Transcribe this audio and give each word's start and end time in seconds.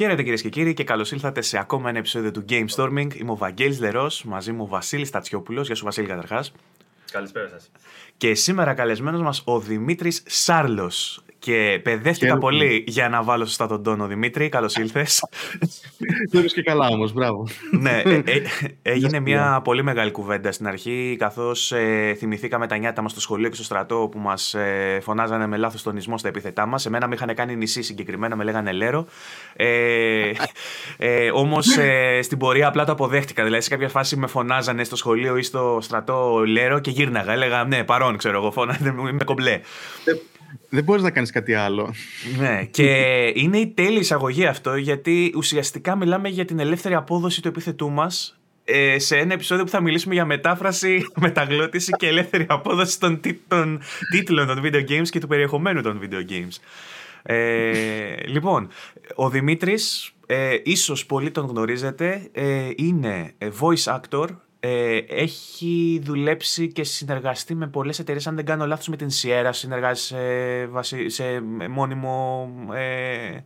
Χαίρετε 0.00 0.22
κυρίες 0.22 0.42
και 0.42 0.48
κύριοι 0.48 0.74
και 0.74 0.84
καλώς 0.84 1.12
ήλθατε 1.12 1.40
σε 1.40 1.58
ακόμα 1.58 1.88
ένα 1.88 1.98
επεισόδιο 1.98 2.30
του 2.30 2.44
Game 2.48 2.66
Storming. 2.76 3.14
Είμαι 3.14 3.30
ο 3.30 3.36
Βαγγέλης 3.36 3.80
Λερός, 3.80 4.24
μαζί 4.24 4.52
μου 4.52 4.62
ο 4.62 4.66
Βασίλης 4.66 5.10
Τατσιόπουλος. 5.10 5.66
Γεια 5.66 5.74
σου, 5.74 5.84
Βασίλη, 5.84 6.06
καταρχάς. 6.06 6.52
Καλησπέρα 7.10 7.48
σας. 7.48 7.70
Και 8.16 8.34
σήμερα 8.34 8.74
καλεσμένος 8.74 9.22
μας 9.22 9.42
ο 9.44 9.60
Δημήτρης 9.60 10.22
Σάρλος. 10.26 11.24
Και 11.40 11.80
παιδεύτηκα 11.82 12.38
πολύ 12.38 12.84
για 12.86 13.08
να 13.08 13.22
βάλω 13.22 13.44
σωστά 13.44 13.66
τον 13.66 13.82
τόνο, 13.82 14.06
Δημήτρη. 14.06 14.48
Καλώς 14.48 14.76
ήλθες. 14.76 15.24
Το 16.30 16.42
και 16.42 16.62
καλά 16.62 16.88
όμως, 16.88 17.12
μπράβο. 17.12 17.46
ναι, 17.70 18.02
ε, 18.04 18.22
ε, 18.24 18.42
έγινε 18.82 19.20
μια 19.20 19.60
πολύ 19.64 19.82
μεγάλη 19.82 20.10
κουβέντα 20.10 20.52
στην 20.52 20.66
αρχή, 20.66 21.16
καθώς 21.18 21.72
ε, 21.72 22.14
θυμηθήκαμε 22.18 22.66
τα 22.66 22.76
νιάτα 22.76 23.02
μας 23.02 23.10
στο 23.10 23.20
σχολείο 23.20 23.48
και 23.48 23.54
στο 23.54 23.64
στρατό 23.64 24.08
που 24.10 24.18
μας 24.18 24.54
ε, 24.54 24.98
φωνάζανε 25.02 25.46
με 25.46 25.56
λάθος 25.56 25.82
τονισμό 25.82 26.18
στα 26.18 26.28
επίθετά 26.28 26.66
μας. 26.66 26.86
Εμένα 26.86 27.08
με 27.08 27.14
είχαν 27.14 27.34
κάνει 27.34 27.56
νησί 27.56 27.82
συγκεκριμένα, 27.82 28.36
με 28.36 28.44
λέγανε 28.44 28.72
Λέρο. 28.72 29.06
Ε, 29.56 30.30
ε, 30.96 31.30
Όμως 31.30 31.76
ε, 31.76 32.22
στην 32.22 32.38
πορεία 32.38 32.68
απλά 32.68 32.84
το 32.84 32.92
αποδέχτηκα. 32.92 33.44
Δηλαδή 33.44 33.62
σε 33.62 33.68
κάποια 33.68 33.88
φάση 33.88 34.16
με 34.16 34.26
φωνάζανε 34.26 34.84
στο 34.84 34.96
σχολείο 34.96 35.36
ή 35.36 35.42
στο 35.42 35.78
στρατό 35.80 36.42
Λέρο 36.46 36.78
και 36.78 36.90
γύρναγα. 37.00 37.32
Έλεγα 37.32 37.64
ναι, 37.64 37.84
παρόν 37.84 38.16
ξέρω 38.16 38.38
εγώ, 38.38 38.50
φώναζε, 38.50 38.88
είμαι 38.88 39.24
κομπλέ. 39.24 39.60
Ε, 40.04 40.12
δεν 40.68 40.84
μπορείς 40.84 41.02
να 41.02 41.10
κάνεις 41.10 41.30
κάτι 41.30 41.54
άλλο. 41.54 41.94
Ναι, 42.38 42.64
και 42.64 42.92
είναι 43.34 43.58
η 43.58 43.66
τέλεια 43.66 43.98
εισαγωγή 43.98 44.46
αυτό, 44.46 44.76
γιατί 44.76 45.32
ουσιαστικά 45.36 45.96
μιλάμε 45.96 46.28
για 46.28 46.44
την 46.44 46.58
ελεύθερη 46.58 46.94
απόδοση 46.94 47.42
του 47.42 47.48
επίθετού 47.48 47.90
μας 47.90 48.40
ε, 48.64 48.98
σε 48.98 49.16
ένα 49.16 49.32
επεισόδιο 49.32 49.64
που 49.64 49.70
θα 49.70 49.80
μιλήσουμε 49.80 50.14
για 50.14 50.24
μετάφραση, 50.24 51.06
μεταγλώτηση 51.26 51.92
και 51.92 52.06
ελεύθερη 52.06 52.46
απόδοση 52.48 53.00
των, 53.00 53.20
των 53.48 53.80
τίτλων 54.10 54.46
των 54.46 54.60
video 54.64 54.90
games 54.90 55.08
και 55.10 55.20
του 55.20 55.26
περιεχομένου 55.26 55.82
των 55.82 56.00
video 56.02 56.32
games. 56.32 56.56
Ε, 57.22 58.14
λοιπόν, 58.26 58.68
ο 59.14 59.28
Δημήτρης, 59.30 60.12
ε, 60.26 60.56
ίσως 60.62 61.06
πολλοί 61.06 61.30
τον 61.30 61.46
γνωρίζετε, 61.46 62.28
ε, 62.32 62.70
είναι 62.76 63.34
voice 63.60 63.98
actor 63.98 64.26
ε, 64.60 64.96
έχει 64.96 66.00
δουλέψει 66.04 66.72
και 66.72 66.84
συνεργαστεί 66.84 67.54
με 67.54 67.66
πολλές 67.66 67.98
εταιρείες, 67.98 68.26
αν 68.26 68.34
δεν 68.36 68.44
κάνω 68.44 68.66
λάθος 68.66 68.88
με 68.88 68.96
την 68.96 69.08
Sierra, 69.10 69.50
συνεργάζεται 69.50 70.68
σε, 70.80 71.08
σε 71.08 71.40
μόνιμο... 71.68 72.48
Ε, 72.74 73.38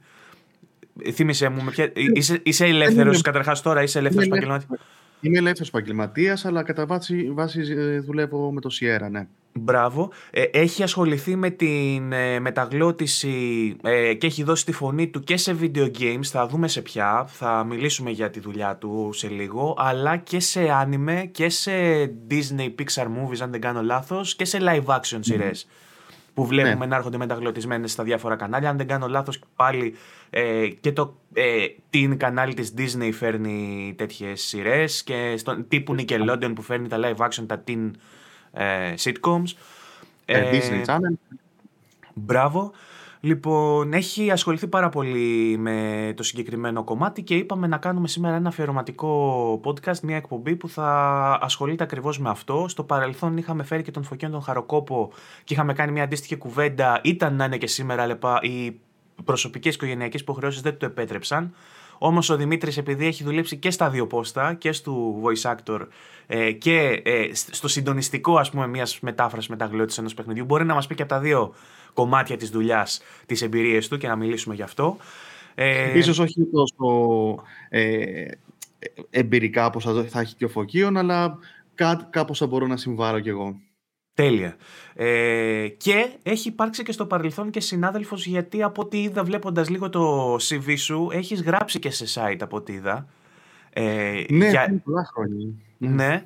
θύμισε 1.12 1.48
μου, 1.48 1.62
με 1.62 1.70
ποια, 1.70 1.90
είσαι, 1.94 2.40
είσαι 2.42 2.66
ελεύθερος 2.66 3.20
καταρχάς 3.20 3.62
τώρα, 3.62 3.82
είσαι 3.82 3.98
ελεύθερος 3.98 4.26
επαγγελματίας; 4.26 4.80
Είμαι 5.20 5.38
ελεύθερος 5.38 5.68
επαγγελματίας, 5.68 6.44
αλλά 6.44 6.62
κατά 6.62 6.86
βάση, 6.86 7.30
βάση 7.30 7.60
ε, 7.60 7.98
δουλεύω 7.98 8.52
με 8.52 8.60
το 8.60 8.70
Sierra, 8.80 9.10
ναι. 9.10 9.26
Μπράβο. 9.60 10.10
Ε, 10.30 10.42
έχει 10.42 10.82
ασχοληθεί 10.82 11.36
με 11.36 11.50
την 11.50 12.12
ε, 12.12 12.40
μεταγλώτηση 12.40 13.76
ε, 13.82 14.14
και 14.14 14.26
έχει 14.26 14.42
δώσει 14.42 14.64
τη 14.64 14.72
φωνή 14.72 15.08
του 15.08 15.20
και 15.20 15.36
σε 15.36 15.56
video 15.60 15.90
games. 15.98 16.24
Θα 16.24 16.46
δούμε 16.46 16.68
σε 16.68 16.80
ποια. 16.80 17.24
Θα 17.28 17.64
μιλήσουμε 17.64 18.10
για 18.10 18.30
τη 18.30 18.40
δουλειά 18.40 18.76
του 18.76 19.10
σε 19.12 19.28
λίγο. 19.28 19.74
Αλλά 19.78 20.16
και 20.16 20.40
σε 20.40 20.66
anime 20.82 21.28
και 21.30 21.48
σε 21.48 21.72
Disney 22.30 22.74
Pixar 22.78 23.04
movies, 23.06 23.38
αν 23.40 23.50
δεν 23.50 23.60
κάνω 23.60 23.82
λάθος, 23.82 24.36
και 24.36 24.44
σε 24.44 24.58
live 24.60 24.84
action 24.84 25.18
σειρές 25.20 25.66
που 26.34 26.46
βλέπουμε 26.46 26.74
ναι. 26.74 26.86
να 26.86 26.96
έρχονται 26.96 27.16
μεταγλωτισμένες 27.16 27.92
στα 27.92 28.02
διάφορα 28.02 28.36
κανάλια. 28.36 28.70
Αν 28.70 28.76
δεν 28.76 28.86
κάνω 28.86 29.08
λάθος 29.08 29.40
πάλι 29.56 29.94
ε, 30.30 30.68
και 30.80 30.92
το 30.92 31.16
ε, 31.32 31.66
την 31.90 32.16
κανάλι 32.16 32.54
της 32.54 32.74
Disney 32.76 33.10
φέρνει 33.12 33.94
τέτοιες 33.96 34.42
σειρές 34.42 35.02
και 35.02 35.34
στον 35.36 35.68
τύπου 35.68 35.94
Nickelodeon 35.98 36.52
που 36.54 36.62
φέρνει 36.62 36.88
τα 36.88 36.98
live 37.00 37.26
action, 37.26 37.44
τα 37.46 37.64
teen 37.68 37.90
ε, 38.54 38.94
sitcoms. 38.98 39.52
Ε, 40.24 40.50
Disney 40.52 40.84
Channel. 40.86 41.36
Μπράβο. 42.14 42.72
Λοιπόν, 43.24 43.92
έχει 43.92 44.30
ασχοληθεί 44.30 44.66
πάρα 44.66 44.88
πολύ 44.88 45.56
με 45.58 46.12
το 46.16 46.22
συγκεκριμένο 46.22 46.84
κομμάτι 46.84 47.22
και 47.22 47.34
είπαμε 47.34 47.66
να 47.66 47.76
κάνουμε 47.76 48.08
σήμερα 48.08 48.36
ένα 48.36 48.48
αφιερωματικό 48.48 49.60
podcast, 49.64 50.00
μια 50.02 50.16
εκπομπή 50.16 50.56
που 50.56 50.68
θα 50.68 50.88
ασχολείται 51.42 51.84
ακριβώς 51.84 52.18
με 52.18 52.28
αυτό. 52.30 52.66
Στο 52.68 52.82
παρελθόν 52.82 53.36
είχαμε 53.36 53.62
φέρει 53.62 53.82
και 53.82 53.90
τον 53.90 54.04
Φωκιόν 54.04 54.30
τον 54.30 54.42
Χαροκόπο 54.42 55.12
και 55.44 55.54
είχαμε 55.54 55.72
κάνει 55.72 55.92
μια 55.92 56.02
αντίστοιχη 56.02 56.36
κουβέντα. 56.36 57.00
Ήταν 57.04 57.34
να 57.36 57.44
είναι 57.44 57.56
και 57.56 57.66
σήμερα, 57.66 58.02
αλλά 58.02 58.18
οι 58.42 58.80
προσωπικές 59.24 59.74
οικογενειακές 59.74 60.20
υποχρεώσεις 60.20 60.60
δεν 60.60 60.78
το 60.78 60.86
επέτρεψαν. 60.86 61.54
Όμως 61.98 62.30
ο 62.30 62.36
Δημήτρης, 62.36 62.76
επειδή 62.76 63.06
έχει 63.06 63.24
δουλέψει 63.24 63.56
και 63.56 63.70
στα 63.70 63.90
δύο 63.90 64.06
πόστα, 64.06 64.54
και 64.54 64.72
στο 64.72 65.20
voice 65.22 65.54
actor 65.54 65.80
ε, 66.26 66.52
και 66.52 67.02
ε, 67.04 67.28
στο 67.32 67.68
συντονιστικό 67.68 68.36
ας 68.36 68.50
πούμε 68.50 68.66
μιας 68.66 69.00
μετάφρασης 69.00 69.50
μεταγλώτηση 69.50 70.00
ενός 70.00 70.14
παιχνιδιού, 70.14 70.44
μπορεί 70.44 70.64
να 70.64 70.74
μας 70.74 70.86
πει 70.86 70.94
και 70.94 71.02
από 71.02 71.10
τα 71.10 71.20
δύο 71.20 71.54
κομμάτια 71.92 72.36
της 72.36 72.50
δουλειάς 72.50 73.02
τις 73.26 73.42
εμπειρίες 73.42 73.88
του 73.88 73.98
και 73.98 74.08
να 74.08 74.16
μιλήσουμε 74.16 74.54
γι' 74.54 74.62
αυτό. 74.62 74.96
Ε, 75.54 75.98
ίσως 75.98 76.18
όχι 76.18 76.48
τόσο 76.52 77.42
ε, 77.68 78.26
εμπειρικά 79.10 79.66
όπως 79.66 79.84
θα 80.08 80.20
έχει 80.20 80.34
και 80.34 80.44
ο 80.44 80.48
Φωκίων, 80.48 80.96
αλλά 80.96 81.38
κά, 81.74 82.08
κάπως 82.10 82.38
θα 82.38 82.46
μπορώ 82.46 82.66
να 82.66 82.76
συμβάρω 82.76 83.20
κι 83.20 83.28
εγώ. 83.28 83.56
Τέλεια. 84.14 84.56
Ε, 84.94 85.68
και 85.76 86.12
έχει 86.22 86.48
υπάρξει 86.48 86.82
και 86.82 86.92
στο 86.92 87.06
παρελθόν 87.06 87.50
και 87.50 87.60
συνάδελφος 87.60 88.26
γιατί 88.26 88.62
από 88.62 88.82
ό,τι 88.82 89.02
είδα 89.02 89.24
βλέποντας 89.24 89.68
λίγο 89.68 89.88
το 89.88 90.34
CV 90.34 90.74
σου 90.76 91.08
έχεις 91.12 91.42
γράψει 91.42 91.78
και 91.78 91.90
σε 91.90 92.04
site 92.14 92.38
από 92.40 92.56
ό,τι 92.56 92.72
είδα. 92.72 93.06
Ε, 93.70 94.24
ναι, 94.28 94.48
για... 94.48 94.82
πολλά 94.84 95.04
χρόνια. 95.04 95.54
Ναι. 95.88 96.24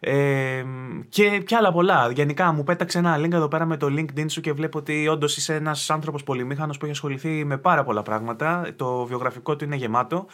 Ε, 0.00 0.64
και, 1.08 1.38
και 1.38 1.56
άλλα 1.56 1.72
πολλά. 1.72 2.10
Γενικά 2.10 2.52
μου 2.52 2.62
πέταξε 2.62 2.98
ένα 2.98 3.18
link 3.18 3.32
εδώ 3.32 3.48
πέρα 3.48 3.66
με 3.66 3.76
το 3.76 3.86
LinkedIn 3.86 4.26
σου 4.26 4.40
και 4.40 4.52
βλέπω 4.52 4.78
ότι 4.78 5.08
όντως 5.08 5.36
είσαι 5.36 5.54
ένας 5.54 5.90
άνθρωπος 5.90 6.22
πολυμήχανος 6.22 6.78
που 6.78 6.84
έχει 6.84 6.94
ασχοληθεί 6.94 7.44
με 7.44 7.58
πάρα 7.58 7.84
πολλά 7.84 8.02
πράγματα. 8.02 8.66
Το 8.76 9.04
βιογραφικό 9.04 9.56
του 9.56 9.64
είναι 9.64 9.76
γεμάτο. 9.76 10.26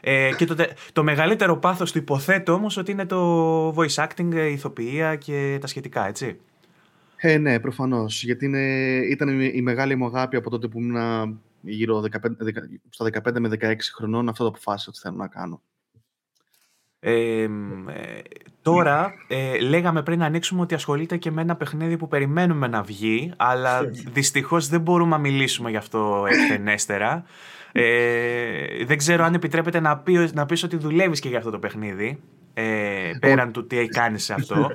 Ε, 0.00 0.30
και 0.36 0.44
το, 0.44 0.56
το 0.92 1.02
μεγαλύτερο 1.02 1.56
πάθος 1.56 1.92
του 1.92 1.98
υποθέτω 1.98 2.52
όμως 2.52 2.76
ότι 2.76 2.90
είναι 2.90 3.06
το 3.06 3.68
voice 3.68 4.06
acting, 4.06 4.34
η 4.34 4.52
ηθοποιία 4.52 5.16
και 5.16 5.58
τα 5.60 5.66
σχετικά, 5.66 6.06
έτσι. 6.06 6.40
Ε, 7.16 7.38
ναι, 7.38 7.60
προφανώς. 7.60 8.22
Γιατί 8.22 8.44
είναι, 8.44 8.60
ήταν 9.10 9.40
η 9.40 9.62
μεγάλη 9.62 9.96
μου 9.96 10.06
αγάπη 10.06 10.36
από 10.36 10.50
τότε 10.50 10.68
που 10.68 10.80
ήμουν 10.80 11.40
γύρω 11.60 12.04
15, 12.12 12.30
στα 12.88 13.06
15 13.24 13.38
με 13.38 13.48
16 13.60 13.74
χρονών. 13.94 14.28
Αυτό 14.28 14.42
το 14.42 14.48
αποφάσισα 14.48 14.90
ότι 14.90 14.98
θέλω 14.98 15.16
να 15.16 15.28
κάνω. 15.28 15.62
Ε, 17.08 17.48
τώρα, 18.62 19.12
ε, 19.28 19.58
λέγαμε 19.58 20.02
πριν 20.02 20.18
να 20.18 20.26
ανοίξουμε 20.26 20.60
ότι 20.60 20.74
ασχολείται 20.74 21.16
και 21.16 21.30
με 21.30 21.42
ένα 21.42 21.56
παιχνίδι 21.56 21.96
που 21.96 22.08
περιμένουμε 22.08 22.66
να 22.66 22.82
βγει, 22.82 23.32
αλλά 23.36 23.80
δυστυχώς 24.16 24.68
δεν 24.68 24.80
μπορούμε 24.80 25.10
να 25.10 25.18
μιλήσουμε 25.18 25.70
γι' 25.70 25.76
αυτό 25.76 26.24
εκτενέστερα. 26.28 27.24
Ε, 27.72 28.84
δεν 28.84 28.96
ξέρω 28.96 29.24
αν 29.24 29.34
επιτρέπεται 29.34 29.80
να, 29.80 29.98
πει, 29.98 30.30
να 30.34 30.46
πεις 30.46 30.62
ότι 30.62 30.76
δουλεύεις 30.76 31.20
και 31.20 31.28
για 31.28 31.38
αυτό 31.38 31.50
το 31.50 31.58
παιχνίδι, 31.58 32.20
ε, 32.54 33.10
πέραν 33.20 33.52
του 33.52 33.66
τι 33.66 33.78
έχει 33.78 33.88
κάνεις 33.88 34.24
σε 34.24 34.32
αυτό. 34.32 34.70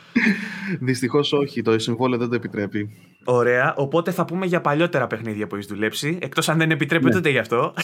Δυστυχώς 0.80 1.32
όχι, 1.32 1.62
το 1.62 1.78
συμβόλαιο 1.78 2.18
δεν 2.18 2.28
το 2.28 2.34
επιτρέπει. 2.34 2.90
Ωραία. 3.28 3.74
Οπότε 3.76 4.10
θα 4.10 4.24
πούμε 4.24 4.46
για 4.46 4.60
παλιότερα 4.60 5.06
παιχνίδια 5.06 5.46
που 5.46 5.54
έχεις 5.54 5.66
δουλέψει. 5.66 6.18
Εκτός 6.22 6.48
αν 6.48 6.58
δεν 6.58 6.70
επιτρέπεται 6.70 7.12
ναι. 7.12 7.18
ούτε 7.18 7.28
γι' 7.28 7.38
αυτό. 7.38 7.74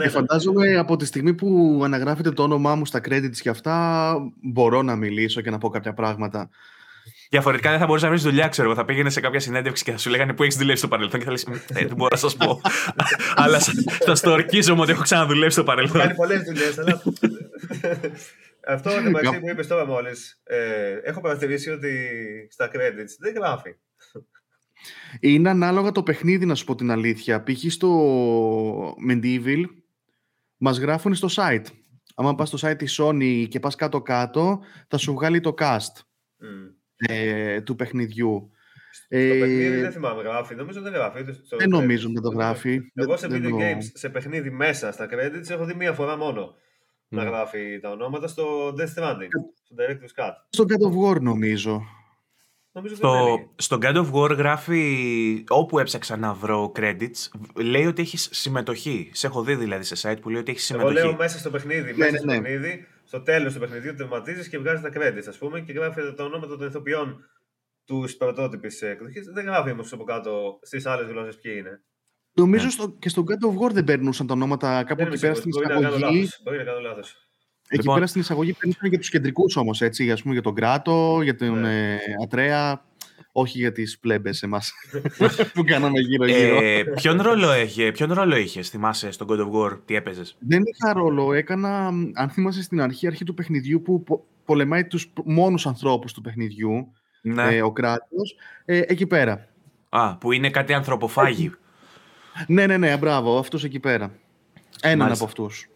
και 0.00 0.08
φαντάζομαι 0.08 0.76
από 0.76 0.96
τη 0.96 1.04
στιγμή 1.04 1.34
που 1.34 1.80
αναγράφεται 1.84 2.30
το 2.30 2.42
όνομά 2.42 2.74
μου 2.74 2.86
στα 2.86 2.98
credits 2.98 3.36
και 3.40 3.48
αυτά, 3.48 4.16
μπορώ 4.42 4.82
να 4.82 4.96
μιλήσω 4.96 5.40
και 5.40 5.50
να 5.50 5.58
πω 5.58 5.68
κάποια 5.68 5.92
πράγματα. 5.92 6.50
Διαφορετικά 7.30 7.70
δεν 7.70 7.78
θα 7.78 7.86
μπορούσες 7.86 8.08
να 8.08 8.14
βρεις 8.14 8.24
δουλειά, 8.24 8.48
ξέρω 8.48 8.68
εγώ. 8.68 8.76
Θα 8.76 8.84
πήγαινε 8.84 9.10
σε 9.10 9.20
κάποια 9.20 9.40
συνέντευξη 9.40 9.84
και 9.84 9.90
θα 9.90 9.98
σου 9.98 10.10
λέγανε 10.10 10.32
που 10.32 10.42
έχεις 10.42 10.56
δουλέψει 10.56 10.78
στο 10.78 10.88
παρελθόν 10.88 11.20
και 11.20 11.24
θα 11.24 11.30
λες: 11.30 11.46
Ε, 11.74 11.86
δεν 11.86 11.96
μπορώ 11.96 12.08
να 12.10 12.16
σας 12.16 12.36
πω. 12.36 12.60
αλλά 13.42 13.58
θα 14.04 14.14
στο 14.14 14.30
ορκίζομαι 14.30 14.80
ότι 14.80 14.90
έχω 14.90 15.02
ξαναδουλέψει 15.02 15.56
στο 15.56 15.64
παρελθόν. 15.64 16.00
Κάνει 16.00 16.14
πολλές 16.14 16.42
δουλειές, 16.42 16.78
αλλά. 16.78 17.02
Αυτό 18.66 18.90
το 18.90 19.00
μεταξύ 19.10 19.40
που 19.40 19.48
είπες 19.48 19.66
τώρα 19.66 19.86
μόλις, 19.86 20.40
ε, 20.44 20.56
έχω 21.02 21.20
παρατηρήσει 21.20 21.70
ότι 21.70 22.08
στα 22.50 22.70
credits 22.72 23.14
δεν 23.18 23.34
γράφει. 23.34 23.76
Είναι 25.20 25.50
ανάλογα 25.50 25.92
το 25.92 26.02
παιχνίδι, 26.02 26.46
να 26.46 26.54
σου 26.54 26.64
πω 26.64 26.74
την 26.74 26.90
αλήθεια. 26.90 27.42
Π.χ. 27.42 27.72
στο 27.72 28.96
Medieval 29.10 29.64
μας 30.56 30.78
γράφουν 30.78 31.14
στο 31.14 31.28
site. 31.30 31.64
Αν 32.14 32.34
πας 32.34 32.48
στο 32.48 32.68
site 32.68 32.78
της 32.78 33.00
Sony 33.02 33.46
και 33.48 33.60
πας 33.60 33.74
κάτω-κάτω, 33.74 34.60
θα 34.88 34.96
σου 34.96 35.12
βγάλει 35.12 35.40
το 35.40 35.54
cast 35.58 36.02
ε, 36.96 37.60
του 37.60 37.76
παιχνιδιού. 37.76 38.50
Στο 38.90 39.16
ε, 39.16 39.38
παιχνίδι 39.38 39.80
δεν 39.80 39.92
θυμάμαι, 39.92 40.22
γράφει. 40.22 40.54
Νομίζω 40.54 40.80
δεν 40.80 40.92
γράφει. 40.92 41.22
δεν 41.58 41.68
νομίζω 41.68 42.08
ότι 42.08 42.20
το 42.20 42.28
γράφει. 42.28 42.80
Εγώ 42.94 43.16
σε 43.16 43.26
video 43.30 43.52
games, 43.52 43.84
σε 43.94 44.08
παιχνίδι 44.08 44.50
μέσα 44.50 44.92
στα 44.92 45.08
credits, 45.10 45.50
έχω 45.50 45.64
δει 45.64 45.74
μία 45.74 45.92
φορά 45.92 46.16
μόνο 46.16 46.54
να 47.08 47.24
γράφει 47.24 47.78
τα 47.80 47.90
ονόματα 47.90 48.28
στο 48.28 48.68
Death 48.68 49.00
Stranding, 49.00 49.28
στο 49.62 49.74
Director's 49.78 50.22
Cut. 50.22 50.32
Στο 50.48 50.64
God 50.68 50.92
of 50.92 51.16
War 51.16 51.20
νομίζω. 51.20 51.82
Νομίζω 52.72 52.94
στο, 52.94 53.38
στο 53.56 53.78
God 53.80 53.96
of 53.96 54.12
War 54.12 54.36
γράφει, 54.36 55.44
όπου 55.48 55.78
έψαξα 55.78 56.16
να 56.16 56.34
βρω 56.34 56.72
credits, 56.76 57.28
λέει 57.54 57.86
ότι 57.86 58.02
έχεις 58.02 58.28
συμμετοχή. 58.32 59.10
Σε 59.12 59.26
έχω 59.26 59.42
δει 59.42 59.54
δηλαδή 59.54 59.84
σε 59.84 60.10
site 60.10 60.20
που 60.20 60.30
λέει 60.30 60.40
ότι 60.40 60.50
έχεις 60.50 60.64
συμμετοχή. 60.64 60.96
Εγώ 60.98 61.06
λέω 61.06 61.16
μέσα 61.16 61.38
στο 61.38 61.50
παιχνίδι, 61.50 61.90
ναι, 61.90 61.96
μέσα 61.96 62.10
ναι, 62.10 62.18
στο 62.18 62.26
ναι. 62.26 62.40
παιχνίδι, 62.40 62.86
στο 63.04 63.20
τέλος 63.20 63.52
του 63.52 63.60
παιχνιδιού 63.60 63.94
τερματίζεις 63.94 64.48
και 64.48 64.58
βγάζεις 64.58 64.80
τα 64.80 64.90
credits, 64.94 65.26
ας 65.28 65.38
πούμε, 65.38 65.60
και 65.60 65.72
γράφει 65.72 66.14
τα 66.16 66.24
ονόματα 66.24 66.56
των 66.56 66.66
ηθοποιών 66.66 67.24
τους 67.86 68.16
πρωτότυπης 68.16 68.82
εκδοχής. 68.82 69.26
Δεν 69.32 69.44
γράφει 69.44 69.70
όμως 69.70 69.92
από 69.92 70.04
κάτω 70.04 70.58
στις 70.62 70.86
άλλες 70.86 71.06
γλώσσες 71.06 71.38
ποιοι 71.38 71.54
είναι. 71.58 71.82
Νομίζω 72.34 72.70
στο, 72.70 72.96
και 72.98 73.08
στον 73.08 73.24
God 73.28 73.46
of 73.46 73.66
War 73.66 73.72
δεν 73.72 73.84
περνούσαν 73.84 74.26
τα 74.26 74.34
ονόματα 74.34 74.84
κάπου 74.84 75.02
εκεί 75.02 75.18
πέρα 75.18 75.34
στην 75.34 75.50
εισαγωγή. 75.50 76.28
Μπορεί 76.42 76.56
να 76.56 76.64
κάνω 76.64 76.80
λάθος. 76.80 77.21
Εκεί 77.74 77.80
Λοιπόν. 77.80 77.94
πέρα 77.94 78.06
στην 78.06 78.20
εισαγωγή 78.20 78.52
περνούσαν 78.52 78.88
για 78.88 78.98
τους 78.98 79.08
κεντρικούς 79.10 79.56
όμως, 79.56 79.80
έτσι. 79.80 80.10
Ας 80.10 80.22
πούμε 80.22 80.32
για 80.34 80.42
τον 80.42 80.54
Κράτο, 80.54 81.20
για 81.22 81.36
τον 81.36 81.60
Ναι. 81.60 81.92
ε, 81.92 81.98
Ατρέα. 82.22 82.84
Όχι 83.34 83.58
για 83.58 83.72
τις 83.72 83.98
πλέμπες 83.98 84.42
εμάς 84.42 84.72
που 85.54 85.64
κάναμε 85.64 85.98
γύρω-γύρω. 86.00 86.58
Ε, 86.62 86.82
ποιον, 86.94 87.20
ρόλο 87.22 87.50
έχει, 87.50 87.92
ποιον 87.92 88.12
ρόλο 88.12 88.36
είχες, 88.36 88.68
θυμάσαι, 88.68 89.10
στον 89.10 89.26
God 89.30 89.38
of 89.40 89.50
War, 89.52 89.78
τι 89.84 89.94
έπαιζες; 89.94 90.36
Δεν 90.38 90.62
είχα 90.64 90.92
ρόλο. 90.92 91.32
Έκανα, 91.32 91.86
αν 92.14 92.30
θυμάσαι 92.30 92.62
στην 92.62 92.80
αρχή, 92.80 93.06
αρχή 93.06 93.24
του 93.24 93.34
παιχνιδιού 93.34 93.82
που 93.82 94.02
πο- 94.02 94.24
πολεμάει 94.44 94.84
τους 94.86 95.12
μόνους 95.24 95.66
ανθρώπους 95.66 96.12
του 96.12 96.20
παιχνιδιού, 96.20 96.92
Ναι. 97.22 97.54
ε, 97.56 97.62
ο 97.62 97.72
κράτος, 97.72 98.36
ε, 98.64 98.78
εκεί 98.86 99.06
πέρα. 99.06 99.48
Α, 99.88 100.16
που 100.16 100.32
είναι 100.32 100.50
κάτι 100.50 100.72
ανθρωποφάγη. 100.72 101.52
Ναι, 102.46 102.66
ναι, 102.66 102.76
ναι, 102.76 102.96
μπράβο, 102.96 103.38
αυτός 103.38 103.64
εκεί 103.64 103.78
πέρα. 103.80 104.12
Έναν 104.82 104.98
Μάλιστα. 104.98 105.24
από 105.24 105.32
αυτούς. 105.32 105.66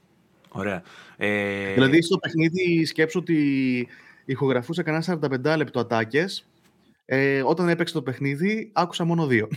Ωραία. 0.56 0.82
Ε, 1.16 1.72
Δηλαδή 1.72 2.02
στο 2.02 2.18
παιχνίδι 2.18 2.84
σκέψω 2.84 3.18
ότι 3.18 3.88
ηχογραφούσα 4.24 4.82
κανένα 4.82 5.04
45 5.52 5.56
λεπτό 5.56 5.80
ατάκες. 5.80 6.46
Ε, 7.08 7.42
όταν 7.42 7.68
έπαιξε 7.68 7.94
το 7.94 8.02
παιχνίδι, 8.02 8.70
άκουσα 8.72 9.04
μόνο 9.04 9.26
δύο. 9.26 9.48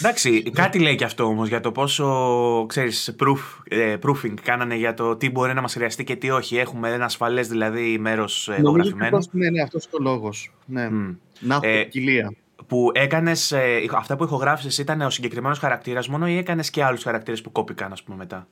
Εντάξει, 0.00 0.42
κάτι 0.42 0.78
λέει 0.78 0.94
και 0.94 1.04
αυτό 1.04 1.24
όμως 1.24 1.48
για 1.48 1.60
το 1.60 1.72
πόσο 1.72 2.64
ξέρεις, 2.68 3.16
proof, 3.20 3.38
ε, 3.64 3.96
proofing 4.02 4.34
κάνανε 4.42 4.74
για 4.74 4.94
το 4.94 5.16
τι 5.16 5.30
μπορεί 5.30 5.54
να 5.54 5.60
μας 5.60 5.72
χρειαστεί 5.72 6.04
και 6.04 6.16
τι 6.16 6.30
όχι. 6.30 6.56
Έχουμε 6.56 6.92
ένα 6.92 7.04
ασφαλές 7.04 7.48
δηλαδή 7.48 7.98
μέρος 7.98 8.46
Νομίζω 8.48 8.68
εγγραφημένο. 8.68 9.16
ακριβώς, 9.16 9.28
ναι, 9.32 9.50
ναι, 9.50 9.62
αυτός 9.62 9.84
είναι 9.84 10.08
ο 10.08 10.12
λόγος. 10.12 10.52
Ναι. 10.66 10.88
Μμ. 10.90 11.14
Να 11.40 11.54
έχω 11.54 11.66
Ε, 11.66 11.82
ποικιλία. 11.82 12.32
Που 12.66 12.90
έκανες. 12.94 13.54
αυτά 13.96 14.16
που 14.16 14.24
ηχογράφησες 14.24 14.78
ήταν 14.78 15.00
ο 15.00 15.10
συγκεκριμένος 15.10 15.58
χαρακτήρας 15.58 16.08
μόνο 16.08 16.28
ή 16.28 16.36
έκανες 16.36 16.70
και 16.70 16.84
άλλους 16.84 17.02
χαρακτήρες 17.02 17.40
που 17.40 17.52
κόπηκαν, 17.52 17.92
ας 17.92 18.02
πούμε, 18.02 18.16
μετά; 18.16 18.46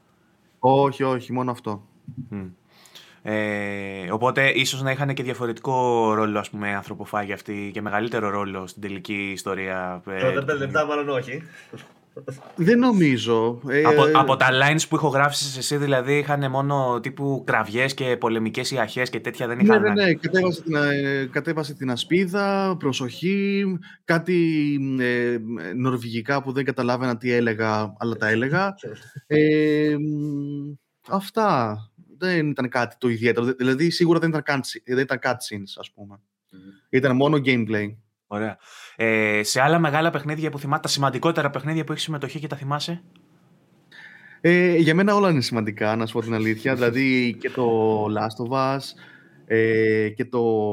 Όχι, 0.58 1.02
όχι, 1.02 1.32
μόνο 1.32 1.50
αυτό. 1.50 1.82
Μμ. 2.28 2.46
Ε, 3.22 4.10
οπότε 4.10 4.50
ίσως 4.50 4.82
να 4.82 4.90
είχαν 4.90 5.14
και 5.14 5.22
διαφορετικό 5.22 6.12
ρόλο, 6.14 6.38
ας 6.38 6.50
πούμε, 6.50 6.74
ανθρωποφάγοι 6.74 7.32
αυτοί 7.32 7.70
και 7.72 7.80
μεγαλύτερο 7.80 8.30
ρόλο 8.30 8.66
στην 8.66 8.82
τελική 8.82 9.30
ιστορία. 9.34 10.02
ε, 10.06 10.18
του 10.20 10.26
45 10.26 10.34
παιχνιδιού. 10.34 10.58
λεπτά 10.58 10.86
μάλλον 10.86 11.08
όχι. 11.08 11.42
Δεν 12.56 12.78
νομίζω. 12.78 13.60
Ε, 13.68 13.82
Από, 13.84 14.02
από 14.12 14.36
τα 14.36 14.46
lines 14.52 14.80
που 14.88 14.96
ηχογράφησες 14.96 15.56
εσύ 15.56 15.76
δηλαδή 15.76 16.18
είχαν 16.18 16.50
μόνο 16.50 17.00
τύπου 17.02 17.42
κραυγές 17.46 17.94
και 17.94 18.16
πολεμικές 18.16 18.70
ιαχές 18.70 19.10
και 19.10 19.20
τέτοια 19.20 19.46
δεν 19.46 19.56
Ναι, 19.56 19.62
είχαν. 19.62 19.82
ναι, 19.82 19.92
ναι. 19.92 20.14
Κατέβασε 20.14 20.62
την, 20.62 20.74
ε, 20.74 21.28
κατέβασε 21.32 21.74
την 21.74 21.90
ασπίδα, 21.90 22.76
προσοχή, 22.78 23.64
κάτι 24.04 24.78
ε, 25.00 25.38
νορβηγικά 25.76 26.42
που 26.42 26.52
δεν 26.52 26.64
καταλάβαινα 26.64 27.16
τι 27.16 27.32
έλεγα, 27.32 27.94
αλλά 27.98 28.16
τα 28.16 28.28
έλεγα. 28.28 28.74
Ε, 29.26 29.96
μ, 29.98 30.72
αυτά. 31.08 31.78
Δεν 32.18 32.48
ήταν 32.50 32.68
κάτι 32.68 32.96
το 32.98 33.08
ιδιαίτερο. 33.08 33.46
Δηλαδή, 33.54 33.90
σίγουρα 33.90 34.18
δεν 34.18 34.28
ήταν, 34.28 34.42
cutscene- 34.46 34.82
δεν 34.84 34.98
ήταν 34.98 35.18
cutscenes, 35.22 35.72
ας 35.78 35.90
πούμε. 35.94 36.20
Ήταν 36.90 37.16
μόνο 37.16 37.36
gameplay. 37.44 37.94
Ωραία. 38.26 38.58
Ε, 38.96 39.40
σε 39.43 39.61
άλλα 39.61 39.78
μεγάλα 39.78 40.11
παιχνίδια 40.11 40.50
που 40.50 40.58
θυμάσαι, 40.58 40.82
τα 40.82 40.88
σημαντικότερα 40.88 41.50
παιχνίδια 41.50 41.84
που 41.84 41.93
έχεις 41.93 42.05
συμμετοχή 42.05 42.38
και 42.40 42.46
τα 42.46 42.56
θυμάσαι; 42.56 43.02
Ε, 44.40 44.76
για 44.76 44.94
μένα 44.94 45.14
όλα 45.14 45.31
είναι 45.31 45.40
σημαντικά, 45.40 45.96
να 45.96 46.06
σου 46.06 46.12
πω 46.12 46.20
την 46.20 46.34
αλήθεια. 46.34 46.75
δηλαδή 46.75 47.37
και 47.40 47.50
το 47.50 48.05
Last 48.05 48.49
of 48.50 48.76
Us 48.76 48.81
ε, 49.46 50.08
και 50.08 50.25
το... 50.25 50.73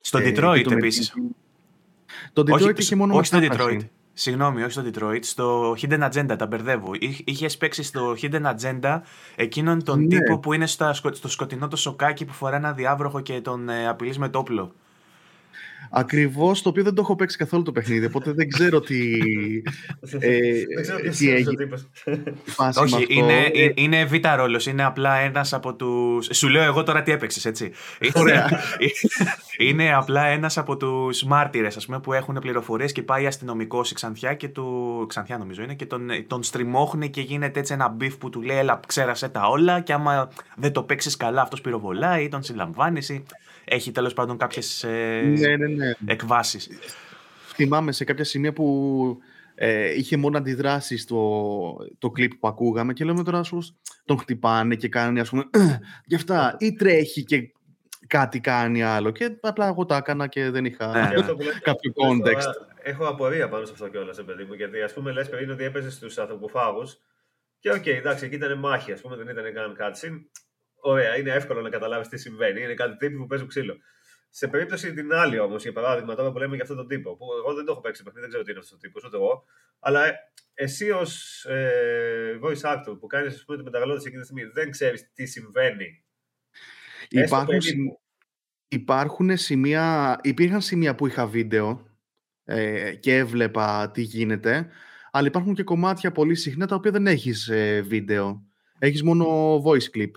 Στο 0.00 0.18
ε, 0.18 0.30
και 0.30 0.40
Detroit 0.40 0.62
το 0.64 0.72
επίσης. 0.74 1.14
Medieval. 1.16 1.34
Το 2.32 2.42
Detroit 2.46 2.78
είχε 2.78 2.96
μόνο 2.96 3.14
όχι 3.16 3.26
στο 3.26 3.38
μετάφραση. 3.38 3.78
Detroit. 3.80 3.88
Συγγνώμη, 4.12 4.62
όχι 4.62 4.70
στο 4.72 4.82
Detroit. 4.92 5.18
Στο 5.24 5.76
Hidden 5.80 6.10
Agenda, 6.10 6.34
τα 6.38 6.46
μπερδεύω. 6.46 6.90
Είχες 7.24 7.56
παίξει 7.56 7.82
στο 7.82 8.14
Hidden 8.22 8.54
Agenda 8.54 9.00
εκείνον 9.36 9.84
τον 9.84 10.00
Ναι. 10.00 10.06
τύπο 10.06 10.38
που 10.38 10.52
είναι 10.52 10.66
στα, 10.66 10.92
σκο- 10.92 11.14
στο 11.14 11.28
σκοτεινό 11.28 11.68
το 11.68 11.76
σοκάκι 11.76 12.24
που 12.24 12.32
φορά 12.32 12.56
ένα 12.56 12.72
διάβροχο 12.72 13.20
και 13.20 13.40
τον 13.40 13.68
ε, 13.68 13.88
απειλείς 13.88 14.18
με 14.18 14.28
το 14.28 14.38
όπλο. 14.38 14.74
Ακριβώς, 15.90 16.62
το 16.62 16.68
οποίο 16.68 16.82
δεν 16.82 16.94
το 16.94 17.00
έχω 17.00 17.16
παίξει 17.16 17.36
καθόλου 17.36 17.62
το 17.62 17.72
παιχνίδι, 17.72 18.06
οπότε 18.06 18.32
δεν 18.32 18.48
ξέρω 18.48 18.80
τι, 18.80 19.12
ε, 20.18 20.38
Δεν 20.74 20.82
ξέρω 20.82 20.98
ποιος 21.00 21.16
τι 21.16 21.24
είναι 21.26 21.34
αυτός 21.34 21.46
ο 21.46 21.50
έγινε. 21.50 21.64
τύπος. 21.64 21.88
φάση 22.44 22.78
με 22.78 22.84
Όχι, 22.84 22.94
αυτό. 22.94 23.06
είναι, 23.08 23.32
Ε, 23.32 23.50
είναι, 23.52 23.72
είναι 23.74 24.04
β' 24.04 24.34
ρόλος. 24.36 24.66
Είναι 24.66 24.84
απλά 24.84 25.14
ένας 25.16 25.52
από 25.52 25.74
τους. 25.74 26.28
Σου 26.32 26.48
λέω 26.48 26.62
εγώ 26.62 26.82
τώρα 26.82 27.02
τι 27.02 27.12
έπαιξες, 27.12 27.44
έτσι. 27.44 27.70
Ωραία. 28.14 28.50
είναι 29.58 29.94
απλά 29.94 30.26
ένας 30.26 30.58
από 30.58 30.76
τους 30.76 31.24
μάρτυρες, 31.24 31.76
ας 31.76 31.86
πούμε, 31.86 32.00
που 32.00 32.12
έχουν 32.12 32.38
πληροφορίες 32.40 32.92
και 32.92 33.02
πάει 33.02 33.26
αστυνομικό 33.26 33.82
η 33.90 33.94
Ξανθιά 33.94 34.34
και 34.34 34.48
του. 34.48 35.04
Ξανθιά 35.08 35.38
νομίζω 35.38 35.62
είναι 35.62 35.74
και 35.74 35.86
τον, 35.86 36.08
τον 36.26 36.42
στριμώχνει 36.42 37.10
και 37.10 37.20
γίνεται 37.20 37.60
έτσι 37.60 37.72
ένα 37.72 37.88
beef 37.88 38.16
που 38.16 38.30
του 38.30 38.42
λέει: 38.42 38.56
Έλα, 38.58 38.80
ξέρασε 38.86 39.28
τα 39.28 39.46
όλα. 39.46 39.80
Και 39.80 39.92
άμα 39.92 40.28
δεν 40.56 40.72
το 40.72 40.82
παίξεις 40.82 41.16
καλά, 41.16 41.42
αυτός 41.42 41.60
πυροβολάει 41.60 42.24
ή 42.24 42.28
τον 42.28 42.42
συλλαμβάνεις. 42.42 43.10
Ή... 43.66 43.74
Έχει 43.74 43.90
τέλος 43.90 44.12
πάντων 44.12 44.36
κάποιες 44.36 44.84
ε, 44.84 45.22
Ναι, 45.38 45.56
ναι, 45.56 45.66
ναι. 45.66 45.92
εκβάσεις. 46.06 46.68
Θυμάμαι 47.54 47.92
σε 47.92 48.04
κάποια 48.04 48.24
σημεία 48.24 48.52
που 48.52 49.18
ε, 49.54 49.94
είχε 49.94 50.16
μόνο 50.16 50.38
αντιδράσεις 50.38 51.02
στο 51.02 51.76
το 51.98 52.10
κλιπ 52.10 52.34
που 52.34 52.48
ακούγαμε 52.48 52.92
και 52.92 53.04
λέμε 53.04 53.22
τώρα 53.22 53.42
σου 53.42 53.58
τον 54.04 54.18
χτυπάνε 54.18 54.74
και 54.74 54.88
κάνει 54.88 55.20
ας 55.20 55.28
πούμε 55.28 55.44
και 56.08 56.14
αυτά 56.14 56.56
ή 56.58 56.72
τρέχει 56.74 57.24
και 57.24 57.52
κάτι 58.06 58.40
κάνει 58.40 58.82
άλλο 58.82 59.10
και 59.10 59.36
απλά 59.40 59.66
εγώ 59.66 59.84
τα 59.84 59.96
έκανα 59.96 60.26
και 60.26 60.50
δεν 60.50 60.64
είχα 60.64 60.86
Ναι, 60.92 61.08
Και 61.14 61.20
αυτό 61.20 61.34
που 61.36 61.42
λες- 61.42 61.60
κάποιο 61.60 61.92
λες 61.96 62.08
context. 62.08 62.42
τώρα, 62.42 62.72
Έχω 62.82 63.06
απορία 63.06 63.48
πάνω 63.48 63.64
σε 63.64 63.72
αυτό 63.72 63.88
κιόλας, 63.88 64.24
παιδί 64.24 64.44
μου. 64.44 64.54
Γιατί 64.54 64.82
ας 64.82 64.92
πούμε, 64.92 65.12
λες 65.12 65.28
πριν 65.28 65.50
ότι 65.50 65.64
έπαιζες 65.64 65.94
στους 65.94 66.18
ανθρωποφάγους. 66.18 66.98
Και 67.58 67.70
οκ, 67.70 67.86
εντάξει, 67.86 68.24
εκεί 68.24 68.34
ήταν 68.34 68.58
μάχη, 68.58 68.92
ας 68.92 69.00
πούμε, 69.00 69.16
δεν 69.16 69.28
ήταν 69.28 69.44
καν 69.54 69.76
cutscene. 69.78 70.18
Ωραία, 70.86 71.16
είναι 71.16 71.30
εύκολο 71.30 71.60
να 71.60 71.68
καταλάβεις 71.68 72.08
τι 72.08 72.16
συμβαίνει. 72.18 72.62
Είναι 72.62 72.74
κάτι 72.74 72.96
τύποι 72.96 73.16
που 73.16 73.26
παίζουν 73.26 73.48
ξύλο. 73.48 73.76
Σε 74.30 74.48
περίπτωση 74.48 74.92
την 74.94 75.12
άλλη 75.12 75.38
όμως, 75.38 75.62
για 75.62 75.72
παράδειγμα, 75.72 76.14
τώρα 76.14 76.32
που 76.32 76.38
λέμε 76.38 76.54
για 76.54 76.62
αυτόν 76.62 76.76
τον 76.76 76.88
τύπο, 76.88 77.16
που 77.16 77.24
εγώ 77.38 77.54
δεν 77.54 77.64
το 77.64 77.72
έχω 77.72 77.80
παίξει 77.80 78.02
παιχνίδι, 78.02 78.20
δεν 78.20 78.28
ξέρω 78.30 78.44
τι 78.44 78.50
είναι 78.50 78.60
αυτός 78.60 78.76
ο 78.76 78.80
τύπος, 78.80 79.04
ούτε 79.04 79.16
εγώ. 79.16 79.44
Αλλά 79.80 80.06
ε, 80.06 80.14
εσύ 80.54 80.90
ως 80.90 81.44
ε, 81.44 82.38
voice 82.42 82.60
actor 82.74 82.96
που 83.00 83.06
κάνεις 83.06 83.44
τη 83.44 83.62
μεταγλώτηση 83.62 84.06
εκείνη 84.06 84.22
τη 84.22 84.28
στιγμή, 84.28 84.50
δεν 84.52 84.70
ξέρεις 84.70 85.12
τι 85.12 85.26
συμβαίνει. 85.26 86.04
Έστω 87.08 87.24
Υπάρχουν, 87.24 87.46
περίπου. 87.46 87.64
σημ- 87.64 87.98
υπάρχουν 88.68 89.36
σημεία, 89.36 90.18
υπήρχαν 90.22 90.60
σημεία 90.60 90.94
που 90.94 91.06
είχα 91.06 91.26
βίντεο 91.26 91.86
ε, 92.44 92.94
και 92.94 93.16
έβλεπα 93.16 93.90
τι 93.90 94.02
γίνεται, 94.02 94.68
αλλά 95.10 95.26
υπάρχουν 95.26 95.54
και 95.54 95.62
κομμάτια 95.62 96.12
πολύ 96.12 96.34
συχνά 96.34 96.66
τα 96.66 96.74
οποία 96.74 96.90
δεν 96.90 97.06
έχεις 97.06 97.48
ε, 97.48 97.80
βίντεο. 97.80 98.42
Έχεις 98.78 99.02
μόνο 99.02 99.56
voice 99.64 99.96
clip, 99.96 100.10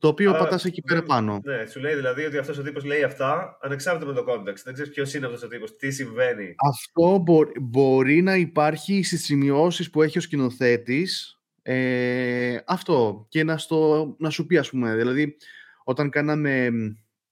το 0.00 0.08
οποίο 0.08 0.30
Άρα, 0.30 0.38
πατάς 0.38 0.64
εκεί 0.64 0.82
πέρα 0.82 0.98
δεν- 0.98 1.08
πάνω. 1.08 1.40
Ναι, 1.44 1.66
σου 1.66 1.80
λέει 1.80 1.94
δηλαδή 1.94 2.24
ότι 2.24 2.38
αυτός 2.38 2.58
ο 2.58 2.62
τύπος 2.62 2.84
λέει 2.84 3.02
αυτά 3.02 3.58
ανεξάρτητα 3.62 4.06
με 4.06 4.12
το 4.12 4.24
context. 4.28 4.62
Δεν 4.64 4.72
ξέρεις 4.74 4.92
ποιος 4.92 5.14
είναι 5.14 5.26
αυτός 5.26 5.42
ο 5.42 5.48
τύπος, 5.48 5.76
τι 5.76 5.90
συμβαίνει. 5.90 6.54
Αυτό 6.68 7.18
μπο- 7.18 7.50
μπορεί 7.60 8.22
να 8.22 8.34
υπάρχει 8.36 9.02
στις 9.02 9.24
σημειώσεις 9.24 9.90
που 9.90 10.02
έχει 10.02 10.18
ο 10.18 10.20
σκηνοθέτης, 10.20 11.40
ε, 11.62 12.56
αυτό, 12.66 13.26
και 13.28 13.44
να, 13.44 13.58
στο, 13.58 14.08
να 14.18 14.30
σου 14.30 14.46
πει, 14.46 14.56
ας 14.58 14.70
πούμε, 14.70 14.94
δηλαδή, 14.96 15.36
όταν 15.84 16.10
κάναμε... 16.10 16.68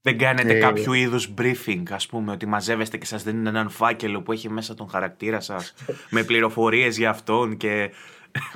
Δεν 0.03 0.19
κάνετε 0.19 0.57
Ε, 0.57 0.59
κάποιο 0.61 0.93
είδους 0.93 1.35
briefing, 1.39 1.83
ας 1.91 2.07
πούμε, 2.07 2.33
ότι 2.33 2.47
μαζεύεστε 2.47 2.97
και 2.97 3.07
σας 3.07 3.23
δίνουν 3.23 3.47
έναν 3.47 3.69
φάκελο 3.71 4.23
που 4.23 4.33
έχει 4.33 4.51
μέσα 4.51 4.75
τον 4.75 4.89
χαρακτήρα 4.89 5.41
σας 5.41 5.75
με 6.11 6.23
πληροφορίες 6.25 6.97
για 6.99 7.11
αυτόν 7.11 7.57
και... 7.57 7.91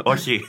Όχι. 0.02 0.40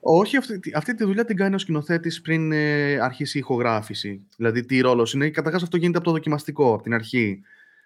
Όχι, 0.00 0.36
αυτή, 0.36 0.58
τη- 0.58 0.70
αυτή 0.74 0.94
τη 0.94 1.04
δουλειά 1.04 1.24
την 1.24 1.36
κάνει 1.36 1.54
ο 1.54 1.58
σκηνοθέτης 1.58 2.20
πριν 2.20 2.52
ε, 2.52 2.98
αρχίσει 3.00 3.36
η 3.36 3.40
ηχογράφηση. 3.40 4.20
Δηλαδή, 4.36 4.64
τι 4.64 4.80
ρόλο 4.80 5.10
είναι. 5.14 5.30
Καταρχάς, 5.30 5.62
αυτό 5.62 5.76
γίνεται 5.76 5.96
από 5.98 6.06
το 6.06 6.12
δοκιμαστικό, 6.12 6.74
από 6.74 6.82
την 6.82 6.94
αρχή. 6.94 7.40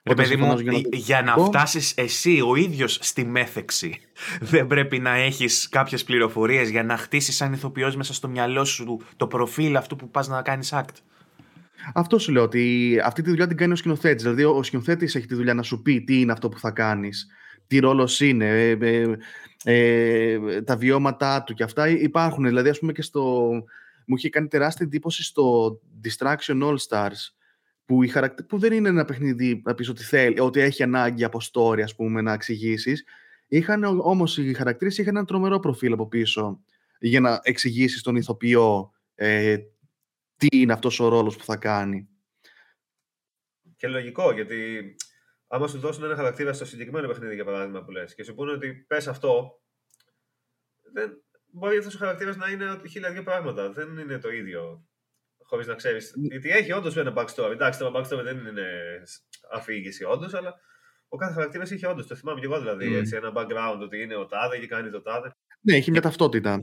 Ρε 0.05 0.13
Όταν 0.13 0.25
παιδί 0.25 0.37
μου, 0.37 0.57
συμφωνώ 0.59 0.61
για 0.61 0.73
να 0.73 0.81
το 0.83 0.89
για 0.97 1.23
να 1.23 1.25
δοκιμαστικό, 1.35 1.59
φτάσεις 1.59 1.93
εσύ 1.97 2.41
ο 2.47 2.57
ίδιος 2.57 2.99
στη 3.01 3.25
μέθεξη 3.25 4.01
δεν 4.41 4.67
πρέπει 4.67 4.99
να 4.99 5.11
έχεις 5.15 5.69
κάποιες 5.69 6.05
πληροφορίες 6.05 6.71
για 6.71 6.85
να 6.85 6.97
χτίσεις 6.97 7.37
σαν 7.37 7.53
ηθοποιός 7.53 7.97
μέσα 7.97 8.15
στο 8.15 8.29
μυαλό 8.29 8.65
σου 8.65 9.01
το 9.17 9.27
προφίλ 9.27 9.77
αυτού 9.77 9.97
που 9.97 10.11
πας 10.11 10.29
να 10.29 10.43
κάνεις 10.43 10.73
act. 10.75 10.95
Αυτό 11.95 12.19
σου 12.19 12.33
λέω 12.33 12.43
ότι 12.43 12.97
αυτή 13.05 13.23
τη 13.23 13.29
δουλειά 13.31 13.47
την 13.47 13.57
κάνει 13.57 13.73
ο 13.73 13.77
σκηνοθέτης. 13.77 14.23
Δηλαδή, 14.23 14.45
ο 14.45 14.63
σκηνοθέτης 14.63 15.15
έχει 15.15 15.27
τη 15.27 15.35
δουλειά 15.35 15.55
να 15.55 15.63
σου 15.63 15.83
πει 15.83 16.01
τι 16.05 16.21
είναι 16.21 16.33
αυτό 16.33 16.49
που 16.49 16.59
θα 16.59 16.71
κάνεις, 16.71 17.27
τι 17.67 17.79
ρόλος 17.79 18.21
είναι, 18.21 18.77
ε, 19.65 19.75
ε, 19.75 20.33
ε, 20.33 20.63
τα 20.63 20.77
βιώματά 20.77 21.43
του 21.43 21.55
και 21.55 21.63
αυτά 21.63 21.89
υπάρχουν. 21.89 22.45
Δηλαδή, 22.45 22.69
ας 22.69 22.79
πούμε 22.79 22.93
και 22.93 23.03
στο. 23.03 23.51
Μου 24.07 24.17
είχε 24.17 24.29
κάνει 24.29 24.49
τεράστια 24.49 24.87
εντύπωση 24.87 25.23
στο 25.23 25.79
Distraction 26.05 26.63
All 26.63 26.77
Stars. 26.89 27.35
Που, 27.85 28.03
η 28.03 28.09
χαρακτε- 28.09 28.47
που 28.49 28.59
δεν 28.59 28.73
είναι 28.73 28.89
ένα 28.89 29.05
παιχνίδι 29.05 29.63
να 29.65 29.75
πεις 29.75 29.89
ότι, 29.89 30.03
θέλει, 30.03 30.41
ότι 30.41 30.61
έχει 30.61 30.83
ανάγκη 30.83 31.25
από 31.25 31.41
story, 31.53 31.81
ας 31.83 31.95
πούμε, 31.95 32.21
να 32.21 32.33
εξηγήσεις. 32.33 33.05
Είχαν 33.49 33.85
όμως 33.85 34.39
οι 34.39 34.55
χαρακτήρες 34.55 34.99
είχαν 34.99 35.17
ένα 35.17 35.25
τρομερό 35.25 35.61
προφίλ 35.61 35.93
από 35.93 36.09
πίσω 36.09 36.61
για 36.99 37.21
να 37.21 37.41
εξηγήσεις 37.43 38.03
τον 38.03 38.17
ηθοποιό 38.17 38.93
ε, 39.15 39.57
τι 40.37 40.47
είναι 40.53 40.73
αυτός 40.73 41.01
ο 41.01 41.09
ρόλος 41.09 41.37
που 41.37 41.45
θα 41.45 41.57
κάνει. 41.57 42.09
Και 43.77 43.89
λογικό, 43.89 44.33
γιατί 44.33 44.57
άμα 45.55 45.69
σου 45.69 45.79
δώσουν 45.79 46.05
ένα 46.05 46.17
χαρακτήρα 46.17 46.53
στο 46.53 46.65
συγκεκριμένο 46.65 47.09
παιχνίδι, 47.09 47.35
για 47.35 47.45
παράδειγμα, 47.45 47.85
που 47.85 47.91
λες, 47.91 48.15
και 48.15 48.25
σου 48.25 48.35
πούνε 48.35 48.53
ότι 48.53 48.85
πες 48.89 49.09
αυτό, 49.09 49.61
δεν, 50.93 51.23
μπορεί 51.53 51.77
αυτός 51.77 51.95
ο 51.95 51.99
χαρακτήρας 51.99 52.37
να 52.37 52.49
είναι 52.51 52.81
χίλια 52.89 53.13
δύο 53.13 53.23
πράγματα. 53.23 53.71
Δεν 53.71 53.99
είναι 53.99 54.19
το 54.19 54.31
ίδιο. 54.31 54.87
Χωρίς 55.43 55.67
να 55.67 55.75
ξέρεις. 55.75 56.13
Γιατί 56.17 56.49
έχει 56.49 56.73
όντως 56.73 56.97
ένα 56.97 57.13
backstory. 57.17 57.51
Εντάξει, 57.51 57.79
το 57.79 57.93
backstory 57.97 58.23
δεν 58.23 58.39
είναι 58.47 58.67
αφήγηση 59.53 60.05
όντως, 60.05 60.35
αλλά 60.35 60.55
ο 61.09 61.17
κάθε 61.17 61.33
χαρακτήρας 61.33 61.71
έχει 61.71 61.87
όντως. 61.87 62.07
Το 62.07 62.15
θυμάμαι 62.15 62.41
και 62.41 62.47
εγώ 62.47 62.59
δηλαδή. 62.59 62.95
Mm. 62.95 62.99
Έτσι, 62.99 63.17
ένα 63.17 63.33
background 63.35 63.79
ότι 63.83 64.03
είναι 64.03 64.17
ο 64.17 64.27
τάδε 64.27 64.59
και 64.59 64.67
κάνει 64.67 64.91
το 64.91 65.03
τάδε. 65.03 65.35
Ναι, 65.61 65.77
έχει 65.77 65.91
μια 65.91 66.01
ταυτότητα. 66.01 66.61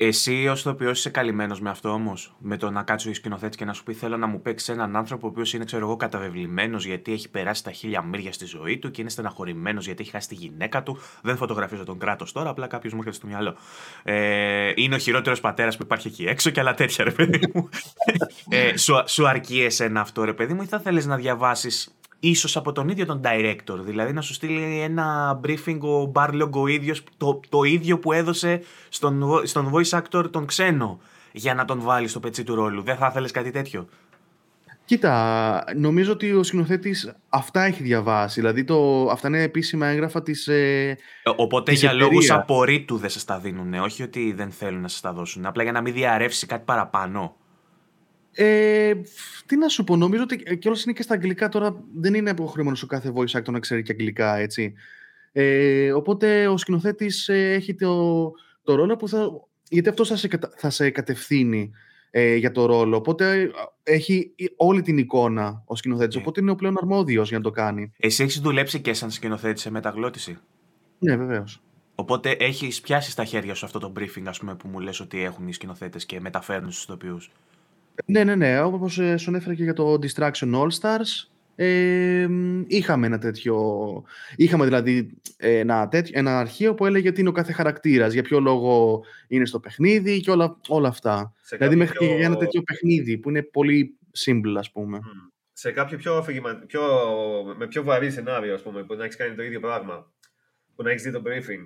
Εσύ 0.00 0.48
ως 0.48 0.66
οποίο 0.66 0.90
είσαι 0.90 1.10
καλυμμένος 1.10 1.60
με 1.60 1.70
αυτό 1.70 1.88
όμως, 1.88 2.34
με 2.38 2.56
το 2.56 2.70
να 2.70 2.82
κάτσει 2.82 3.08
ο 3.08 3.14
σκηνοθέτη 3.14 3.56
και 3.56 3.64
να 3.64 3.72
σου 3.72 3.82
πει: 3.82 3.94
Θέλω 3.94 4.16
να 4.16 4.26
μου 4.26 4.42
παίξεις 4.42 4.68
έναν 4.68 4.96
άνθρωπο 4.96 5.26
ο 5.26 5.30
οποίος 5.30 5.52
είναι, 5.52 5.64
ξέρω 5.64 5.86
εγώ, 5.86 5.96
καταβεβλημένος 5.96 6.84
γιατί 6.84 7.12
έχει 7.12 7.30
περάσει 7.30 7.64
τα 7.64 7.70
χίλια 7.70 8.02
μύρια 8.02 8.32
στη 8.32 8.44
ζωή 8.44 8.78
του 8.78 8.90
και 8.90 9.00
είναι 9.00 9.10
στεναχωρημένος 9.10 9.86
γιατί 9.86 10.02
έχει 10.02 10.10
χάσει 10.10 10.28
τη 10.28 10.34
γυναίκα 10.34 10.82
του. 10.82 10.98
Δεν 11.22 11.36
φωτογραφίζω 11.36 11.84
τον 11.84 11.98
κράτος 11.98 12.32
τώρα, 12.32 12.50
απλά 12.50 12.66
κάποιος 12.66 12.92
μου 12.92 12.98
έρχεται 12.98 13.16
στο 13.16 13.26
μυαλό. 13.26 13.56
Ε, 14.02 14.72
είναι 14.74 14.94
ο 14.94 14.98
χειρότερος 14.98 15.40
πατέρας 15.40 15.76
που 15.76 15.82
υπάρχει 15.82 16.08
εκεί 16.08 16.24
έξω 16.24 16.50
και 16.50 16.60
άλλα 16.60 16.74
τέτοια, 16.74 17.04
ρε 17.04 17.10
παιδί 17.10 17.40
μου. 17.54 17.68
ε, 18.48 18.76
σου, 18.76 19.02
σου 19.06 19.28
αρκεί 19.28 19.60
εσένα 19.62 20.00
αυτό, 20.00 20.24
ρε 20.24 20.32
παιδί 20.32 20.54
μου, 20.54 20.62
ή 20.62 20.66
θα 20.66 20.80
θέλεις 20.80 21.06
να 21.06 21.16
διαβάσεις 21.16 21.97
ίσως 22.20 22.56
από 22.56 22.72
τον 22.72 22.88
ίδιο 22.88 23.06
τον 23.06 23.20
director, 23.24 23.78
δηλαδή 23.78 24.12
να 24.12 24.20
σου 24.20 24.32
στείλει 24.32 24.80
ένα 24.80 25.40
briefing 25.44 25.78
ο 25.80 26.12
Barlog 26.14 26.50
ο 26.50 26.66
ίδιος, 26.66 27.02
το, 27.16 27.40
το 27.48 27.62
ίδιο 27.62 27.98
που 27.98 28.12
έδωσε 28.12 28.62
στον, 28.88 29.40
στον 29.42 29.72
voice 29.74 30.00
actor 30.00 30.30
τον 30.30 30.46
ξένο 30.46 31.00
για 31.32 31.54
να 31.54 31.64
τον 31.64 31.80
βάλει 31.80 32.08
στο 32.08 32.20
πετσί 32.20 32.44
του 32.44 32.54
ρόλου. 32.54 32.82
Δεν 32.82 32.96
θα 32.96 33.06
ήθελες 33.06 33.30
κάτι 33.30 33.50
τέτοιο; 33.50 33.88
Κοίτα, 34.88 35.64
νομίζω 35.76 36.12
ότι 36.12 36.32
ο 36.32 36.42
σκηνοθέτης 36.42 37.12
αυτά 37.28 37.64
έχει 37.64 37.82
διαβάσει. 37.82 38.40
Δηλαδή, 38.40 38.64
το, 38.64 39.08
αυτά 39.10 39.28
είναι 39.28 39.42
επίσημα 39.42 39.86
έγγραφα 39.86 40.22
της. 40.22 40.48
Ε, 40.48 40.88
ε, 40.88 40.96
Οπότε 41.36 41.70
της 41.70 41.80
για 41.80 41.92
λόγους 41.92 42.30
απορρίτου 42.30 42.96
δεν 42.96 43.10
σας 43.10 43.24
τα 43.24 43.38
δίνουν. 43.38 43.74
Όχι 43.74 44.02
ότι 44.02 44.32
δεν 44.32 44.50
θέλουν 44.50 44.80
να 44.80 44.88
σας 44.88 45.00
τα 45.00 45.12
δώσουν. 45.12 45.46
Απλά 45.46 45.62
για 45.62 45.72
να 45.72 45.80
μην 45.80 45.92
διαρρεύσει 45.92 46.46
κάτι 46.46 46.62
παραπάνω. 46.64 47.36
Ε, 48.40 48.94
τι 49.46 49.56
να 49.56 49.68
σου 49.68 49.84
πω, 49.84 49.96
νομίζω 49.96 50.22
ότι 50.22 50.58
κιόλας 50.58 50.84
είναι 50.84 50.92
και 50.92 51.02
στα 51.02 51.14
αγγλικά 51.14 51.48
τώρα 51.48 51.84
δεν 51.94 52.14
είναι 52.14 52.30
υποχρεωμένο 52.30 52.76
ο 52.82 52.86
κάθε 52.86 53.12
voice 53.14 53.38
actor 53.38 53.50
να 53.50 53.58
ξέρει 53.58 53.82
και 53.82 53.92
αγγλικά, 53.92 54.36
έτσι. 54.36 54.74
Ε, 55.32 55.92
οπότε 55.92 56.48
ο 56.48 56.56
σκηνοθέτης 56.56 57.28
ε, 57.28 57.52
έχει 57.52 57.74
το, 57.74 58.32
το 58.62 58.74
ρόλο 58.74 58.96
που 58.96 59.08
θα... 59.08 59.30
Γιατί 59.68 59.88
αυτό 59.88 60.04
θα 60.04 60.16
σε, 60.16 60.28
θα 60.56 60.70
σε 60.70 60.90
κατευθύνει 60.90 61.70
ε, 62.10 62.34
για 62.34 62.52
το 62.52 62.66
ρόλο. 62.66 62.96
Οπότε 62.96 63.40
ε, 63.40 63.50
έχει 63.82 64.34
όλη 64.56 64.82
την 64.82 64.98
εικόνα 64.98 65.62
ο 65.66 65.76
σκηνοθέτης. 65.76 66.14
Ναι. 66.14 66.20
Οπότε 66.20 66.40
είναι 66.40 66.50
ο 66.50 66.54
πλέον 66.54 66.76
αρμόδιος 66.78 67.28
για 67.28 67.38
να 67.38 67.44
το 67.44 67.50
κάνει. 67.50 67.92
Εσύ 67.96 68.22
έχεις 68.22 68.40
δουλέψει 68.40 68.80
και 68.80 68.92
σαν 68.92 69.10
σκηνοθέτη 69.10 69.60
σε 69.60 69.70
μεταγλώτηση; 69.70 70.38
Ναι, 70.98 71.16
βεβαίως. 71.16 71.62
Οπότε 71.94 72.30
έχεις 72.30 72.80
πιάσει 72.80 73.10
στα 73.10 73.24
χέρια 73.24 73.54
σου 73.54 73.66
αυτό 73.66 73.78
το 73.78 73.92
briefing, 73.98 74.24
ας 74.26 74.38
πούμε, 74.38 74.54
που 74.54 74.68
μου 74.68 74.80
λες 74.80 75.00
ότι 75.00 75.22
έχουν 75.22 75.48
οι 75.48 75.52
σκηνοθέτες 75.52 76.06
και 76.06 76.20
μεταφέρουν 76.20 76.70
στους 76.70 76.82
ηθοποιούς; 76.82 77.30
Ναι, 78.06 78.24
ναι, 78.24 78.34
ναι. 78.34 78.62
Όπως 78.62 78.98
ε, 78.98 79.16
σου 79.16 79.34
έφερα 79.34 79.54
και 79.54 79.62
για 79.62 79.72
το 79.72 79.98
Distraction 80.02 80.54
All 80.54 80.68
Stars, 80.80 81.28
ε, 81.54 82.28
είχαμε 82.66 83.06
ένα 83.06 83.18
τέτοιο... 83.18 83.56
Είχαμε 84.36 84.64
δηλαδή 84.64 85.10
ένα, 85.36 85.88
τέτοιο, 85.88 86.12
ένα 86.18 86.38
αρχείο 86.38 86.74
που 86.74 86.86
έλεγε 86.86 87.12
τι 87.12 87.20
είναι 87.20 87.28
ο 87.28 87.32
κάθε 87.32 87.52
χαρακτήρας, 87.52 88.12
για 88.12 88.22
ποιο 88.22 88.40
λόγο 88.40 89.04
είναι 89.28 89.46
στο 89.46 89.60
παιχνίδι 89.60 90.20
και 90.20 90.30
όλα, 90.30 90.60
όλα 90.68 90.88
αυτά. 90.88 91.34
Σε 91.40 91.56
δηλαδή 91.56 91.76
μέχρι 91.76 91.98
πιο... 91.98 92.06
και 92.06 92.24
ένα 92.24 92.36
τέτοιο 92.36 92.62
παιχνίδι 92.62 93.18
που 93.18 93.28
είναι 93.28 93.42
πολύ 93.42 93.98
simple, 94.26 94.54
ας 94.58 94.70
πούμε. 94.70 95.00
Σε 95.52 95.70
κάποιο 95.70 95.98
πιο, 95.98 96.24
πιο, 96.66 96.82
με 97.56 97.66
πιο 97.66 97.82
βαρύ 97.82 98.10
σενάριο, 98.10 98.54
ας 98.54 98.62
πούμε, 98.62 98.84
που 98.84 98.94
να 98.94 99.04
έχεις 99.04 99.16
κάνει 99.16 99.34
το 99.34 99.42
ίδιο 99.42 99.60
πράγμα, 99.60 100.12
που 100.74 100.82
να 100.82 100.90
έχεις 100.90 101.02
δει 101.02 101.10
το 101.10 101.22
briefing, 101.26 101.64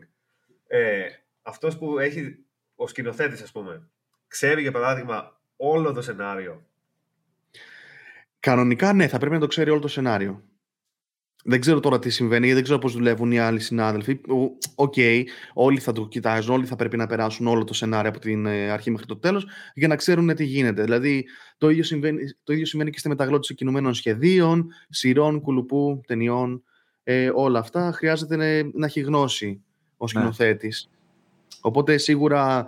ε, 0.67 1.03
αυτός 1.43 1.79
που 1.79 1.99
έχει 1.99 2.45
ο 2.75 2.87
σκηνοθέτης, 2.87 3.43
ας 3.43 3.53
πούμε, 3.53 3.89
ξέρει 4.29 4.63
για 4.63 4.73
παράδειγμα 4.73 5.42
όλο 5.57 5.93
το 5.93 6.03
σενάριο. 6.03 6.67
Κανονικά 8.41 8.93
ναι, 8.93 9.09
θα 9.09 9.19
πρέπει 9.19 9.35
να 9.35 9.41
το 9.41 9.47
ξέρει 9.47 9.71
όλο 9.71 9.81
το 9.81 9.89
σενάριο. 9.89 10.43
Δεν 11.45 11.61
ξέρω 11.61 11.81
τώρα 11.81 11.99
τι 11.99 12.11
συμβαίνει, 12.11 12.53
δεν 12.53 12.63
ξέρω 12.63 12.79
πώς 12.79 12.93
δουλεύουν 12.93 13.33
οι 13.33 13.39
άλλοι 13.39 13.61
συνάδελφοι. 13.61 14.21
OK, 14.75 14.95
okay, 14.97 15.23
όλοι 15.53 15.79
θα 15.79 15.93
το 15.93 16.09
κοιτάζουν, 16.09 16.55
όλοι 16.55 16.67
θα 16.67 16.77
πρέπει 16.77 16.97
να 16.97 17.07
περάσουν 17.07 17.47
όλο 17.47 17.65
το 17.65 17.75
σενάριο 17.75 18.11
από 18.11 18.19
την 18.19 18.47
ε, 18.47 18.71
αρχή 18.71 18.91
μέχρι 18.91 19.07
το 19.07 19.17
τέλος 19.17 19.47
για 19.75 19.89
να 19.89 19.97
ξέρουν 19.97 20.35
τι 20.35 20.45
γίνεται. 20.45 20.83
Δηλαδή, 20.83 21.27
το 21.59 21.71
ίδιο 21.71 21.83
συμβαίνει, 21.83 22.23
το 22.43 22.53
ίδιο 22.53 22.67
συμβαίνει 22.67 22.91
και 22.91 22.99
στη 22.99 23.09
μεταγλώτηση 23.09 23.55
κινουμένων 23.55 23.95
σχεδίων, 23.95 24.73
σειρών, 24.89 25.41
κουλουπού, 25.41 26.01
ταινιών. 26.07 26.63
Ε, 27.03 27.31
όλα 27.35 27.59
αυτά 27.59 27.93
χρειάζεται 27.93 28.37
να, 28.37 28.71
να 28.79 28.87
έχει 28.87 29.01
γνώση 29.01 29.63
ο 29.97 30.07
σκηνοθέτης. 30.07 30.89
Ναι. 30.91 30.97
Οπότε 31.61 31.97
σίγουρα 31.97 32.67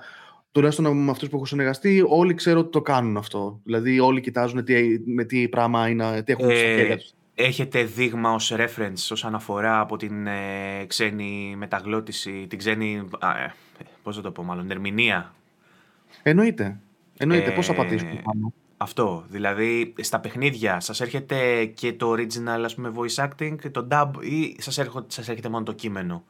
τουλάχιστον 0.54 1.04
με 1.04 1.10
αυτούς 1.10 1.28
που 1.28 1.36
έχω 1.36 1.44
συνεργαστεί, 1.44 2.04
όλοι 2.08 2.34
ξέρω 2.34 2.60
ότι 2.60 2.70
το 2.70 2.82
κάνουν 2.82 3.16
αυτό. 3.16 3.60
Δηλαδή, 3.64 4.00
όλοι 4.00 4.20
κοιτάζουν 4.20 4.64
τι, 4.64 4.98
με 5.04 5.24
τι 5.24 5.48
πράγμα 5.48 5.88
είναι, 5.88 6.22
τι 6.22 6.32
έχουν 6.32 6.50
ε, 6.50 6.54
στα 6.54 6.64
χέρια 6.64 6.96
τους. 6.96 7.12
Έχετε 7.34 7.84
δείγμα 7.84 8.32
ως 8.32 8.52
reference, 8.56 9.08
ως 9.10 9.24
αναφορά 9.24 9.80
από 9.80 9.96
την 9.96 10.26
ε, 10.26 10.84
ξένη 10.86 11.54
μεταγλώτηση, 11.56 12.46
την 12.48 12.58
ξένη, 12.58 13.08
α, 13.18 13.30
ε, 13.30 13.54
πώς 14.02 14.16
θα 14.16 14.22
το 14.22 14.30
πω 14.30 14.42
μάλλον, 14.42 14.70
ερμηνεία; 14.70 15.34
Εννοείται. 16.22 16.80
Εννοείται. 17.16 17.50
Ε, 17.50 17.54
πώς 17.54 17.66
θα 17.66 17.74
πατήσουμε 17.74 18.20
πάνω. 18.24 18.52
Αυτό, 18.76 19.24
δηλαδή 19.28 19.94
στα 20.00 20.20
παιχνίδια 20.20 20.80
σας 20.80 21.00
έρχεται 21.00 21.64
και 21.64 21.92
το 21.92 22.12
original 22.12 22.62
ας 22.64 22.74
πούμε 22.74 22.92
voice 22.96 23.28
acting, 23.28 23.56
το 23.70 23.88
dub 23.90 24.10
ή 24.20 24.56
σας 24.58 24.78
έρχεται, 24.78 25.04
σας 25.08 25.28
έρχεται 25.28 25.48
μόνο 25.48 25.64
το 25.64 25.72
κείμενο; 25.72 26.24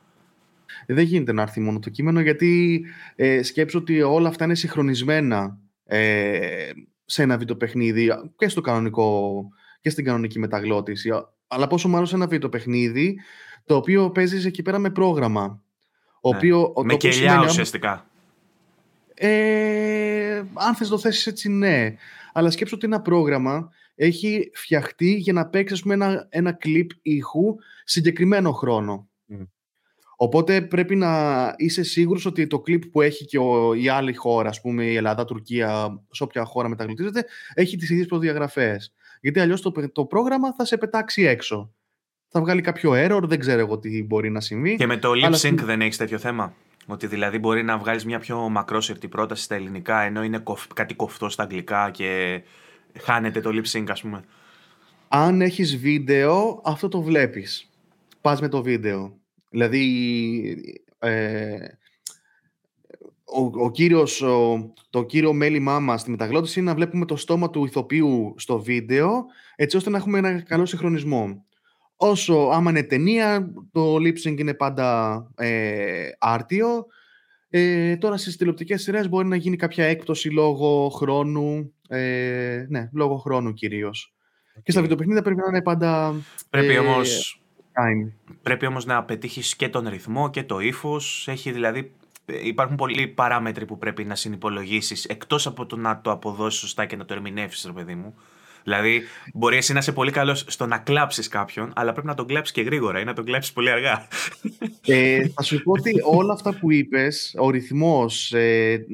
Δεν 0.87 1.05
γίνεται 1.05 1.33
να 1.33 1.43
έρθει 1.43 1.61
μόνο 1.61 1.79
το 1.79 1.91
κείμενο 1.91 2.21
γιατί 2.21 2.85
ε, 3.17 3.43
σκέψω 3.43 3.79
ότι 3.79 4.03
όλα 4.03 4.29
αυτά 4.29 4.45
είναι 4.45 4.55
συγχρονισμένα 4.55 5.59
ε, 5.85 6.71
σε 7.05 7.23
ένα 7.23 7.37
βιντεοπαιχνίδι 7.37 8.11
και 8.37 8.49
στο 8.49 8.61
κανονικό 8.61 9.49
και 9.81 9.91
στην 9.91 10.05
κανονική 10.05 10.39
μεταγλώτηση. 10.39 11.11
Αλλά 11.47 11.67
πόσο 11.67 11.89
μάλλον 11.89 12.07
σε 12.07 12.15
ένα 12.15 12.27
βιντεοπαιχνίδι 12.27 13.19
το 13.65 13.77
οποίο 13.77 14.11
παίζεις 14.11 14.45
εκεί 14.45 14.63
πέρα 14.63 14.79
με 14.79 14.91
πρόγραμμα. 14.91 15.43
Ναι. 15.47 15.57
οποίο, 16.21 16.73
με 16.85 16.95
κελιά 16.95 17.45
ουσιαστικά. 17.45 18.07
Ε, 19.15 20.43
αν 20.55 20.75
θες 20.75 20.89
το 20.89 20.99
θέσεις 20.99 21.27
έτσι 21.27 21.49
ναι. 21.49 21.95
Αλλά 22.33 22.51
σκέψω 22.51 22.77
ότι 22.77 22.87
ένα 22.87 23.01
πρόγραμμα 23.01 23.71
έχει 23.95 24.51
φτιαχτεί 24.55 25.15
για 25.15 25.33
να 25.33 25.47
παίξεις 25.47 25.83
ένα, 25.89 26.27
ένα 26.29 26.53
κλιπ 26.53 26.91
ήχου 27.03 27.55
συγκεκριμένο 27.85 28.53
χρόνο. 28.53 29.09
Οπότε 30.17 30.61
πρέπει 30.61 30.97
να 30.97 31.55
είσαι 31.57 31.83
σίγουρος 31.83 32.27
ότι 32.27 32.47
το 32.47 32.61
κλιπ 32.61 32.87
που 32.87 33.01
έχει 33.01 33.25
και 33.25 33.39
ο, 33.39 33.75
η 33.75 33.89
άλλη 33.89 34.15
χώρα, 34.15 34.49
ας 34.49 34.61
πούμε 34.61 34.85
η 34.85 34.95
Ελλάδα, 34.97 35.25
Τουρκία, 35.25 36.03
σε 36.11 36.23
όποια 36.23 36.45
χώρα 36.45 36.69
μεταγλωτίζεται, 36.69 37.25
έχει 37.55 37.77
τις 37.77 37.91
ίδιες 37.91 38.07
προδιαγραφές. 38.07 38.93
Γιατί 39.21 39.41
αλλιώς 39.41 39.61
το, 39.61 39.73
το 39.93 40.05
πρόγραμμα 40.05 40.55
θα 40.55 40.65
σε 40.65 40.77
πετάξει 40.77 41.23
έξω. 41.23 41.73
Θα 42.29 42.41
βγάλει 42.41 42.61
κάποιο 42.61 42.93
error, 42.95 43.23
δεν 43.23 43.39
ξέρω 43.39 43.59
εγώ 43.59 43.79
τι 43.79 44.05
μπορεί 44.05 44.31
να 44.31 44.41
συμβεί. 44.41 44.77
Και 44.77 44.87
με 44.87 44.97
το 44.97 45.11
lip 45.15 45.35
sync 45.35 45.55
δεν 45.55 45.81
έχεις 45.81 45.97
τέτοιο 45.97 46.19
θέμα; 46.19 46.55
Ότι 46.87 47.07
δηλαδή 47.07 47.39
μπορεί 47.39 47.63
να 47.63 47.79
βγάλεις 47.79 48.05
μια 48.05 48.19
πιο 48.19 48.49
μακρόσυρτη 48.49 49.09
πρόταση 49.09 49.43
στα 49.43 49.55
ελληνικά, 49.55 50.01
ενώ 50.01 50.23
είναι 50.23 50.43
κάτι 50.75 50.95
κοφτό 50.95 51.29
στα 51.29 51.43
αγγλικά 51.43 51.91
και 51.91 52.43
χάνεται 53.01 53.41
το 53.41 53.51
lip 53.53 53.79
sync, 53.79 53.87
ας 53.89 54.01
πούμε; 54.01 54.25
Αν 55.09 55.41
έχεις 55.41 55.77
βίντεο, 55.77 56.61
αυτό 56.65 56.89
το 56.89 57.03
βλέπεις. 57.03 57.71
Πας 58.21 58.41
με 58.41 58.49
το 58.49 58.63
βίντεο. 58.63 59.19
Δηλαδή, 59.55 60.77
ε, 60.99 61.57
ο, 63.25 63.65
ο 63.65 63.71
κύριος, 63.71 64.25
το 64.91 65.03
κύριο 65.03 65.33
μέλημά 65.33 65.81
μας 65.81 66.01
στη 66.01 66.11
μεταγλώτηση 66.11 66.59
είναι 66.61 66.69
να 66.69 66.75
βλέπουμε 66.75 67.05
το 67.05 67.17
στόμα 67.17 67.51
του 67.51 67.65
ηθοποιού 67.65 68.35
στο 68.37 68.61
βίντεο, 68.61 69.25
έτσι 69.57 69.77
ώστε 69.77 69.91
να 69.91 69.97
έχουμε 69.97 70.19
ένα 70.19 70.43
καλό 70.43 70.67
συγχρονισμό. 70.67 71.45
Όσο 71.97 72.35
άμα 72.53 72.71
είναι 72.71 72.83
ταινία, 72.83 73.53
το 73.73 73.95
lip 73.95 74.29
sync 74.29 74.39
είναι 74.39 74.55
πάντα 74.55 75.17
ε, 75.37 76.09
άρτιο. 76.19 76.87
Ε, 77.49 77.97
τώρα 77.97 78.17
στις 78.17 78.37
τηλεοπτικές 78.37 78.83
σειρές 78.83 79.09
μπορεί 79.09 79.29
να 79.29 79.37
γίνει 79.37 79.57
κάποια 79.57 79.85
έκπτωση 79.85 80.29
λόγω 80.29 80.89
χρόνου, 80.89 81.75
ε, 81.89 82.67
ναι, 82.69 82.89
λόγω 82.93 83.17
χρόνου 83.17 83.53
κυρίως. 83.53 84.15
Και 84.63 84.71
στα 84.71 84.81
βιντεοπαιχνίδια 84.81 85.23
πρέπει 85.23 85.41
να 85.41 85.47
είναι 85.49 85.63
πάντα... 85.63 86.15
Πρέπει 86.51 86.75
ε, 86.75 86.81
όμως 87.75 88.13
Πρέπει 88.43 88.67
όμως 88.67 88.85
να 88.85 89.05
πετύχεις 89.05 89.57
και 89.57 89.69
τον 89.69 89.89
ρυθμό 89.89 90.31
και 90.31 90.43
το 90.43 90.61
ύφος. 90.61 91.29
Έχει 91.29 91.53
δηλαδή 91.53 91.93
υπάρχουν 92.43 92.77
πολλοί 92.77 93.09
παράμετροι 93.09 93.65
που 93.65 93.79
πρέπει 93.79 94.05
να 94.05 94.15
συνυπολογίσεις 94.15 95.05
εκτός 95.05 95.47
από 95.47 95.67
το 95.67 95.77
να 95.77 96.01
το 96.01 96.11
αποδώσεις 96.11 96.61
σωστά 96.61 96.87
και 96.87 96.97
να 96.97 97.05
το 97.05 97.15
ερμηνεύσεις, 97.15 97.65
ρε 97.65 97.73
παιδί 97.73 97.95
μου. 97.95 98.15
Δηλαδή, 98.65 99.03
μπορεί 99.35 99.57
εσύ 99.57 99.73
να 99.73 99.79
είσαι 99.79 99.93
πολύ 99.93 100.11
καλός 100.11 100.45
στο 100.49 100.67
να 100.67 100.79
κλάψεις 100.79 101.29
κάποιον, 101.29 101.73
αλλά 101.77 101.93
πρέπει 101.93 102.07
να 102.07 102.15
τον 102.15 102.27
κλάψεις 102.27 102.55
και 102.55 102.63
γρήγορα 102.63 103.01
ή 103.01 103.05
να 103.05 103.13
τον 103.13 103.25
κλάψεις 103.25 103.53
πολύ 103.53 103.71
αργά. 103.71 104.09
Ε, 104.87 105.29
θα 105.29 105.43
σου 105.43 105.63
πω 105.63 105.73
ότι 105.73 105.93
όλα 106.05 106.33
αυτά 106.33 106.55
που 106.59 106.73
είπες, 106.73 107.35
ο 107.39 107.51
ρυθμός, 107.51 108.33
ε, 108.33 108.85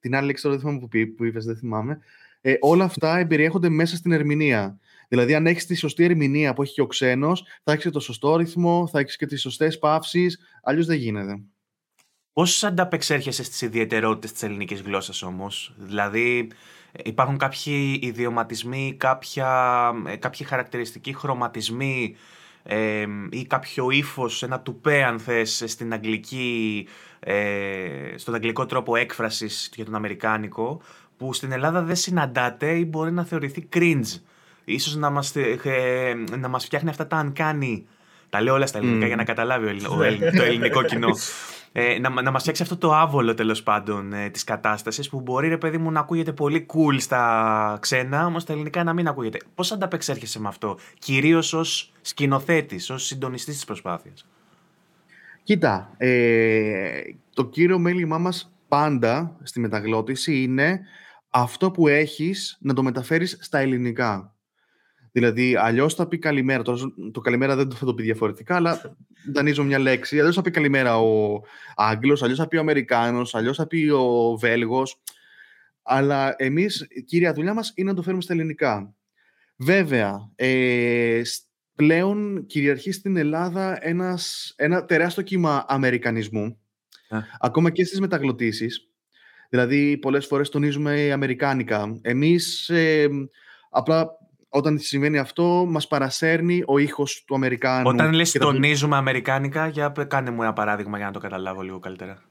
την 0.00 0.16
άλλη 0.16 0.26
λέξη, 0.26 0.42
το 0.42 0.50
ρυθμό 0.50 0.78
που, 0.78 0.88
που 1.16 1.24
είπες, 1.24 1.44
δεν 1.44 1.56
θυμάμαι, 1.56 1.98
ε, 2.40 2.54
όλα 2.60 2.84
αυτά 2.84 3.18
εμπεριέχονται 3.18 3.68
μέσα 3.68 3.96
στην 3.96 4.12
ερμηνεία. 4.12 4.78
Δηλαδή, 5.08 5.34
αν 5.34 5.46
έχεις 5.46 5.66
τη 5.66 5.74
σωστή 5.74 6.04
ερμηνεία 6.04 6.52
που 6.52 6.62
έχει 6.62 6.72
και 6.72 6.80
ο 6.80 6.86
ξένος, 6.86 7.44
θα 7.64 7.72
έχεις 7.72 7.92
το 7.92 8.00
σωστό 8.00 8.36
ρυθμό, 8.36 8.88
θα 8.88 8.98
έχεις 8.98 9.16
και 9.16 9.26
τις 9.26 9.40
σωστές 9.40 9.78
παύσεις. 9.78 10.38
Αλλιώς 10.62 10.86
δεν 10.86 10.96
γίνεται. 10.96 11.42
Πώς 12.32 12.64
ανταπεξέρχεσαι 12.64 13.42
στις 13.42 13.60
ιδιαιτερότητες 13.60 14.32
της 14.32 14.42
ελληνικής 14.42 14.80
γλώσσας 14.80 15.22
όμως, 15.22 15.74
Δηλαδή, 15.78 16.50
υπάρχουν 17.04 17.36
κάποιοι 17.36 17.98
ιδιωματισμοί, 18.02 18.94
κάποια, 18.96 19.92
ε, 20.06 20.16
κάποιοι 20.16 20.46
χαρακτηριστικοί 20.46 21.12
χρωματισμοί 21.12 22.16
ε, 22.62 23.06
ή 23.30 23.46
κάποιο 23.46 23.90
ύφος, 23.90 24.42
ένα 24.42 24.60
τουπέ 24.60 25.04
αν 25.04 25.18
θες, 25.18 25.62
στην 25.66 25.92
αγγλική, 25.92 26.86
ε, 27.20 28.14
στον 28.16 28.34
αγγλικό 28.34 28.66
τρόπο 28.66 28.96
έκφρασης 28.96 29.70
για 29.74 29.84
τον 29.84 29.94
αμερικάνικο 29.94 30.80
που 31.16 31.32
στην 31.32 31.52
Ελλάδα 31.52 31.82
δεν 31.82 31.96
συναντάται 31.96 32.78
ή 32.78 32.84
μπορεί 32.88 33.12
να 33.12 33.24
θεωρηθεί 33.24 33.68
cringe. 33.72 34.20
Ίσως 34.68 34.96
να 34.96 35.10
μας, 35.10 35.36
ε, 35.36 35.56
να 36.38 36.48
μας 36.48 36.64
φτιάχνει 36.64 36.88
αυτά 36.90 37.06
τα 37.06 37.16
αν 37.16 37.32
κάνει. 37.32 37.86
Τα 38.30 38.42
λέω 38.42 38.54
όλα 38.54 38.66
στα 38.66 38.78
ελληνικά 38.78 39.06
για 39.06 39.16
να 39.16 39.24
καταλάβει 39.24 39.66
ο, 39.66 39.96
το 40.36 40.42
ελληνικό 40.42 40.82
κοινό. 40.82 41.08
Ε, 41.72 41.98
να, 41.98 42.22
να 42.22 42.30
μας 42.30 42.40
φτιάξει 42.40 42.62
αυτό 42.62 42.76
το 42.76 42.94
άβολο 42.94 43.34
τέλος 43.34 43.62
πάντων 43.62 44.12
ε, 44.12 44.30
της 44.30 44.44
κατάστασης 44.44 45.08
που 45.08 45.20
μπορεί 45.20 45.48
ρε 45.48 45.56
παιδί 45.56 45.78
μου 45.78 45.90
να 45.90 46.00
ακούγεται 46.00 46.32
πολύ 46.32 46.66
cool 46.74 47.00
στα 47.00 47.78
ξένα 47.80 48.26
όμως 48.26 48.42
στα 48.42 48.52
ελληνικά 48.52 48.84
να 48.84 48.92
μην 48.92 49.08
ακούγεται. 49.08 49.38
Πώς 49.54 49.72
ανταπεξέρχεσαι 49.72 50.40
με 50.40 50.48
αυτό 50.48 50.78
κυρίως 50.98 51.52
ως 51.52 51.92
σκηνοθέτης, 52.00 52.90
ως 52.90 53.04
συντονιστής 53.04 53.54
της 53.54 53.64
προσπάθειας; 53.64 54.26
Κοίτα, 55.42 55.94
ε, 55.96 57.00
το 57.34 57.44
κύριο 57.44 57.78
μέλημά 57.78 58.18
μας 58.18 58.52
πάντα 58.68 59.36
στη 59.42 59.60
μεταγλώτηση 59.60 60.42
είναι 60.42 60.80
αυτό 61.30 61.70
που 61.70 61.88
έχεις 61.88 62.58
να 62.60 62.74
το 62.74 62.82
μεταφέρεις 62.82 63.38
στα 63.40 63.58
ελληνικά. 63.58 64.32
Δηλαδή, 65.18 65.56
αλλιώς 65.56 65.94
θα 65.94 66.08
πει 66.08 66.18
καλημέρα. 66.18 66.62
Το, 66.62 66.92
το 67.12 67.20
καλημέρα 67.20 67.56
δεν 67.56 67.70
θα 67.70 67.84
το 67.84 67.94
πει 67.94 68.02
διαφορετικά, 68.02 68.56
αλλά 68.56 68.96
δανείζω 69.32 69.64
μια 69.64 69.78
λέξη. 69.78 70.18
Αλλιώς 70.18 70.34
θα 70.34 70.42
πει 70.42 70.50
καλημέρα 70.50 70.98
ο 70.98 71.40
Άγγλος, 71.76 72.22
αλλιώς 72.22 72.38
θα 72.38 72.48
πει 72.48 72.56
ο 72.56 72.60
Αμερικάνος, 72.60 73.34
αλλιώς 73.34 73.56
θα 73.56 73.66
πει 73.66 73.88
ο 73.88 74.36
Βέλγος. 74.36 75.00
Αλλά 75.82 76.34
εμείς, 76.36 76.86
κύρια 77.04 77.32
δουλειά 77.32 77.54
μας 77.54 77.72
είναι 77.74 77.90
να 77.90 77.96
το 77.96 78.02
φέρουμε 78.02 78.22
στα 78.22 78.32
ελληνικά. 78.32 78.94
Βέβαια, 79.56 80.30
ε, 80.34 81.22
πλέον 81.74 82.46
κυριαρχεί 82.46 82.92
στην 82.92 83.16
Ελλάδα 83.16 83.86
ένας, 83.86 84.52
ένα 84.56 84.84
τεράστιο 84.84 85.22
κύμα 85.22 85.64
αμερικανισμού, 85.68 86.58
ακόμα 87.40 87.70
και 87.70 87.84
στις 87.84 88.00
μεταγλωτήσεις. 88.00 88.88
Δηλαδή, 89.48 89.98
πολλές 89.98 90.26
φορές 90.26 90.48
τονίζουμε 90.48 91.12
αμερικάνικα. 91.12 91.98
Εμείς 92.02 92.68
ε, 92.68 93.08
απλά 93.70 94.17
όταν 94.48 94.78
συμβαίνει 94.78 95.18
αυτό, 95.18 95.66
μας 95.68 95.86
παρασέρνει 95.86 96.62
ο 96.66 96.78
ήχος 96.78 97.24
του 97.26 97.34
Αμερικάνου. 97.34 97.88
Όταν 97.88 98.12
λες 98.12 98.32
τονίζουμε 98.32 98.96
αμερικάνικα, 98.96 99.68
για 99.68 99.88
κάνε 100.08 100.30
μου 100.30 100.42
ένα 100.42 100.52
παράδειγμα 100.52 100.96
για 100.96 101.06
να 101.06 101.12
το 101.12 101.18
καταλάβω 101.18 101.62
λίγο 101.62 101.78
καλύτερα. 101.78 102.22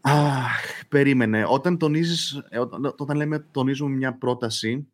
Αχ, 0.00 0.84
περίμενε. 0.88 1.44
Όταν, 1.48 1.78
τονίζεις, 1.78 2.42
ε, 2.48 2.58
όταν, 2.58 2.94
όταν 2.98 3.16
λέμε 3.16 3.46
τονίζουμε 3.50 3.96
μια 3.96 4.12
πρόταση, 4.12 4.86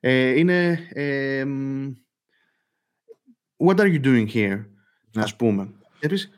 ε, 0.00 0.38
είναι 0.38 0.88
ε, 0.92 1.44
What 3.66 3.76
are 3.76 3.92
you 3.94 4.04
doing 4.04 4.28
here, 4.32 4.64
ναι. 5.12 5.22
ας 5.22 5.36
πούμε. 5.36 5.70
Επίσης, 6.00 6.30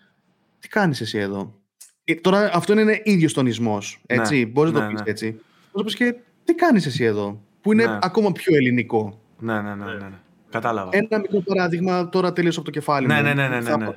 τι 0.59 0.69
κάνεις 0.69 1.01
εσύ 1.01 1.19
εδώ; 1.19 1.61
Ε, 2.05 2.15
τώρα 2.15 2.51
αυτό 2.55 2.79
είναι 2.79 3.01
ίδιος 3.05 3.33
τονισμός, 3.33 4.03
έτσι. 4.07 4.39
Ναι, 4.39 4.47
Μπορείς 4.47 4.73
να 4.73 4.79
το 4.79 4.85
ναι, 4.85 4.93
πεις 4.93 5.03
ναι. 5.03 5.11
έτσι. 5.11 5.27
Μπορείς 5.27 5.43
να 5.73 5.83
πεις 5.83 5.95
και 5.95 6.15
τι 6.45 6.55
κάνεις 6.55 6.87
εσύ 6.87 7.05
εδώ, 7.05 7.45
που 7.61 7.73
είναι 7.73 7.99
ακόμα 8.03 8.33
πιο 8.33 8.55
ελληνικό. 8.57 9.21
Ναι, 9.41 9.61
ναι, 9.61 9.75
ναι, 9.75 9.85
ναι. 9.85 9.93
ναι. 9.93 10.19
Κατάλαβα. 10.51 10.91
Ένα 10.93 11.19
μικρό 11.19 11.41
παράδειγμα 11.41 12.09
τώρα 12.09 12.33
τελείωσε 12.33 12.61
από 12.61 12.71
το 12.71 12.79
κεφάλι 12.79 13.07
ναι, 13.07 13.15
μου. 13.15 13.23
Ναι, 13.23 13.35
ναι, 13.35 13.49
ναι. 13.49 13.61
ναι, 13.61 13.77
ναι. 13.77 13.89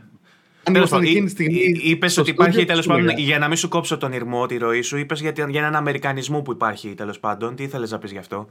Αν 0.63 0.73
τέλος 0.73 0.89
πάντων, 0.89 1.05
εκείνη 1.05 1.29
στιγμή. 1.29 1.59
Είπες 1.83 2.17
ότι 2.17 2.29
υπάρχει 2.29 2.65
τέλος 2.65 2.85
πάντων. 2.85 3.17
Για 3.17 3.39
να 3.39 3.47
μην 3.47 3.57
σου 3.57 3.67
κόψω 3.67 3.97
τον 3.97 4.13
ηρμό, 4.13 4.45
τη 4.45 4.57
ροή 4.57 4.81
σου, 4.81 4.97
είπες 4.97 5.21
για, 5.21 5.31
για 5.35 5.59
έναν 5.59 5.75
Αμερικανισμό 5.75 6.41
που 6.41 6.51
υπάρχει 6.51 6.93
τέλος 6.93 7.19
πάντων. 7.19 7.55
Τι 7.55 7.63
ήθελες 7.63 7.91
να 7.91 7.97
πεις 7.97 8.11
γι' 8.11 8.17
αυτό; 8.17 8.49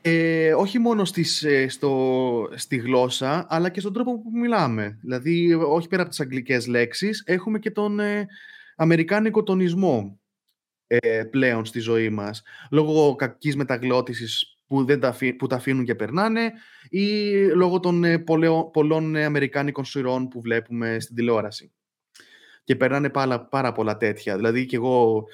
Ε, 0.00 0.52
όχι 0.52 0.78
μόνο 0.78 1.04
στις, 1.04 1.42
ε, 1.42 1.68
στο, 1.68 2.48
στη 2.54 2.76
γλώσσα, 2.76 3.46
αλλά 3.48 3.68
και 3.68 3.80
στον 3.80 3.92
τρόπο 3.92 4.22
που 4.22 4.30
μιλάμε. 4.38 4.98
Δηλαδή, 5.02 5.54
όχι 5.54 5.88
πέρα 5.88 6.02
από 6.02 6.10
τις 6.10 6.20
αγγλικές 6.20 6.66
λέξεις, 6.66 7.22
έχουμε 7.26 7.58
και 7.58 7.70
τον 7.70 8.00
ε, 8.00 8.26
αμερικάνικο 8.76 9.42
τονισμό 9.42 10.20
ε, 10.86 11.24
πλέον 11.30 11.64
στη 11.64 11.80
ζωή 11.80 12.10
μας. 12.10 12.42
Λόγω 12.70 13.14
κακής 13.14 13.56
μεταγλώτησης 13.56 14.59
που, 14.70 14.84
δεν 14.84 15.00
τα, 15.00 15.16
που 15.38 15.46
τα 15.46 15.56
αφήνουν 15.56 15.84
και 15.84 15.94
περνάνε 15.94 16.52
ή 16.88 17.30
λόγω 17.54 17.80
των 17.80 18.04
ε, 18.04 18.18
πολλών 18.72 19.16
ε, 19.16 19.24
αμερικάνικων 19.24 19.84
σειρών 19.84 20.28
που 20.28 20.40
βλέπουμε 20.40 21.00
στην 21.00 21.16
τηλεόραση. 21.16 21.72
Και 22.64 22.76
περνάνε 22.76 23.10
πάρα, 23.10 23.40
πάρα 23.40 23.72
πολλά 23.72 23.96
τέτοια. 23.96 24.36
Δηλαδή 24.36 24.66
και 24.66 24.76
εγώ 24.76 25.24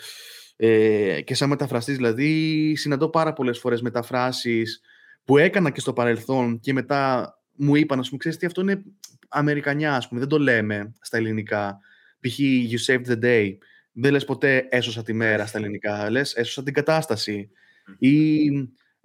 ε, 0.56 1.20
και 1.20 1.34
σαν 1.34 1.48
μεταφραστής 1.48 1.96
δηλαδή 1.96 2.72
συναντώ 2.76 3.08
πάρα 3.08 3.32
πολλές 3.32 3.58
φορές 3.58 3.82
μεταφράσεις 3.82 4.80
που 5.24 5.36
έκανα 5.36 5.70
και 5.70 5.80
στο 5.80 5.92
παρελθόν 5.92 6.60
και 6.60 6.72
μετά 6.72 7.32
μου 7.56 7.76
είπαν, 7.76 7.98
ας 7.98 8.06
πούμε, 8.06 8.18
ξέρεις 8.18 8.38
τι, 8.38 8.46
αυτό 8.46 8.60
είναι 8.60 8.82
Αμερικανιά, 9.28 9.96
ας 9.96 10.08
πούμε, 10.08 10.20
δεν 10.20 10.28
το 10.28 10.38
λέμε 10.38 10.92
στα 11.00 11.16
ελληνικά. 11.16 11.78
Π.χ. 12.20 12.38
you 12.38 12.92
saved 12.92 13.06
the 13.06 13.24
day. 13.24 13.56
Δεν 13.92 14.12
λες 14.12 14.24
ποτέ 14.24 14.66
έσωσα 14.70 15.02
τη 15.02 15.12
μέρα 15.12 15.46
στα 15.46 15.58
ελληνικά, 15.58 16.10
λες 16.10 16.34
έσωσα 16.34 16.62
την 16.62 16.74
κατάσταση. 16.74 17.50
Ή 17.98 18.50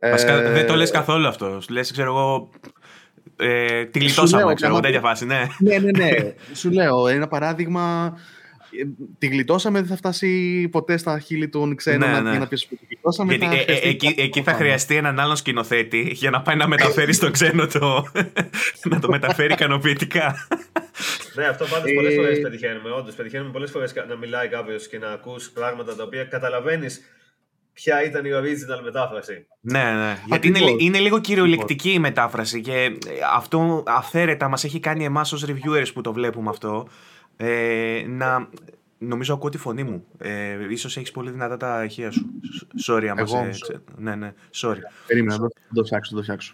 Βασικά 0.09 0.41
δεν 0.41 0.67
το 0.67 0.75
λες 0.75 0.91
καθόλου 0.91 1.27
αυτό. 1.27 1.61
Λες, 1.69 1.91
ξέρω 1.91 2.09
εγώ. 2.09 2.49
Ε, 3.35 3.85
τη 3.85 3.99
γλιτώσαμε, 3.99 4.53
ξέρω 4.53 4.71
εγώ, 4.71 4.81
τέτοια 4.81 4.99
φάση, 4.99 5.25
ναι. 5.25 5.41
Ναι, 5.59 5.77
ναι, 5.77 5.91
ναι. 5.91 6.33
Σου 6.53 6.71
λέω 6.71 7.07
ένα 7.07 7.27
παράδειγμα. 7.27 8.13
Ε, 8.71 8.83
τη 9.17 9.27
γλιτώσαμε, 9.27 9.79
δεν 9.79 9.87
θα 9.87 9.95
φτάσει 9.95 10.67
ποτέ 10.71 10.97
στα 10.97 11.19
χείλη 11.19 11.49
των 11.49 11.75
ξένων 11.75 12.09
ναι, 12.09 12.19
ναι. 12.19 12.29
για 12.29 12.39
να 12.39 12.47
πει 12.47 12.53
ότι 12.53 12.75
τη 12.75 12.85
γλιτώσαμε. 12.85 13.35
Γιατί 13.35 13.55
θα 13.55 13.71
ε, 13.71 13.75
ε, 13.75 13.89
εκεί, 13.89 14.15
εκεί 14.17 14.41
θα 14.41 14.53
χρειαστεί 14.53 14.95
έναν 14.95 15.19
άλλον 15.19 15.35
σκηνοθέτη 15.35 16.09
για 16.13 16.29
να 16.29 16.41
πάει 16.41 16.55
να 16.55 16.67
μεταφέρει 16.67 17.13
στο 17.13 17.31
ξένο 17.31 17.67
το. 17.67 18.05
να 18.89 18.99
το 18.99 19.07
μεταφέρει 19.09 19.53
ικανοποιητικά. 19.53 20.47
ναι, 21.35 21.45
αυτό 21.45 21.65
πάντως 21.65 21.91
πολλές 21.95 22.15
φορές 22.15 22.41
πετυχαίνουμε. 22.41 22.91
Όντως, 22.91 23.15
πετυχαίνουμε 23.15 23.51
πολλές 23.51 23.71
φορές 23.71 23.93
να 24.07 24.15
μιλάει 24.15 24.47
κάποιος 24.47 24.87
και 24.87 24.97
να 24.97 25.07
ακούς 25.07 25.49
πράγματα 25.49 25.95
τα 25.95 26.03
οποία 26.03 26.23
καταλαβαίνεις 26.23 27.01
ποια 27.73 28.03
ήταν 28.03 28.25
η 28.25 28.29
original 28.33 28.83
μετάφραση. 28.83 29.47
Ναι, 29.61 29.83
ναι. 29.83 30.17
Γιατί 30.25 30.47
είναι, 30.47 30.59
είναι 30.77 30.99
λίγο 30.99 31.19
κυριολεκτική 31.19 31.91
η 31.91 31.99
μετάφραση 31.99 32.61
και 32.61 32.73
ε, 32.73 32.97
αυτό 33.33 33.83
αυθαίρετα 33.87 34.47
μας 34.47 34.63
έχει 34.63 34.79
κάνει 34.79 35.05
εμάς 35.05 35.33
ως 35.33 35.45
reviewers 35.47 35.93
που 35.93 36.01
το 36.01 36.13
βλέπουμε 36.13 36.49
αυτό 36.49 36.87
ε, 37.37 38.03
να... 38.07 38.49
Νομίζω 39.03 39.33
ακούω 39.33 39.49
τη 39.49 39.57
φωνή 39.57 39.83
μου. 39.83 40.05
Ε, 40.17 40.57
ίσως 40.69 40.97
έχεις 40.97 41.11
πολύ 41.11 41.31
δυνατά 41.31 41.57
τα 41.57 41.83
ηχεία 41.83 42.11
σου. 42.11 42.29
Sorry 42.87 43.05
άμα 43.05 43.25
σε... 43.51 43.81
Ναι, 43.97 44.15
ναι, 44.15 44.33
sorry. 44.61 44.77
Περίμενα, 45.07 45.37
το, 45.37 45.47
το 45.73 45.83
φτιάξω, 45.83 46.15
το 46.15 46.21
φτιάξω. 46.21 46.53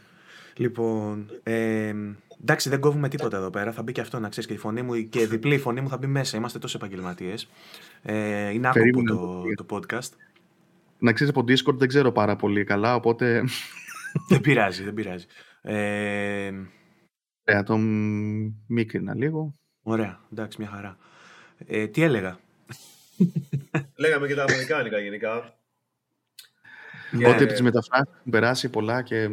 Λοιπόν, 0.55 1.31
ε, 1.43 1.93
εντάξει 2.41 2.69
δεν 2.69 2.79
κόβουμε 2.79 3.09
τίποτα 3.09 3.37
εδώ 3.37 3.49
πέρα, 3.49 3.71
θα 3.71 3.83
μπει 3.83 3.91
και 3.91 4.01
αυτό 4.01 4.19
να 4.19 4.29
ξέρεις 4.29 4.49
και 4.49 4.55
η 4.55 4.57
φωνή 4.57 4.81
μου 4.81 5.09
και 5.09 5.27
διπλή 5.27 5.55
η 5.55 5.57
φωνή 5.57 5.81
μου 5.81 5.89
θα 5.89 5.97
μπει 5.97 6.07
μέσα, 6.07 6.37
είμαστε 6.37 6.59
τόσο 6.59 6.77
επαγγελματίες. 6.77 7.49
Ε, 8.01 8.49
είναι 8.49 8.67
άκουπο 8.67 9.03
το, 9.03 9.43
το 9.55 9.65
podcast 9.69 10.09
να 10.99 11.13
ξέρεις 11.13 11.33
από 11.35 11.41
Discord 11.47 11.77
δεν 11.77 11.87
ξέρω 11.87 12.11
πάρα 12.11 12.35
πολύ 12.35 12.63
καλά, 12.63 12.95
οπότε... 12.95 13.43
δεν 14.29 14.41
πειράζει, 14.41 14.83
δεν 14.83 14.93
πειράζει. 14.93 15.25
Ε... 15.61 16.51
Ωραία, 17.47 17.63
το 17.63 17.77
μίκρινα 18.67 19.15
λίγο. 19.15 19.53
Ωραία, 19.83 20.19
εντάξει, 20.31 20.61
μια 20.61 20.69
χαρά. 20.69 20.97
Ε, 21.57 21.87
τι 21.87 22.01
έλεγα; 22.01 22.39
Λέγαμε 24.03 24.27
και 24.27 24.35
τα 24.35 24.43
αμερικάνικα 24.43 24.99
γενικά. 24.99 25.57
Ότι 27.13 27.25
από 27.25 27.45
τις 27.45 27.61
μεταφράσεις 27.61 28.13
έχουν 28.15 28.31
περάσει 28.31 28.69
πολλά 28.69 29.01
και... 29.01 29.29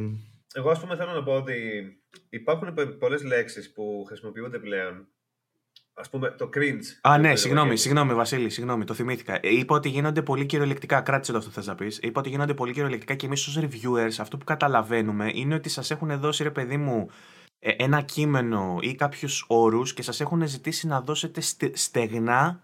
Εγώ 0.54 0.70
ας 0.70 0.80
πούμε 0.80 0.96
θέλω 0.96 1.12
να 1.12 1.22
πω 1.22 1.32
ότι 1.32 1.86
υπάρχουν 2.30 2.74
πολλές 2.98 3.22
λέξεις 3.22 3.72
που 3.72 4.04
χρησιμοποιούνται 4.06 4.58
πλέον 4.58 5.08
Α 5.94 6.08
πούμε, 6.08 6.30
το 6.30 6.50
cringe. 6.54 7.10
Α, 7.12 7.18
ναι, 7.18 7.36
συγγνώμη, 7.36 7.76
συγγνώμη, 7.76 8.14
Βασίλη, 8.14 8.50
συγγνώμη, 8.50 8.84
το 8.84 8.94
θυμήθηκα. 8.94 9.34
Ε, 9.34 9.48
είπα 9.48 9.74
ότι 9.74 9.88
γίνονται 9.88 10.22
πολύ 10.22 10.46
κυριολεκτικά. 10.46 11.00
Κράτησε 11.00 11.32
το 11.32 11.38
αυτό 11.38 11.50
θες 11.50 11.66
να 11.66 11.74
πεις. 11.74 11.98
Είπα 12.02 12.20
ότι 12.20 12.28
γίνονται 12.28 12.54
πολύ 12.54 12.72
κυριολεκτικά 12.72 13.14
και 13.14 13.26
εμείς 13.26 13.46
ως 13.46 13.58
reviewers 13.58 14.14
αυτό 14.18 14.36
που 14.36 14.44
καταλαβαίνουμε 14.44 15.30
είναι 15.34 15.54
ότι 15.54 15.68
σας 15.68 15.90
έχουν 15.90 16.18
δώσει, 16.18 16.42
ρε 16.42 16.50
παιδί 16.50 16.76
μου, 16.76 17.10
ε, 17.58 17.70
ένα 17.76 18.00
κείμενο 18.00 18.78
ή 18.80 18.94
κάποιους 18.94 19.44
όρους 19.48 19.94
και 19.94 20.02
σας 20.02 20.20
έχουν 20.20 20.46
ζητήσει 20.46 20.86
να 20.86 21.00
δώσετε 21.00 21.40
στεγνά 21.72 22.60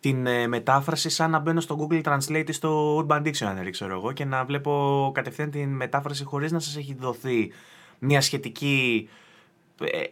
την 0.00 0.26
ε, 0.26 0.46
μετάφραση 0.46 1.08
σαν 1.08 1.30
να 1.30 1.38
μπαίνω 1.38 1.60
στο 1.60 1.88
Google 1.90 2.02
Translate 2.02 2.48
ή 2.48 2.52
στο 2.52 2.98
Urban 2.98 3.22
Dictionary, 3.22 3.68
ξέρω 3.70 3.94
εγώ, 3.94 4.12
και 4.12 4.24
να 4.24 4.44
βλέπω 4.44 5.10
κατευθείαν 5.14 5.50
την 5.50 5.68
μετάφραση 5.68 6.24
χωρίς 6.24 6.52
να 6.52 6.58
σας 6.58 6.76
έχει 6.76 6.94
δοθεί 6.94 7.52
μια 7.98 8.20
σχετική 8.20 9.08
ε, 9.08 9.20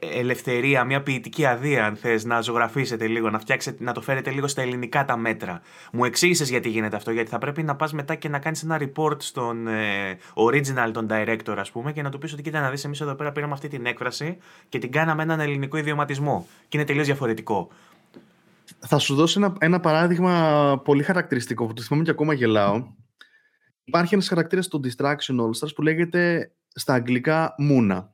ελευθερία, 0.00 0.84
μια 0.84 1.02
ποιητική 1.02 1.46
αδεία, 1.46 1.86
αν 1.86 1.96
θες, 1.96 2.24
να 2.24 2.40
ζωγραφίσετε 2.40 3.06
λίγο, 3.06 3.30
να 3.30 3.38
φτιάξετε, 3.38 3.84
να 3.84 3.92
το 3.92 4.00
φέρετε 4.00 4.30
λίγο 4.30 4.46
στα 4.46 4.62
ελληνικά 4.62 5.04
τα 5.04 5.16
μέτρα. 5.16 5.60
Μου 5.92 6.04
εξήγησες 6.04 6.50
γιατί 6.50 6.68
γίνεται 6.68 6.96
αυτό, 6.96 7.10
γιατί 7.10 7.30
θα 7.30 7.38
πρέπει 7.38 7.62
να 7.62 7.76
πας 7.76 7.92
μετά 7.92 8.14
και 8.14 8.28
να 8.28 8.38
κάνεις 8.38 8.62
ένα 8.62 8.80
report 8.80 9.22
στον 9.22 9.66
ε, 9.66 10.18
original, 10.34 10.90
τον 10.92 11.06
director, 11.10 11.54
ας 11.58 11.70
πούμε, 11.70 11.92
και 11.92 12.02
να 12.02 12.10
του 12.10 12.18
πεις 12.18 12.32
ότι 12.32 12.42
κοίτα 12.42 12.60
να 12.60 12.70
δεις, 12.70 12.84
εμείς 12.84 13.00
εδώ 13.00 13.14
πέρα 13.14 13.32
πήραμε 13.32 13.52
αυτή 13.52 13.68
την 13.68 13.86
έκφραση 13.86 14.36
και 14.68 14.78
την 14.78 14.92
κάναμε 14.92 15.22
έναν 15.22 15.40
ελληνικό 15.40 15.76
ιδιωματισμό. 15.76 16.46
Και 16.68 16.76
είναι 16.76 16.86
τελείως 16.86 17.06
διαφορετικό. 17.06 17.68
Θα 18.78 18.98
σου 18.98 19.14
δώσω 19.14 19.40
ένα, 19.40 19.56
ένα 19.58 19.80
παράδειγμα 19.80 20.80
πολύ 20.84 21.02
χαρακτηριστικό 21.02 21.66
που 21.66 21.72
το 21.72 21.82
θυμάμαι 21.82 22.04
και 22.04 22.10
ακόμα 22.10 22.32
γελάω. 22.32 22.86
Υπάρχει 23.84 24.14
ένας 24.14 24.28
χαρακτήρας 24.28 24.64
στο 24.64 24.80
Distraction 24.84 25.34
All 25.34 25.50
Stars 25.60 25.74
που 25.74 25.82
λέγεται 25.82 26.52
στα 26.74 26.94
αγγλικά 26.94 27.54
Μούνα. 27.58 28.12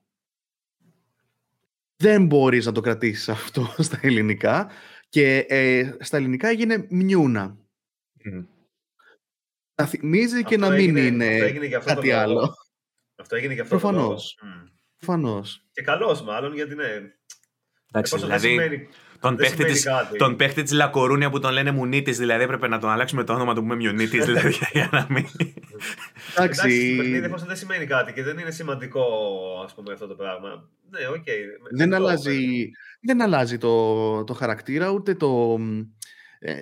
Δεν 1.96 2.26
μπορείς 2.26 2.66
να 2.66 2.72
το 2.72 2.80
κρατήσεις 2.80 3.28
αυτό 3.28 3.74
στα 3.86 3.98
ελληνικά 4.02 4.70
και 5.08 5.38
ε, 5.38 5.96
στα 6.00 6.16
ελληνικά 6.16 6.48
έγινε 6.48 6.86
Μιούνα. 6.90 7.58
Mm. 8.24 8.46
Να 9.74 9.86
θυμίζει 9.86 10.44
και 10.44 10.56
να 10.56 10.70
μην 10.70 10.96
είναι 10.96 11.38
κάτι 11.84 12.12
άλλο. 12.12 12.54
Αυτό 13.16 13.36
έγινε 13.36 13.52
για 13.52 13.62
αυτό 13.62 13.78
Προφανώς. 13.78 14.34
το 14.40 14.46
λόγο. 14.46 14.68
Προφανώς. 14.98 15.64
Και 15.72 15.82
καλός 15.82 16.22
μάλλον 16.22 16.54
γιατί 16.54 16.74
ναι. 16.74 17.12
Εντάξει, 17.92 18.18
δηλαδή, 18.18 18.88
τον 19.24 19.36
παίχτη, 19.36 19.64
της, 19.64 19.86
τον 20.16 20.36
παίχτη 20.36 20.62
της 20.62 20.72
Λα 20.72 20.84
Κορούνια 20.84 21.30
που 21.30 21.38
τον 21.38 21.52
λένε 21.52 21.70
Μουνίτις, 21.70 22.18
δηλαδή 22.18 22.42
έπρεπε 22.42 22.68
να 22.68 22.78
τον 22.78 22.90
αλλάξουμε 22.90 23.24
το 23.24 23.32
όνομα 23.32 23.54
του 23.54 23.64
που 23.64 23.72
είμαι 23.72 24.04
δηλαδή, 24.24 24.54
για 24.72 24.88
να 24.92 25.06
μην... 25.10 25.26
Εντάξει, 26.36 26.96
το 27.30 27.44
δεν 27.46 27.56
σημαίνει 27.56 27.86
κάτι 27.86 28.12
και 28.12 28.22
δεν 28.22 28.38
είναι 28.38 28.50
σημαντικό, 28.50 29.02
ας 29.64 29.74
πούμε, 29.74 29.92
αυτό 29.92 30.06
το 30.06 30.14
πράγμα. 30.14 30.68
Ναι, 30.90 31.06
OK. 31.08 31.14
Okay. 31.14 31.76
Δεν, 31.76 31.94
αλλάζει, 31.94 32.70
δεν 33.00 33.22
αλλάζει 33.22 33.58
το, 33.58 34.24
το 34.24 34.34
χαρακτήρα, 34.34 34.90
ούτε 34.90 35.14
το... 35.14 35.58
Ε, 36.38 36.56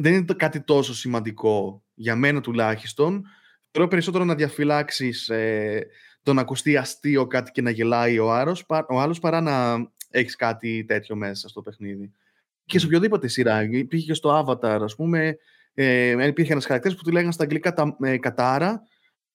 δεν 0.00 0.12
είναι 0.12 0.24
το 0.24 0.36
κάτι 0.36 0.60
τόσο 0.60 0.94
σημαντικό, 0.94 1.84
για 1.94 2.16
μένα 2.16 2.40
τουλάχιστον. 2.40 3.24
Θέλω 3.70 3.88
περισσότερο 3.88 4.24
να 4.24 4.34
διαφυλάξεις 4.34 5.28
ε, 5.28 5.86
το 6.22 6.32
να 6.32 6.40
ακουστεί 6.40 6.76
αστείο 6.76 7.26
κάτι 7.26 7.50
και 7.50 7.62
να 7.62 7.70
γελάει 7.70 8.18
ο, 8.18 8.32
άλλος, 8.32 8.64
ο 8.88 9.00
άλλος 9.00 9.18
παρά 9.18 9.40
να 9.40 9.76
έχεις 10.10 10.36
κάτι 10.36 10.84
τέτοιο 10.84 11.16
μέσα 11.16 11.48
στο 11.48 11.62
παιχνίδι. 11.62 12.12
Και 12.64 12.78
σε 12.78 12.86
οποιοδήποτε 12.86 13.28
σειρά. 13.28 13.62
Υπήρχε 13.62 14.06
και 14.06 14.14
στο 14.14 14.44
Avatar, 14.44 14.80
ας 14.82 14.94
πούμε. 14.94 15.38
Ε, 15.74 16.26
υπήρχε 16.26 16.52
ένας 16.52 16.66
χαρακτήρας 16.66 16.96
που 16.96 17.02
του 17.04 17.12
λέγανε 17.12 17.32
στα 17.32 17.42
αγγλικά 17.42 17.72
τα, 17.72 17.96
ε, 18.00 18.18
Κατάρα. 18.18 18.82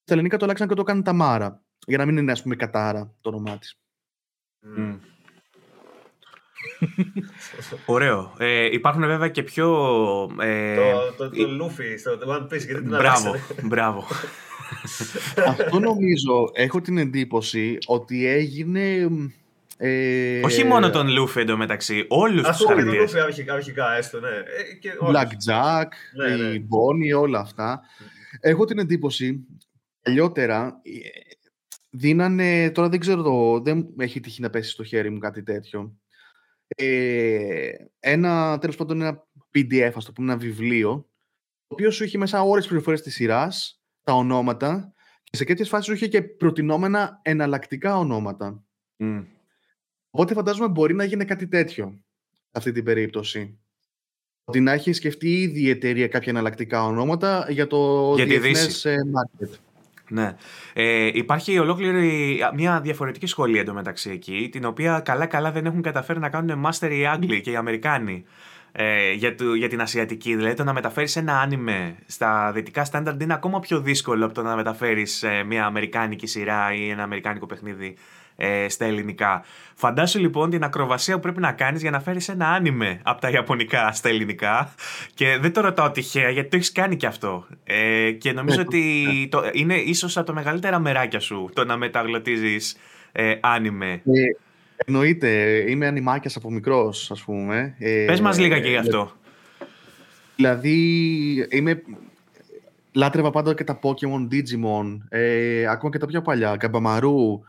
Στα 0.03 0.13
ελληνικά 0.13 0.37
το 0.37 0.45
αλλάξαν 0.45 0.67
και 0.67 0.73
το 0.73 0.83
κάνουν 0.83 1.03
Ταμάρα. 1.03 1.61
Για 1.87 1.97
να 1.97 2.05
μην 2.05 2.17
είναι, 2.17 2.31
ας 2.31 2.41
πούμε, 2.41 2.55
Κατάρα 2.55 3.13
το 3.21 3.29
όνομά 3.29 3.57
της. 3.57 3.77
Mm. 4.77 4.99
Ωραίο. 7.85 8.33
Ε, 8.37 8.65
υπάρχουν 8.65 9.01
βέβαια 9.01 9.29
και 9.29 9.43
πιο. 9.43 9.69
Ε, 10.39 10.75
το, 10.75 11.13
το, 11.17 11.29
το 11.29 11.35
Luffy 11.61 11.97
στο 11.97 12.17
One 12.27 12.43
Piece, 12.43 12.65
γιατί 12.65 12.81
την 12.81 12.87
Μπράβο, 12.87 13.35
μπράβο. 13.63 14.05
Αυτό 15.47 15.79
νομίζω, 15.79 16.49
έχω 16.53 16.81
την 16.81 16.97
εντύπωση 16.97 17.77
ότι 17.85 18.25
έγινε 18.25 19.09
ε... 19.77 20.41
Όχι 20.43 20.63
μόνο 20.63 20.89
τον 20.89 21.07
Λούφι 21.07 21.39
εντωμεταξύ, 21.39 22.05
όλους 22.09 22.47
τους 22.47 22.65
χαρακτήρες. 22.65 22.99
Λούφι 22.99 23.19
αρχικά, 23.19 23.53
αρχικά 23.53 23.93
έστω, 23.93 24.19
ναι. 24.19 24.29
Ε, 24.29 24.73
και 24.79 24.91
Black 25.01 25.49
Jack, 25.49 25.87
ναι, 26.15 26.35
ναι. 26.35 26.53
η 26.53 26.67
Bonnie, 26.69 27.21
όλα 27.21 27.39
αυτά. 27.39 27.81
Έχω 28.39 28.65
την 28.65 28.79
εντύπωση, 28.79 29.47
παλιότερα, 30.01 30.79
ε, 30.83 30.99
δίνανε, 31.89 32.71
τώρα 32.71 32.89
δεν 32.89 32.99
ξέρω, 32.99 33.21
το, 33.21 33.59
δεν 33.59 33.85
έχει 33.97 34.19
τύχει 34.19 34.41
να 34.41 34.49
πέσει 34.49 34.69
στο 34.69 34.83
χέρι 34.83 35.09
μου 35.09 35.19
κάτι 35.19 35.43
τέτοιο. 35.43 35.97
Ε, 36.67 37.71
ένα, 37.99 38.57
τέλος 38.57 38.75
πάντων, 38.75 39.01
ένα 39.01 39.27
PDF, 39.55 39.91
ας 39.95 40.05
το 40.05 40.11
πούμε, 40.11 40.31
ένα 40.31 40.41
βιβλίο, 40.41 41.09
το 41.67 41.73
οποίο 41.73 41.91
σου 41.91 42.03
είχε 42.03 42.17
μέσα 42.17 42.41
ώρες 42.41 42.67
πληροφορίες 42.67 43.01
της 43.01 43.13
σειράς, 43.13 43.81
τα 44.03 44.13
ονόματα, 44.13 44.93
και 45.23 45.37
σε 45.37 45.43
κάποιες 45.43 45.69
φάσεις 45.69 45.85
σου 45.85 45.93
είχε 45.93 46.07
και 46.07 46.21
προτινόμενα 46.21 47.19
εναλλακτικά 47.21 47.97
ονόματα. 47.97 48.63
Mm. 48.99 49.25
Οπότε 50.15 50.33
φαντάζομαι 50.33 50.67
μπορεί 50.67 50.93
να 50.93 51.03
γίνει 51.03 51.25
κάτι 51.25 51.47
τέτοιο 51.47 51.99
σε 52.31 52.51
αυτή 52.51 52.71
την 52.71 52.83
περίπτωση. 52.83 53.59
Ότι 54.43 54.59
να 54.59 54.71
έχει 54.71 54.93
σκεφτεί 54.93 55.41
ήδη 55.41 55.61
η 55.61 55.69
εταιρεία 55.69 56.07
κάποια 56.07 56.31
εναλλακτικά 56.31 56.85
ονόματα 56.85 57.45
για 57.49 57.67
το 57.67 58.13
για 58.15 58.25
διεθνές 58.25 58.85
ε, 58.85 58.97
market. 59.15 59.49
Ναι. 60.09 60.35
Ε, 60.73 61.09
υπάρχει 61.13 61.59
ολόκληρη 61.59 62.39
μια 62.55 62.81
διαφορετική 62.81 63.25
σχολή 63.25 63.57
εντωμεταξύ 63.57 64.09
εκεί, 64.09 64.49
την 64.51 64.65
οποία 64.65 64.99
καλά-καλά 64.99 65.51
δεν 65.51 65.65
έχουν 65.65 65.81
καταφέρει 65.81 66.19
να 66.19 66.29
κάνουν 66.29 66.65
master 66.65 66.91
οι 66.91 67.05
Άγγλοι 67.05 67.41
και 67.41 67.51
οι 67.51 67.55
Αμερικάνοι 67.55 68.25
ε, 68.75 69.11
για, 69.11 69.35
το, 69.35 69.53
για 69.53 69.69
την 69.69 69.81
Ασιατική. 69.81 70.35
Δηλαδή 70.35 70.55
το 70.55 70.63
να 70.63 70.73
μεταφέρεις 70.73 71.15
ένα 71.15 71.39
άνιμε 71.39 71.95
στα 72.05 72.51
δυτικά 72.51 72.85
στάνταρντ 72.85 73.21
είναι 73.21 73.33
ακόμα 73.33 73.59
πιο 73.59 73.79
δύσκολο 73.79 74.25
από 74.25 74.33
το 74.33 74.41
να 74.41 74.55
μεταφέρεις 74.55 75.23
ε, 75.23 75.43
μια 75.43 75.65
αμερικάνικη 75.65 76.27
σειρά 76.27 76.73
ή 76.73 76.89
ένα 76.89 77.03
αμερικάνικο 77.03 77.45
παιχνίδι 77.45 77.95
ε, 78.35 78.69
στα 78.69 78.85
ελληνικά. 78.85 79.43
Φαντάσου 79.75 80.19
λοιπόν 80.19 80.49
την 80.49 80.63
ακροβασία 80.63 81.15
που 81.15 81.21
πρέπει 81.21 81.39
να 81.39 81.51
κάνεις 81.51 81.81
για 81.81 81.91
να 81.91 81.99
φέρεις 81.99 82.29
ένα 82.29 82.47
άνιμε 82.47 82.99
από 83.03 83.21
τα 83.21 83.29
Ιαπωνικά 83.29 83.91
στα 83.91 84.09
ελληνικά. 84.09 84.73
Και 85.13 85.37
δεν 85.41 85.53
το 85.53 85.61
ρωτάω 85.61 85.91
τυχαία 85.91 86.29
γιατί 86.29 86.49
το 86.49 86.55
έχεις 86.55 86.71
κάνει 86.71 86.95
και 86.95 87.05
αυτό. 87.05 87.47
Ε, 87.63 88.11
και 88.11 88.31
νομίζω 88.31 88.61
ότι 88.61 89.27
το, 89.31 89.43
είναι 89.51 89.75
ίσως 89.75 90.17
από 90.17 90.25
τα 90.25 90.33
μεγαλύτερα 90.33 90.79
μεράκια 90.79 91.19
σου 91.19 91.49
το 91.53 91.65
να 91.65 91.77
μεταγλωτίζεις 91.77 92.77
ε, 93.11 93.35
άνιμε. 93.39 94.01
Ε, 94.85 94.91
εννοείται. 94.91 95.63
Είμαι 95.69 95.87
ανιμάκια 95.87 96.31
από 96.35 96.51
μικρός, 96.51 97.11
ας 97.11 97.23
πούμε. 97.23 97.75
Ε, 97.79 98.05
Πες 98.05 98.21
μας 98.21 98.39
λίγα 98.39 98.59
και 98.59 98.69
γι' 98.69 98.77
αυτό. 98.77 99.11
Δηλαδή, 100.35 100.77
είμαι 101.49 101.81
λάτρευα 102.93 103.29
πάντα 103.29 103.53
και 103.53 103.63
τα 103.63 103.79
Pokemon, 103.81 104.27
Digimon, 104.31 104.97
ε, 105.09 105.65
ακόμα 105.67 105.91
και 105.91 105.97
τα 105.97 106.05
πιο 106.05 106.21
παλιά, 106.21 106.57
Καμπαμαρού, 106.57 107.39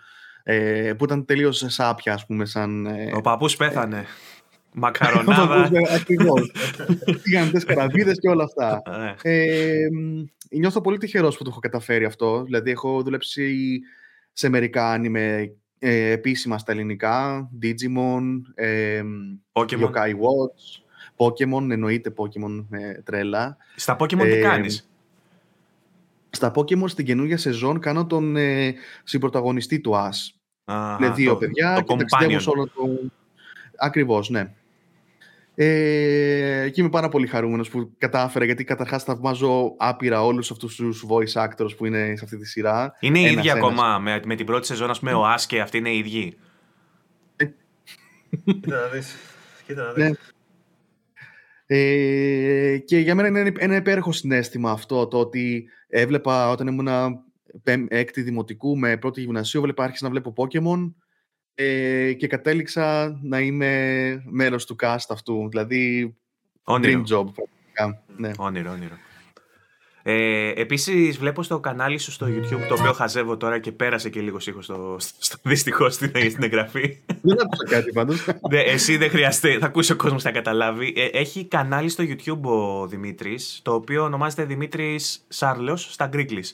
ε, 0.42 0.92
που 0.98 1.04
ήταν 1.04 1.24
τελείως 1.24 1.64
σάπια, 1.66 2.12
ας 2.12 2.26
πούμε, 2.26 2.44
σαν... 2.44 2.86
Ε, 2.86 3.12
Ο 3.14 3.20
παππούς 3.20 3.56
πέθανε. 3.56 3.98
Ε, 3.98 4.04
Μακαρονάδα. 4.72 5.70
Ακριβώς. 6.00 6.52
Τηγανιτέ 7.22 7.60
καραβίδες 7.66 8.18
και 8.20 8.28
όλα 8.28 8.44
αυτά. 8.44 8.82
Ναι. 8.98 9.14
ε, 9.22 9.86
νιώθω 10.50 10.80
πολύ 10.80 10.98
τυχερός 10.98 11.36
που 11.36 11.44
το 11.44 11.50
έχω 11.50 11.60
καταφέρει 11.60 12.04
αυτό. 12.04 12.42
Δηλαδή, 12.42 12.70
έχω 12.70 13.02
δουλέψει 13.02 13.80
σε 14.32 14.48
μερικά 14.48 14.90
άνιμε 14.90 15.52
ε, 15.86 16.10
επίσημα 16.10 16.58
στα 16.58 16.72
ελληνικά. 16.72 17.50
Digimon, 17.62 18.22
ε, 18.54 19.02
Pokemon. 19.52 19.80
Yokai 19.80 20.10
Watch, 20.10 20.82
Pokemon, 21.16 21.70
εννοείται 21.70 22.12
Pokemon 22.16 22.64
με 22.68 23.02
τρέλα. 23.04 23.56
Στα 23.76 23.96
Pokemon 23.98 24.22
τι 24.22 24.38
κάνεις; 24.38 24.90
στα 26.30 26.52
Pokemon 26.54 26.88
στην 26.88 27.04
καινούργια 27.04 27.36
σεζόν 27.36 27.78
κάνω 27.78 28.06
τον 28.06 28.36
ε, 28.36 28.74
συμπροταγωνιστή 29.04 29.80
του 29.80 29.92
Ash. 29.94 30.34
Είναι 31.00 31.10
δύο 31.10 31.32
το, 31.32 31.36
παιδιά 31.36 31.74
το 31.74 31.96
και 31.96 32.04
ταξιδεύουν 32.04 32.40
σε 32.40 32.50
όλο 32.50 32.66
το... 32.66 33.00
Ακριβώς, 33.78 34.30
ναι. 34.30 34.54
Ε, 35.56 36.68
και 36.72 36.80
είμαι 36.80 36.90
πάρα 36.90 37.08
πολύ 37.08 37.26
χαρούμενος 37.26 37.68
που 37.68 37.92
κατάφερα 37.98 38.44
γιατί 38.44 38.64
καταρχάς 38.64 39.04
θαυμάζω 39.04 39.74
άπειρα 39.78 40.24
όλους 40.24 40.50
αυτούς 40.50 40.74
τους 40.74 41.04
voice 41.08 41.46
actors 41.46 41.76
που 41.76 41.86
είναι 41.86 42.16
σε 42.16 42.24
αυτή 42.24 42.38
τη 42.38 42.46
σειρά. 42.46 42.96
Είναι 43.00 43.18
οι 43.18 43.32
ίδιοι 43.32 43.50
ακόμα 43.50 43.98
με, 43.98 44.20
με 44.24 44.34
την 44.34 44.46
πρώτη 44.46 44.66
σεζόν, 44.66 44.90
ας 44.90 44.98
πούμε, 44.98 45.12
ο 45.12 45.22
Ash 45.34 45.42
και 45.46 45.60
αυτοί 45.60 45.78
είναι 45.78 45.90
οι 45.90 45.98
ίδιοι. 45.98 46.36
Κοίτα 48.44 48.80
να 48.80 48.88
δεις. 48.88 49.16
Κοίτα 49.66 49.82
να 49.82 49.92
δεις. 49.92 50.04
Ναι. 50.04 50.10
Ε, 51.66 52.78
και 52.78 52.98
για 52.98 53.14
μένα 53.14 53.28
είναι 53.28 53.52
ένα 53.58 53.76
υπέροχο 53.76 54.12
συνέστημα 54.12 54.70
αυτό 54.70 55.06
το 55.06 55.18
ότι 55.18 55.68
έβλεπα 55.88 56.50
όταν 56.50 56.66
ήμουν 56.66 56.88
έκτη 57.88 58.22
δημοτικού 58.22 58.78
με 58.78 58.96
πρώτη 58.96 59.20
γυμνασίου, 59.20 59.60
έβλεπα 59.60 59.84
άρχισα 59.84 60.04
να 60.04 60.10
βλέπω 60.10 60.32
Pokemon 60.36 60.92
ε, 61.54 62.12
και 62.12 62.26
κατέληξα 62.26 63.18
να 63.22 63.40
είμαι 63.40 64.22
μέρος 64.30 64.66
του 64.66 64.76
cast 64.82 65.06
αυτού. 65.08 65.48
Δηλαδή, 65.48 66.14
όνειρο. 66.64 67.02
dream 67.06 67.16
job. 67.16 67.26
Ναι. 68.16 68.30
Όνειρο, 68.36 68.70
όνειρο. 68.70 68.94
Ε, 70.06 70.52
Επίσης, 70.56 71.18
βλέπω 71.18 71.42
στο 71.42 71.60
κανάλι 71.60 71.98
σου 71.98 72.10
στο 72.10 72.26
YouTube, 72.26 72.66
το 72.68 72.74
οποίο 72.78 72.92
χαζεύω 72.92 73.36
τώρα 73.36 73.58
και 73.58 73.72
πέρασε 73.72 74.10
και 74.10 74.20
λίγο 74.20 74.38
ήχο 74.46 74.62
στο, 74.62 74.96
στο 74.98 75.36
δυστυχώς 75.42 75.94
στην, 75.94 76.10
στην 76.30 76.42
εγγραφή. 76.42 76.98
Δεν 77.06 77.40
άκουσα 77.40 77.64
κάτι 77.68 77.92
πάντως. 77.92 78.26
εσύ 78.50 78.96
δεν 78.96 79.10
χρειαστεί, 79.10 79.58
θα 79.58 79.66
ακούσει 79.66 79.92
ο 79.92 79.96
κόσμος 79.96 80.24
να 80.24 80.30
καταλάβει. 80.30 80.92
Ε, 80.96 81.18
έχει 81.18 81.44
κανάλι 81.44 81.88
στο 81.88 82.04
YouTube 82.06 82.40
ο 82.42 82.86
Δημήτρης, 82.86 83.60
το 83.62 83.74
οποίο 83.74 84.04
ονομάζεται 84.04 84.44
Δημήτρης 84.44 85.24
Σάρλος 85.28 85.92
στα 85.92 86.06
Γκρίκλι. 86.06 86.44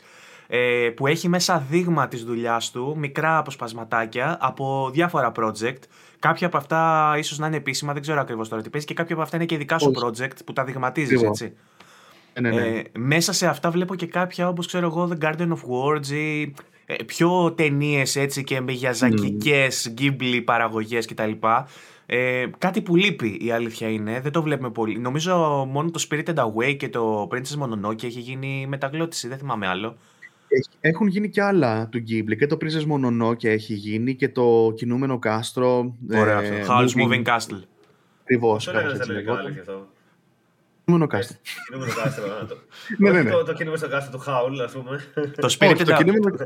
Ε, 0.52 0.90
που 0.96 1.06
έχει 1.06 1.28
μέσα 1.28 1.64
δείγμα 1.70 2.08
της 2.08 2.24
δουλειάς 2.24 2.70
του, 2.70 2.94
μικρά 2.98 3.38
αποσπασματάκια 3.38 4.38
από 4.40 4.90
διάφορα 4.92 5.32
project. 5.36 5.78
Κάποια 6.18 6.46
από 6.46 6.56
αυτά 6.56 7.14
ίσως 7.18 7.38
να 7.38 7.46
είναι 7.46 7.56
επίσημα, 7.56 7.92
δεν 7.92 8.02
ξέρω 8.02 8.20
ακριβώς 8.20 8.48
τώρα 8.48 8.62
τι 8.62 8.70
παίζει, 8.70 8.86
και 8.86 8.94
κάποια 8.94 9.14
από 9.14 9.22
αυτά 9.22 9.36
είναι 9.36 9.44
και 9.44 9.56
δικά 9.56 9.78
σου 9.78 9.92
project 10.02 10.44
που 10.44 10.52
τα 10.52 10.64
δειγματίζεις, 10.64 11.22
έτσι. 11.22 11.52
Ναι, 12.40 12.50
ναι, 12.50 12.60
ναι. 12.60 12.66
Ε, 12.66 12.82
μέσα 12.98 13.32
σε 13.32 13.46
αυτά 13.46 13.70
βλέπω 13.70 13.94
και 13.94 14.06
κάποια 14.06 14.48
όπως 14.48 14.66
ξέρω 14.66 14.86
εγώ 14.86 15.10
The 15.12 15.24
Garden 15.24 15.48
of 15.48 15.58
Words 15.70 16.06
ή 16.06 16.54
ε, 16.86 16.94
πιο 17.06 17.52
ταινίες 17.52 18.16
έτσι 18.16 18.44
και 18.44 18.60
με 18.60 18.72
γιαζακικές, 18.72 19.90
mm. 19.90 20.00
ghibli 20.00 20.42
παραγωγές 20.44 21.06
κτλ. 21.06 21.32
Ε, 22.06 22.46
κάτι 22.58 22.80
που 22.80 22.96
λείπει 22.96 23.38
η 23.40 23.50
αλήθεια 23.50 23.88
είναι, 23.88 24.20
δεν 24.20 24.32
το 24.32 24.42
βλέπουμε 24.42 24.70
πολύ. 24.70 24.98
Νομίζω 24.98 25.66
μόνο 25.70 25.90
το 25.90 26.06
Spirited 26.08 26.34
Away 26.34 26.76
και 26.76 26.88
το 26.88 27.28
Princess 27.32 27.62
Mononoke 27.62 28.04
έχει 28.04 28.20
γίνει 28.20 28.66
μεταγλώτηση, 28.68 29.28
δεν 29.28 29.38
θυμάμαι 29.38 29.66
άλλο. 29.66 29.96
Έχουν 30.80 31.06
γίνει 31.06 31.28
και 31.30 31.42
άλλα 31.42 31.88
του 31.88 31.98
Ghibli. 32.08 32.36
Και 32.38 32.46
το 32.46 32.56
Princess 32.60 32.86
Mononoke 32.92 33.44
έχει 33.44 33.74
γίνει 33.74 34.14
και 34.14 34.28
το 34.28 34.72
κινούμενο 34.76 35.18
κάστρο. 35.18 35.94
Ωραία, 36.14 36.42
ε, 36.42 36.64
Howl's 36.68 36.88
Moving 37.02 37.24
Castle. 37.24 37.62
Ακριβώς. 38.22 38.68
Αυτό 38.68 38.80
είναι 38.80 38.94
στα 38.94 39.02
ελληνικά, 39.12 39.32
αυτό. 39.32 39.88
Κινούμενο 40.84 41.10
κάστρο. 41.10 41.36
Κινούμενο 41.68 41.92
κάστρο. 42.02 42.24
Ναι, 42.98 43.10
ναι, 43.10 43.22
ναι. 43.22 43.30
Το 43.30 43.52
κινούμενο 43.52 43.88
κάστρο 43.88 44.12
του 44.12 44.18
Χάουλ, 44.18 44.60
ας 44.60 44.72
πούμε. 44.72 45.00
Το 45.36 45.56
Spirited, 45.58 45.82
το 45.84 45.92
κινούμενο- 45.92 46.36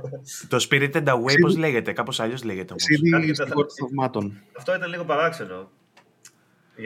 το 0.48 0.66
Spirited 0.70 1.04
Away 1.04 1.34
πώς 1.40 1.56
λέγεται, 1.56 1.92
κάπως 1.92 2.20
αλλιώς 2.20 2.44
λέγεται 2.44 2.72
όμως. 2.72 2.84
CD 2.84 3.10
Κάτι 3.10 3.34
στην 3.34 3.46
τα- 3.46 3.52
χώρα 3.54 3.66
των 3.66 3.76
θαυμάτων. 3.76 4.40
Αυτό 4.56 4.74
ήταν 4.74 4.90
λίγο 4.90 5.04
παράξενο. 5.04 5.70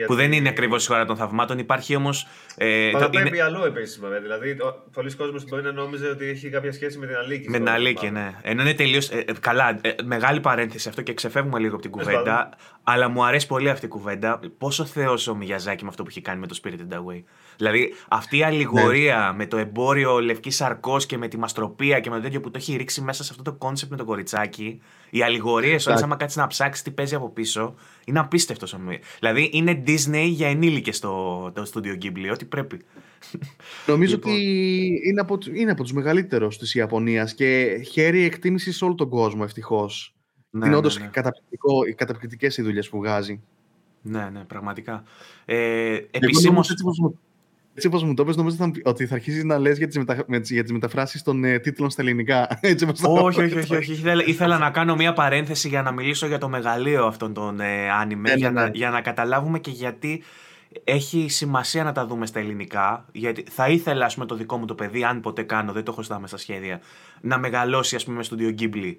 Που 0.07 0.15
δεν 0.15 0.31
είναι 0.31 0.49
ακριβώς 0.49 0.83
η 0.85 0.87
χώρα 0.87 1.05
των 1.05 1.15
θαυμάτων, 1.15 1.57
υπάρχει 1.59 1.95
όμως... 1.95 2.27
Ε, 2.57 2.91
το- 2.91 2.97
Παραπέμπει 2.97 3.27
είναι- 3.27 3.41
αλλού 3.43 3.63
επίσης, 3.63 3.99
βέβαια. 3.99 4.19
Δηλαδή, 4.19 4.49
ο- 4.51 4.83
πολλοί 4.93 5.13
κόσμοι 5.15 5.39
μπορεί 5.49 5.61
να 5.63 5.71
νόμιζε 5.71 6.07
ότι 6.07 6.25
έχει 6.25 6.49
κάποια 6.49 6.71
σχέση 6.71 6.97
με 6.97 7.05
την 7.05 7.15
Αλίκη. 7.15 7.49
Με 7.49 7.57
την 7.57 7.65
στο 7.67 7.75
Αλίκη, 7.75 8.05
μάλλον. 8.11 8.21
ναι. 8.23 8.33
Ενώ 8.41 8.61
είναι 8.61 8.73
τελείως. 8.73 9.09
καλά, 9.39 9.79
ε, 9.81 9.93
μεγάλη 10.03 10.39
παρένθεση 10.39 10.89
αυτό 10.89 11.01
και 11.01 11.13
ξεφεύγουμε 11.13 11.59
λίγο 11.59 11.73
από 11.73 11.81
την 11.81 11.91
Τέλος 11.91 12.07
κουβέντα. 12.07 12.49
Αλλά 12.83 13.07
μου 13.09 13.25
αρέσει 13.25 13.47
πολύ 13.47 13.69
αυτή 13.69 13.85
η 13.85 13.89
κουβέντα. 13.89 14.39
Πόσο 14.57 14.85
θεός 14.85 15.27
ο 15.27 15.35
Μιαζάκη 15.35 15.83
με 15.83 15.89
αυτό 15.89 16.03
που 16.03 16.09
έχει 16.09 16.21
κάνει 16.21 16.39
με 16.39 16.47
το 16.47 16.59
Spirited 16.63 16.93
Away. 16.93 17.23
Δηλαδή, 17.57 17.93
αυτή 18.07 18.37
η 18.37 18.43
αλληγορία 18.43 19.33
με 19.35 19.45
το 19.45 19.57
εμπόριο 19.57 20.19
λευκής 20.19 20.55
σαρκός 20.55 21.05
και 21.05 21.17
με 21.17 21.27
τη 21.27 21.37
μαστροπία 21.37 21.99
και 21.99 22.09
με 22.09 22.15
το 22.15 22.21
τέτοιο 22.21 22.39
που 22.41 22.51
το 22.51 22.57
έχει 22.57 22.75
ρίξει 22.75 23.01
μέσα 23.01 23.23
σε 23.23 23.29
αυτό 23.31 23.43
το 23.51 23.53
κόνσεπτ 23.53 23.91
με 23.91 23.97
το 23.97 24.05
κοριτσάκι. 24.05 24.81
Οι 25.09 25.23
αλληγορίες, 25.23 25.71
όλες, 25.71 25.85
Εντάξει. 25.85 26.03
άμα 26.03 26.15
κάτσεις 26.15 26.37
να 26.37 26.47
ψάξεις 26.47 26.83
τι 26.83 26.91
παίζει 26.91 27.15
από 27.15 27.29
πίσω, 27.29 27.75
είναι 28.09 28.19
απίστευτο. 28.19 28.67
Δηλαδή, 29.19 29.49
είναι 29.53 29.83
Disney 29.87 30.27
για 30.29 30.47
ενήλικες 30.47 30.99
το, 30.99 31.51
το 31.51 31.71
Studio 31.73 32.03
Ghibli, 32.03 32.29
ό,τι 32.33 32.45
πρέπει. 32.45 32.81
Νομίζω 33.87 34.13
Λοιπόν. 34.15 34.31
ότι 34.31 34.41
είναι 35.05 35.21
από, 35.21 35.37
του- 35.37 35.55
είναι 35.55 35.71
από 35.71 35.83
τους 35.83 35.91
μεγαλύτερους 35.93 36.57
της 36.57 36.75
Ιαπωνίας 36.75 37.33
και 37.33 37.79
χαίρει 37.91 38.23
εκτίμηση 38.23 38.71
σε 38.71 38.85
όλο 38.85 38.95
τον 38.95 39.09
κόσμο 39.09 39.41
ευτυχώς. 39.45 40.15
Ναι, 40.49 40.59
είναι 40.59 40.69
ναι, 40.69 40.75
όντως 40.75 40.99
ναι. 40.99 41.07
καταπληκτικό, 41.07 41.85
οι 41.89 41.93
καταπληκτικές 41.93 42.57
οι 42.57 42.61
δουλειές 42.61 42.89
που 42.89 42.97
βγάζει. 42.97 43.41
Ναι, 44.01 44.29
ναι, 44.29 44.43
πραγματικά. 44.43 45.03
Ε, 45.45 45.55
Εγώ 45.93 46.07
Επισήμω. 46.11 46.61
Νόμιζα 47.69 47.75
έτσι 47.75 47.89
πως 47.89 48.03
μου- 48.03 48.09
Έτσι 48.09 48.11
όπως 48.11 48.11
μου 48.11 48.13
το 48.13 48.25
πες, 48.25 48.35
νόμιζα 48.35 48.57
θα- 48.57 48.71
ότι 48.89 49.05
θα 49.05 49.15
αρχίσεις 49.15 49.43
να 49.43 49.57
λες 49.57 49.77
για 49.77 49.87
τις, 49.87 49.97
μετα... 49.97 50.23
με 50.27 50.39
τις- 50.39 50.49
για 50.51 50.63
τις 50.63 50.71
μεταφράσεις 50.71 51.23
των 51.23 51.43
ε, 51.43 51.59
τίτλων 51.59 51.89
στα 51.89 52.01
ελληνικά. 52.01 52.47
Έτσι 52.61 52.83
όπως 52.83 52.99
το- 52.99 53.11
όχι, 53.11 53.41
όχι, 53.41 53.57
όχι, 53.57 53.75
όχι. 53.75 53.91
Ήθελα, 53.91 54.23
ήθελα 54.25 54.57
να 54.57 54.69
κάνω 54.69 54.95
μια 54.95 55.13
παρένθεση 55.13 55.67
για 55.67 55.81
να 55.81 55.91
μιλήσω 55.91 56.27
για 56.27 56.37
το 56.37 56.49
μεγαλείο 56.49 57.05
αυτών 57.05 57.33
των 57.33 57.59
ε, 57.59 57.89
άνιμε, 57.91 58.29
Ναι, 58.29 58.35
για, 58.35 58.51
ναι, 58.51 58.59
να, 58.59 58.65
ναι. 58.65 58.71
για 58.73 58.89
να 58.89 59.01
καταλάβουμε 59.01 59.59
και 59.59 59.71
γιατί 59.71 60.23
έχει 60.83 61.25
σημασία 61.29 61.83
να 61.83 61.91
τα 61.91 62.05
δούμε 62.05 62.25
στα 62.25 62.39
ελληνικά. 62.39 63.05
Γιατί 63.11 63.43
θα 63.49 63.69
ήθελα, 63.69 64.05
ας 64.05 64.13
πούμε, 64.13 64.25
το 64.25 64.35
δικό 64.35 64.57
μου 64.57 64.65
το 64.65 64.75
παιδί, 64.75 65.03
αν 65.03 65.21
ποτέ 65.21 65.41
κάνω, 65.43 65.71
δεν 65.71 65.83
το 65.83 65.91
έχω 65.91 66.01
στα 66.01 66.19
μέσα 66.19 66.37
σχέδια, 66.37 66.79
να 67.21 67.37
μεγαλώσει, 67.37 67.95
ας 67.95 68.03
πούμε, 68.05 68.23
στο 68.23 68.37
Studio 68.39 68.61
Ghibli. 68.61 68.95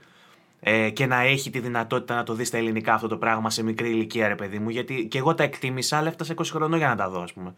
Ε, 0.60 0.90
και 0.90 1.06
να 1.06 1.20
έχει 1.20 1.50
τη 1.50 1.58
δυνατότητα 1.58 2.14
να 2.14 2.22
το 2.22 2.34
δει 2.34 2.44
στα 2.44 2.56
ελληνικά 2.56 2.94
αυτό 2.94 3.08
το 3.08 3.16
πράγμα 3.16 3.50
σε 3.50 3.62
μικρή 3.62 3.88
ηλικία, 3.90 4.28
ρε 4.28 4.34
παιδί 4.34 4.58
μου. 4.58 4.68
Γιατί 4.68 5.06
και 5.10 5.18
εγώ 5.18 5.34
τα 5.34 5.42
εκτίμησα, 5.42 5.96
αλλά 5.96 6.08
έφτασα 6.08 6.34
20 6.36 6.42
χρονών 6.50 6.78
για 6.78 6.88
να 6.88 6.96
τα 6.96 7.08
δω, 7.10 7.22
ας 7.22 7.32
πούμε. 7.32 7.54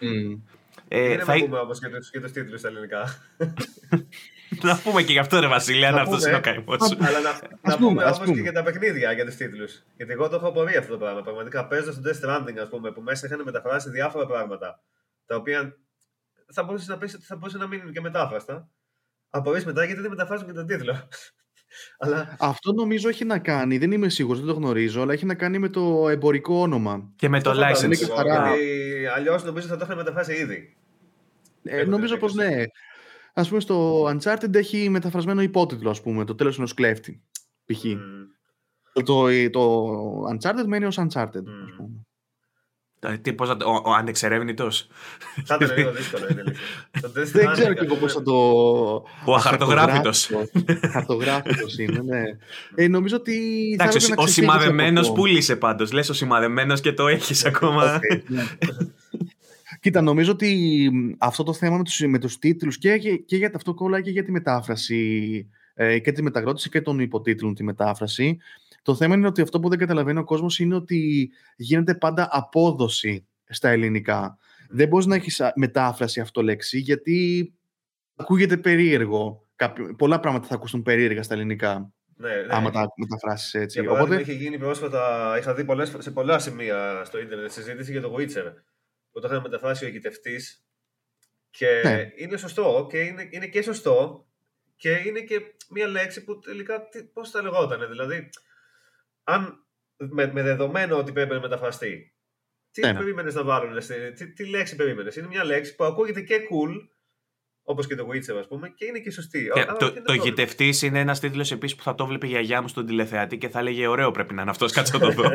Μμ. 0.00 0.32
Ε, 0.88 1.16
Δεν 1.16 1.24
θα... 1.24 1.34
να 1.36 1.40
πούμε 1.44 1.58
όμως 1.58 1.78
και 1.80 1.88
του 1.88 1.98
και 2.10 2.20
τους 2.20 2.32
τίτλους 2.32 2.58
στα 2.60 2.68
ελληνικά. 2.68 3.08
να 4.68 4.78
πούμε 4.78 5.02
και 5.02 5.12
γι' 5.12 5.18
αυτό, 5.18 5.40
ρε 5.40 5.46
Βασίλη, 5.46 5.86
αν 5.86 5.94
Να 5.94 6.00
αυτός 6.00 6.16
πούμε. 6.16 6.28
είναι 6.28 6.38
ο 6.38 6.40
καημός 6.40 6.88
σου. 6.88 6.96
Αλλά 7.00 7.20
να, 7.20 7.32
να 7.62 7.76
πούμε, 7.76 7.88
πούμε 7.88 8.04
ας 8.04 8.16
όμως 8.16 8.24
πούμε. 8.24 8.34
και 8.36 8.40
για 8.42 8.52
τα 8.52 8.62
παιχνίδια 8.62 9.12
για 9.12 9.24
τους 9.24 9.34
τίτλους. 9.34 9.82
Γιατί 9.96 10.12
εγώ 10.12 10.28
το 10.28 10.36
έχω 10.36 10.48
απορρεί 10.48 10.76
αυτό 10.76 10.92
το 10.92 10.98
πράγμα. 10.98 11.22
Πραγματικά 11.22 11.66
παίζοντα 11.66 12.00
το 12.00 12.10
Death 12.10 12.24
Stranding, 12.24 12.58
ας 12.62 12.68
πούμε, 12.68 12.92
που 12.92 13.00
μέσα 13.00 13.26
είχαν 13.26 13.42
μεταφράσει 13.44 13.90
διάφορα 13.90 14.26
πράγματα. 14.26 14.82
Τα 15.26 15.36
οποία 15.36 15.76
θα 16.52 16.62
μπορούσες 16.62 16.88
να 16.88 16.98
πεις 16.98 17.14
ότι 17.14 17.24
θα 17.24 17.36
μπορούσε 17.36 17.58
να 17.58 17.66
μείνουν 17.66 17.92
και 17.92 18.00
μετάφραστα. 18.00 18.68
Απορρεί 19.30 19.64
μετά 19.64 19.84
γιατί 19.84 20.00
δεν 20.00 20.10
μεταφράζουν 20.10 20.46
και 20.46 20.52
τον 20.52 20.66
τίτλο. 20.66 21.08
Αλλά 21.98 22.36
Αυτό 22.38 22.72
νομίζω 22.72 23.08
έχει 23.08 23.24
να 23.24 23.38
κάνει, 23.38 23.78
δεν 23.78 23.92
είμαι 23.92 24.08
σίγουρος, 24.08 24.38
δεν 24.38 24.48
το 24.48 24.54
γνωρίζω, 24.54 25.02
αλλά 25.02 25.12
έχει 25.12 25.26
να 25.26 25.34
κάνει 25.34 25.58
με 25.58 25.68
το 25.68 26.08
εμπορικό 26.08 26.54
όνομα. 26.60 27.12
Και 27.16 27.28
με 27.28 27.40
το 27.40 27.50
αυτό 27.50 27.62
φαντάζομαι 27.62 27.86
είναι 27.86 27.94
license. 27.94 28.06
και 28.06 28.12
εγώ, 28.12 28.14
χαρά. 28.30 28.56
Γιατί 28.56 29.06
αλλιώς 29.06 29.44
νομίζω 29.44 29.66
θα 29.66 29.76
το 29.76 29.84
είχαν 29.84 29.96
μεταφράσει 29.96 30.34
ήδη. 30.34 30.76
Ε, 31.62 31.76
Έχω 31.80 31.90
νομίζω 31.90 32.12
την 32.12 32.20
πως 32.20 32.32
εντύπωση. 32.38 32.56
ναι. 32.56 32.64
Ας 33.34 33.48
πούμε 33.48 33.60
στο 33.60 34.04
Uncharted 34.08 34.54
έχει 34.54 34.88
μεταφρασμένο 34.88 35.40
υπότιτλο, 35.42 35.90
ας 35.90 36.02
πούμε, 36.02 36.24
το 36.24 36.34
τέλος 36.34 36.56
ενός 36.58 36.74
κλέφτη. 36.74 37.22
Π.χ. 37.64 37.84
Μμ. 37.84 39.02
Το, 39.04 39.26
το 39.50 39.84
Uncharted 40.32 40.64
μένει 40.66 40.84
ως 40.84 40.98
Uncharted, 40.98 41.42
Μμ. 41.44 41.64
ας 41.64 41.72
πούμε. 41.76 42.05
Ε, 43.00 43.16
Τι, 43.18 43.32
πώς 43.32 43.48
θα 43.48 43.56
το- 43.56 43.68
ο, 43.70 43.82
ο 43.84 43.92
ανεξερεύνητος; 43.92 44.88
Θα 45.44 45.58
ήταν 45.60 45.76
λίγο 45.76 45.92
δύσκολο. 45.92 46.26
είναι 46.30 46.40
αλήθεια. 46.46 46.62
Το 47.00 47.08
Death 47.08 47.24
Δεν 47.32 47.48
Stranding, 47.48 47.52
ξέρω 47.52 47.68
ας 47.68 47.74
και 47.78 47.84
εγώ 47.84 47.86
πούμε, 47.94 48.00
πώς 48.00 48.12
θα 48.12 48.22
το... 48.22 48.32
Ο 49.24 49.34
αχαρτογράφητος. 49.34 50.30
Αχαρτογράφητος 50.82 51.78
είναι, 51.78 52.00
ναι. 52.02 52.22
Ε, 52.74 52.88
νομίζω 52.88 53.16
ότι 53.16 53.32
θα 53.78 53.84
Εντάξει, 53.84 53.96
έπρεπε 53.96 54.14
να 54.14 54.22
ο 54.22 54.24
ξεφύγεις 54.24 54.48
από 54.50 54.60
σημαδεμένος 54.60 55.08
αυτό. 55.08 55.20
πούλησε 55.20 55.56
πάντως. 55.56 55.92
Λες 55.92 56.08
ο 56.08 56.12
σημαδεμένος 56.12 56.80
και 56.80 56.92
το 56.92 57.06
έχεις 57.08 57.44
ακόμα. 57.44 57.94
Οκ, 57.94 58.28
ναι. 58.30 58.42
Κοίτα, 59.80 60.00
νομίζω 60.00 60.32
ότι 60.32 60.88
μ, 60.92 61.10
αυτό 61.18 61.42
το 61.42 61.52
θέμα 61.52 61.76
με 61.76 61.82
τους, 61.84 61.98
με 62.00 62.18
τους 62.18 62.38
τίτλους 62.38 62.78
και, 62.78 62.98
και, 62.98 63.16
και 63.16 63.36
για 63.36 63.50
αυτό 63.54 63.74
κόλλα 63.74 64.00
και 64.00 64.10
για 64.10 64.24
τη 64.24 64.30
μετάφραση 64.30 65.46
ε, 65.74 65.98
και 65.98 66.12
τη 66.12 66.22
μεταγρότηση 66.22 66.68
και 66.68 66.80
των 66.80 66.98
υποτίτλων 66.98 67.54
τη 67.54 67.64
μετάφραση. 67.64 68.38
Το 68.86 68.94
θέμα 68.94 69.14
είναι 69.14 69.26
ότι 69.26 69.40
αυτό 69.42 69.60
που 69.60 69.68
δεν 69.68 69.78
καταλαβαίνει 69.78 70.18
ο 70.18 70.24
κόσμος 70.24 70.58
είναι 70.58 70.74
ότι 70.74 71.30
γίνεται 71.56 71.94
πάντα 71.94 72.28
απόδοση 72.30 73.26
στα 73.48 73.68
ελληνικά. 73.68 74.38
Δεν 74.68 74.88
μπορείς 74.88 75.06
να 75.06 75.14
έχεις 75.14 75.40
α, 75.40 75.52
μετάφραση 75.56 76.20
αυτό 76.20 76.42
λέξη 76.42 76.78
γιατί 76.78 77.52
ακούγεται 78.16 78.56
περίεργο. 78.56 79.46
Κάποιο, 79.56 79.94
πολλά 79.98 80.20
πράγματα 80.20 80.46
θα 80.46 80.54
ακουστούν 80.54 80.82
περίεργα 80.82 81.22
στα 81.22 81.34
ελληνικά 81.34 81.92
Ναι, 82.16 82.28
ναι. 82.28 82.46
άμα 82.48 82.70
τα 82.70 82.92
μεταφράσεις 82.96 83.54
έτσι. 83.54 83.80
Για 83.80 83.88
παράδειγμα, 83.90 84.16
Οπότε, 84.16 84.32
είχε 84.32 84.42
γίνει 84.42 84.58
πρόσφατα, 84.58 85.34
είχα 85.38 85.54
δει 85.54 85.64
πολλές, 85.64 85.96
σε 85.98 86.10
πολλά 86.10 86.38
σημεία 86.38 87.02
στο 87.04 87.18
ίντερνετ 87.18 87.50
συζήτηση 87.50 87.92
για 87.92 88.00
το 88.00 88.14
Witcher. 88.18 88.52
Που 89.12 89.20
το 89.20 89.28
είχαν 89.30 89.40
μεταφράσει 89.42 89.84
ο 89.84 89.88
ηγητευτής. 89.88 90.64
Και 91.50 91.80
Ναι. 91.84 92.10
είναι 92.16 92.36
σωστό 92.36 92.86
και 92.90 92.98
είναι, 92.98 93.28
είναι 93.30 93.46
και 93.46 93.62
σωστό 93.62 94.26
και 94.76 94.90
είναι 94.90 95.20
και 95.20 95.40
μια 95.70 95.86
λέξη 95.86 96.24
που 96.24 96.38
τελικά 96.38 96.88
πώς 97.12 97.30
θα 97.30 97.42
λεγόταν. 97.42 97.88
Δηλαδή, 97.88 98.28
αν 99.28 99.66
με, 99.96 100.30
με 100.32 100.42
δεδομένο 100.42 100.96
ότι 100.98 101.12
πρέπει 101.12 101.34
να 101.34 101.40
μεταφραστεί, 101.40 102.14
τι 102.70 102.80
Ναι, 102.80 102.92
ναι. 102.92 102.98
περίμενες 102.98 103.34
να 103.34 103.44
βάλουν, 103.44 103.80
στη- 103.80 104.12
τι, 104.12 104.32
τι 104.32 104.46
λέξη 104.48 104.76
περίμενες; 104.76 105.16
Είναι 105.16 105.26
μια 105.26 105.44
λέξη 105.44 105.74
που 105.74 105.84
ακούγεται 105.84 106.20
και 106.20 106.36
cool, 106.36 106.88
όπως 107.62 107.86
και 107.86 107.94
το 107.94 108.06
Witcher, 108.08 108.36
ας 108.38 108.46
πούμε, 108.48 108.68
και 108.68 108.84
είναι 108.84 108.98
και 108.98 109.10
σωστή. 109.10 109.50
Και 109.54 109.60
Άρα, 109.60 109.72
το 109.72 109.76
ποιο 109.76 109.86
είναι 109.86 109.96
το 109.96 110.02
πρόβλημα; 110.02 110.24
γητευτής 110.28 110.82
είναι 110.82 111.00
ένας 111.00 111.20
τίτλος 111.20 111.52
επίσης 111.52 111.76
που 111.76 111.82
θα 111.82 111.94
το 111.94 112.06
βλέπει 112.06 112.26
η 112.26 112.28
γιαγιά 112.30 112.62
μου 112.62 112.68
στον 112.68 112.86
τηλεθεατή 112.86 113.38
και 113.38 113.48
θα 113.48 113.58
έλεγε 113.58 113.86
Ωραίο 113.86 114.10
πρέπει 114.10 114.34
να 114.34 114.42
είναι 114.42 114.50
αυτός. 114.50 114.72
Κάτσε 114.72 114.98
να 114.98 114.98
το 114.98 115.10
δω. 115.12 115.30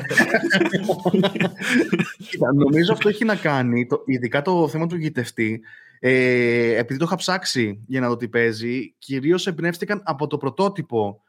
Κοίτα, 2.29 2.53
νομίζω 2.53 2.93
αυτό 2.93 3.09
έχει 3.09 3.25
να 3.25 3.35
κάνει, 3.35 3.85
το, 3.87 4.03
ειδικά 4.05 4.41
το 4.41 4.67
θέμα 4.67 4.87
του 4.87 4.95
γητευτή, 4.95 5.61
ε, 5.99 6.77
επειδή 6.77 6.99
το 6.99 7.05
είχα 7.05 7.15
ψάξει 7.15 7.83
για 7.87 7.99
να 7.99 8.07
δω 8.07 8.17
τι 8.17 8.27
παίζει, 8.27 8.95
κυρίως 8.97 9.47
εμπνεύστηκαν 9.47 10.01
από 10.05 10.27
το 10.27 10.37
πρωτότυπο 10.37 11.23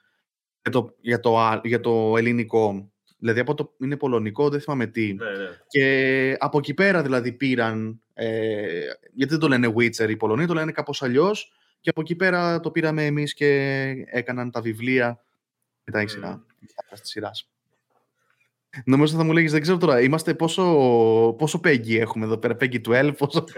για 0.63 0.71
το, 0.73 0.95
για 1.01 1.21
το, 1.21 1.39
α- 1.39 1.61
για 1.65 1.81
το 1.81 2.15
ελληνικό. 2.17 2.93
Δηλαδή 3.19 3.41
από 3.41 3.55
το, 3.55 3.75
είναι 3.81 3.97
πολωνικό, 3.97 4.49
δεν 4.49 4.61
θυμάμαι 4.61 4.87
τι. 4.87 5.15
Ναι, 5.15 5.25
ναι. 5.25 5.49
Και 5.69 6.37
από 6.39 6.59
εκεί 6.59 6.75
πέρα 6.75 7.03
δηλαδή 7.03 7.33
πήραν, 7.33 8.01
ε, 8.15 8.85
γιατί 9.13 9.33
δεν 9.33 9.39
το 9.39 9.49
λένε 9.49 9.73
Witcher 9.77 10.09
οι 10.09 10.17
Πολωνοί, 10.17 10.47
το 10.47 10.55
λένε 10.55 10.73
κάπως 10.73 11.03
αλλιώς 11.03 11.53
και 11.81 11.91
από 11.91 12.01
εκεί 12.01 12.15
πέρα 12.17 12.61
το 12.61 12.71
πήραμε 12.71 13.07
εμείς 13.07 13.35
και 13.35 13.47
έκαναν 14.07 14.51
τα 14.51 14.61
βιβλία 14.61 15.25
μετά 15.85 15.99
η 15.99 16.03
Μμμ. 16.03 16.09
σειρά, 16.09 16.45
η 16.61 16.65
μετάφραση 16.69 17.03
της 17.03 17.11
σειράς. 17.11 17.47
Νομίζω 18.85 19.17
θα 19.17 19.25
μου 19.25 19.33
λέγεις, 19.33 19.53
δεν 19.53 19.61
ξέρω 19.61 19.77
τώρα, 19.77 20.01
είμαστε 20.01 20.35
πόσο, 20.35 20.63
πόσο 21.39 21.61
Peggy 21.65 21.99
έχουμε 21.99 22.25
εδώ 22.25 22.39
πέρα, 22.39 22.57
Peggy 22.61 22.81
12, 22.89 23.13
πόσο... 23.19 23.45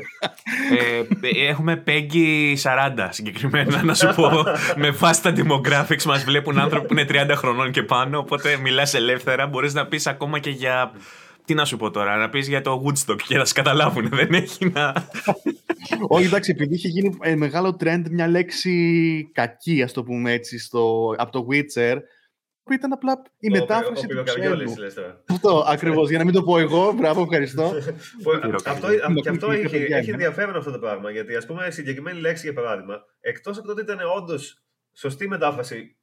ε, 0.70 1.46
έχουμε 1.48 1.83
Peggy 1.87 2.55
40 2.62 3.09
συγκεκριμένα, 3.11 3.83
να 3.83 3.94
σου 3.94 4.12
πω. 4.16 4.31
με 4.77 4.90
βάση 4.90 5.22
τα 5.22 5.33
demographics 5.37 6.03
μας 6.03 6.24
βλέπουν 6.24 6.59
άνθρωποι 6.59 6.87
που 6.87 6.92
είναι 6.92 7.07
30 7.09 7.33
χρονών 7.35 7.70
και 7.70 7.83
πάνω. 7.83 8.18
Οπότε 8.18 8.59
μιλάς 8.62 8.94
ελεύθερα. 8.94 9.46
Μπορείς 9.46 9.74
να 9.74 9.87
πεις 9.87 10.07
ακόμα 10.07 10.38
και 10.38 10.50
για. 10.50 10.92
Τι 11.44 11.55
να 11.55 11.64
σου 11.64 11.77
πω 11.77 11.90
τώρα, 11.90 12.16
να 12.16 12.29
πεις 12.29 12.48
για 12.48 12.61
το 12.61 12.83
Woodstock 12.85 13.22
και 13.27 13.37
να 13.37 13.44
σε 13.44 13.53
καταλάβουν. 13.53 14.09
Δεν 14.09 14.35
έχει 14.35 14.70
να. 14.74 14.92
Όχι, 16.09 16.24
εντάξει, 16.24 16.50
επειδή 16.50 16.74
είχε 16.74 16.88
γίνει 16.88 17.16
ε, 17.20 17.35
μεγάλο 17.35 17.77
trend 17.81 18.03
μια 18.11 18.29
λέξη 18.29 19.31
κακή, 19.33 19.83
ας 19.83 19.92
το 19.92 20.03
πούμε 20.03 20.33
έτσι, 20.33 20.59
στο, 20.59 21.14
από 21.18 21.33
το 21.33 21.46
Witcher, 21.50 21.96
που 22.64 22.72
ήταν 22.72 22.92
απλά 22.92 23.22
η 23.38 23.48
Ο 23.48 23.50
μετάφραση 23.61 24.07
πυρο- 24.07 24.22
του 24.24 24.31
Ο 24.31 24.35
πυροκαριόλης, 24.35 24.64
ψεύδου. 24.64 24.83
λες 24.83 24.94
τώρα. 24.94 25.22
Αυτό, 25.29 25.64
ακριβώς, 25.66 26.09
για 26.09 26.18
να 26.18 26.24
μην 26.24 26.33
το 26.35 26.42
πω 26.42 26.59
εγώ, 26.59 26.92
μπράβο, 26.92 27.22
ευχαριστώ. 27.22 27.62
Που- 28.22 28.22
Πυροκαριόλης. 28.22 28.66
αυτό, 28.66 28.92
Είναι 28.92 29.20
και 29.20 29.29
αυτό 29.29 29.48
μικρή 29.48 29.64
έχει, 29.64 29.79
παιδιά, 29.79 29.96
έχει 29.96 30.05
είναι. 30.11 30.14
ενδιαφέρον 30.24 30.57
αυτό 30.57 30.70
το 30.70 30.79
πράγμα. 30.79 31.11
Γιατί, 31.11 31.37
ας 31.37 31.46
πούμε, 31.46 31.66
η 31.66 31.70
συγκεκριμένη 31.70 32.20
λέξη 32.20 32.42
για 32.50 32.53
παράδειγμα, 32.62 33.05
εκτός 33.20 33.59
από 33.59 33.66
το 33.66 33.72
ότι 33.72 33.81
ήταν 33.83 33.98
όντως 34.16 34.62
σωστή 34.92 35.29
μετάφραση 35.29 35.96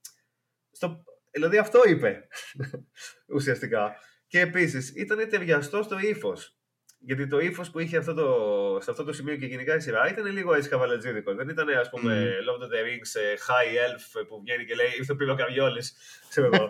Στο, 0.71 1.03
δηλαδή 1.31 1.57
αυτό 1.57 1.81
είπε 1.87 2.27
ουσιαστικά. 3.35 3.95
Και 4.27 4.39
επίσης 4.39 4.89
ήταν 4.95 5.29
ταιριαστό 5.29 5.83
στο 5.83 5.99
ύφος. 5.99 6.55
Γιατί 7.03 7.27
το 7.27 7.39
ύφος 7.39 7.71
που 7.71 7.79
είχε 7.79 7.97
αυτό 7.97 8.13
το, 8.13 8.79
σε 8.81 8.91
αυτό 8.91 9.03
το 9.03 9.13
σημείο 9.13 9.35
και 9.35 9.45
γενικά 9.45 9.75
η 9.75 9.79
σειρά 9.79 10.09
ήταν 10.09 10.25
λίγο 10.25 10.53
έτσι 10.53 10.69
καβαλατζίδικο. 10.69 11.35
Δεν 11.35 11.49
ήταν, 11.49 11.69
ας 11.69 11.89
πούμε, 11.89 12.13
mm. 12.13 12.49
Love 12.49 12.63
of 12.63 12.67
the 12.67 12.85
Rings, 12.85 13.21
ε, 13.21 13.33
High 13.33 13.89
Elf 13.89 14.25
που 14.27 14.41
βγαίνει 14.41 14.65
και 14.65 14.75
λέει 14.75 14.87
Ήρθε 14.97 15.31
ο 15.31 15.35
Καριόλης. 15.35 15.95
Ξέρω 16.29 16.49
εγώ. 16.53 16.67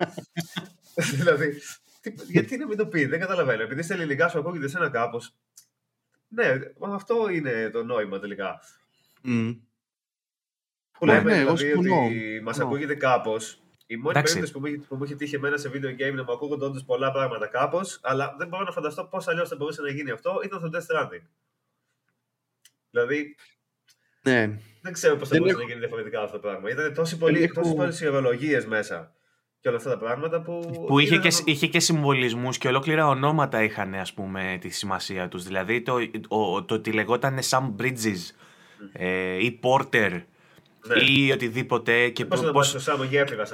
δηλαδή, 1.18 1.62
γιατί 2.28 2.58
να 2.58 2.68
μην 2.68 2.78
το 2.78 2.88
πει, 2.88 3.06
δεν 3.06 3.20
καταλαβαίνω. 3.20 3.62
Επειδή 3.62 3.82
στα 3.82 3.94
ελληνικά 3.94 4.28
σου 4.28 4.40
ακούγεται 4.40 4.68
σε 4.68 4.78
ένα 4.78 4.90
κάπως. 4.90 5.36
Ναι, 6.28 6.60
αυτό 6.80 7.30
είναι 7.30 7.70
το 7.70 7.84
νόημα 7.84 8.20
τελικά. 8.20 8.62
Mm. 9.26 9.60
Που 10.92 11.06
λέμε 11.06 11.32
ναι, 11.32 11.38
δηλαδή 11.38 11.72
ότι 11.72 12.42
μας 12.44 12.60
ακούγεται 12.60 12.96
κάπως. 12.96 13.62
Η 13.92 13.96
μόνη 13.96 14.10
Εντάξει. 14.10 14.34
περίπτωση 14.34 14.54
που 14.54 14.60
μου, 14.60 14.66
είχε, 14.66 14.86
που 14.88 14.96
μου 14.96 15.04
είχε 15.04 15.16
τύχει 15.16 15.36
εμένα 15.36 15.58
σε 15.58 15.70
video 15.74 16.02
game 16.02 16.14
να 16.14 16.24
μου 16.24 16.32
ακούγονται 16.32 16.66
όντως 16.66 16.84
πολλά 16.84 17.12
πράγματα 17.12 17.48
κάπως, 17.48 18.00
αλλά 18.02 18.36
δεν 18.38 18.48
μπορώ 18.48 18.64
να 18.64 18.72
φανταστώ 18.72 19.04
πώς 19.04 19.28
αλλιώς 19.28 19.50
θα 19.50 19.56
μπορούσε 19.56 19.82
να 19.82 19.90
γίνει 19.90 20.12
αυτό, 20.12 20.42
ήταν 20.44 20.60
στο 20.60 20.70
Death 20.74 20.96
Stranding. 20.96 21.24
Δηλαδή. 22.92 23.36
Ναι. 24.22 24.60
Δεν 24.82 24.94
ξέρω 24.94 25.16
πώς 25.16 25.30
θα 25.30 25.38
μπορούσε 25.38 25.58
να 25.58 25.64
γίνει 25.64 25.80
διαφορετικά 25.80 26.22
αυτό 26.22 26.40
το 26.40 26.48
πράγμα. 26.48 26.70
Ήταν 26.70 26.94
τόσες 26.94 27.18
πολλές 27.18 27.44
έχω... 27.44 28.68
μέσα 28.68 29.12
και 29.60 29.68
όλα 29.68 29.78
αυτά 29.78 29.90
τα 29.90 29.98
πράγματα 29.98 30.42
που. 30.42 30.84
που 30.88 31.00
είχε, 31.00 31.18
και, 31.18 31.30
είχε 31.46 31.68
και 31.68 31.80
συμβολισμούς 31.80 32.58
και 32.58 32.68
ολόκληρα 32.68 33.08
ονόματα 33.08 33.64
είχαν 33.64 33.96
ας 33.96 34.14
πούμε, 34.14 34.58
τη 34.62 34.70
σημασία 34.70 35.28
τους. 35.28 35.44
Δηλαδή 35.44 35.82
το, 35.82 35.98
το, 36.28 36.64
το 36.64 36.74
ότι 36.74 36.92
λεγόταν 36.92 37.40
Sam 37.50 37.72
Bridges 37.80 37.92
mm. 38.16 38.90
ε, 38.94 39.46
ή 39.46 39.60
Porter 39.64 40.22
ναι. 40.88 41.04
ή 41.04 41.32
οτιδήποτε. 41.32 42.10
Και 42.10 42.26
πώς, 42.26 42.40
πώς, 42.40 42.52
πώς, 42.52 42.88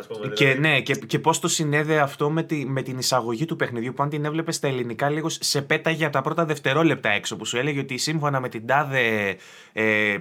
πούμε, 0.08 0.34
και, 0.34 0.46
δηλαδή. 0.46 0.60
ναι, 0.60 0.82
και, 0.82 0.96
και 0.96 1.20
πώς 1.20 1.40
το 1.40 1.48
συνέδε 1.48 2.00
αυτό 2.00 2.30
με, 2.30 2.44
τη, 2.44 2.66
με 2.66 2.82
την 2.82 2.98
εισαγωγή 2.98 3.46
του 3.46 3.56
παιχνιδιού 3.56 3.94
που 3.94 4.04
αν 4.04 4.10
την 4.10 4.26
έβλεπες 4.26 4.56
στα 4.56 4.68
ελληνικά 4.68 5.10
λίγο 5.10 5.30
σε 5.30 5.62
πέταγε 5.62 6.04
από 6.04 6.14
τα 6.14 6.22
πρώτα 6.22 6.46
δευτερόλεπτα 6.46 7.10
έξω 7.10 7.36
που 7.36 7.46
σου 7.46 7.58
έλεγε 7.58 7.80
ότι 7.80 7.98
σύμφωνα 7.98 8.40
με 8.40 8.50
την 8.50 8.68
τάδε 8.68 9.36
ε, 9.74 10.18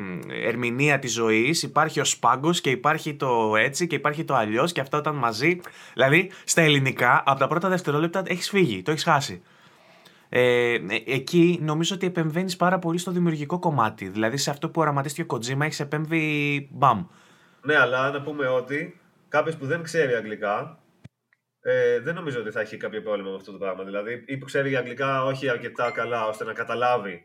ερμηνεία 0.47 0.99
της 0.99 1.13
ζωής 1.13 1.63
υπάρχει 1.63 2.01
ο 2.01 2.05
σπάγκος 2.05 2.61
και 2.61 2.71
υπάρχει 2.71 3.15
το 3.15 3.57
έτσι 3.57 3.87
και 3.87 3.95
υπάρχει 3.95 4.25
το 4.25 4.35
αλλιώς 4.35 4.73
και 4.73 4.81
αυτά 4.81 4.99
όταν 4.99 5.15
μαζί. 5.15 5.61
Δηλαδή 5.93 6.31
στα 6.45 6.61
ελληνικά 6.63 7.23
από 7.27 7.39
τα 7.39 7.47
πρώτα 7.47 7.69
δευτερόλεπτα 7.69 8.23
έχεις 8.27 8.49
φύγει, 8.49 8.83
το 8.83 8.91
έχεις 8.91 9.03
χάσει. 9.03 9.43
Ε, 10.29 10.75
ε, 10.75 10.81
εκεί 11.07 11.59
νομίζω 11.63 11.95
ότι 11.95 12.07
επεμβαίνεις 12.07 12.57
πάρα 12.57 12.79
πολύ 12.79 12.99
στο 12.99 13.11
δημιουργικό 13.11 13.59
κομμάτι. 13.59 14.09
Δηλαδή 14.09 14.37
σε 14.37 14.51
αυτό 14.51 14.71
που 14.71 14.81
οραματίστηκε 14.81 15.35
ο 15.35 15.39
Kojima 15.39 15.61
έχεις 15.61 15.81
επέμβει 15.81 16.69
μπαμ. 16.73 17.07
Ναι, 17.63 17.77
αλλά 17.77 18.11
να 18.11 18.23
πούμε 18.23 18.47
ότι 18.47 19.01
κάποιος 19.29 19.57
που 19.57 19.67
δεν 19.67 19.83
ξέρει 19.83 20.15
αγγλικά 20.15 20.81
ε, 21.69 22.01
δεν 22.01 22.15
νομίζω 22.15 22.41
ότι 22.41 22.51
θα 22.51 22.61
έχει 22.61 22.77
κάποιο 22.77 23.03
πρόβλημα 23.03 23.31
με 23.31 23.37
αυτό 23.37 23.53
το 23.53 23.59
πράγμα. 23.59 23.85
Δηλαδή, 23.85 24.25
ή 24.27 24.37
που 24.37 24.45
ξέρει 24.45 24.77
αγγλικά 24.77 25.25
όχι 25.25 25.49
αρκετά 25.49 25.91
καλά 25.91 26.27
ώστε 26.27 26.45
να 26.45 26.53
καταλάβει 26.53 27.25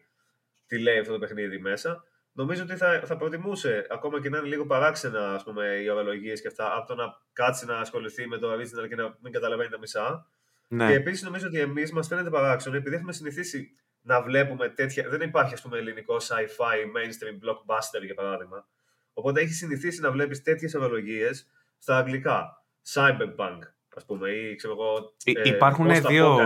τι 0.67 0.79
λέει 0.79 0.99
αυτό 0.99 1.11
το 1.11 1.19
παιχνίδι 1.19 1.59
μέσα, 1.59 2.03
νομίζω 2.31 2.63
ότι 2.63 2.75
θα, 2.75 3.01
θα 3.05 3.17
προτιμούσε 3.17 3.87
ακόμα 3.89 4.21
και 4.21 4.29
να 4.29 4.37
είναι 4.37 4.47
λίγο 4.47 4.65
παράξενα 4.65 5.33
ας 5.33 5.43
πούμε, 5.43 5.65
οι 5.65 5.89
ορολογίες 5.89 6.41
και 6.41 6.47
αυτά 6.47 6.77
από 6.77 6.87
το 6.87 6.95
να 6.95 7.03
κάτσει 7.33 7.65
να 7.65 7.77
ασχοληθεί 7.77 8.27
με 8.27 8.37
το 8.37 8.53
original 8.53 8.87
και 8.89 8.95
να 8.95 9.17
μην 9.21 9.31
καταλαβαίνει 9.31 9.69
τα 9.69 9.79
μισά. 9.79 10.27
Ναι. 10.73 10.87
Και 10.87 10.93
επίσης 10.93 11.23
νομίζω 11.23 11.47
ότι 11.47 11.59
εμείς 11.59 11.91
μας 11.91 12.07
φαίνεται 12.07 12.29
παράξενο 12.29 12.75
επειδή 12.75 12.95
έχουμε 12.95 13.13
συνηθίσει 13.13 13.69
να 14.01 14.21
βλέπουμε 14.21 14.69
τέτοια. 14.69 15.09
Δεν 15.09 15.21
υπάρχει, 15.21 15.53
ας 15.53 15.61
πούμε, 15.61 15.77
ελληνικό 15.77 16.17
sci-fi 16.17 16.77
mainstream 16.95 17.45
blockbuster 17.45 18.05
για 18.05 18.13
παράδειγμα. 18.13 18.67
Οπότε 19.13 19.41
έχει 19.41 19.53
συνηθίσει 19.53 20.01
να 20.01 20.11
βλέπεις 20.11 20.41
τέτοιες 20.41 20.75
αναλογίες 20.75 21.47
στα 21.77 21.97
αγγλικά. 21.97 22.63
Cyberpunk, 22.93 23.59
ας 23.95 24.05
πούμε, 24.05 24.29
ή 24.29 24.55
ξέρω 24.55 24.73
εγώ. 24.73 25.13
Ε, 25.23 25.49
υπάρχουν 25.49 26.01
δύο. 26.07 26.37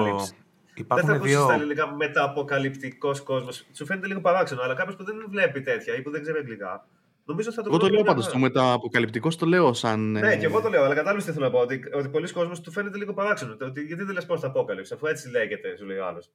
Υπάρχουν 0.74 1.08
δεν 1.08 1.18
θα 1.18 1.26
δύο... 1.26 1.42
στα 1.42 1.54
ελληνικά 1.54 1.96
μεταποκαλυπτικό 1.96 3.12
κόσμος. 3.24 3.68
Σου 3.74 3.86
φαίνεται 3.86 4.08
λίγο 4.08 4.22
παράξενο, 4.22 4.62
αλλά 4.62 4.74
κάποιος 4.74 4.96
που 4.96 5.04
δεν 5.04 5.26
βλέπει 5.30 5.62
τέτοια 5.62 5.96
ή 5.96 6.02
που 6.02 6.12
δεν 6.12 6.22
ξέρει 6.22 6.38
αγγλικά, 6.38 6.88
Νομίζω 7.26 7.52
θα 7.52 7.62
το 7.62 7.70
εγώ 7.70 7.78
το 7.78 7.90
λέω 7.90 8.04
πάντως. 8.04 8.30
Το 8.30 8.38
μεταποκαλυπτικό 8.38 9.30
το 9.30 9.46
λέω 9.46 9.74
σαν. 9.74 10.12
Ναι, 10.12 10.34
ε, 10.34 10.38
και 10.38 10.46
εγώ 10.46 10.62
το 10.62 10.70
λέω, 10.70 10.84
αλλά 10.84 10.96
κατάλαβες 10.96 11.26
τι 11.26 11.32
θέλω 11.32 11.46
να 11.46 11.52
πω. 11.52 11.60
Ότι, 11.60 11.82
ότι 11.94 12.10
πολλοί 12.10 12.32
κόσμοι 12.32 12.60
του 12.64 12.72
φαίνεται 12.72 12.98
λίγο 12.98 13.14
παράξενο. 13.14 13.58
Ότι, 13.62 13.82
γιατί 13.82 14.04
δεν 14.04 14.14
λες 14.14 14.26
πώς 14.26 14.40
θα 14.40 14.48
απόκαλυψη, 14.48 14.94
αφού 14.94 15.06
έτσι 15.08 15.30
λέγεται, 15.30 15.78
σου 15.78 15.86
λέει 15.86 15.98
ο 15.98 16.06
άλλος. 16.06 16.32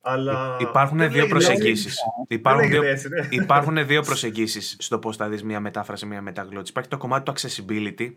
Αλλά... 0.00 0.56
Υπάρχουν 0.60 1.10
δύο 1.10 1.26
προσεγγίσεις. 1.26 1.98
Υπάρχουν, 2.28 2.68
δύο... 2.68 2.82
Έτσι, 2.82 3.08
ναι. 3.08 3.26
Υπάρχουν 3.30 3.86
δύο 3.86 4.02
προσεγγίσεις 4.02 4.76
στο 4.78 4.98
πώς 4.98 5.16
θα 5.16 5.28
δεις 5.28 5.42
μια 5.42 5.60
μετάφραση, 5.60 6.06
μια 6.06 6.22
μεταγλώτηση. 6.22 6.70
Υπάρχει 6.70 6.90
το 6.90 6.96
κομμάτι 6.96 7.24
του 7.24 7.32
accessibility, 7.38 8.12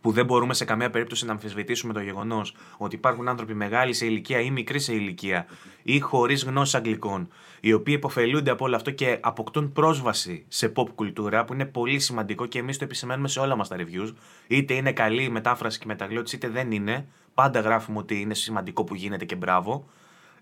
που 0.00 0.10
δεν 0.10 0.24
μπορούμε 0.24 0.54
σε 0.54 0.64
καμία 0.64 0.90
περίπτωση 0.90 1.26
να 1.26 1.32
αμφισβητήσουμε 1.32 1.92
το 1.92 2.00
γεγονός 2.00 2.54
ότι 2.76 2.94
υπάρχουν 2.94 3.28
άνθρωποι 3.28 3.54
μεγάλοι 3.54 3.92
σε 3.92 4.06
ηλικία 4.06 4.40
ή 4.40 4.50
μικροί 4.50 4.78
σε 4.78 4.94
ηλικία 4.94 5.46
ή 5.82 6.00
χωρίς 6.00 6.44
γνώση 6.44 6.76
αγγλικών, 6.76 7.28
οι 7.60 7.72
οποίοι 7.72 7.94
υποφελούνται 7.96 8.50
από 8.50 8.64
όλο 8.64 8.76
αυτό 8.76 8.90
και 8.90 9.18
αποκτούν 9.20 9.72
πρόσβαση 9.72 10.44
σε 10.48 10.72
pop 10.76 10.88
κουλτούρα, 10.94 11.44
που 11.44 11.52
είναι 11.52 11.64
πολύ 11.64 11.98
σημαντικό 11.98 12.46
και 12.46 12.58
εμείς 12.58 12.78
το 12.78 12.84
επισημαίνουμε 12.84 13.28
σε 13.28 13.40
όλα 13.40 13.56
μας 13.56 13.68
τα 13.68 13.76
reviews. 13.78 14.12
Είτε 14.46 14.74
είναι 14.74 14.92
καλή 14.92 15.22
η 15.22 15.28
μετάφραση 15.28 15.78
και 15.78 15.84
η 15.86 15.88
μεταγλώτηση, 15.88 16.36
είτε 16.36 16.48
δεν 16.48 16.70
είναι. 16.70 17.06
Πάντα 17.34 17.60
γράφουμε 17.60 17.98
ότι 17.98 18.20
είναι 18.20 18.34
σημαντικό 18.34 18.84
που 18.84 18.94
γίνεται 18.94 19.24
και 19.24 19.36
μπράβο 19.36 19.88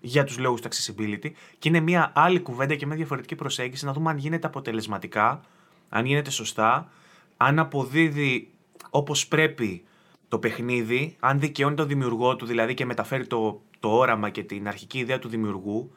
για 0.01 0.23
τους 0.23 0.37
λόγους 0.37 0.61
του 0.61 0.67
accessibility. 0.67 1.31
Και 1.59 1.69
είναι 1.69 1.79
μια 1.79 2.11
άλλη 2.15 2.39
κουβέντα 2.39 2.75
και 2.75 2.85
μια 2.85 2.95
διαφορετική 2.95 3.35
προσέγγιση 3.35 3.85
να 3.85 3.93
δούμε 3.93 4.09
αν 4.09 4.17
γίνεται 4.17 4.47
αποτελεσματικά, 4.47 5.41
αν 5.89 6.05
γίνεται 6.05 6.29
σωστά, 6.29 6.91
αν 7.37 7.59
αποδίδει 7.59 8.53
όπως 8.89 9.27
πρέπει 9.27 9.83
το 10.27 10.39
παιχνίδι, 10.39 11.15
αν 11.19 11.39
δικαιώνει 11.39 11.75
τον 11.75 11.87
δημιουργό 11.87 12.35
του 12.35 12.45
δηλαδή 12.45 12.73
και 12.73 12.85
μεταφέρει 12.85 13.27
το, 13.27 13.61
το 13.79 13.89
όραμα 13.89 14.29
και 14.29 14.43
την 14.43 14.67
αρχική 14.67 14.97
ιδέα 14.97 15.19
του 15.19 15.27
δημιουργού, 15.27 15.91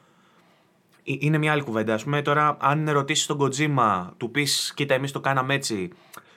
ε, 1.05 1.15
είναι 1.19 1.39
μια 1.39 1.53
άλλη 1.53 1.63
κουβέντα. 1.63 1.95
Α 1.95 1.99
πούμε 2.05 2.23
τώρα, 2.23 2.57
αν 2.61 2.91
ρωτήσεις 2.91 3.27
τον 3.27 3.39
Kojima, 3.41 4.07
του 4.17 4.31
πεις: 4.31 4.73
Κοίτα, 4.77 4.95
εμείς 4.95 5.13
το 5.13 5.21
κάναμε 5.21 5.55
έτσι, 5.55 5.91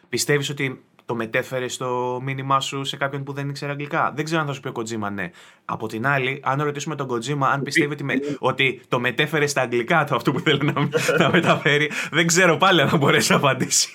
πιστεύεις 0.10 0.50
ότι 0.50 0.84
το 1.06 1.16
μετέφερε 1.16 1.68
στο 1.68 2.20
μήνυμά 2.24 2.60
σου 2.60 2.84
σε 2.84 2.98
κάποιον 2.98 3.24
που 3.24 3.34
δεν 3.34 3.50
ήξερε 3.50 3.72
αγγλικά. 3.72 4.14
Δεν 4.16 4.26
ξέρω 4.26 4.42
αν 4.42 4.48
θα 4.48 4.54
σου 4.54 4.60
πει 4.60 4.68
ο 4.68 4.72
Kojima 4.76 5.12
ναι. 5.14 5.30
Από 5.66 5.88
την 5.88 6.08
άλλη, 6.08 6.40
αν 6.44 6.62
ρωτήσουμε 6.62 6.96
τον 6.96 7.08
Kojima 7.10 7.48
αν 7.54 7.62
πιστεύει 7.62 7.94
ότι, 7.94 8.04
με, 8.04 8.14
ότι 8.40 8.82
το 8.88 9.00
μετέφερε 9.00 9.48
στα 9.48 9.62
αγγλικά 9.62 10.04
το 10.04 10.16
αυτό 10.16 10.32
που 10.32 10.40
θέλει 10.40 10.74
να, 10.74 10.90
να 11.24 11.30
μεταφέρει, 11.32 11.92
δεν 12.12 12.28
ξέρω 12.28 12.58
πάλι 12.58 12.82
αν 12.82 12.90
θα 12.90 12.98
μπορέσει 12.98 13.32
να 13.32 13.38
απαντήσει. 13.38 13.92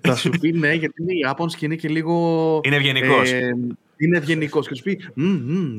Θα 0.00 0.16
σου 0.16 0.30
πει 0.30 0.52
ναι, 0.52 0.72
γιατί 0.72 1.02
είναι 1.02 1.12
Ιάπωνος 1.26 1.54
και 1.54 1.64
είναι 1.64 1.76
και 1.76 1.88
λίγο. 1.88 2.60
Είναι 2.64 2.76
ευγενικός. 2.76 3.32
Ε, 3.32 3.50
είναι 3.96 4.16
ευγενικός 4.16 4.68
και 4.68 4.74
σου 4.74 4.82
πει 4.82 5.00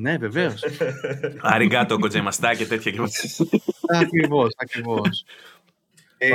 Ναι, 0.01 0.17
βεβαίως. 0.17 0.63
Αριγκάτο, 1.41 1.97
κοτζεμαστά 1.97 2.55
και 2.55 2.65
τέτοια. 2.65 2.93
Ακριβώς, 4.01 4.53
ακριβώς. 4.57 5.25
Ε, 6.21 6.31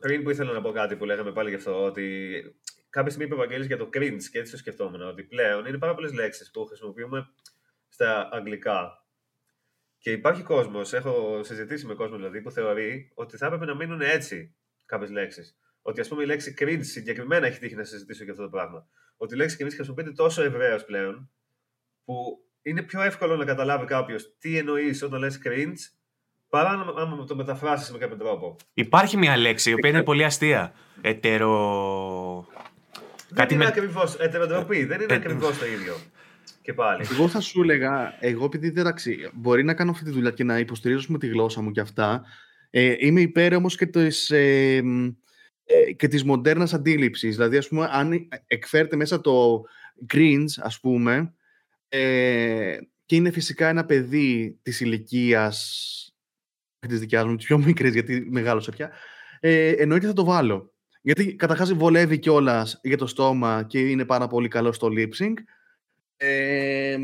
πριν 0.00 0.22
που 0.22 0.30
ήθελα 0.30 0.52
να 0.52 0.60
πω 0.60 0.70
κάτι 0.70 0.96
που 0.96 1.04
λέγαμε 1.04 1.32
πάλι 1.32 1.48
γι' 1.48 1.56
αυτό, 1.56 1.84
ότι 1.84 2.02
κάποια 2.96 3.10
στιγμή 3.10 3.26
είπε 3.26 3.34
ο 3.34 3.38
Βαγγέλης 3.38 3.66
για 3.66 3.76
το 3.76 3.88
cringe 3.92 4.22
και 4.30 4.38
έτσι 4.38 4.52
το 4.52 4.58
σκεφτόμουν, 4.58 5.02
ότι 5.02 5.22
πλέον 5.22 5.66
είναι 5.66 5.78
πάρα 5.78 5.94
πολλές 5.94 6.12
λέξεις 6.12 6.50
που 6.50 6.64
χρησιμοποιούμε 6.66 7.28
στα 7.88 8.28
αγγλικά. 8.32 9.06
Και 9.98 10.10
υπάρχει 10.10 10.42
κόσμος, 10.42 10.92
έχω 10.92 11.40
συζητήσει 11.42 11.86
με 11.86 11.94
κόσμο 11.94 12.16
δηλαδή, 12.16 12.40
που 12.42 12.50
θεωρεί 12.50 13.12
ότι 13.14 13.36
θα 13.36 13.46
έπρεπε 13.46 13.64
να 13.64 13.74
μείνουν 13.74 14.00
έτσι 14.00 14.54
κάποιες 14.86 15.10
λέξεις. 15.10 15.58
Ότι 15.82 16.00
ας 16.00 16.08
πούμε 16.08 16.22
η 16.22 16.26
λέξη 16.26 16.54
cringe 16.58 16.80
συγκεκριμένα 16.80 17.46
έχει 17.46 17.58
τύχει 17.58 17.74
να 17.74 17.84
συζητήσω 17.84 18.22
για 18.22 18.32
αυτό 18.32 18.44
το 18.44 18.50
πράγμα. 18.50 18.88
Ότι 19.16 19.34
η 19.34 19.36
λέξη 19.36 19.56
cringe 19.60 19.72
χρησιμοποιείται 19.74 20.12
τόσο 20.12 20.42
ευρέω 20.42 20.84
πλέον, 20.84 21.30
που 22.04 22.14
είναι 22.62 22.82
πιο 22.82 23.02
εύκολο 23.02 23.36
να 23.36 23.44
καταλάβει 23.44 23.86
κάποιος 23.86 24.36
τι 24.38 24.58
εννοείς 24.58 25.02
όταν 25.02 25.20
λες 25.20 25.40
cringe, 25.44 25.78
παρά 26.48 26.76
να 26.76 27.24
το 27.24 27.36
μεταφράσεις 27.36 27.90
με 27.90 27.98
κάποιο 27.98 28.16
τρόπο. 28.16 28.56
Υπάρχει 28.74 29.16
μια 29.16 29.36
λέξη 29.36 29.70
η 29.70 29.72
οποία 29.72 29.90
είναι 29.90 30.02
πολύ 30.02 30.24
αστεία. 30.24 30.74
Ετερο. 31.00 32.46
Δεν 33.28 33.38
Κάτι 33.38 33.54
είναι 33.54 33.62
με... 33.62 33.68
ακριβώς 33.68 34.14
ετεροτροπή, 34.14 34.84
δεν 34.84 35.00
είναι 35.00 35.12
ε, 35.12 35.16
ακριβώς 35.16 35.58
το 35.58 35.66
ίδιο. 35.66 35.96
Και 36.62 36.72
πάλι. 36.72 37.06
Εγώ 37.12 37.28
θα 37.28 37.40
σου 37.40 37.62
έλεγα, 37.62 38.16
εγώ 38.20 38.44
επειδή 38.44 38.70
δεν 38.70 38.94
μπορεί 39.32 39.64
να 39.64 39.74
κάνω 39.74 39.90
αυτή 39.90 40.04
τη 40.04 40.10
δουλειά 40.10 40.30
και 40.30 40.44
να 40.44 40.58
υποστηρίζω 40.58 41.06
με 41.08 41.18
τη 41.18 41.26
γλώσσα 41.26 41.62
μου 41.62 41.70
και 41.70 41.80
αυτά. 41.80 42.24
Ε, 42.70 42.94
είμαι 42.98 43.20
υπέρ 43.20 43.54
όμως 43.54 43.76
και 43.76 43.86
της, 43.86 44.30
ε, 44.30 44.82
ε, 45.64 45.92
και 45.92 46.08
της 46.08 46.24
μοντέρνας 46.24 46.74
αντίληψης. 46.74 47.36
Δηλαδή, 47.36 47.56
ας 47.56 47.68
πούμε, 47.68 47.88
αν 47.90 48.28
εκφέρεται 48.46 48.96
μέσα 48.96 49.20
το 49.20 49.64
Greens, 50.14 50.46
ας 50.56 50.80
πούμε, 50.80 51.34
ε, 51.88 52.76
και 53.06 53.16
είναι 53.16 53.30
φυσικά 53.30 53.68
ένα 53.68 53.84
παιδί 53.84 54.58
της 54.62 54.80
ηλικίας 54.80 55.90
της 56.78 57.00
δικιάς 57.00 57.24
μου, 57.24 57.36
της 57.36 57.46
πιο 57.46 57.58
μικρής, 57.58 57.92
γιατί 57.92 58.26
μεγάλωσα 58.30 58.70
πια, 58.70 58.90
ε, 59.40 59.70
εννοείται 59.70 60.06
θα 60.06 60.12
το 60.12 60.24
βάλω. 60.24 60.74
Γιατί 61.06 61.34
καταρχάς 61.34 61.72
βολεύει 61.72 62.18
κιόλας 62.18 62.80
για 62.82 62.96
το 62.96 63.06
στόμα 63.06 63.62
και 63.62 63.78
είναι 63.78 64.04
πάρα 64.04 64.26
πολύ 64.26 64.48
καλό 64.48 64.72
στο 64.72 64.88
lip 64.90 65.08
sync. 65.18 65.34
Ε, 66.16 66.98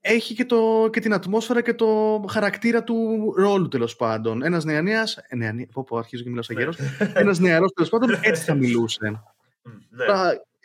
έχει 0.00 0.34
και, 0.34 0.44
το, 0.44 0.88
και 0.92 1.00
την 1.00 1.12
ατμόσφαιρα 1.12 1.62
και 1.62 1.74
το 1.74 2.24
χαρακτήρα 2.30 2.84
του 2.84 3.32
ρόλου 3.36 3.68
τέλος 3.68 3.96
πάντων. 3.96 4.42
Ένας 4.42 4.64
νεανίας. 4.64 5.16
Ε, 5.28 5.36
νεανία, 5.36 5.66
πω, 5.72 5.84
πω, 5.84 5.96
αρχίζω 5.96 6.22
και 6.22 6.28
μιλάω 6.28 6.44
σαν 6.44 6.56
γέρος. 6.56 6.76
Ένας 7.14 7.38
νεαρός 7.38 7.72
τέλος 7.72 7.90
πάντων 7.90 8.18
έτσι 8.22 8.42
θα 8.42 8.54
μιλούσε. 8.54 9.22
Ναι. 9.88 10.04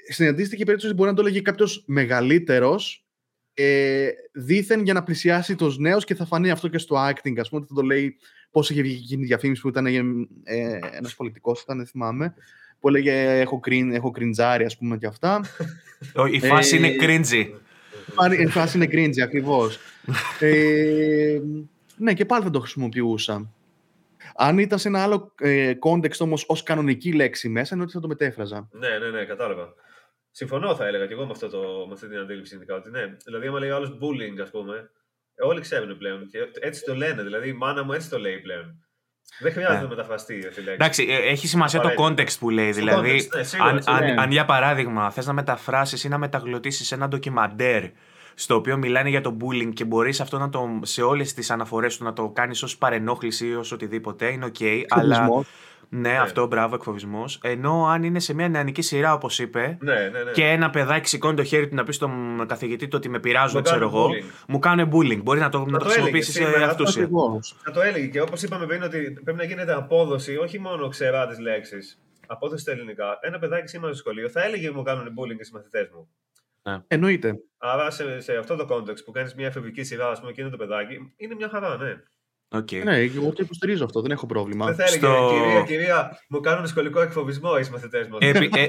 στην 0.09 0.27
αντίστοιχη 0.27 0.63
περίπτωση 0.63 0.93
μπορεί 0.93 1.09
να 1.09 1.15
το 1.15 1.23
λέγει 1.23 1.41
κάποιος 1.41 1.83
μεγαλύτερος 1.87 3.05
ε, 3.53 4.09
δήθεν 4.33 4.83
για 4.83 4.93
να 4.93 5.03
πλησιάσει 5.03 5.55
τους 5.55 5.77
νέους 5.77 6.03
και 6.03 6.15
θα 6.15 6.25
φανεί 6.25 6.51
αυτό 6.51 6.67
και 6.67 6.77
στο 6.77 6.95
acting. 6.95 7.37
Α 7.45 7.49
πούμε, 7.49 7.65
θα 7.67 7.73
το 7.73 7.81
λέει 7.81 8.17
πώς 8.51 8.69
είχε 8.69 8.81
βγει 8.81 8.95
εκείνη 8.95 9.23
η 9.23 9.25
διαφήμιση 9.25 9.61
που 9.61 9.67
ήταν 9.67 9.85
ε, 9.85 10.79
ένας 10.91 11.15
πολιτικός, 11.15 11.61
ήταν, 11.61 11.77
δεν 11.77 11.85
θυμάμαι. 11.85 12.33
Που 12.79 12.87
έλεγε 12.87 13.39
Έχω, 13.39 13.59
κρίν, 13.59 13.91
έχω 13.91 14.11
κριντζάρι, 14.11 14.65
ας 14.65 14.77
πούμε, 14.77 14.97
και 14.97 15.05
αυτά. 15.05 15.41
Η 16.31 16.39
φάση 16.39 16.77
είναι 16.77 16.95
cringy. 17.01 17.45
Η 18.39 18.47
φάση 18.47 18.77
είναι 18.77 18.87
cringy, 18.91 19.19
ακριβώς. 19.21 19.79
ε, 20.39 21.39
ναι, 21.97 22.13
και 22.13 22.25
πάλι 22.25 22.43
θα 22.43 22.49
το 22.49 22.59
χρησιμοποιούσα. 22.59 23.51
Αν 24.35 24.57
ήταν 24.57 24.79
σε 24.79 24.87
ένα 24.87 25.03
άλλο 25.03 25.33
ε, 25.39 25.73
context 25.79 26.17
όμως 26.19 26.45
ως 26.47 26.63
κανονική 26.63 27.13
λέξη 27.13 27.49
μέσα, 27.49 27.75
είναι 27.75 27.83
ότι 27.83 27.93
θα 27.93 27.99
το 27.99 28.07
μετέφραζα. 28.07 28.69
Ναι, 28.71 28.97
ναι, 28.97 29.09
ναι, 29.09 29.25
κατάλαβα. 29.25 29.73
Συμφωνώ, 30.31 30.75
θα 30.75 30.87
έλεγα 30.87 31.05
και 31.05 31.13
εγώ 31.13 31.25
με, 31.25 31.31
αυτό 31.31 31.49
το, 31.49 31.85
με 31.87 31.93
αυτή 31.93 32.07
την 32.07 32.17
αντίληψη 32.17 32.55
ειδικά. 32.55 32.75
Ότι 32.75 32.89
ναι, 32.89 33.17
δηλαδή, 33.25 33.47
άμα 33.47 33.59
λέει 33.59 33.69
άλλος 33.69 33.97
bullying, 34.01 34.41
ας 34.41 34.49
πούμε, 34.49 34.75
ε, 34.75 34.89
όλοι 35.45 35.61
ξέρουν 35.61 35.97
πλέον. 35.97 36.27
Και 36.29 36.37
έτσι 36.59 36.83
το 36.83 36.95
λένε. 36.95 37.23
Δηλαδή, 37.23 37.49
η 37.49 37.53
μάνα 37.53 37.83
μου 37.83 37.93
έτσι 37.93 38.09
το 38.09 38.19
λέει 38.19 38.37
πλέον. 38.37 38.81
Δεν 39.39 39.51
χρειάζεται 39.51 39.77
ναι. 39.77 39.83
να 39.83 39.89
μεταφραστεί 39.89 40.45
αυτή 40.47 40.59
η 40.59 40.63
λέξη. 40.63 40.71
Εντάξει, 40.71 41.07
ε, 41.09 41.29
έχει 41.29 41.47
σημασία 41.47 41.79
το 41.79 41.89
context 41.97 42.37
που 42.39 42.49
λέει. 42.49 42.71
Δηλαδή, 42.71 43.27
context, 43.29 43.37
ναι, 43.37 43.43
σίγουρα, 43.43 43.69
αν, 43.69 43.81
σίγουρα. 43.81 44.05
αν, 44.05 44.19
αν, 44.19 44.31
για 44.31 44.45
παράδειγμα 44.45 45.11
θες 45.11 45.25
να 45.25 45.33
μεταφράσεις 45.33 46.03
ή 46.03 46.07
να 46.09 46.17
μεταγλωτήσεις 46.17 46.91
ένα 46.91 47.07
ντοκιμαντέρ 47.07 47.83
στο 48.39 48.55
οποίο 48.55 48.77
μιλάνε 48.77 49.09
για 49.09 49.21
το 49.21 49.37
bullying 49.41 49.73
και 49.73 49.85
μπορείς 49.85 50.21
αυτό 50.21 50.37
να 50.37 50.49
το, 50.49 50.79
σε 50.83 51.01
όλες 51.01 51.33
τις 51.33 51.51
αναφορές 51.51 51.97
του 51.97 52.03
να 52.03 52.13
το 52.13 52.29
κάνεις 52.29 52.63
ως 52.63 52.77
παρενόχληση 52.77 53.47
ή 53.47 53.55
ως 53.55 53.71
οτιδήποτε, 53.71 54.31
είναι 54.31 54.51
OK. 54.59 54.83
Αλλά 54.87 55.29
ναι, 55.89 56.09
ναι, 56.09 56.19
αυτό, 56.19 56.47
μπράβο, 56.47 56.75
εκφοβισμός. 56.75 57.39
Ενώ 57.43 57.85
αν 57.85 58.03
είναι 58.03 58.19
σε 58.19 58.33
μια 58.33 58.49
νεανική 58.49 58.81
σειρά, 58.81 59.13
όπως 59.13 59.39
είπε, 59.39 59.77
ναι, 59.81 59.93
ναι, 59.93 60.23
ναι. 60.23 60.31
και 60.31 60.43
ένα 60.43 60.69
παιδάκι 60.69 61.07
σηκώνει 61.07 61.35
το 61.35 61.43
χέρι 61.43 61.67
του 61.67 61.75
να 61.75 61.83
πει 61.83 61.91
στον 61.91 62.45
καθηγητή 62.47 62.87
του 62.87 62.93
ότι 62.97 63.09
με 63.09 63.19
πειράζουν, 63.19 63.61
ξέρω 63.63 63.85
εγώ, 63.85 64.09
μου 64.47 64.59
κάνουν 64.59 64.89
bullying. 64.93 65.21
Μπορεί 65.23 65.39
να 65.39 65.49
το, 65.49 65.65
να 65.65 65.79
το 65.79 65.85
χρησιμοποιήσει 65.85 66.31
σε 66.31 66.43
αυτούς. 66.63 66.93
Θα 67.63 67.71
το 67.71 67.81
έλεγε 67.81 68.07
και 68.07 68.21
όπως 68.21 68.43
είπαμε 68.43 68.65
πριν, 68.65 68.83
ότι 68.83 69.19
πρέπει 69.23 69.37
να 69.37 69.43
γίνεται 69.43 69.73
απόδοση, 69.73 70.37
όχι 70.37 70.59
μόνο 70.59 70.87
ξερά 70.87 71.27
τις 71.27 71.39
λέξεις. 71.39 72.01
Απόδοση 72.27 72.61
στα 72.61 72.71
ελληνικά. 72.71 73.17
Ένα 73.21 73.39
παιδάκι 73.39 73.67
σήμερα 73.67 73.93
στο 73.93 74.01
σχολείο 74.01 74.29
θα 74.29 74.43
έλεγε 74.43 74.71
μου 74.71 74.83
κάνουν 74.83 75.05
bullying 75.05 75.39
οι 75.39 75.43
συμμαθητέ 75.43 75.89
μου. 75.93 76.09
Ναι. 76.63 76.77
Εννοείται. 76.87 77.39
Άρα 77.57 77.89
σε, 77.91 78.19
σε 78.19 78.35
αυτό 78.35 78.55
το 78.55 78.67
context 78.69 79.03
που 79.05 79.11
κάνεις 79.11 79.35
μια 79.35 79.47
εφηβική 79.47 79.83
σειρά, 79.83 80.09
ας 80.09 80.19
πούμε, 80.19 80.31
και 80.31 80.41
είναι 80.41 80.49
το 80.49 80.57
παιδάκι, 80.57 81.13
είναι 81.17 81.35
μια 81.35 81.49
χαρά, 81.49 81.77
ναι. 81.77 81.95
Okay. 82.55 82.83
Ναι, 82.83 82.97
εγώ 82.97 83.29
το 83.29 83.35
υποστηρίζω 83.39 83.85
αυτό, 83.85 84.01
δεν 84.01 84.11
έχω 84.11 84.25
πρόβλημα. 84.25 84.65
Δεν 84.65 84.75
θα 84.75 84.83
έλεγε, 84.83 84.97
Στο... 84.97 85.31
κυρία, 85.33 85.61
κυρία, 85.61 86.19
μου 86.29 86.39
κάνουν 86.39 86.67
σχολικό 86.67 87.01
εκφοβισμό 87.01 87.49
οι 87.65 87.71
μαθητές 87.71 88.07
μου. 88.07 88.17
Επί, 88.19 88.49
ε... 88.55 88.65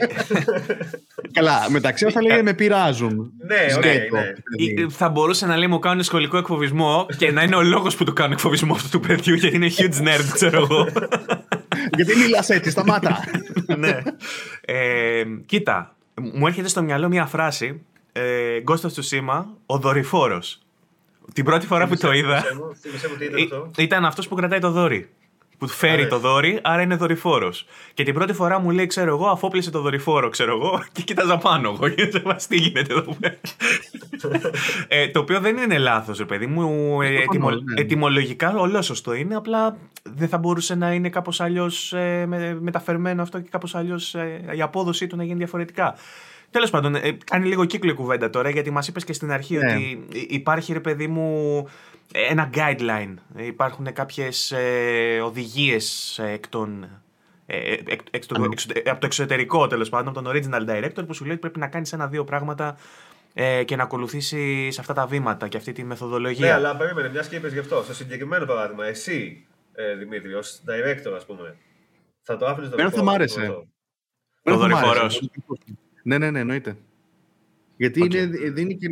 Καλά, 1.39 1.71
μεταξύ 1.71 2.11
θα 2.11 2.23
λέει 2.23 2.43
με 2.43 2.55
πειράζουν. 2.55 3.33
Ναι, 3.47 3.67
okay, 3.77 3.83
ναι. 3.83 4.83
ναι. 4.83 4.89
Θα 4.89 5.09
μπορούσε 5.09 5.47
να 5.47 5.57
λέει 5.57 5.67
μου 5.67 5.79
κάνουν 5.79 6.03
σχολικό 6.03 6.37
εκφοβισμό 6.37 7.07
και 7.17 7.31
να 7.31 7.43
είναι 7.43 7.57
ο 7.57 7.63
λόγος 7.63 7.97
που 7.97 8.05
του 8.05 8.13
κάνουν 8.13 8.33
εκφοβισμό 8.33 8.75
αυτού 8.75 8.99
του 8.99 9.07
παιδιού 9.07 9.35
γιατί 9.35 9.57
είναι 9.57 9.71
huge 9.77 10.07
nerd, 10.07 10.31
ξέρω 10.33 10.59
εγώ. 10.59 10.89
γιατί 11.97 12.17
μιλάς 12.17 12.49
έτσι, 12.49 12.71
σταμάτα. 12.71 13.19
ναι. 13.79 14.03
Ε, 14.61 15.25
κοίτα, 15.47 15.97
μου 16.15 16.47
έρχεται 16.47 16.69
στο 16.69 16.83
μυαλό 16.83 17.09
μια 17.09 17.27
φράση. 17.27 17.83
Ε, 18.13 18.63
Ghost 18.69 18.81
of 18.81 18.91
Tsushima, 18.91 19.45
ο 19.67 19.79
δορυφόρος. 19.79 20.63
Την 21.33 21.45
πρώτη 21.45 21.67
φορά 21.67 21.87
που 21.87 21.97
το 21.97 22.13
είδα. 22.13 22.45
Ήταν 23.77 24.05
αυτός 24.05 24.29
που 24.29 24.35
κρατάει 24.35 24.59
το 24.59 24.71
δόρυ. 24.71 25.09
Που 25.59 25.69
φέρει 25.69 26.07
το 26.07 26.19
δόρυ, 26.19 26.59
άρα 26.63 26.83
είναι 26.83 26.97
δορυφόρος. 26.97 27.67
Και 27.95 28.03
την 28.03 28.15
πρώτη 28.15 28.33
φορά 28.33 28.59
μου 28.59 28.71
λέει, 28.71 28.87
ξέρω 28.87 29.11
εγώ, 29.11 29.27
αφόπλησε 29.27 29.71
το 29.71 29.81
δορυφόρο, 29.81 30.29
ξέρω 30.29 30.53
εγώ, 30.53 30.83
και 30.93 31.03
κοίταζα 31.03 31.39
πάνω 31.39 31.69
εγώ. 31.71 31.89
Και 31.89 32.07
τι 32.49 32.57
γίνεται 32.57 32.95
εδώ 32.95 33.17
πέρα. 33.21 33.37
ε, 34.89 35.09
το 35.09 35.21
οποίο 35.21 35.41
δεν 35.41 35.57
είναι 35.57 35.79
λάθος, 35.79 36.19
ρε 36.19 36.25
παιδί 36.25 36.47
μου. 36.47 37.01
Ε, 37.03 37.23
ετοιμο, 37.23 37.51
ναι. 37.51 37.81
ετοιμολογικά 37.81 38.55
όλο 38.57 38.83
σωστό 38.83 39.15
είναι. 39.15 39.35
Απλά 39.35 39.77
δεν 40.03 40.29
θα 40.29 40.39
μπορούσε 40.39 40.75
να 40.75 40.93
είναι 40.93 41.09
κάπως 41.09 41.41
αλλιώς 41.41 41.93
ε, 41.93 42.27
μεταφερμένο 42.61 43.23
αυτό 43.23 43.41
και 43.41 43.49
κάπως 43.51 43.75
αλλιώς 43.75 44.15
ε, 44.15 44.45
η 44.57 44.63
απόδοσή 44.63 45.07
του 45.07 45.17
να 45.17 45.25
γίνει 45.25 45.39
διαφορετικά. 45.39 45.95
Τέλος 46.51 46.71
πάντων, 46.71 46.95
ε, 46.95 47.17
κάνει 47.25 47.47
λίγο 47.47 47.65
κύκλο 47.65 47.91
η 47.91 47.95
κουβέντα 47.95 48.31
τώρα, 48.31 48.51
γιατί 48.51 48.71
μας 48.71 48.89
είπες 48.89 49.05
και 49.05 49.13
στην 49.13 49.31
αρχή 49.31 49.57
ναι. 49.57 49.73
ότι 49.73 50.07
υπάρχει, 50.29 50.73
ρε 50.73 50.81
παιδί 50.81 51.07
μου, 51.07 51.67
ένα 52.13 52.51
guideline. 52.55 53.15
Υπάρχουν 53.37 53.93
κάποιες 53.93 54.51
ε, 54.51 55.21
οδηγίες 55.25 56.19
ε, 56.19 56.31
εκ 56.31 56.49
των. 56.49 56.89
Ε, 57.47 57.73
εκ, 57.73 58.01
εκ, 58.11 58.23
από 58.85 59.01
το 59.01 59.07
εξωτερικό 59.07 59.67
τέλος 59.67 59.89
πάντων, 59.89 60.09
από 60.09 60.23
τον 60.23 60.33
original 60.35 60.69
director, 60.69 61.07
που 61.07 61.15
σου 61.15 61.25
λέει 61.25 61.33
ότι 61.33 61.41
πρέπει 61.41 61.59
να 61.59 61.69
κάνεις 61.69 61.93
ένα-δύο 61.93 62.25
πράγματα 62.25 62.77
ε, 63.35 63.65
και 63.65 63.77
να 63.77 63.83
ακολουθήσεις 63.83 64.79
αυτά 64.79 64.95
τα 64.95 65.07
βήματα 65.07 65.49
και 65.49 65.57
αυτή 65.57 65.73
τη 65.73 65.85
μεθοδολογία. 65.85 66.47
Ναι, 66.47 66.53
αλλά 66.53 66.77
περίμενε, 66.77 67.09
μιας 67.09 67.29
και 67.29 67.37
είπες 67.37 67.53
γι' 67.53 67.59
αυτό. 67.59 67.83
Στο 67.83 67.95
συγκεκριμένο 67.95 68.47
παράδειγμα, 68.47 68.87
εσύ, 68.87 69.47
ε, 69.73 69.95
Δημήτρη, 69.95 70.35
ως 70.35 70.61
director, 70.67 71.13
ας 71.17 71.27
πούμε, 71.27 71.57
θα 72.23 72.37
το 72.37 72.47
άφηνες 72.47 72.71
το 72.71 72.77
Δεν 72.77 72.91
θα 72.91 73.03
μ' 73.03 73.09
άρεσε. 73.09 73.67
Ο 74.43 74.57
δορυφορό. 74.57 75.07
Ναι, 76.09 76.19
ναι, 76.19 76.31
ναι, 76.31 76.41
εννοείται. 76.41 76.77
Γιατί 77.77 78.01
είναι, 78.01 78.19
είναι 78.57 78.73
και, 78.73 78.89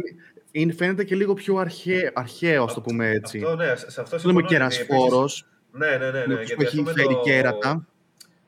είναι, 0.50 0.72
φαίνεται 0.72 1.04
και 1.04 1.14
λίγο 1.14 1.34
πιο 1.34 1.56
αρχαίο, 1.56 2.10
αρχαίο 2.14 2.64
ας 2.64 2.74
το 2.74 2.80
πούμε 2.80 3.08
έτσι. 3.08 3.38
Αυτό, 3.38 3.56
ναι, 3.56 3.76
σε 3.76 4.00
αυτό 4.00 4.18
συμφωνώ. 4.18 4.34
Λέμε 4.34 4.42
κερασφόρος. 4.48 5.46
Ναι, 5.72 5.96
ναι, 5.96 6.10
ναι. 6.10 6.26
ναι, 6.26 6.42
γιατί 6.42 6.64
έχει 6.64 6.84
φέρει 6.84 7.14
το... 7.14 7.20
κέρατα. 7.24 7.86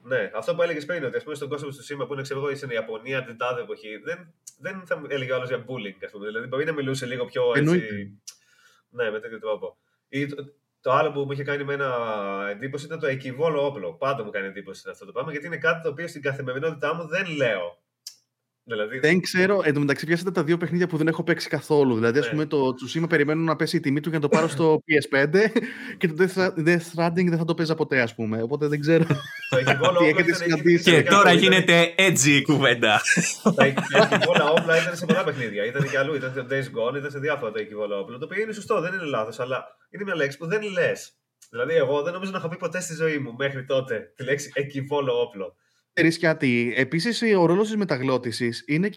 Ναι, 0.02 0.30
αυτό 0.34 0.54
που 0.54 0.62
έλεγες 0.62 0.84
πριν, 0.84 1.04
ότι 1.04 1.16
ας 1.16 1.22
πούμε, 1.22 1.34
στον 1.34 1.48
κόσμο 1.48 1.68
του 1.68 1.82
σήμα 1.82 2.06
που 2.06 2.12
είναι 2.12 2.22
ξέρω 2.22 2.40
εγώ, 2.40 2.56
στην 2.56 2.70
Ιαπωνία 2.70 3.24
την 3.24 3.36
τάδε 3.36 3.60
εποχή, 3.60 3.96
δεν, 4.04 4.34
δεν 4.58 4.82
θα 4.86 5.02
έλεγε 5.08 5.34
άλλος 5.34 5.48
για 5.48 5.64
bullying. 5.64 6.04
Ας 6.04 6.10
πούμε. 6.10 6.26
Δηλαδή, 6.26 6.46
μπορεί 6.46 6.64
να 6.64 6.72
μιλούσε 6.72 7.06
λίγο 7.06 7.24
πιο 7.24 7.42
έτσι. 7.54 8.18
Ναι, 8.90 9.10
με 9.10 9.20
τέτοιο 9.20 9.38
τρόπο. 9.38 9.76
Ή 10.08 10.26
το, 10.26 10.44
το, 10.80 10.92
άλλο 10.92 11.12
που 11.12 11.20
μου 11.20 11.32
είχε 11.32 11.42
κάνει 11.42 11.64
με 11.64 11.74
ένα 11.74 11.90
εντύπωση 12.50 12.86
ήταν 12.86 12.98
το 12.98 13.06
εκβόλο 13.06 13.66
όπλο. 13.66 13.94
Πάντα 13.94 14.24
μου 14.24 14.30
κάνει 14.30 14.46
εντύπωση 14.46 14.88
αυτό 14.90 15.06
το 15.06 15.12
πράγμα, 15.12 15.30
γιατί 15.30 15.46
είναι 15.46 15.58
κάτι 15.58 15.82
το 15.82 15.88
οποίο 15.88 16.08
στην 16.08 16.22
καθημερινότητά 16.22 16.94
μου 16.94 17.06
δεν 17.06 17.26
λέω. 17.36 17.78
Δηλαδή... 18.68 18.98
Δεν 18.98 19.20
ξέρω, 19.20 19.60
εν 19.64 19.74
τω 19.74 19.80
μεταξύ 19.80 20.06
πιάσατε 20.06 20.30
τα 20.30 20.44
δύο 20.44 20.56
παιχνίδια 20.56 20.86
που 20.86 20.96
δεν 20.96 21.08
έχω 21.08 21.22
παίξει 21.22 21.48
καθόλου. 21.48 21.94
Δηλαδή, 21.94 22.18
ας 22.18 22.24
ναι. 22.24 22.30
πούμε, 22.30 22.46
το 22.46 22.74
Tsushima 22.74 23.08
περιμένω 23.08 23.42
να 23.42 23.56
πέσει 23.56 23.76
η 23.76 23.80
τιμή 23.80 24.00
του 24.00 24.08
για 24.08 24.18
να 24.18 24.28
το 24.28 24.36
πάρω 24.36 24.48
στο 24.48 24.78
PS5 24.86 25.34
και 25.98 26.08
το 26.08 26.14
Death 26.66 26.84
Stranding 26.94 27.28
δεν 27.28 27.38
θα 27.38 27.44
το 27.44 27.54
παίζα 27.54 27.74
ποτέ, 27.74 28.00
ας 28.00 28.14
πούμε. 28.14 28.42
Οπότε 28.42 28.66
δεν 28.66 28.80
ξέρω 28.80 29.04
τι 29.98 30.06
έχετε 30.06 30.34
συναντήσει. 30.34 30.90
Και 30.90 31.02
τώρα 31.02 31.32
γίνεται 31.32 31.94
edgy 31.98 32.26
η 32.26 32.42
κουβέντα. 32.42 33.00
Τα 33.56 33.64
εκβόλα 33.64 34.50
όπλα 34.50 34.82
ήταν 34.82 34.96
σε 34.96 35.06
πολλά 35.06 35.24
παιχνίδια. 35.24 35.64
Ήταν 35.64 35.90
και 35.90 35.98
αλλού, 35.98 36.14
ήταν 36.14 36.32
σε 36.32 36.46
Days 36.50 36.78
Gone, 36.78 36.96
ήταν 36.96 37.10
σε 37.10 37.18
διάφορα 37.18 37.50
τα 37.52 37.60
εκβόλα 37.60 37.98
όπλα. 37.98 38.18
Το 38.18 38.24
οποίο 38.24 38.42
είναι 38.42 38.52
σωστό, 38.52 38.80
δεν 38.80 38.92
είναι 38.92 39.04
λάθος, 39.04 39.40
αλλά 39.40 39.64
είναι 39.90 40.04
μια 40.04 40.16
λέξη 40.16 40.38
που 40.38 40.46
δεν 40.46 40.62
λες. 40.62 41.12
Δηλαδή, 41.50 41.74
εγώ 41.74 42.02
δεν 42.02 42.12
νομίζω 42.12 42.30
να 42.32 42.38
έχω 42.38 42.48
πει 42.48 42.56
ποτέ 42.56 42.80
στη 42.80 42.94
ζωή 42.94 43.18
μου 43.18 43.34
μέχρι 43.38 43.64
τότε 43.64 44.12
τη 44.16 44.24
λέξη 44.24 44.50
εκβόλο 44.54 45.20
όπλο 45.20 45.56
ξέρεις 45.99 46.18
κάτι. 46.18 46.72
Επίσης, 46.76 47.22
ο 47.36 47.46
ρόλος 47.46 47.66
της 47.66 47.76
μεταγλώτησης 47.76 48.64
είναι 48.66 48.88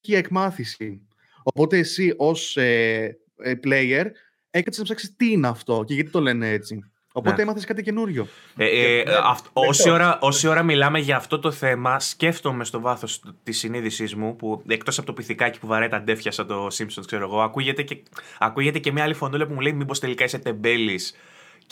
και 0.00 0.12
η 0.12 0.16
εκμάθηση. 0.16 1.06
Οπότε 1.42 1.78
εσύ 1.78 2.14
ως 2.16 2.56
ε, 2.56 3.18
ε, 3.36 3.54
player 3.64 4.06
έκατσε 4.50 4.80
να 4.80 4.84
ψάξεις 4.84 5.16
τι 5.16 5.30
είναι 5.30 5.48
αυτό 5.48 5.84
και 5.86 5.94
γιατί 5.94 6.10
το 6.10 6.20
λένε 6.20 6.50
έτσι. 6.50 6.92
Οπότε 7.12 7.36
ναι. 7.36 7.42
έμαθες 7.42 7.64
κάτι 7.64 7.82
καινούριο. 7.82 8.26
Ε, 8.56 8.66
ε, 8.66 9.04
ναι, 9.04 9.12
όση, 9.52 9.90
ώρα, 9.90 10.18
όση 10.20 10.48
ώρα 10.48 10.62
μιλάμε 10.62 10.98
για 10.98 11.16
αυτό 11.16 11.38
το 11.38 11.50
θέμα, 11.50 12.00
σκέφτομαι 12.00 12.64
στο 12.64 12.80
βάθος 12.80 13.22
της 13.42 13.58
συνείδησής 13.58 14.14
μου, 14.14 14.36
που 14.36 14.62
εκτός 14.68 14.98
από 14.98 15.06
το 15.06 15.12
πυθικάκι 15.12 15.58
που 15.58 15.66
βαράει 15.66 15.88
τα 15.88 16.00
ντέφια 16.00 16.30
σαν 16.30 16.46
το 16.46 16.66
Simpsons, 16.66 17.06
ξέρω 17.06 17.24
εγώ, 17.24 17.40
ακούγεται 17.40 17.82
και, 17.82 18.02
ακούγεται 18.38 18.78
και 18.78 18.92
μια 18.92 19.02
άλλη 19.02 19.14
φωνούλα 19.14 19.46
που 19.46 19.54
μου 19.54 19.60
λέει: 19.60 19.72
Μήπως 19.72 19.98
τελικά 19.98 20.24
είσαι 20.24 20.38
τεμπέλης 20.38 21.14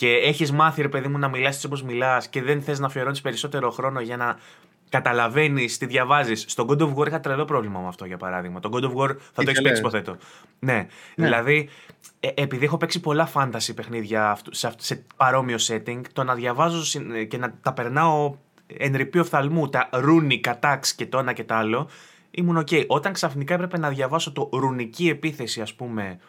και 0.01 0.09
έχεις 0.09 0.51
μάθει, 0.51 0.81
ρε 0.81 0.87
παιδί 0.87 1.07
μου, 1.07 1.17
να 1.17 1.27
μιλάς 1.27 1.55
έτσι 1.55 1.65
όπως 1.65 1.83
μιλάς 1.83 2.27
και 2.27 2.41
δεν 2.41 2.61
θες 2.61 2.79
να 2.79 2.85
αφιερώνεις 2.85 3.21
περισσότερο 3.21 3.71
χρόνο 3.71 3.99
για 3.99 4.17
να 4.17 4.37
καταλαβαίνεις 4.89 5.77
τι 5.77 5.85
διαβάζεις. 5.85 6.45
Στον 6.47 6.67
God 6.69 6.81
of 6.81 6.95
War 6.95 7.07
είχα 7.07 7.19
τρελό 7.19 7.45
πρόβλημα 7.45 7.79
με 7.79 7.87
αυτό 7.87 8.05
για 8.05 8.17
παράδειγμα. 8.17 8.59
Τον 8.59 8.71
God 8.73 8.83
of 8.83 8.93
War 8.95 9.15
θα 9.33 9.43
το 9.43 9.49
έχεις 9.49 9.61
παίξει, 9.61 9.79
υποθέτω. 9.79 10.17
Ναι. 10.59 10.73
ναι. 10.73 10.87
Δηλαδή, 11.15 11.69
ε, 12.19 12.27
επειδή 12.33 12.65
έχω 12.65 12.77
παίξει 12.77 12.99
πολλά 12.99 13.31
fantasy 13.33 13.75
παιχνίδια 13.75 14.37
σε, 14.49 14.73
σε 14.77 15.05
παρόμοιο 15.15 15.57
setting, 15.67 16.01
το 16.13 16.23
να 16.23 16.35
διαβάζω 16.35 16.99
και 17.27 17.37
να 17.37 17.53
τα 17.61 17.73
περνάω 17.73 18.35
εν 18.77 18.95
ρηπεί 18.95 19.19
οφθαλμού, 19.19 19.69
τα 19.69 19.89
ρούνι, 19.91 20.39
κατάξ 20.39 20.93
και 20.95 21.05
το 21.05 21.19
ένα 21.19 21.33
και 21.33 21.43
το 21.43 21.53
άλλο, 21.53 21.89
ήμουν 22.31 22.57
οκ. 22.57 22.69
Όταν 22.87 23.13
ξαφνικά 23.13 23.53
έπρεπε 23.53 23.77
να 23.77 23.89
διαβάσω 23.89 24.31
το 24.31 24.49
ρουνική 24.51 25.09
επίθεση, 25.09 25.61
ας 25.61 25.73
πούμε, 25.73 26.19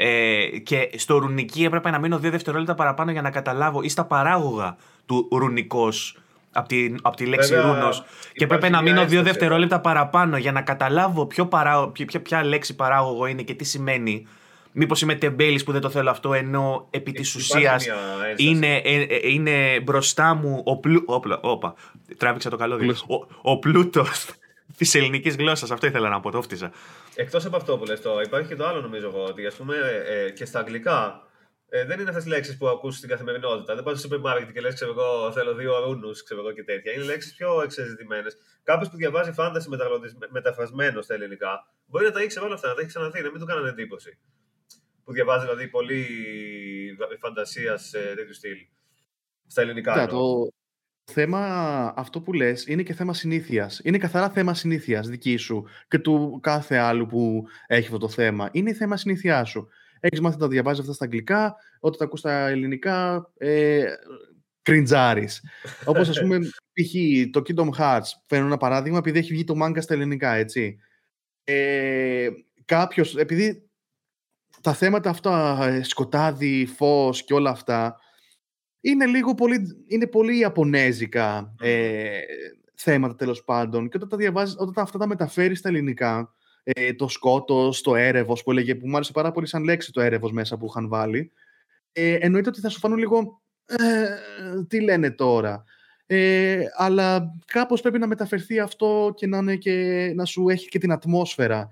ε, 0.00 0.58
και 0.62 0.90
στο 0.96 1.18
ρουνική 1.18 1.64
έπρεπε 1.64 1.90
να 1.90 1.98
μείνω 1.98 2.18
δύο 2.18 2.30
δευτερόλεπτα 2.30 2.74
παραπάνω 2.74 3.10
για 3.10 3.22
να 3.22 3.30
καταλάβω 3.30 3.82
ή 3.82 3.88
στα 3.88 4.04
παράγωγα 4.04 4.76
του 5.06 5.28
ρουνικός 5.30 6.18
από 6.52 6.68
τη, 6.68 6.94
από 7.02 7.16
τη 7.16 7.26
λέξη 7.26 7.54
ρούνος. 7.54 8.04
Και 8.32 8.44
έπρεπε 8.44 8.68
να 8.68 8.82
μείνω 8.82 9.06
δύο 9.06 9.22
δευτερόλεπτα 9.22 9.80
παραπάνω 9.80 10.36
για 10.36 10.52
να 10.52 10.62
καταλάβω 10.62 11.26
ποιο 11.26 11.46
παρά, 11.46 11.88
ποια, 11.88 12.20
ποια 12.20 12.44
λέξη 12.44 12.76
παράγωγο 12.76 13.26
είναι 13.26 13.42
και 13.42 13.54
τι 13.54 13.64
σημαίνει. 13.64 14.26
Μήπως 14.72 15.02
είμαι 15.02 15.14
τεμπέλης 15.14 15.64
που 15.64 15.72
δεν 15.72 15.80
το 15.80 15.90
θέλω 15.90 16.10
αυτό, 16.10 16.34
ενώ 16.34 16.86
επί 16.90 17.12
της 17.12 17.34
ουσίας 17.34 17.86
είναι, 18.36 18.76
ε, 18.76 19.02
ε, 19.02 19.28
είναι 19.28 19.80
μπροστά 19.80 20.34
μου 20.34 20.62
ο 20.64 20.76
πλού. 20.76 21.02
Όπα, 21.06 21.40
όπα, 21.42 21.74
τράβηξα 22.16 22.50
το 22.50 22.56
καλώδιο. 22.56 22.96
Ο, 23.06 23.50
ο 23.50 23.58
πλούτος 23.58 24.26
της 24.78 24.94
ελληνικής 24.94 25.36
γλώσσας. 25.36 25.70
Αυτό 25.70 25.86
ήθελα 25.86 26.08
να 26.08 26.20
πω, 26.20 26.30
το 26.30 26.42
φτύσα. 26.42 26.72
Εκτός 27.14 27.44
από 27.44 27.56
αυτό 27.56 27.78
που 27.78 27.84
λες 27.84 28.00
τώρα, 28.00 28.22
υπάρχει 28.22 28.48
και 28.48 28.56
το 28.56 28.66
άλλο 28.66 28.80
νομίζω 28.80 29.06
εγώ, 29.06 29.24
ότι 29.24 29.46
ας 29.46 29.54
πούμε 29.54 29.76
ε, 30.06 30.30
και 30.30 30.44
στα 30.44 30.58
αγγλικά 30.58 31.22
ε, 31.68 31.84
δεν 31.84 32.00
είναι 32.00 32.08
αυτές 32.08 32.24
τι 32.24 32.28
λέξεις 32.28 32.56
που 32.56 32.68
ακούς 32.68 32.96
στην 32.96 33.08
καθημερινότητα. 33.08 33.74
Δεν 33.74 33.84
πας 33.84 33.98
στο 33.98 34.02
σούπερ 34.02 34.18
μάρκετ 34.18 34.50
και 34.52 34.60
λες, 34.60 34.74
ξέρω 34.74 34.90
εγώ, 34.90 35.32
θέλω 35.32 35.54
δύο 35.54 35.78
ρούνου 35.78 36.10
και 36.54 36.64
τέτοια. 36.64 36.92
Είναι 36.92 37.04
λέξεις 37.04 37.34
πιο 37.34 37.62
εξεζητημένες. 37.62 38.36
Κάποιος 38.62 38.90
που 38.90 38.96
διαβάζει 38.96 39.32
φάνταση 39.32 39.68
μεταφρασμένο 40.28 41.02
στα 41.02 41.14
ελληνικά 41.14 41.72
μπορεί 41.86 42.04
να 42.04 42.10
τα 42.10 42.22
ήξερε 42.22 42.44
όλα 42.44 42.54
αυτά, 42.54 42.68
να 42.68 42.74
τα 42.74 42.80
έχει 42.80 42.88
ξαναδεί, 42.88 43.22
να 43.22 43.30
μην 43.30 43.40
του 43.40 43.46
κάνανε 43.46 43.68
εντύπωση. 43.68 44.18
Που 45.04 45.12
διαβάζει 45.12 45.44
δηλαδή 45.44 45.68
πολύ 45.68 46.06
φαντασία 47.18 47.76
σε 47.76 47.98
τέτοιου 48.14 48.34
στυλ. 48.34 48.56
Στα 49.46 49.62
ελληνικά. 49.62 49.96
Ναι, 49.96 50.06
το 50.06 50.48
θέμα 51.10 51.40
αυτό 51.96 52.20
που 52.20 52.32
λες 52.32 52.66
είναι 52.66 52.82
και 52.82 52.94
θέμα 52.94 53.14
συνήθειας. 53.14 53.80
Είναι 53.84 53.98
καθαρά 53.98 54.30
θέμα 54.30 54.54
συνήθειας 54.54 55.08
δική 55.08 55.36
σου 55.36 55.64
και 55.88 55.98
του 55.98 56.38
κάθε 56.42 56.76
άλλου 56.76 57.06
που 57.06 57.46
έχει 57.66 57.86
αυτό 57.86 57.98
το 57.98 58.08
θέμα. 58.08 58.48
Είναι 58.52 58.72
θέμα 58.72 58.96
συνήθειά 58.96 59.44
σου. 59.44 59.68
Έχεις 60.00 60.20
μάθει 60.20 60.34
να 60.34 60.42
τα 60.42 60.48
διαβάζεις 60.48 60.80
αυτά 60.80 60.92
στα 60.92 61.04
αγγλικά, 61.04 61.56
όταν 61.80 61.98
τα 61.98 62.04
ακούς 62.04 62.18
στα 62.18 62.46
ελληνικά, 62.48 63.30
ε, 63.38 63.84
κριντζάρεις. 64.62 65.44
Όπως 65.84 66.08
ας 66.08 66.20
πούμε, 66.20 66.38
π.χ. 66.74 66.92
το 67.30 67.42
Kingdom 67.46 67.70
Hearts, 67.78 68.08
φέρνω 68.26 68.46
ένα 68.46 68.56
παράδειγμα, 68.56 68.98
επειδή 68.98 69.18
έχει 69.18 69.32
βγει 69.32 69.44
το 69.44 69.54
μάγκα 69.54 69.80
στα 69.80 69.94
ελληνικά, 69.94 70.32
έτσι. 70.32 70.78
Ε, 71.44 72.28
Κάποιος, 72.68 73.16
επειδή 73.16 73.68
τα 74.60 74.74
θέματα 74.74 75.10
αυτά, 75.10 75.58
ε, 75.62 75.82
σκοτάδι, 75.82 76.66
φως 76.66 77.24
και 77.24 77.34
όλα 77.34 77.50
αυτά, 77.50 78.00
είναι 78.90 79.06
λίγο 79.06 79.34
πολύ, 79.34 79.84
είναι 79.86 80.06
πολύ 80.06 80.38
ιαπωνέζικα 80.38 81.54
ε, 81.60 82.08
θέματα 82.74 83.14
τέλος 83.14 83.44
πάντων. 83.44 83.88
Και 83.88 83.96
όταν 83.96 84.08
τα 84.08 84.16
διαβάζεις, 84.16 84.56
όταν 84.58 84.84
αυτά 84.84 84.98
τα 84.98 85.06
μεταφέρεις 85.06 85.58
στα 85.58 85.68
ελληνικά, 85.68 86.34
ε, 86.62 86.92
το 86.92 87.08
σκότο, 87.08 87.70
το 87.82 87.96
έρευος 87.96 88.42
που 88.42 88.50
έλεγε, 88.50 88.74
που 88.74 88.88
μου 88.88 88.94
άρεσε 88.94 89.12
πάρα 89.12 89.32
πολύ 89.32 89.46
σαν 89.46 89.64
λέξη 89.64 89.92
το 89.92 90.00
έρευος 90.00 90.32
μέσα 90.32 90.56
που 90.56 90.66
είχαν 90.66 90.88
βάλει. 90.88 91.32
Ε, 91.92 92.14
εννοείται 92.14 92.48
ότι 92.48 92.60
θα 92.60 92.68
σου 92.68 92.78
φανούν 92.78 92.98
λίγο. 92.98 93.42
Ε, 93.66 94.64
τι 94.68 94.80
λένε 94.80 95.10
τώρα. 95.10 95.64
Ε, 96.06 96.64
αλλά 96.76 97.34
κάπως 97.46 97.80
πρέπει 97.80 97.98
να 97.98 98.06
μεταφερθεί 98.06 98.58
αυτό 98.58 99.12
και 99.16 99.26
να, 99.26 99.38
είναι 99.38 99.56
και, 99.56 100.12
να 100.14 100.24
σου 100.24 100.48
έχει 100.48 100.68
και 100.68 100.78
την 100.78 100.92
ατμόσφαιρα. 100.92 101.70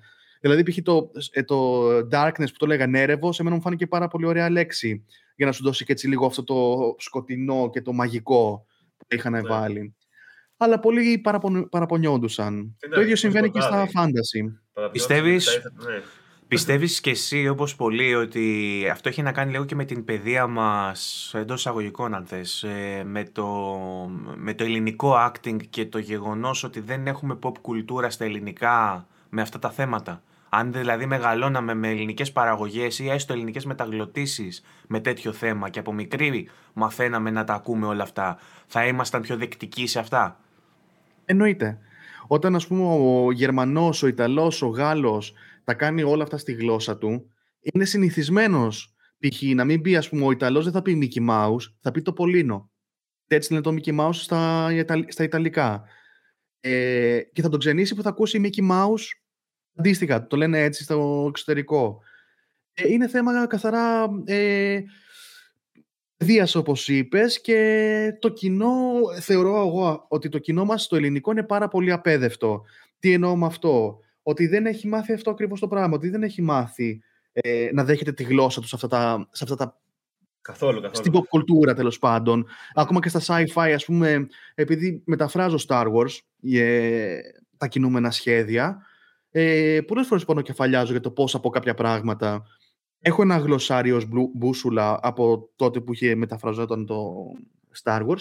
Δηλαδή, 0.48 0.70
π.χ. 0.70 0.82
Το, 0.82 1.10
ε, 1.30 1.42
το 1.42 1.88
darkness 2.12 2.46
που 2.46 2.56
το 2.58 2.66
λέγανε 2.66 3.00
έρευο, 3.00 3.32
εμένα 3.38 3.54
μου 3.54 3.62
φάνηκε 3.62 3.86
πάρα 3.86 4.08
πολύ 4.08 4.26
ωραία 4.26 4.50
λέξη 4.50 5.04
για 5.36 5.46
να 5.46 5.52
σου 5.52 5.62
δώσει 5.62 5.84
και 5.84 5.92
έτσι 5.92 6.08
λίγο 6.08 6.26
αυτό 6.26 6.44
το 6.44 6.94
σκοτεινό 6.98 7.70
και 7.72 7.82
το 7.82 7.92
μαγικό 7.92 8.66
που 8.96 9.06
είχαν 9.08 9.32
ναι. 9.32 9.40
βάλει 9.40 9.94
αλλά 10.56 10.80
πολλοί 10.80 11.22
παραπονιόντουσαν. 11.70 12.76
Το 12.94 13.00
ίδιο 13.00 13.16
συμβαίνει 13.16 13.50
και 13.50 13.60
στα 13.60 13.88
φάνταση. 13.92 14.60
Πιστεύεις, 14.92 15.60
ναι. 15.86 16.02
πιστεύεις 16.48 17.00
και 17.00 17.10
εσύ 17.10 17.48
όπως 17.48 17.76
πολλοί 17.76 18.14
ότι 18.14 18.88
αυτό 18.92 19.08
έχει 19.08 19.22
να 19.22 19.32
κάνει 19.32 19.50
λίγο 19.50 19.64
και 19.64 19.74
με 19.74 19.84
την 19.84 20.04
παιδεία 20.04 20.46
μας 20.46 21.30
εντός 21.34 21.58
εισαγωγικών 21.58 22.14
αν 22.14 22.26
θες, 22.26 22.62
ε, 22.62 23.02
με 23.04 23.24
το, 23.24 23.46
με 24.36 24.54
το 24.54 24.64
ελληνικό 24.64 25.14
acting 25.26 25.66
και 25.70 25.86
το 25.86 25.98
γεγονός 25.98 26.64
ότι 26.64 26.80
δεν 26.80 27.06
έχουμε 27.06 27.38
pop 27.42 27.58
κουλτούρα 27.60 28.10
στα 28.10 28.24
ελληνικά 28.24 29.06
με 29.28 29.42
αυτά 29.42 29.58
τα 29.58 29.70
θέματα; 29.70 30.22
Αν 30.58 30.72
δηλαδή 30.72 31.06
μεγαλώναμε 31.06 31.74
με 31.74 31.88
ελληνικές 31.88 32.32
παραγωγές 32.32 32.98
ή 32.98 33.08
έστω 33.08 33.32
ελληνικές 33.32 33.64
μεταγλωτήσεις 33.64 34.62
με 34.88 35.00
τέτοιο 35.00 35.32
θέμα 35.32 35.68
και 35.68 35.78
από 35.78 35.92
μικρή 35.92 36.48
μαθαίναμε 36.72 37.30
να 37.30 37.44
τα 37.44 37.54
ακούμε 37.54 37.86
όλα 37.86 38.02
αυτά, 38.02 38.38
θα 38.66 38.86
ήμασταν 38.86 39.22
πιο 39.22 39.36
δεκτικοί 39.36 39.86
σε 39.86 39.98
αυτά; 39.98 40.40
Εννοείται. 41.24 41.78
Όταν, 42.26 42.54
ας 42.54 42.66
πούμε, 42.66 42.82
ο 42.84 43.32
Γερμανός, 43.32 44.02
ο 44.02 44.06
Ιταλός, 44.06 44.62
ο 44.62 44.66
Γάλλος 44.66 45.34
τα 45.64 45.74
κάνει 45.74 46.02
όλα 46.02 46.22
αυτά 46.22 46.38
στη 46.38 46.52
γλώσσα 46.52 46.98
του, 46.98 47.30
είναι 47.60 47.84
συνηθισμένος 47.84 48.94
π.χ. 49.18 49.42
να 49.42 49.64
μην 49.64 49.80
πει, 49.82 49.96
ας 49.96 50.08
πούμε, 50.08 50.24
ο 50.24 50.30
Ιταλός 50.30 50.64
δεν 50.64 50.72
θα 50.72 50.82
πει 50.82 50.98
Mickey 51.02 51.30
Mouse, 51.30 51.72
θα 51.80 51.90
πει 51.90 52.02
το 52.02 52.12
Πολίνο. 52.12 52.70
Έτσι 53.26 53.52
λένε 53.52 53.64
το 53.64 53.74
Mickey 53.76 54.00
Mouse 54.00 54.14
στα, 54.14 54.68
στα 55.08 55.22
Ιταλικά. 55.22 55.84
Ε, 56.60 57.20
και 57.32 57.42
θα 57.42 57.48
τον 57.48 57.58
ξενήσει 57.58 57.94
που 57.94 58.02
θα 58.02 58.08
ακούσει 58.08 58.40
Mickey 58.44 58.70
Mouse 58.70 59.04
αντίστοιχα. 59.76 60.26
Το 60.26 60.36
λένε 60.36 60.62
έτσι 60.62 60.82
στο 60.82 61.26
εξωτερικό. 61.28 62.00
Ε, 62.72 62.92
είναι 62.92 63.08
θέμα 63.08 63.46
καθαρά 63.46 64.08
ε, 64.24 64.80
Δίας 66.18 66.54
όπως 66.54 66.88
είπες 66.88 67.40
και 67.40 68.16
το 68.18 68.28
κοινό, 68.28 68.74
θεωρώ 69.20 69.56
εγώ 69.56 70.06
ότι 70.08 70.28
το 70.28 70.38
κοινό 70.38 70.64
μας 70.64 70.82
στο 70.82 70.96
ελληνικό 70.96 71.30
είναι 71.30 71.42
πάρα 71.42 71.68
πολύ 71.68 71.92
απέδευτο. 71.92 72.64
Τι 72.98 73.12
εννοώ 73.12 73.36
με 73.36 73.46
αυτό, 73.46 73.98
ότι 74.22 74.46
δεν 74.46 74.66
έχει 74.66 74.88
μάθει 74.88 75.12
αυτό 75.12 75.30
ακριβώς 75.30 75.60
το 75.60 75.68
πράγμα, 75.68 75.94
ότι 75.94 76.08
δεν 76.08 76.22
έχει 76.22 76.42
μάθει 76.42 77.02
ε, 77.32 77.68
να 77.72 77.84
δέχεται 77.84 78.12
τη 78.12 78.22
γλώσσα 78.22 78.60
τους 78.60 78.68
σε 78.68 78.74
αυτά 78.74 78.88
τα, 78.88 79.28
σε 79.30 79.44
αυτά 79.44 79.56
τα 79.56 79.80
Καθόλου, 80.40 80.80
καθόλου. 80.80 80.96
Στην 80.96 81.12
pop 81.14 81.26
κουλτούρα 81.28 81.74
τέλος 81.74 81.98
πάντων. 81.98 82.46
Ακόμα 82.74 83.00
και 83.00 83.08
στα 83.08 83.20
sci-fi, 83.26 83.72
ας 83.74 83.84
πούμε, 83.84 84.26
επειδή 84.54 85.02
μεταφράζω 85.04 85.58
Star 85.68 85.86
Wars 85.92 86.18
ε, 86.52 87.18
τα 87.56 87.66
κινούμενα 87.66 88.10
σχέδια, 88.10 88.86
ε, 89.38 89.80
πολλές 89.80 90.06
φορές 90.06 90.24
κεφαλιάζω 90.42 90.92
για 90.92 91.00
το 91.00 91.10
πώς 91.10 91.34
από 91.34 91.50
κάποια 91.50 91.74
πράγματα 91.74 92.44
Έχω 93.06 93.22
ένα 93.22 93.36
γλωσσάριο 93.36 94.02
μπούσουλα 94.34 94.98
από 95.02 95.50
τότε 95.56 95.80
που 95.80 95.92
είχε 95.92 96.14
μεταφραζόταν 96.14 96.86
το 96.86 97.14
Star 97.82 98.06
Wars, 98.06 98.20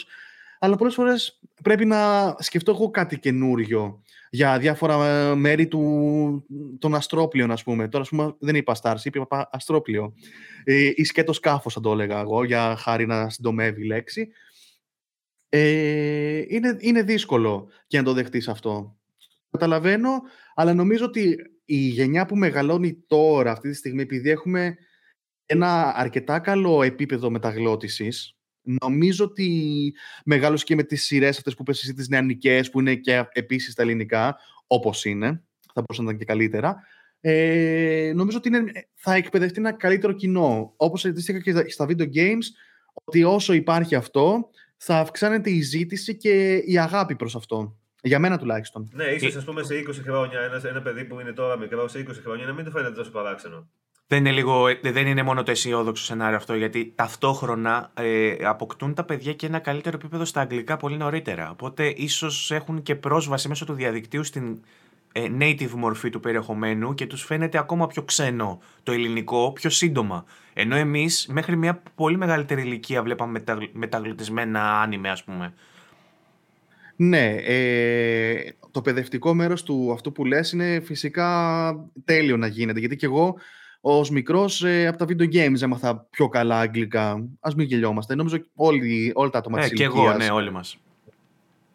αλλά 0.59 0.76
πολλές 0.76 0.93
φορές 0.93 1.39
πρέπει 1.63 1.86
να 1.86 2.36
σκεφτώ 2.39 2.72
εγώ 2.72 2.89
κάτι 2.89 3.20
καινούριο 3.20 4.01
για 4.30 4.59
διάφορα 4.59 5.07
ε, 5.07 5.36
μέρη 5.36 5.68
του, 5.68 6.45
των 6.80 6.95
αστρόπλιων, 6.95 7.51
ας 7.51 7.63
πούμε. 7.63 7.88
Τώρα, 7.88 8.03
ας 8.03 8.09
πούμε, 8.09 8.36
δεν 8.39 8.55
είπα 8.55 8.76
Starship, 8.82 9.16
είπα 9.16 9.49
αστρόπλιο. 9.51 10.13
Ε, 10.63 10.91
ή 10.95 11.03
σκέτος 11.03 11.36
σκάφος, 11.36 11.74
θα 11.74 11.80
το 11.80 11.91
έλεγα 11.91 12.20
εγώ, 12.20 12.43
για 12.43 12.76
χάρη 12.76 13.05
να 13.05 13.30
συντομεύει 13.30 13.82
η 13.82 13.86
λέξη. 13.86 14.30
Ε, 15.49 16.43
είναι, 16.47 16.78
είναι 16.80 17.01
δύσκολο 17.01 17.68
και 17.88 17.97
να 17.97 18.03
το 18.03 18.13
δεχτείς 18.13 18.47
αυτό. 18.47 18.97
Καταλαβαίνω, 19.56 20.22
αλλά 20.56 20.74
νομίζω 20.74 21.06
ότι 21.06 21.38
η 21.66 21.78
γενιά 21.78 22.26
που 22.26 22.36
μεγαλώνει 22.36 23.03
τώρα, 23.08 23.51
αυτή 23.51 23.70
τη 23.70 23.76
στιγμή, 23.76 24.01
επειδή 24.01 24.30
έχουμε 24.30 24.78
ένα 25.45 25.95
αρκετά 25.95 26.39
καλό 26.39 26.84
επίπεδο 26.84 27.30
μεταγλώτησης, 27.30 28.38
νομίζω 28.62 29.26
ότι 29.26 29.93
μεγάλωσε 30.26 30.64
και 30.64 30.76
με 30.76 30.84
τις 30.84 31.06
σειρές 31.06 31.38
αυτές 31.38 31.56
που 31.56 31.64
πες 31.64 31.82
εσύ, 31.82 31.93
τις 31.93 32.08
νεανικές, 32.08 32.70
που 32.70 32.80
είναι 32.80 32.95
και 32.95 33.26
επίσης 33.32 33.74
τα 33.74 33.82
ελληνικά, 33.82 34.38
όπως 34.68 35.06
είναι, 35.06 35.43
θα 35.74 35.82
μπορούσαν 35.82 36.06
να 36.06 36.12
ήταν 36.12 36.18
και 36.18 36.26
καλύτερα, 36.26 36.84
ε, 37.20 38.12
νομίζω 38.16 38.38
ότι 38.38 38.47
είναι, 38.47 38.88
θα 38.93 39.14
εκπαιδευτεί 39.14 39.60
ένα 39.60 39.72
καλύτερο 39.72 40.14
κοινό. 40.14 40.74
Όπως 40.78 41.06
αντίστοιχα 41.06 41.39
και 41.39 41.70
στα 41.70 41.86
video 41.89 42.14
games, 42.14 42.45
ότι 42.93 43.24
όσο 43.24 43.53
υπάρχει 43.53 43.95
αυτό, 43.95 44.49
θα 44.78 44.99
αυξάνεται 44.99 45.49
η 45.49 45.62
ζήτηση 45.62 46.18
και 46.18 46.56
η 46.56 46.78
αγάπη 46.78 47.16
προς 47.16 47.36
αυτό. 47.36 47.80
Για 48.06 48.20
μένα 48.20 48.38
τουλάχιστον. 48.38 48.89
Ναι, 48.93 49.03
ίσως 49.03 49.36
ας 49.36 49.43
πούμε 49.43 49.64
σε 49.64 49.84
20 49.88 49.91
χρόνια 50.03 50.39
ένας, 50.39 50.64
ένα 50.64 50.82
παιδί 50.82 51.03
που 51.06 51.20
είναι 51.20 51.32
τώρα 51.32 51.58
μικρό, 51.58 51.88
σε 51.88 52.06
20 52.10 52.12
χρόνια 52.24 52.45
να 52.45 52.53
μην 52.53 52.66
του 52.66 52.72
φαίνεται 52.72 52.95
τόσο 52.95 53.12
παράξενο. 53.12 53.68
Δεν 54.08 54.20
είναι, 54.20 54.32
λίγο, 54.32 54.66
δεν 54.82 55.08
είναι 55.08 55.24
μόνο 55.24 55.43
το 55.43 55.51
αισιόδοξο 55.51 56.03
σενάριο 56.03 56.38
αυτό, 56.38 56.56
γιατί 56.56 56.93
ταυτόχρονα 56.95 57.91
ε, 57.93 58.36
αποκτούν 58.43 58.93
τα 58.93 59.03
παιδιά 59.03 59.34
και 59.34 59.45
ένα 59.45 59.60
καλύτερο 59.60 59.95
επίπεδο 59.95 60.26
στα 60.26 60.41
αγγλικά 60.41 60.78
πολύ 60.78 60.97
νωρίτερα. 60.97 61.49
Οπότε 61.49 61.93
ίσως 61.95 62.51
έχουν 62.51 62.82
και 62.82 62.95
πρόσβαση 62.95 63.47
μέσω 63.47 63.66
του 63.66 63.74
διαδικτύου 63.74 64.24
στην 64.24 64.60
ε, 65.12 65.28
native 65.39 65.72
μορφή 65.72 66.10
του 66.10 66.20
περιεχομένου 66.20 66.93
και 66.93 67.06
τους 67.06 67.24
φαίνεται 67.24 67.58
ακόμα 67.58 67.88
πιο 67.88 68.03
ξένο 68.03 68.62
το 68.84 68.91
ελληνικό 68.91 69.51
πιο 69.51 69.70
σύντομα. 69.70 70.26
Ενώ 70.53 70.76
εμείς 70.76 71.28
μέχρι 71.32 71.56
μια 71.56 71.82
πολύ 71.95 72.18
μεγαλύτερη 72.18 72.62
ηλικία 72.62 73.03
βλέπαμε 73.03 73.43
μεταγλωτισμένα 73.72 74.82
άνιμε 74.82 75.10
ας 75.10 75.24
πούμε. 75.24 75.53
Ναι, 76.96 77.36
ε, 77.43 78.52
το 78.72 78.82
παιδευτικό 78.82 79.34
μέρος 79.34 79.64
του 79.64 79.91
αυτού 79.91 80.12
που 80.12 80.26
λες 80.26 80.52
είναι 80.52 80.80
φυσικά 80.80 81.89
τέλειο 82.06 82.38
να 82.38 82.48
γίνεται, 82.48 82.80
γιατί 82.80 82.96
και 82.96 83.06
εγώ 83.06 83.36
ως 83.82 84.10
μικρός 84.10 84.64
ε, 84.64 84.88
από 84.88 84.98
τα 84.98 85.06
video 85.10 85.34
games 85.34 85.62
έμαθα 85.62 86.08
πιο 86.10 86.30
καλά 86.30 86.60
αγγλικά. 86.60 87.28
Ας 87.39 87.56
μην 87.56 87.68
γελιόμαστε. 87.68 88.16
Νομίζω 88.16 88.38
όλοι, 88.56 89.12
όλα 89.16 89.30
τα 89.30 89.38
άτομα 89.38 89.60
ε, 89.60 89.62
της 89.62 89.74
και 89.74 89.84
εγώ, 89.84 90.14
ναι, 90.14 90.30
όλοι 90.30 90.52
μας. 90.52 90.78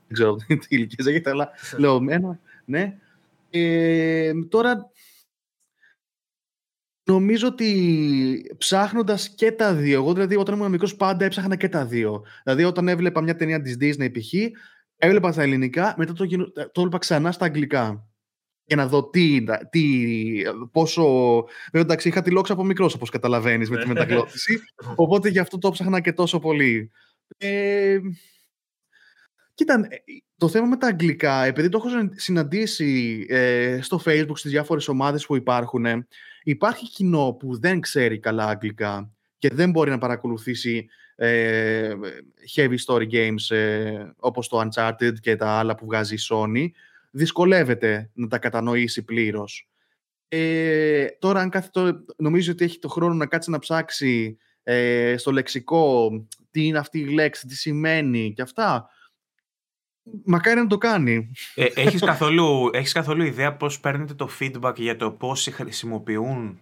Δεν 0.07 0.19
ξέρω 0.19 0.35
τι 0.35 0.67
ηλικίες 0.69 1.07
έχετε, 1.07 1.31
αλλά 1.31 1.51
λέω 1.77 2.05
ένα, 2.09 2.39
ναι. 2.65 2.97
Ε, 3.51 4.33
τώρα, 4.49 4.91
νομίζω 7.05 7.49
ότι 7.49 8.55
ψάχνοντας 8.59 9.29
και 9.29 9.53
τα 9.53 9.75
δύο, 9.75 9.95
εγώ 9.95 10.13
δηλαδή 10.13 10.37
όταν 10.37 10.55
ήμουν 10.55 10.71
μικρός 10.71 10.97
πάντα 10.97 11.25
έψαχνα 11.25 11.57
και 11.57 11.69
τα 11.69 11.87
δύο. 11.87 12.23
Δηλαδή, 12.45 12.65
όταν 12.65 12.89
έβλεπα 12.89 13.21
μια 13.23 13.37
ταινία 13.37 13.63
της 13.63 13.77
Disney 13.81 14.13
π.χ., 14.13 14.33
έβλεπα 15.01 15.33
στα 15.33 15.43
ελληνικά, 15.43 15.95
μετά 15.97 16.13
το, 16.13 16.27
το 16.53 16.81
έβλεπα 16.81 16.99
ξανά 16.99 17.33
στα 17.33 17.45
αγγλικά. 17.45 18.05
Για 18.65 18.77
να 18.77 18.87
δω 18.87 19.11
τι, 19.11 19.45
τι 19.71 19.83
πόσο. 20.73 21.05
Βέβαια, 21.73 21.87
εντάξει, 21.87 22.09
είχα 22.09 22.23
τη 22.23 22.31
λόξα 22.31 22.53
από 22.53 22.65
μικρός, 22.65 22.95
όπως 22.95 23.11
καταλαβαίνεις, 23.11 23.71
με 23.71 23.77
τη 23.77 23.87
ναι. 23.87 23.93
μεταγλώτηση. 23.93 24.61
Οπότε 24.95 25.29
γι' 25.29 25.39
αυτό 25.39 25.59
το 25.59 25.71
ψάχνα 25.71 26.01
και 26.01 26.13
τόσο 26.13 26.39
πολύ. 26.39 26.91
Ε, 27.37 27.99
Κοίτα, 29.55 29.75
ε, 29.75 29.97
το 30.37 30.49
θέμα 30.49 30.67
με 30.67 30.77
τα 30.77 30.87
αγγλικά, 30.87 31.45
επειδή 31.45 31.69
το 31.69 31.79
έχω 31.79 32.11
συναντήσει 32.17 33.27
ε, 33.29 33.79
στο 33.83 34.01
facebook 34.05 34.33
στις 34.35 34.51
διάφορες 34.51 34.89
ομάδες 34.89 35.27
που 35.27 35.37
υπάρχουν, 35.37 35.87
υπάρχει 36.43 36.89
κοινό 36.89 37.37
που 37.39 37.59
δεν 37.59 37.81
ξέρει 37.81 38.19
καλά 38.19 38.47
αγγλικά 38.47 39.13
και 39.39 39.49
δεν 39.53 39.71
μπορεί 39.71 39.91
να 39.91 39.99
παρακολουθήσει 39.99 40.89
ε, 41.23 41.93
heavy 42.57 42.77
story 42.87 43.11
games 43.11 43.57
ε, 43.57 44.11
όπως 44.17 44.49
το 44.49 44.63
Uncharted 44.65 45.13
και 45.21 45.37
τα 45.37 45.49
άλλα 45.49 45.75
που 45.75 45.87
βγάζει 45.87 46.15
η 46.15 46.19
Sony, 46.31 46.67
δυσκολεύεται 47.11 48.11
να 48.15 48.27
τα 48.27 48.39
κατανοήσει 48.39 49.05
πλήρως. 49.05 49.69
Ε, 50.29 51.07
τώρα, 51.19 51.41
αν 51.41 51.51
κάθε 51.51 51.69
το, 51.73 52.05
νομίζεις 52.17 52.49
ότι 52.49 52.65
έχει 52.65 52.79
το 52.79 52.89
χρόνο 52.89 53.15
να 53.15 53.27
κάτσει 53.27 53.51
να 53.51 53.59
ψάξει 53.59 54.37
ε, 54.63 55.15
στο 55.17 55.33
λεξικό 55.33 56.11
τι 56.51 56.67
είναι 56.67 56.79
αυτή 56.79 56.99
η 56.99 57.09
λέξη, 57.09 57.47
τι 57.47 57.55
σημαίνει 57.55 58.33
και 58.33 58.43
αυτά, 58.43 58.89
μακάρι 60.25 60.61
να 60.61 60.67
το 60.67 60.79
κάνει. 60.79 61.33
Ε, 61.55 61.67
έχεις, 61.75 62.01
καθόλου, 62.01 62.71
έχεις 62.73 62.93
καθόλου 62.93 63.23
ιδέα 63.23 63.57
πώς 63.57 63.81
παίρνετε 63.81 64.15
το 64.15 64.29
feedback 64.41 64.75
για 64.77 64.97
το 64.97 65.11
πώς 65.11 65.49
χρησιμοποιούν 65.53 66.61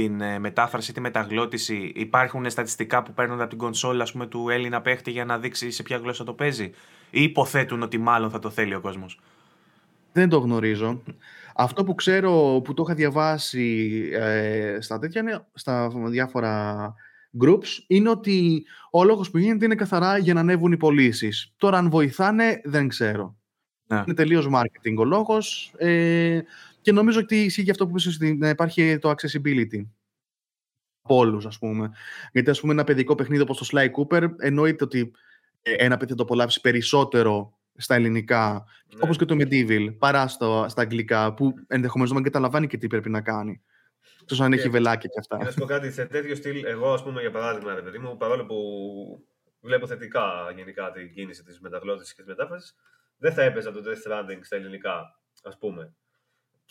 την 0.00 0.20
ε, 0.20 0.38
μετάφραση, 0.38 0.92
τη 0.92 1.00
μεταγλώτηση. 1.00 1.92
Υπάρχουν 1.94 2.50
στατιστικά 2.50 3.02
που 3.02 3.12
παίρνουν 3.12 3.40
από 3.40 3.48
την 3.48 3.58
κονσόλα 3.58 4.08
πούμε, 4.12 4.26
του 4.26 4.48
Έλληνα 4.48 4.80
παίχτη 4.80 5.10
για 5.10 5.24
να 5.24 5.38
δείξει 5.38 5.70
σε 5.70 5.82
ποια 5.82 5.96
γλώσσα 5.96 6.24
το 6.24 6.32
παίζει; 6.32 6.70
Ή 7.10 7.22
υποθέτουν 7.22 7.82
ότι 7.82 7.98
μάλλον 7.98 8.30
θα 8.30 8.38
το 8.38 8.50
θέλει 8.50 8.74
ο 8.74 8.80
κόσμος; 8.80 9.20
Δεν 10.12 10.28
το 10.28 10.38
γνωρίζω. 10.38 11.02
Αυτό 11.54 11.84
που 11.84 11.94
ξέρω, 11.94 12.60
που 12.64 12.74
το 12.74 12.82
είχα 12.86 12.94
διαβάσει 12.94 13.90
ε, 14.12 14.78
στα 14.80 14.98
τέτοια, 14.98 15.48
στα 15.54 15.90
διάφορα 16.08 16.94
groups, 17.44 17.84
είναι 17.86 18.08
ότι 18.08 18.64
ο 18.90 19.04
λόγος 19.04 19.30
που 19.30 19.38
γίνεται 19.38 19.64
είναι 19.64 19.74
καθαρά 19.74 20.18
για 20.18 20.34
να 20.34 20.40
ανέβουν 20.40 20.72
οι 20.72 20.76
πωλήσεις. 20.76 21.54
Τώρα 21.56 21.78
αν 21.78 21.90
βοηθάνε, 21.90 22.60
δεν 22.64 22.88
ξέρω. 22.88 23.36
Ναι. 23.86 23.96
Είναι 24.06 24.14
τελείως 24.14 24.48
marketing 24.54 24.94
ο 24.98 25.04
λόγος 25.04 25.72
ε, 25.76 26.40
και 26.80 26.92
νομίζω 26.92 27.18
ότι 27.20 27.44
ισχύει 27.44 27.70
αυτό 27.70 27.84
που 27.84 27.90
είπες 27.90 28.06
ότι 28.06 28.34
να 28.34 28.48
υπάρχει 28.48 28.98
το 28.98 29.10
accessibility 29.10 29.86
από 31.02 31.16
όλους, 31.16 31.46
ας 31.46 31.58
πούμε. 31.58 31.90
Γιατί, 32.32 32.50
ας 32.50 32.60
πούμε, 32.60 32.72
ένα 32.72 32.84
παιδικό 32.84 33.14
παιχνίδι 33.14 33.42
όπως 33.42 33.58
το 33.58 33.66
Sly 33.72 33.88
Cooper 33.90 34.30
εννοείται 34.38 34.84
ότι 34.84 35.12
ε, 35.62 35.72
ένα 35.72 35.96
παιδί 35.96 36.10
θα 36.10 36.16
το 36.16 36.22
απολαύσει 36.22 36.60
περισσότερο 36.60 37.58
στα 37.76 37.94
ελληνικά, 37.94 38.64
ναι. 38.94 39.00
όπως 39.02 39.18
και 39.18 39.24
το 39.24 39.36
Medieval, 39.38 39.94
παρά 39.98 40.28
στο, 40.28 40.66
στα 40.68 40.82
αγγλικά, 40.82 41.34
που 41.34 41.54
ενδεχομένως 41.66 42.12
δεν 42.12 42.22
καταλαβαίνει 42.22 42.66
και 42.66 42.76
τι 42.76 42.86
πρέπει 42.86 43.10
να 43.10 43.20
κάνει. 43.20 43.62
Τόσο 44.24 44.44
αν 44.44 44.52
έχει 44.52 44.68
βελάκια 44.68 45.08
και 45.12 45.18
αυτά. 45.18 45.44
Να 45.44 45.50
σου 45.50 45.58
πω 45.58 45.64
κάτι, 45.64 45.92
σε 45.92 46.06
τέτοιο 46.06 46.34
στυλ, 46.34 46.64
εγώ 46.64 46.92
ας 46.92 47.02
πούμε 47.02 47.20
για 47.20 47.30
παράδειγμα, 47.30 47.74
ρε 47.74 47.82
παιδί 47.82 47.98
μου, 47.98 48.16
παρόλο 48.16 48.46
που 48.46 48.56
βλέπω 49.60 49.86
θετικά 49.86 50.52
γενικά 50.56 50.90
την 50.90 51.12
κίνηση 51.12 51.42
της 51.42 51.60
μεταγλώτησης 51.60 52.14
και 52.14 52.22
της 52.22 52.30
μετάφρασης, 52.30 52.74
δεν 53.16 53.32
θα 53.32 53.42
έπαιζα 53.42 53.72
το 53.72 53.80
Death 53.84 54.10
Stranding 54.10 54.38
στα 54.40 54.56
ελληνικά, 54.56 55.20
ας 55.42 55.58
πούμε. 55.58 55.94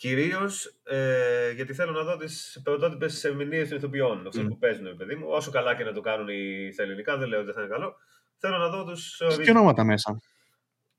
Κυρίως 0.00 0.80
ε, 0.82 1.50
γιατί 1.50 1.74
θέλω 1.74 1.92
να 1.92 2.02
δω 2.02 2.16
τις 2.16 2.60
πρωτότυπες 2.64 3.24
ερμηνείε 3.24 3.66
των 3.66 3.76
ηθοποιών, 3.76 4.28
mm. 4.28 4.46
που 4.48 4.58
παίζουν, 4.58 4.96
παιδί 4.96 5.14
μου. 5.14 5.26
Όσο 5.28 5.50
καλά 5.50 5.74
και 5.74 5.84
να 5.84 5.92
το 5.92 6.00
κάνουν 6.00 6.28
οι, 6.28 6.70
στα 6.72 6.82
ελληνικά, 6.82 7.16
δεν 7.16 7.28
λέω 7.28 7.38
ότι 7.38 7.46
δεν 7.46 7.54
θα 7.54 7.60
είναι 7.60 7.70
καλό. 7.70 7.96
Θέλω 8.36 8.56
να 8.56 8.68
δω 8.68 8.84
τους. 8.84 9.22
Και 9.42 9.50
ονόματα 9.50 9.84
μέσα. 9.84 10.20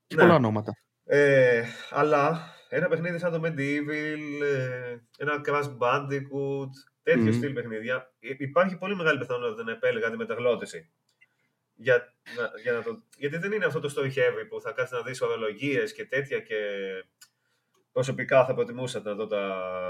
Και 0.06 0.14
ναι. 0.14 0.22
πολλά 0.22 0.34
ονόματα. 0.34 0.72
Ε, 1.04 1.64
αλλά 1.90 2.54
ένα 2.68 2.88
παιχνίδι 2.88 3.18
σαν 3.18 3.32
το 3.32 3.40
Medieval, 3.44 4.42
ε, 4.42 4.96
ένα 5.18 5.40
Crash 5.46 5.76
Bandicoot, 5.78 6.70
τέτοιο 7.02 7.28
mm. 7.28 7.34
στυλ 7.34 7.52
παιχνίδια, 7.52 8.12
υπάρχει 8.20 8.76
πολύ 8.76 8.96
μεγάλη 8.96 9.18
πιθανότητα 9.18 9.62
να 9.62 9.72
επέλεγα 9.72 10.10
τη 10.10 10.16
μεταγλώτηση. 10.16 10.90
Για, 11.74 12.14
για 12.62 12.72
να 12.72 12.82
το, 12.82 13.02
γιατί 13.16 13.36
δεν 13.36 13.52
είναι 13.52 13.64
αυτό 13.64 13.80
το 13.80 13.94
story 13.96 14.08
heavy 14.08 14.46
που 14.48 14.60
θα 14.60 14.72
κάθει 14.72 14.94
να 14.94 15.02
δεις 15.02 15.20
ορολογίες 15.20 15.92
και 15.92 16.04
τέτοια 16.06 16.38
και 16.38 16.56
προσωπικά 17.92 18.44
θα 18.44 18.54
προτιμούσα 18.54 19.00
να 19.04 19.14
δω 19.14 19.26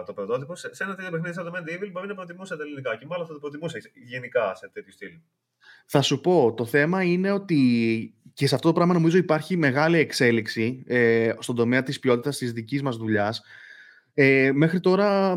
το 0.06 0.12
πρωτότυπο. 0.12 0.56
Σε, 0.56 0.74
σε 0.74 0.84
ένα 0.84 0.94
τέτοιο 0.94 1.10
παιχνίδι 1.10 1.34
σαν 1.34 1.44
το 1.44 1.52
Medieval 1.54 1.90
μπορεί 1.92 2.06
να 2.06 2.14
προτιμούσα 2.14 2.56
τα 2.56 2.62
ελληνικά 2.62 2.96
και 2.96 3.06
μάλλον 3.06 3.26
θα 3.26 3.32
το 3.32 3.38
προτιμούσα 3.38 3.78
γενικά 3.94 4.54
σε 4.54 4.70
τέτοιο 4.72 4.92
στυλ. 4.92 5.10
Θα 5.86 6.02
σου 6.02 6.20
πω, 6.20 6.54
το 6.56 6.64
θέμα 6.64 7.02
είναι 7.02 7.30
ότι 7.30 7.60
και 8.32 8.46
σε 8.46 8.54
αυτό 8.54 8.68
το 8.68 8.74
πράγμα 8.74 8.92
νομίζω 8.94 9.16
υπάρχει 9.16 9.56
μεγάλη 9.56 9.98
εξέλιξη 9.98 10.82
ε, 10.86 11.32
στον 11.38 11.56
τομέα 11.56 11.82
της 11.82 11.98
ποιότητας 11.98 12.36
της 12.36 12.52
δικής 12.52 12.82
μας 12.82 12.96
δουλειάς. 12.96 13.42
Ε, 14.14 14.50
μέχρι 14.54 14.80
τώρα 14.80 15.32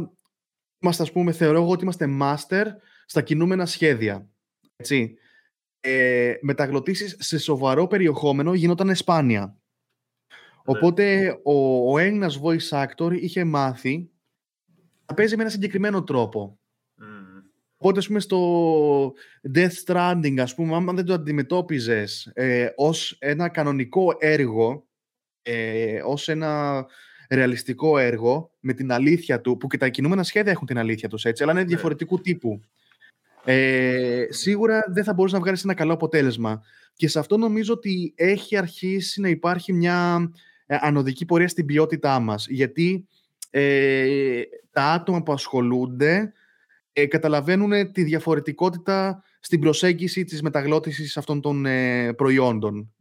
είμαστε, 0.80 1.04
ας 1.04 1.12
πούμε, 1.12 1.32
θεωρώ 1.32 1.62
εγώ 1.62 1.72
ότι 1.72 1.84
είμαστε 1.84 2.08
master 2.22 2.66
στα 3.06 3.22
κινούμενα 3.22 3.66
σχέδια. 3.66 4.30
Έτσι. 4.76 5.18
Ε, 5.80 6.34
μεταγλωτήσεις 6.42 7.16
σε 7.20 7.38
σοβαρό 7.38 7.88
περιεχόμενο 7.88 8.54
γινόταν 8.54 8.96
σπάνια. 8.96 9.58
Ναι. 10.66 10.78
Οπότε 10.78 11.36
ο, 11.44 11.92
ο 11.92 11.98
Έλληνας 11.98 12.40
voice 12.44 12.86
actor 12.86 13.12
είχε 13.20 13.44
μάθει 13.44 14.10
να 15.06 15.16
παίζει 15.16 15.36
με 15.36 15.42
ένα 15.42 15.52
συγκεκριμένο 15.52 16.04
τρόπο. 16.04 16.60
Οπότε, 17.78 18.00
ας 18.00 18.08
πούμε, 18.08 18.20
στο 18.20 19.14
Death 19.54 19.72
Stranding, 19.86 20.38
ας 20.40 20.56
πούμε, 20.56 20.76
άμα 20.76 20.94
δεν 20.94 21.06
το 21.06 21.14
αντιμετώπιζες 21.14 22.32
ε, 22.34 22.68
ως 22.76 23.16
ένα 23.20 23.50
κανονικό 23.50 24.16
έργο, 24.20 24.88
ε, 25.42 26.02
ως 26.06 26.28
ένα 26.28 26.86
ρεαλιστικό 27.30 27.98
έργο, 27.98 28.52
με 28.60 28.74
την 28.74 28.92
αλήθεια 28.92 29.42
του, 29.42 29.58
που 29.58 29.68
και 29.68 29.78
τα 29.78 29.90
κινούμενα 29.90 30.24
σχέδια 30.24 30.52
έχουν 30.52 30.68
την 30.68 30.78
αλήθεια 30.78 31.10
τους, 31.10 31.26
έτσι, 31.26 31.44
αλλά 31.44 31.52
είναι 31.52 31.62
ναι. 31.62 31.68
διαφορετικού 31.68 32.22
τύπου. 32.22 32.62
Ε, 33.44 34.26
σίγουρα 34.30 34.84
δεν 34.88 35.04
θα 35.04 35.14
μπορούσε 35.14 35.36
να 35.36 35.42
βγάλεις 35.42 35.64
ένα 35.64 35.74
καλό 35.74 35.94
αποτέλεσμα. 35.94 36.62
Και 36.94 37.08
σε 37.08 37.20
αυτό 37.20 37.38
νομίζω 37.38 37.74
ότι 37.74 38.14
έχει 38.16 38.58
αρχίσει 38.58 39.22
να 39.22 39.30
υπάρχει 39.30 39.74
μια 39.74 40.32
ε, 40.32 40.32
ανωδική 40.68 41.26
πορεία 41.26 41.48
στην 41.48 41.66
ποιότητά 41.66 42.20
μας. 42.20 42.48
Γιατί 42.50 43.08
ε, 43.50 44.42
τα 44.72 44.84
άτομα 44.84 45.24
που 45.24 45.32
ασχολούνται 45.32 46.34
ε, 46.94 47.06
καταλαβαίνουν 47.06 47.92
τη 47.92 48.04
διαφορετικότητα 48.04 49.24
στην 49.40 49.60
προσέγγιση 49.60 50.24
της 50.24 50.42
μεταγλώτησης 50.42 51.18
αυτών 51.18 51.42
των 51.42 51.66
ε, 51.66 52.14
προϊόντων. 52.14 52.94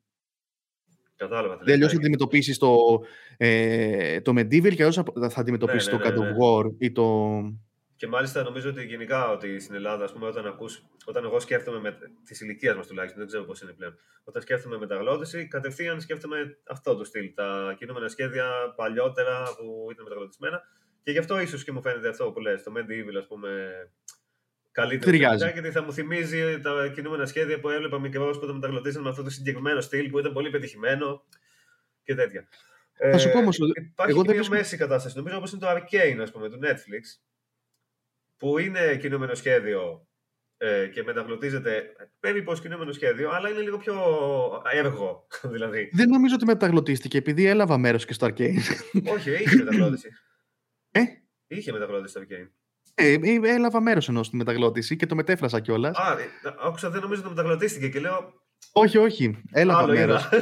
Κατάλαβα. 1.16 1.58
Δεν 1.64 1.74
αλλιώς 1.74 1.92
θα 1.92 1.96
αντιμετωπίσεις 1.98 2.58
το, 2.58 2.76
ε, 3.36 4.20
το 4.20 4.32
Medieval 4.32 4.74
και 4.74 4.82
αλλιώς 4.82 4.94
θα 5.28 5.40
αντιμετωπίσεις 5.40 5.92
ναι, 5.92 5.98
ναι, 5.98 6.10
το 6.10 6.22
ναι, 6.22 6.28
God 6.28 6.34
of 6.34 6.64
War 6.64 6.72
ή 6.78 6.92
το... 6.92 7.38
Και 8.04 8.10
μάλιστα 8.10 8.42
νομίζω 8.42 8.70
ότι 8.70 8.84
γενικά 8.84 9.30
ότι 9.30 9.60
στην 9.60 9.74
Ελλάδα, 9.74 10.04
ας 10.04 10.12
πούμε, 10.12 10.26
όταν, 10.26 10.46
ακούς, 10.46 10.84
όταν 11.04 11.24
εγώ 11.24 11.40
σκέφτομαι 11.40 11.80
με 11.80 11.98
της 12.24 12.40
ηλικίας 12.40 12.76
μας 12.76 12.86
τουλάχιστον, 12.86 13.18
δεν 13.18 13.28
ξέρω 13.28 13.44
πώς 13.44 13.60
είναι 13.60 13.72
πλέον, 13.72 13.98
όταν 14.24 14.42
σκέφτομαι 14.42 14.78
μεταγλώτηση, 14.78 15.48
κατευθείαν 15.48 16.00
σκέφτομαι 16.00 16.58
αυτό 16.66 16.96
το 16.96 17.04
στυλ. 17.04 17.34
Τα 17.34 17.74
κινούμενα 17.78 18.08
σχέδια 18.08 18.50
παλιότερα 18.76 19.42
που 19.42 19.88
ήταν 19.90 20.04
μεταγλωτισμένα 20.04 20.62
και 21.02 21.10
γι' 21.10 21.18
αυτό 21.18 21.40
ίσως 21.40 21.64
και 21.64 21.72
μου 21.72 21.82
φαίνεται 21.82 22.08
αυτό 22.08 22.30
που 22.32 22.40
λες, 22.40 22.62
το 22.62 22.72
Medieval, 22.76 23.16
ας 23.18 23.26
πούμε, 23.26 23.50
καλύτερο. 24.72 25.10
Ταιριάζει. 25.10 25.50
Γιατί 25.52 25.70
θα 25.70 25.82
μου 25.82 25.92
θυμίζει 25.92 26.60
τα 26.60 26.88
κινούμενα 26.94 27.26
σχέδια 27.26 27.60
που 27.60 27.68
έβλεπα 27.68 28.00
μικρό 28.00 28.30
που 28.30 28.46
τα 28.46 28.52
μεταγλωτήσαν 28.52 29.02
με 29.02 29.08
αυτό 29.08 29.22
το 29.22 29.30
συγκεκριμένο 29.30 29.80
στυλ 29.80 30.10
που 30.10 30.18
ήταν 30.18 30.32
πολύ 30.32 30.50
πετυχημένο 30.50 31.24
και 32.02 32.14
τέτοια. 32.14 32.48
Θα 33.10 33.18
σου 33.18 33.30
πω 33.30 33.38
όμως. 33.38 33.58
Υπάρχει 33.58 34.12
εγώ 34.12 34.24
και 34.24 34.32
μια 34.32 34.48
μέση 34.48 34.76
κατάσταση. 34.76 35.16
Νομίζω 35.16 35.36
όπως 35.36 35.52
είναι 35.52 35.60
το 35.60 35.68
Arcane, 35.70 36.18
ας 36.22 36.30
πούμε, 36.30 36.50
του 36.50 36.58
Netflix, 36.62 37.02
που 38.44 38.58
είναι 38.58 38.96
κινούμενο 38.96 39.34
σχέδιο 39.34 40.06
ε, 40.56 40.86
και 40.86 41.02
μεταγλωτίζεται 41.02 41.82
περίπου 42.20 42.52
κινούμενο 42.52 42.92
σχέδιο, 42.92 43.30
αλλά 43.30 43.48
είναι 43.48 43.60
λίγο 43.60 43.78
πιο 43.78 43.94
έργο. 44.72 45.26
Δηλαδή. 45.52 45.90
Δεν 45.92 46.08
νομίζω 46.08 46.34
ότι 46.34 46.44
μεταγλωτίστηκε 46.44 47.18
επειδή 47.18 47.46
έλαβα 47.46 47.78
μέρος 47.78 48.04
και 48.04 48.12
στο 48.12 48.26
Arcane. 48.26 48.58
Όχι, 49.14 49.30
είχε 49.30 49.56
μεταγλώτηση. 49.56 50.08
Ε; 50.90 51.00
Είχε 51.46 51.72
μεταγλώτηση 51.72 52.10
στο 52.10 52.20
Arcane. 52.20 52.48
Ε, 52.94 53.12
ε, 53.12 53.40
έλαβα 53.42 53.80
μέρος 53.80 54.08
ενό 54.08 54.22
στη 54.22 54.36
μεταγλώτηση 54.36 54.96
και 54.96 55.06
το 55.06 55.14
μετέφρασα 55.14 55.60
κιόλας. 55.60 55.98
Α, 55.98 56.18
ε, 56.18 56.54
άκουσα, 56.66 56.90
δεν 56.90 57.00
νομίζω 57.00 57.20
ότι 57.20 57.28
μεταγλωτίστηκε 57.28 57.88
και 57.88 58.00
λέω. 58.00 58.32
Όχι, 58.72 58.98
όχι. 58.98 59.42
Έλαβα 59.52 59.86
μέρος. 59.86 60.28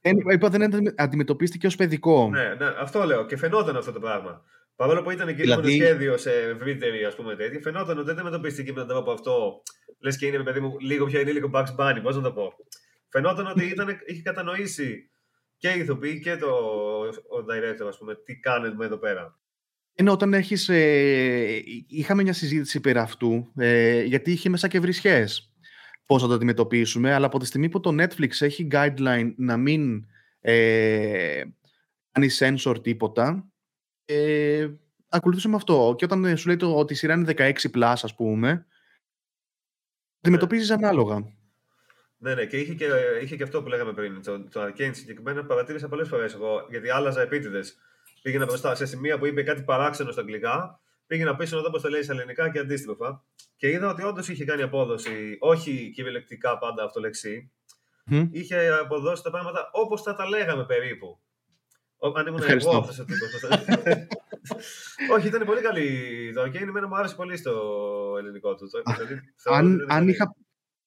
Ε, 0.00 0.10
είπα 0.32 0.48
δεν 0.48 0.92
αντιμετωπίστηκε 1.00 1.66
ως 1.66 1.76
παιδικό. 1.76 2.28
Ναι, 2.28 2.54
ναι, 2.54 2.66
αυτό 2.78 3.04
λέω 3.04 3.26
και 3.26 3.36
φαινόταν 3.36 3.76
αυτό 3.76 3.92
το 3.92 4.00
πράγμα. 4.00 4.44
Παρόλο 4.78 5.02
που 5.02 5.10
ήταν 5.10 5.26
και 5.26 5.42
δηλαδή... 5.42 5.72
σχέδιο 5.72 6.16
σε 6.16 6.32
ευρύτερη 6.32 7.04
ας 7.04 7.14
πούμε 7.14 7.36
τέτοια, 7.36 7.60
φαινόταν 7.62 7.96
ότι 7.98 8.06
δεν 8.06 8.18
αντιμετωπίστηκε 8.18 8.72
με 8.72 8.78
τον 8.78 8.88
τρόπο 8.88 9.10
αυτό. 9.10 9.62
Λες 9.98 10.16
και 10.16 10.26
είναι 10.26 10.42
παιδί 10.42 10.60
μου 10.60 10.76
λίγο 10.80 11.06
πιο 11.06 11.20
ενήλικο 11.20 11.50
Bugs 11.52 11.76
Bunny, 11.76 11.98
πώς 12.02 12.16
να 12.16 12.22
το 12.22 12.32
πω. 12.32 12.52
Φαινόταν 13.08 13.46
ότι 13.46 13.64
ήταν, 13.64 13.98
είχε 14.06 14.22
κατανοήσει 14.22 15.10
και 15.56 15.68
η 15.68 15.78
ηθοποιή 15.78 16.20
και 16.20 16.36
το 16.36 16.46
ο 17.08 17.44
director, 17.50 17.86
ας 17.88 17.98
πούμε, 17.98 18.14
τι 18.14 18.38
κάνουμε 18.38 18.84
εδώ 18.84 18.96
πέρα. 18.96 19.38
Ενώ 19.94 20.12
όταν 20.12 20.34
έχεις, 20.34 20.68
ε, 20.68 21.62
είχαμε 21.88 22.22
μια 22.22 22.32
συζήτηση 22.32 22.80
περί 22.80 22.98
αυτού, 22.98 23.52
ε, 23.56 24.02
γιατί 24.02 24.32
είχε 24.32 24.48
μέσα 24.48 24.68
και 24.68 24.80
βρισχές 24.80 25.52
πώς 26.06 26.22
θα 26.22 26.28
το 26.28 26.34
αντιμετωπίσουμε, 26.34 27.14
αλλά 27.14 27.26
από 27.26 27.38
τη 27.38 27.46
στιγμή 27.46 27.68
που 27.68 27.80
το 27.80 27.94
Netflix 28.02 28.30
έχει 28.38 28.68
guideline 28.72 29.32
να 29.36 29.56
μην 29.56 30.06
ε, 30.40 31.42
κάνει 32.12 32.28
sensor 32.38 32.82
τίποτα, 32.82 33.52
ε, 34.08 34.68
ακολουθήσαμε 35.08 35.56
αυτό. 35.56 35.94
Και 35.98 36.04
όταν 36.04 36.36
σου 36.36 36.46
λέει 36.46 36.56
το, 36.56 36.76
ότι 36.76 36.92
η 36.92 36.96
σειρά 36.96 37.14
είναι 37.14 37.34
16 37.36 37.52
plus, 37.74 37.94
ας 38.02 38.14
πούμε, 38.14 38.66
αντιμετωπίζεις 40.20 40.70
ανάλογα. 40.70 41.36
Ναι, 42.18 42.34
ναι, 42.34 42.46
και 42.46 42.56
είχε 42.56 42.74
και, 42.74 42.86
είχε 43.22 43.36
και 43.36 43.42
αυτό 43.42 43.62
που 43.62 43.68
λέγαμε 43.68 43.92
πριν. 43.92 44.22
Το, 44.22 44.48
το 44.48 44.62
Arcane 44.64 44.90
συγκεκριμένα 44.92 45.44
παρατήρησα 45.44 45.88
πολλές 45.88 46.08
φορές 46.08 46.34
εγώ, 46.34 46.66
γιατί 46.70 46.90
άλλαζα 46.90 47.20
επίτηδες. 47.20 47.78
Πήγαινα 48.22 48.44
μπροστά 48.44 48.74
σε 48.74 48.86
σημεία 48.86 49.18
που 49.18 49.26
είπε 49.26 49.42
κάτι 49.42 49.62
παράξενο 49.62 50.10
στα 50.10 50.20
αγγλικά, 50.20 50.80
πήγαινα 51.06 51.36
πίσω 51.36 51.56
να 51.56 51.62
δω 51.62 51.70
πώς 51.70 51.82
το 51.82 51.88
λέει 51.88 52.02
στα 52.02 52.12
ελληνικά 52.12 52.50
και 52.50 52.58
αντίστροφα. 52.58 53.24
Και 53.56 53.68
είδα 53.68 53.90
ότι 53.90 54.02
όντως 54.02 54.28
είχε 54.28 54.44
κάνει 54.44 54.62
απόδοση, 54.62 55.36
όχι 55.38 55.90
κυριολεκτικά 55.94 56.58
πάντα 56.58 56.84
αυτολεξή. 56.84 57.52
Mm. 58.10 58.28
Είχε 58.30 58.68
αποδώσει 58.68 59.22
τα 59.22 59.30
πράγματα 59.30 59.70
όπως 59.72 60.02
θα 60.02 60.14
τα 60.14 60.28
λέγαμε 60.28 60.64
περίπου. 60.64 61.20
Αν 62.16 62.26
ήμουν 62.26 62.42
εγώ 62.46 62.76
αυτό 62.76 63.02
ο 63.02 63.04
τύπο. 63.04 63.24
Όχι, 65.14 65.26
ήταν 65.26 65.44
πολύ 65.44 65.60
καλή. 65.60 66.32
Το 66.34 66.42
Arcane 66.42 66.68
εμένα 66.68 66.88
μου 66.88 66.96
άρεσε 66.96 67.14
πολύ 67.14 67.36
στο 67.36 67.52
ελληνικό 68.18 68.54
του. 68.54 68.68
Δηλαδή, 68.96 69.20
αν, 69.44 69.86
αν, 69.88 70.08
είχα, 70.08 70.36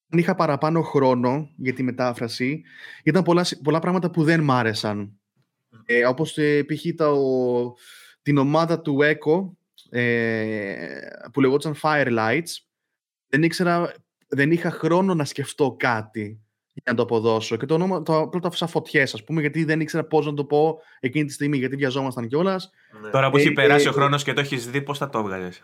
αν 0.09 0.19
είχα 0.19 0.35
παραπάνω 0.35 0.81
χρόνο 0.81 1.51
για 1.55 1.73
τη 1.73 1.83
μετάφραση, 1.83 2.63
ήταν 3.03 3.23
πολλά, 3.23 3.45
πολλά 3.63 3.79
πράγματα 3.79 4.11
που 4.11 4.23
δεν 4.23 4.43
μ' 4.43 4.51
άρεσαν. 4.51 5.11
Mm. 5.71 5.77
Ε, 5.85 6.05
όπως 6.05 6.37
ε, 6.37 6.63
π.χ. 6.63 6.85
την 8.21 8.37
ομάδα 8.37 8.81
του 8.81 8.97
Echo 9.01 9.51
ε, 9.89 10.75
που 11.33 11.41
λεγόταν 11.41 11.75
Firelights 11.81 12.57
δεν 13.27 13.43
ήξερα, 13.43 13.93
δεν 14.27 14.51
είχα 14.51 14.71
χρόνο 14.71 15.13
να 15.13 15.25
σκεφτώ 15.25 15.75
κάτι 15.79 16.41
για 16.73 16.83
να 16.85 16.93
το 16.93 17.01
αποδώσω. 17.01 17.57
Και 17.57 17.65
το, 17.65 17.73
όνομα, 17.73 18.01
το 18.01 18.27
πρώτο 18.31 18.47
άφησα 18.47 18.67
φωτιές, 18.67 19.13
ας 19.13 19.23
πούμε, 19.23 19.41
γιατί 19.41 19.63
δεν 19.63 19.79
ήξερα 19.79 20.03
πώς 20.03 20.25
να 20.25 20.33
το 20.33 20.45
πω 20.45 20.81
εκείνη 20.99 21.25
τη 21.25 21.33
στιγμή, 21.33 21.57
γιατί 21.57 21.75
βιαζόμασταν 21.75 22.27
κιόλας. 22.27 22.71
Ναι. 23.01 23.09
Τώρα 23.09 23.29
που 23.29 23.37
έχει 23.37 23.47
ε, 23.47 23.51
περάσει 23.51 23.85
ε, 23.85 23.89
ο 23.89 23.91
χρόνος 23.91 24.23
και 24.23 24.33
το 24.33 24.39
έχεις 24.39 24.69
δει, 24.69 24.81
πώς 24.81 24.97
θα 24.97 25.09
το 25.09 25.19
έβγαλες; 25.19 25.63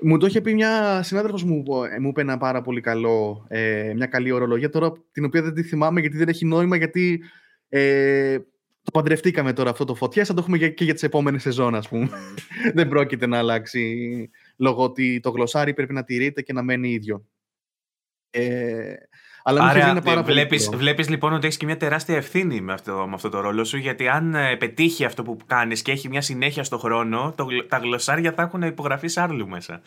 Μου 0.00 0.18
το 0.18 0.26
είχε 0.26 0.40
πει 0.40 0.54
μια 0.54 1.02
συνάδελφος 1.02 1.44
μου, 1.44 1.64
ε, 1.94 1.98
μου 2.00 2.08
είπε 2.08 2.20
ένα 2.20 2.38
πάρα 2.38 2.62
πολύ 2.62 2.80
καλό, 2.80 3.46
ε, 3.48 3.92
μια 3.96 4.06
καλή 4.06 4.30
ορολογία 4.30 4.70
τώρα, 4.70 4.92
την 5.12 5.24
οποία 5.24 5.42
δεν 5.42 5.54
τη 5.54 5.62
θυμάμαι 5.62 6.00
γιατί 6.00 6.16
δεν 6.16 6.28
έχει 6.28 6.44
νόημα, 6.44 6.76
γιατί 6.76 7.22
ε, 7.68 8.38
το 8.82 8.90
παντρευτήκαμε 8.92 9.52
τώρα 9.52 9.70
αυτό 9.70 9.84
το 9.84 9.94
φωτιά, 9.94 10.24
θα 10.24 10.34
το 10.34 10.40
έχουμε 10.40 10.58
και 10.58 10.84
για 10.84 10.94
τις 10.94 11.02
επόμενες 11.02 11.42
σεζόν, 11.42 11.74
ας 11.74 11.88
πούμε. 11.88 12.04
Ναι. 12.04 12.72
δεν 12.76 12.88
πρόκειται 12.88 13.26
να 13.26 13.38
αλλάξει, 13.38 14.30
λόγω 14.56 14.82
ότι 14.82 15.20
το 15.20 15.30
γλωσσάρι 15.30 15.74
πρέπει 15.74 15.92
να 15.92 16.04
τηρείται 16.04 16.42
και 16.42 16.52
να 16.52 16.62
μένει 16.62 16.88
ίδιο. 16.88 17.26
Ε, 18.30 18.94
αλλά 19.48 19.62
Άρα, 19.62 19.90
είναι 19.90 20.00
πάρα 20.00 20.22
βλέπεις, 20.22 20.64
πολύ 20.64 20.78
βλέπεις 20.78 21.08
λοιπόν 21.08 21.32
ότι 21.32 21.46
έχεις 21.46 21.58
και 21.58 21.66
μια 21.66 21.76
τεράστια 21.76 22.16
ευθύνη 22.16 22.60
με 22.60 22.72
αυτό, 22.72 23.04
με 23.08 23.14
αυτό 23.14 23.28
το 23.28 23.40
ρόλο 23.40 23.64
σου, 23.64 23.76
γιατί 23.76 24.08
αν 24.08 24.34
ε, 24.34 24.56
πετύχει 24.56 25.04
αυτό 25.04 25.22
που 25.22 25.36
κάνεις 25.46 25.82
και 25.82 25.92
έχει 25.92 26.08
μια 26.08 26.20
συνέχεια 26.20 26.64
στο 26.64 26.78
χρόνο, 26.78 27.32
το, 27.36 27.46
τα 27.68 27.76
γλωσσάρια 27.76 28.32
θα 28.32 28.42
έχουν 28.42 28.62
υπογραφεί 28.62 29.08
άρλου 29.14 29.48
μέσα. 29.48 29.80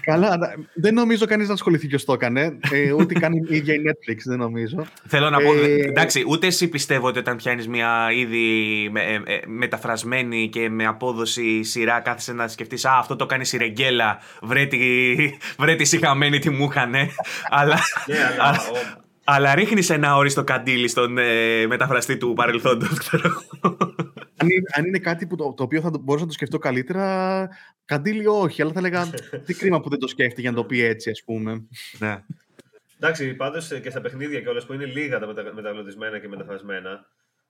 Καλά, 0.00 0.38
δεν 0.74 0.94
νομίζω 0.94 1.26
κανείς 1.26 1.48
να 1.48 1.54
ασχοληθεί 1.54 1.86
και 1.86 1.96
το 1.96 2.12
έκανε. 2.12 2.58
Ε, 2.70 2.92
ούτε 2.92 3.14
κάνει 3.14 3.36
η 3.48 3.56
ίδια 3.56 3.74
η 3.74 3.78
Netflix, 3.88 4.16
δεν 4.24 4.38
νομίζω. 4.38 4.86
Θέλω 5.06 5.30
να 5.30 5.38
πω. 5.38 5.54
Ε, 5.54 5.74
εντάξει, 5.74 6.24
ούτε 6.28 6.46
εσύ 6.46 6.68
πιστεύω 6.68 7.06
ότι 7.06 7.18
όταν 7.18 7.36
πιάνεις 7.36 7.68
μια 7.68 8.08
ήδη 8.12 8.88
με, 8.90 9.00
ε, 9.00 9.14
ε, 9.14 9.40
μεταφρασμένη 9.46 10.48
και 10.48 10.70
με 10.70 10.86
απόδοση 10.86 11.62
σειρά, 11.62 12.00
κάθεσαι 12.00 12.32
να 12.32 12.48
σκεφτείς 12.48 12.84
Α, 12.84 12.98
αυτό 12.98 13.16
το 13.16 13.26
κάνει 13.26 13.48
η 13.52 13.56
Ρεγγέλα. 13.56 14.18
Βρε 14.42 14.66
τη, 14.66 14.78
βρε 15.58 15.74
τη 15.74 15.84
συχαμένη 15.84 16.38
τι 16.38 16.50
μου 16.50 16.64
είχανε. 16.64 17.08
αλλά, 17.60 17.78
ναι, 18.06 18.16
αλλά 19.30 19.48
αλλά 19.48 19.54
ρίχνεις 19.54 19.90
ένα 19.90 20.16
όριστο 20.16 20.44
καντήλι 20.44 20.88
στον 20.88 21.18
ε, 21.18 21.66
μεταφραστή 21.66 22.16
του 22.16 22.32
παρελθόντος. 22.32 23.10
αν, 24.40 24.48
είναι, 24.48 24.62
αν 24.76 24.84
είναι 24.84 24.98
κάτι 24.98 25.26
που 25.26 25.36
το, 25.36 25.54
το 25.56 25.62
οποίο 25.62 25.80
θα 25.80 25.90
μπορούσα 26.00 26.24
να 26.24 26.30
το 26.30 26.36
σκεφτώ 26.36 26.58
καλύτερα, 26.58 27.48
καντήλι 27.84 28.26
όχι. 28.26 28.62
Αλλά 28.62 28.72
θα 28.72 28.78
έλεγα 28.78 29.10
τι 29.46 29.54
κρίμα 29.54 29.80
που 29.80 29.88
δεν 29.88 29.98
το 29.98 30.06
σκέφτηκε 30.06 30.40
για 30.40 30.50
να 30.50 30.56
το 30.56 30.64
πει 30.64 30.82
έτσι, 30.82 31.10
ας 31.10 31.22
πούμε. 31.24 31.66
ναι. 31.98 32.24
Εντάξει, 33.00 33.34
πάντως 33.34 33.70
ε, 33.70 33.80
και 33.80 33.90
στα 33.90 34.00
παιχνίδια 34.00 34.40
και 34.40 34.48
όλα 34.48 34.62
που 34.66 34.72
είναι 34.72 34.84
λίγα 34.84 35.18
τα 35.18 35.26
μετα, 35.26 35.52
μεταγλωτισμένα 35.54 36.18
και 36.18 36.28
μεταφρασμένα, 36.28 37.06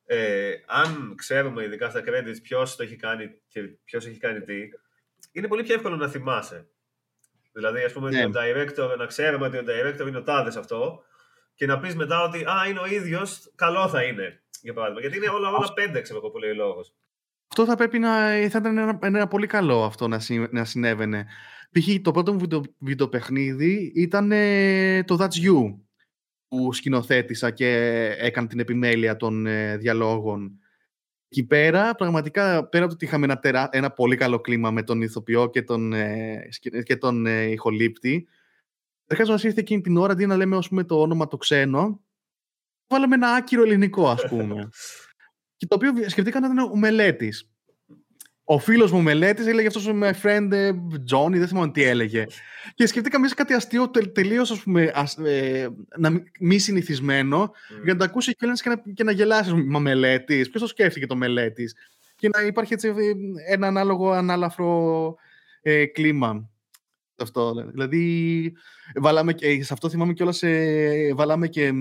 ε, 0.07 0.51
αν 0.67 1.15
ξέρουμε 1.17 1.65
ειδικά 1.65 1.91
στα 1.91 2.01
credits 2.01 2.39
ποιος 2.43 2.77
το 2.77 2.83
έχει 2.83 2.97
κάνει 2.97 3.31
και 3.49 3.61
ποιος 3.85 4.07
έχει 4.07 4.19
κάνει 4.19 4.41
τι, 4.41 4.55
είναι 5.33 5.49
πολύ 5.49 5.63
πιο 5.63 5.75
εύκολο 5.75 5.97
να 5.97 6.09
θυμάσαι. 6.09 6.69
Δηλαδή, 7.53 7.83
ας 7.83 7.93
πούμε, 7.93 8.11
ναι. 8.11 8.25
ο 8.25 8.31
director, 8.35 8.97
να 8.99 9.07
ξέρουμε 9.07 9.47
ότι 9.47 9.57
ο 9.57 9.65
director 9.67 10.07
είναι 10.09 10.19
ο 10.19 10.23
τάδες 10.23 10.57
αυτό, 10.57 11.03
και 11.59 11.67
να 11.67 11.79
πεις 11.79 11.95
μετά 11.95 12.23
ότι 12.23 12.39
Α, 12.39 12.69
είναι 12.69 12.79
ο 12.79 12.87
ίδιος, 12.87 13.53
καλό 13.55 13.89
θα 13.89 14.03
είναι. 14.03 14.43
Για 14.63 14.73
παράδειγμα. 14.73 15.01
Γιατί 15.01 15.17
είναι 15.17 15.29
όλα, 15.29 15.49
όλα 15.49 15.73
πέντε, 15.73 16.01
ξέρω 16.01 16.19
εγώ 16.19 16.31
που 16.31 16.39
λέει 16.39 16.51
ο 16.51 16.55
λόγος. 16.55 16.95
Αυτό 17.49 17.65
θα 17.65 17.77
πρέπει 17.77 17.99
να 17.99 18.11
θα 18.29 18.59
ήταν 18.59 18.79
ένα, 18.79 18.99
ένα 19.03 19.29
πολύ 19.29 19.47
καλό 19.47 19.85
αυτό 19.85 20.09
να, 20.09 20.19
συ, 20.19 20.47
να 20.51 20.65
συνέβαινε. 20.65 21.27
Π.χ. 21.71 22.03
το 22.03 22.11
πρώτο 22.11 22.33
μου 22.33 22.39
βίντεο, 22.39 22.63
βιντεοπαιχνίδι 22.79 23.93
ήταν 23.95 24.33
ε, 24.33 25.05
το 25.05 25.17
That's 25.21 25.47
You 25.47 25.79
που 26.49 26.73
σκηνοθέτησα 26.73 27.51
και 27.51 27.69
έκανε 28.19 28.47
την 28.47 28.61
επιμέλεια 28.61 29.17
των 29.17 29.47
ε, 29.47 29.77
διαλόγων. 29.77 30.59
Εκεί 31.29 31.47
πέρα, 31.47 31.95
πραγματικά, 31.95 32.69
πέρα 32.69 32.85
από 32.85 32.93
το 32.93 32.95
ότι 32.95 33.05
είχαμε 33.05 33.25
ένα, 33.25 33.39
τερά, 33.39 33.69
ένα 33.73 33.91
πολύ 33.91 34.17
καλό 34.17 34.41
κλίμα 34.41 34.71
με 34.71 34.83
τον 34.83 35.03
ηθοποιό 35.03 35.51
και 35.51 35.63
τον, 35.63 35.93
ε, 35.93 36.49
και 36.83 36.97
τον 36.97 37.27
ε, 37.27 37.43
ηχολήπτη, 37.43 38.29
Καταρχά, 39.09 39.33
μα 39.33 39.41
ήρθε 39.43 39.61
εκείνη 39.61 39.81
την 39.81 39.97
ώρα 39.97 40.13
αντί 40.13 40.27
να 40.27 40.37
λέμε 40.37 40.57
ας 40.57 40.69
πούμε, 40.69 40.85
το 40.85 41.01
όνομα 41.01 41.29
το 41.29 41.37
ξένο, 41.37 42.01
βάλαμε 42.87 43.15
ένα 43.15 43.29
άκυρο 43.29 43.63
ελληνικό, 43.63 44.09
ας 44.09 44.29
πούμε. 44.29 44.69
και 45.57 45.67
το 45.67 45.75
οποίο 45.75 46.09
σκεφτήκα 46.09 46.41
να 46.41 46.47
ήταν 46.47 46.59
ο 46.59 46.77
μελέτης. 46.77 47.51
Ο 48.45 48.59
φίλος 48.59 48.93
μου 48.93 49.03
μελέτης 49.03 49.47
έλεγε 49.47 49.67
αυτός 49.67 49.91
my 50.03 50.13
friend 50.23 50.49
ε, 50.53 50.71
Johnny, 51.13 51.31
δεν 51.31 51.49
θυμάμαι 51.49 51.71
τι 51.71 51.83
έλεγε. 51.83 52.25
και 52.75 52.87
σκεφτήκα 52.87 53.19
μέσα 53.21 53.35
κάτι 53.35 53.55
αστείο 53.55 53.91
τελείως 53.91 54.65
ε, 55.25 55.69
μη 56.41 56.59
συνηθισμένο 56.59 57.45
mm. 57.45 57.83
για 57.85 57.93
να 57.93 57.99
το 57.99 58.05
ακούσει 58.05 58.35
και, 58.35 58.47
και, 58.63 58.69
να, 58.69 58.93
και 58.95 59.05
να 59.05 59.13
γελάσεις. 59.13 59.53
Μα 59.53 59.79
μελέτης. 59.79 60.51
Ποιος 60.51 60.63
το 60.63 60.69
σκέφτηκε 60.69 61.07
το 61.07 61.17
μελέτης; 61.17 61.75
Και 62.17 62.29
να 62.29 62.43
υπάρχει 62.43 62.73
έτσι 62.73 62.89
ε, 62.89 62.93
ένα 63.53 63.67
ανάλογο 63.67 64.11
ανάλαφρο 64.11 65.15
ε, 65.63 65.87
κλίμα 65.87 66.51
αυτό. 67.23 67.55
Δηλαδή, 67.71 68.53
βάλαμε 68.95 69.33
και, 69.33 69.63
σε 69.63 69.73
αυτό 69.73 69.89
θυμάμαι 69.89 70.13
κιόλας, 70.13 70.43
ε, 70.43 71.13
βάλαμε 71.15 71.49
και 71.49 71.73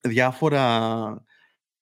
διάφορα 0.00 1.24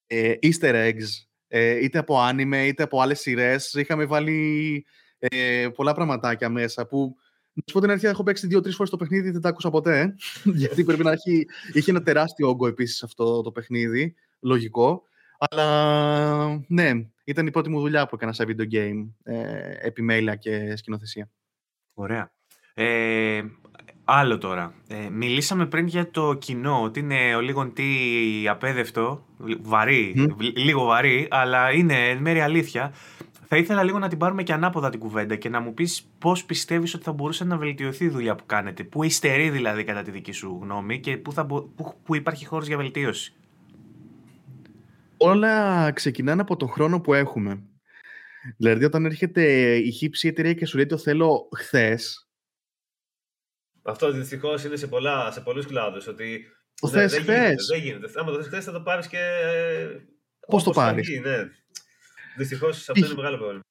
ε, 0.07 0.35
easter 0.43 0.73
eggs, 0.73 1.27
ε, 1.49 1.85
είτε 1.85 1.99
από 1.99 2.17
anime, 2.29 2.65
είτε 2.67 2.83
από 2.83 3.01
άλλες 3.01 3.21
σειρές. 3.21 3.73
Είχαμε 3.73 4.05
βάλει 4.05 4.87
ε, 5.19 5.69
πολλά 5.75 5.95
πραγματάκια 5.95 6.49
μέσα 6.49 6.87
που 6.87 7.17
να 7.57 7.63
σου 7.67 7.73
πω 7.73 7.81
την 7.81 7.91
αλήθεια, 7.91 8.11
έχω 8.11 8.23
παίξει 8.23 8.47
δύο-τρεις 8.47 8.75
φορές 8.75 8.91
το 8.91 8.97
παιχνίδι, 8.97 9.31
δεν 9.31 9.41
τα 9.41 9.49
άκουσα 9.49 9.71
ποτέ. 9.71 10.15
γιατί 10.55 10.85
πρέπει 10.85 11.03
να 11.03 11.13
έχει. 11.13 11.47
Είχε 11.73 11.91
ένα 11.91 12.03
τεράστιο 12.03 12.49
όγκο 12.49 12.67
επίσης 12.67 13.03
αυτό 13.03 13.43
το 13.43 13.53
παιχνίδι. 13.53 14.15
Λογικό. 14.41 15.03
Αλλά 15.39 16.65
ναι, 16.69 16.91
ήταν 17.25 17.47
η 17.47 17.51
πρώτη 17.51 17.69
μου 17.69 17.81
δουλειά 17.81 18.07
που 18.07 18.15
έκανα 18.15 18.33
σε 18.33 18.45
video 18.49 18.73
game. 18.73 19.09
Ε, 19.23 19.75
επιμέλεια 19.87 20.37
και 20.37 20.77
σκηνοθεσία. 20.77 21.31
Ωραία. 21.95 22.34
Ε, 22.75 23.43
άλλο 24.05 24.39
τώρα. 24.39 24.75
Ε, 24.89 25.09
μιλήσαμε 25.11 25.67
πριν 25.67 25.87
για 25.87 26.11
το 26.11 26.35
κοινό, 26.35 26.83
ότι 26.83 27.01
είναι 27.01 27.37
ο 27.37 27.41
λίγο 27.41 27.69
τι 27.69 27.85
απέδευτο, 28.49 29.25
βαρύ, 29.61 30.15
λίγο 30.55 30.85
βαρύ, 30.85 31.29
αλλά 31.31 31.73
είναι 31.73 32.09
εν 32.09 32.19
μέρει 32.19 32.41
αλήθεια. 32.41 32.95
Θα 33.47 33.57
ήθελα 33.57 33.83
λίγο 33.83 33.99
να 33.99 34.09
την 34.09 34.19
πάρουμε 34.19 34.43
και 34.43 34.53
ανάποδα 34.53 34.91
την 34.91 35.01
κουβέντα 35.01 35.37
και 35.37 35.49
να 35.49 35.61
μου 35.61 35.75
πεις 35.75 36.11
πώς 36.19 36.45
πιστεύεις 36.45 36.95
ότι 36.95 37.05
θα 37.05 37.13
μπορούσε 37.13 37.45
να 37.45 37.57
βελτιωθεί 37.57 38.05
η 38.05 38.09
δουλειά 38.09 38.35
που 38.35 38.47
κάνετε. 38.47 38.85
Πού 38.85 39.03
υστερεί 39.03 39.51
δηλαδή 39.51 39.85
κατά 39.85 40.03
τη 40.03 40.11
δική 40.11 40.33
σου 40.33 40.59
γνώμη 40.63 41.01
και 41.01 41.17
πού, 41.17 41.33
θα, 41.33 41.47
πού, 41.47 41.73
πού 42.05 42.15
υπάρχει 42.15 42.47
χώρος 42.47 42.67
για 42.67 42.77
βελτίωση. 42.77 43.35
Όλα 45.17 45.91
ξεκινάνε 45.93 46.41
από 46.41 46.57
τον 46.57 46.69
χρόνο 46.69 47.01
που 47.01 47.15
έχουμε. 47.15 47.63
Δηλαδή 48.57 48.85
όταν 48.85 49.05
έρχεται 49.05 49.75
η 49.77 49.91
χύψη 49.91 50.29
εταιρεία 50.29 50.53
και 50.53 50.67
σου 50.67 50.77
λέει 50.77 50.87
το 50.87 50.99
θέλω 50.99 51.49
χθες, 51.57 52.24
αυτό 53.85 54.13
δυστυχώς 54.13 54.65
είναι 54.65 54.77
σε, 54.77 54.87
πολλά, 54.87 55.31
σε 55.31 55.41
πολλούς 55.41 55.67
κλάδους. 55.67 56.07
Ότι 56.07 56.47
το 56.81 56.89
δεν, 56.89 57.09
δεν, 57.09 57.23
γίνεται, 57.23 57.55
δεν 57.73 57.81
γίνεται. 57.81 58.11
Άμα 58.15 58.31
το 58.31 58.37
θες 58.37 58.47
χθες, 58.47 58.65
θα 58.65 58.73
το 58.73 58.81
πάρεις 58.81 59.07
και. 59.07 59.19
Πώς 60.47 60.63
το 60.63 60.71
πάρεις; 60.71 61.21
Ναι. 61.21 61.49
Δυστυχώς 62.37 62.89
αυτό 62.89 63.07
είναι 63.07 63.15
μεγάλο 63.15 63.37
πρόβλημα. 63.37 63.63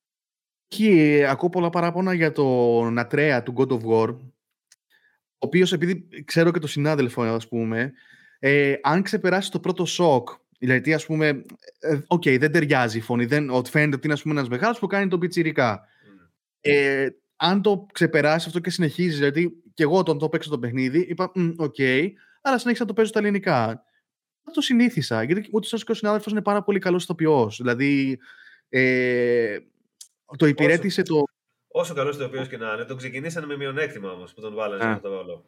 Και 0.67 1.25
ακούω 1.29 1.49
πολλά 1.49 1.69
παράπονα 1.69 2.13
για 2.13 2.31
τον 2.31 2.99
Ατρέα 2.99 3.43
του 3.43 3.53
God 3.57 3.71
of 3.71 3.81
War. 3.83 4.15
Ο 5.37 5.45
οποίος, 5.45 5.73
επειδή 5.73 6.07
ξέρω 6.25 6.51
και 6.51 6.59
τον 6.59 6.69
συνάδελφο, 6.69 7.23
ας 7.23 7.47
πούμε, 7.47 7.93
ε, 8.39 8.75
αν 8.81 9.01
ξεπεράσει 9.01 9.51
το 9.51 9.59
πρώτο 9.59 9.85
σοκ, 9.85 10.29
δηλαδή, 10.59 10.93
ας 10.93 11.05
πούμε, 11.05 11.27
ε, 11.79 11.99
ok, 12.07 12.21
okay, 12.25 12.39
δεν 12.39 12.51
ταιριάζει 12.51 12.97
η 12.97 13.01
φωνή, 13.01 13.25
δεν, 13.25 13.49
ότι 13.49 13.69
φαίνεται 13.69 13.95
ότι 13.95 14.07
είναι 14.07 14.17
ένας 14.25 14.49
μεγάλος 14.49 14.79
που 14.79 14.87
κάνει 14.87 15.07
τον 15.07 15.17
πιτσιρικά. 15.17 15.79
Mm. 15.79 16.27
Ε, 16.61 17.07
αν 17.35 17.61
το 17.61 17.85
ξεπεράσει 17.93 18.47
αυτό 18.47 18.59
και 18.59 18.69
συνεχίζεις, 18.69 19.17
δηλαδή 19.17 19.62
και 19.73 19.83
εγώ 19.83 19.97
όταν 19.97 20.17
το 20.17 20.29
παίξω 20.29 20.49
το 20.49 20.59
παιχνίδι, 20.59 20.99
είπα, 20.99 21.31
ok, 21.57 21.75
okay, 21.77 22.09
αλλά 22.41 22.57
συνέχισα 22.57 22.83
να 22.83 22.89
το 22.89 22.93
παίζω 22.93 23.07
στα 23.07 23.19
ελληνικά. 23.19 23.83
Δεν 24.43 24.53
το 24.53 24.61
συνήθισα, 24.61 25.23
γιατί 25.23 25.49
ούτε 25.51 25.67
και 25.77 25.91
ο 25.91 25.93
συνάδελφος 25.93 26.31
είναι 26.31 26.41
πάρα 26.41 26.63
πολύ 26.63 26.79
καλός 26.79 27.03
ηθοποιός. 27.03 27.57
Δηλαδή, 27.57 28.19
ε, 28.69 29.57
το 30.37 30.45
υπηρέτησε 30.45 31.01
όσο, 31.01 31.13
το. 31.13 31.23
Όσο 31.67 31.93
καλός 31.93 32.15
ηθοποιός 32.15 32.47
και 32.47 32.57
να 32.57 32.73
είναι, 32.73 32.85
τον 32.85 32.97
ξεκινήσανε 32.97 33.45
με 33.45 33.57
μειονέκτημα 33.57 34.11
όμως 34.11 34.33
που 34.33 34.41
τον 34.41 34.53
βάλανε 34.53 34.81
σε 34.81 34.89
αυτό 34.89 35.09
το 35.09 35.15
ρόλο. 35.15 35.45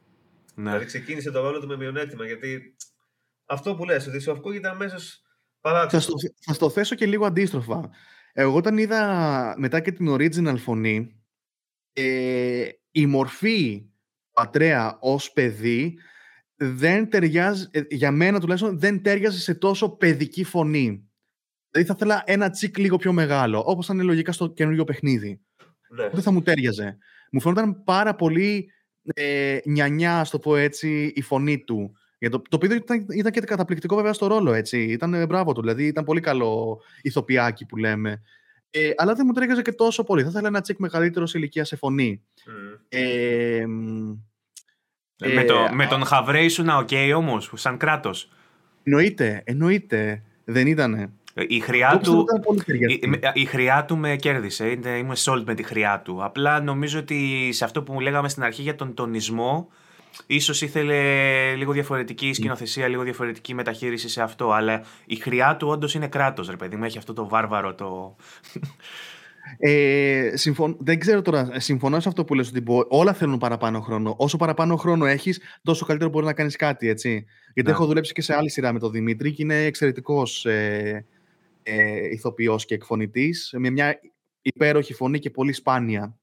Ναι. 0.55 0.63
Δηλαδή, 0.63 0.85
ξεκίνησε 0.85 1.31
το 1.31 1.41
ρόλο 1.41 1.59
του 1.59 1.67
με 1.67 1.77
μειονέκτημα, 1.77 2.25
γιατί 2.25 2.75
αυτό 3.45 3.75
που 3.75 3.85
λες, 3.85 4.07
ότι 4.07 4.19
σου 4.19 4.31
ακούγεται 4.31 4.69
αμέσως 4.69 5.21
παράξενο. 5.61 6.01
Θα 6.01 6.09
στο, 6.09 6.15
θα 6.45 6.53
στο 6.53 6.69
θέσω 6.69 6.95
και 6.95 7.05
λίγο 7.05 7.25
αντίστροφα. 7.25 7.89
Εγώ 8.33 8.55
όταν 8.55 8.77
είδα 8.77 9.55
μετά 9.57 9.79
και 9.79 9.91
την 9.91 10.07
original 10.09 10.57
φωνή, 10.57 11.23
ε, 11.93 12.67
η 12.91 13.05
μορφή 13.05 13.89
πατρέα 14.35 14.97
ως 14.99 15.31
παιδί 15.31 15.97
δεν 16.55 17.09
ταιριάζει, 17.09 17.67
ε, 17.71 17.81
για 17.89 18.11
μένα 18.11 18.39
τουλάχιστον 18.39 18.79
δεν 18.79 19.01
ταιριάζει 19.01 19.39
σε 19.39 19.53
τόσο 19.53 19.89
παιδική 19.89 20.43
φωνή. 20.43 21.09
Δηλαδή 21.71 21.89
θα 21.89 21.93
ήθελα 21.95 22.23
ένα 22.25 22.49
τσικ 22.49 22.77
λίγο 22.77 22.97
πιο 22.97 23.13
μεγάλο, 23.13 23.63
όπως 23.65 23.85
ήταν 23.85 24.01
λογικά 24.01 24.31
στο 24.31 24.47
καινούργιο 24.47 24.83
παιχνίδι. 24.83 25.41
Ναι. 25.95 26.09
Δεν 26.09 26.21
θα 26.21 26.31
μου 26.31 26.41
τέριαζε. 26.41 26.97
Μου 27.31 27.41
φαίνονταν 27.41 27.83
πάρα 27.83 28.15
πολύ 28.15 28.69
ε, 29.03 29.57
νιανιά, 29.65 30.19
ας 30.19 30.29
το 30.29 30.39
πω 30.39 30.55
έτσι, 30.55 31.11
η 31.15 31.21
φωνή 31.21 31.63
του. 31.63 31.95
Για 32.19 32.29
το, 32.29 32.41
το 32.41 32.55
οποίο 32.55 32.73
ήταν, 32.73 33.05
ήταν 33.09 33.31
και 33.31 33.39
καταπληκτικό 33.39 33.95
βέβαια 33.95 34.13
στο 34.13 34.27
ρόλο, 34.27 34.53
έτσι. 34.53 34.83
Ήταν 34.83 35.13
ε, 35.13 35.25
μπράβο 35.25 35.53
του, 35.53 35.61
δηλαδή 35.61 35.85
ήταν 35.85 36.03
πολύ 36.03 36.19
καλό 36.19 36.81
ηθοποιάκι 37.01 37.65
που 37.65 37.77
λέμε. 37.77 38.21
Ε, 38.77 38.91
αλλά 38.97 39.13
δεν 39.13 39.23
μου 39.27 39.33
τρέγαζε 39.33 39.61
και 39.61 39.71
τόσο 39.71 40.03
πολύ. 40.03 40.23
Θα 40.23 40.29
ήθελα 40.29 40.47
ένα 40.47 40.61
τσικ 40.61 40.79
μεγαλύτερος 40.79 41.29
σε 41.29 41.37
ηλικίας 41.37 41.67
σε 41.67 41.75
φωνή. 41.75 42.21
Μμ. 42.45 42.73
Ε, 42.89 43.65
μ, 43.67 44.11
Ε, 45.19 45.33
με, 45.33 45.41
ε, 45.41 45.45
το, 45.45 45.59
α- 45.59 45.73
με 45.73 45.85
τον 45.85 46.05
Χαβρέ 46.05 46.43
ήσουν 46.43 46.69
οκ 46.69 46.89
όμως, 47.15 47.51
σαν 47.55 47.77
Κράτος. 47.77 48.29
εννοείται, 48.83 49.41
εννοείται. 49.45 50.23
Δεν 50.45 50.67
ήτανε. 50.67 51.09
Ε, 51.33 51.43
Η 51.47 51.55
Εγώ 51.55 51.65
χροιά 51.65 51.97
πιστεύω 51.97 52.15
του, 52.15 52.19
ότι 52.19 52.29
ήταν 52.29 52.41
πολύ 52.41 52.59
η, 52.59 52.63
ταιριαστή. 52.63 53.07
με- 53.07 53.31
η 53.33 53.45
χροιά 53.45 53.85
του 53.85 53.97
με 53.97 54.15
κέρδισε. 54.15 54.67
Είναι, 54.69 54.89
είμαι 54.97 55.13
sold 55.17 55.43
με 55.45 55.53
τη 55.53 55.63
χροιά 55.63 56.01
του. 56.05 56.23
Απλά 56.23 56.61
νομίζω 56.61 56.99
ότι 56.99 57.49
σε 57.53 57.63
αυτό 57.65 57.83
που 57.83 57.93
μου 57.93 57.99
λέγαμε 57.99 58.29
στην 58.29 58.43
αρχή 58.43 58.61
για 58.61 58.75
τον 58.75 58.93
τονισμό, 58.93 59.69
ίσως 60.27 60.61
ήθελε 60.61 61.55
λίγο 61.55 61.71
διαφορετική 61.71 62.33
σκηνοθεσία, 62.33 62.87
λίγο 62.87 63.03
διαφορετική 63.03 63.53
μεταχείριση 63.53 64.09
σε 64.09 64.21
αυτό. 64.21 64.51
Αλλά 64.51 64.83
η 65.05 65.15
χροιά 65.15 65.57
του 65.57 65.67
όντως 65.67 65.93
είναι 65.93 66.07
Κράτος, 66.07 66.49
ρε 66.49 66.55
παιδί 66.55 66.75
μου. 66.75 66.83
Έχει 66.83 66.97
αυτό 66.97 67.13
το 67.13 67.27
βάρβαρο 67.27 67.75
το. 67.75 68.15
Ε, 69.57 70.31
συμφων... 70.33 70.77
Δεν 70.79 70.99
ξέρω 70.99 71.21
τώρα, 71.21 71.49
ε, 71.51 71.59
συμφωνώ 71.59 71.99
σε 71.99 72.07
αυτό 72.07 72.25
που 72.25 72.33
λες 72.33 72.49
ότι 72.49 72.61
μπο- 72.61 72.85
όλα 72.87 73.13
θέλουν 73.13 73.37
παραπάνω 73.37 73.79
χρόνο. 73.81 74.15
Όσο 74.17 74.37
παραπάνω 74.37 74.75
χρόνο 74.75 75.05
έχεις, 75.05 75.39
τόσο 75.63 75.85
καλύτερο 75.85 76.09
μπορεί 76.11 76.25
να 76.25 76.33
κάνεις 76.33 76.55
κάτι, 76.55 76.87
έτσι. 76.89 77.25
Γιατί 77.53 77.69
Ναι. 77.69 77.75
έχω 77.75 77.85
δουλέψει 77.85 78.13
και 78.13 78.21
σε 78.21 78.35
άλλη 78.35 78.49
σειρά 78.49 78.73
με 78.73 78.79
τον 78.79 78.91
Δημήτρη 78.91 79.31
και 79.33 79.41
είναι 79.43 79.63
εξαιρετικός 79.65 80.45
ε, 80.45 81.05
ε, 81.63 82.07
ηθοποιός 82.11 82.65
και 82.65 82.73
εκφωνητής, 82.73 83.53
με 83.57 83.69
μια 83.69 83.99
υπέροχη 84.41 84.93
φωνή 84.93 85.19
και 85.19 85.29
πολύ 85.29 85.53
σπάνια. 85.53 86.17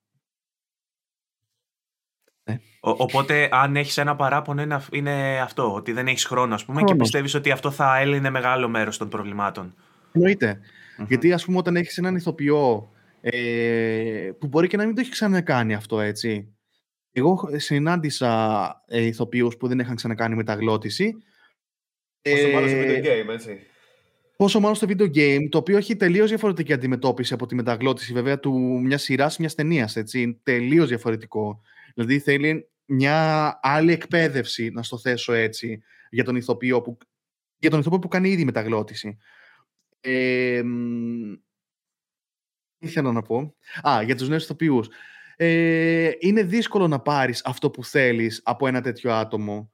Ο- 2.80 2.90
οπότε, 2.90 3.48
αν 3.52 3.76
έχεις 3.76 3.98
ένα 3.98 4.16
παράπονο, 4.16 4.62
είναι, 4.62 4.74
αυ- 4.74 4.94
είναι 4.94 5.40
αυτό. 5.40 5.74
Ότι 5.74 5.92
δεν 5.92 6.06
έχεις 6.06 6.24
χρόνο, 6.24 6.54
ας 6.54 6.64
πούμε, 6.64 6.78
και 6.78 6.84
Χρόνος. 6.86 7.02
πιστεύεις 7.02 7.34
ότι 7.34 7.50
αυτό 7.50 7.70
θα 7.70 7.98
έλυνε 7.98 8.30
μεγάλο 8.30 8.68
μέρος 8.68 8.98
των 8.98 9.08
προβλημάτων. 9.08 9.74
Εννοείται. 10.12 10.60
Μμμ. 10.98 11.06
Γιατί 11.08 11.32
ας 11.32 11.44
πούμε 11.44 11.58
όταν 11.58 11.76
έχεις 11.76 11.98
έναν 11.98 12.16
ηθοποιό 12.16 12.90
ε, 13.20 14.30
που 14.38 14.46
μπορεί 14.46 14.66
και 14.68 14.76
να 14.76 14.86
μην 14.86 14.94
το 14.94 15.00
έχει 15.00 15.10
ξανακάνει 15.10 15.74
αυτό, 15.74 16.00
έτσι. 16.00 16.54
Εγώ 17.12 17.48
συνάντησα 17.56 18.82
ε, 18.88 19.00
ηθοποιούς 19.00 19.56
που 19.56 19.68
δεν 19.68 19.78
είχαν 19.78 19.96
ξανακάνει 19.96 20.34
μεταγλώτηση. 20.34 21.14
Όσο 22.24 22.48
μάλλον 22.52 22.68
στο 22.68 22.78
Ε, 22.78 23.00
video 23.00 23.04
game, 23.04 23.32
έτσι. 23.34 23.58
Πόσο 24.36 24.60
μάλλον 24.60 24.76
στο 24.76 24.86
video 24.90 25.16
game, 25.16 25.48
το 25.50 25.58
οποίο 25.58 25.76
έχει 25.76 25.96
τελείως 25.96 26.28
διαφορετική 26.28 26.72
αντιμετώπιση 26.72 27.34
από 27.34 27.46
τη 27.46 27.54
μεταγλώτηση 27.54 28.12
βέβαια 28.12 28.38
του 28.38 28.80
μιας 28.84 29.02
σειράς, 29.02 29.38
μιας 29.38 29.54
ταινίας. 29.54 29.96
Τελείως 30.42 30.88
διαφορετικό. 30.88 31.60
Δηλαδή 31.94 32.18
θέλει 32.18 32.70
μια 32.84 33.58
άλλη 33.62 33.92
εκπαίδευση, 33.92 34.70
να 34.70 34.82
στο 34.82 34.98
θέσω 34.98 35.32
έτσι, 35.32 35.82
για 36.10 36.24
τον 36.24 36.36
ηθοποιό 36.36 36.80
που, 36.80 36.98
για 37.58 37.70
τον 37.70 37.80
ηθοποιό 37.80 37.98
που 37.98 38.08
κάνει 38.08 38.28
ήδη 38.28 38.44
μεταγλώτηση. 38.44 39.18
Ε, 40.00 40.62
μ, 40.64 41.32
τι 42.78 42.86
ήθελα 42.86 43.12
να 43.12 43.22
πω; 43.22 43.54
Α, 43.88 44.02
για 44.02 44.16
τους 44.16 44.28
νέους 44.28 44.44
ηθοποιούς. 44.44 44.88
Ε, 45.36 46.10
είναι 46.18 46.42
δύσκολο 46.42 46.88
να 46.88 47.00
πάρεις 47.00 47.44
αυτό 47.44 47.70
που 47.70 47.84
θέλεις 47.84 48.40
από 48.44 48.66
ένα 48.66 48.80
τέτοιο 48.80 49.12
άτομο. 49.12 49.72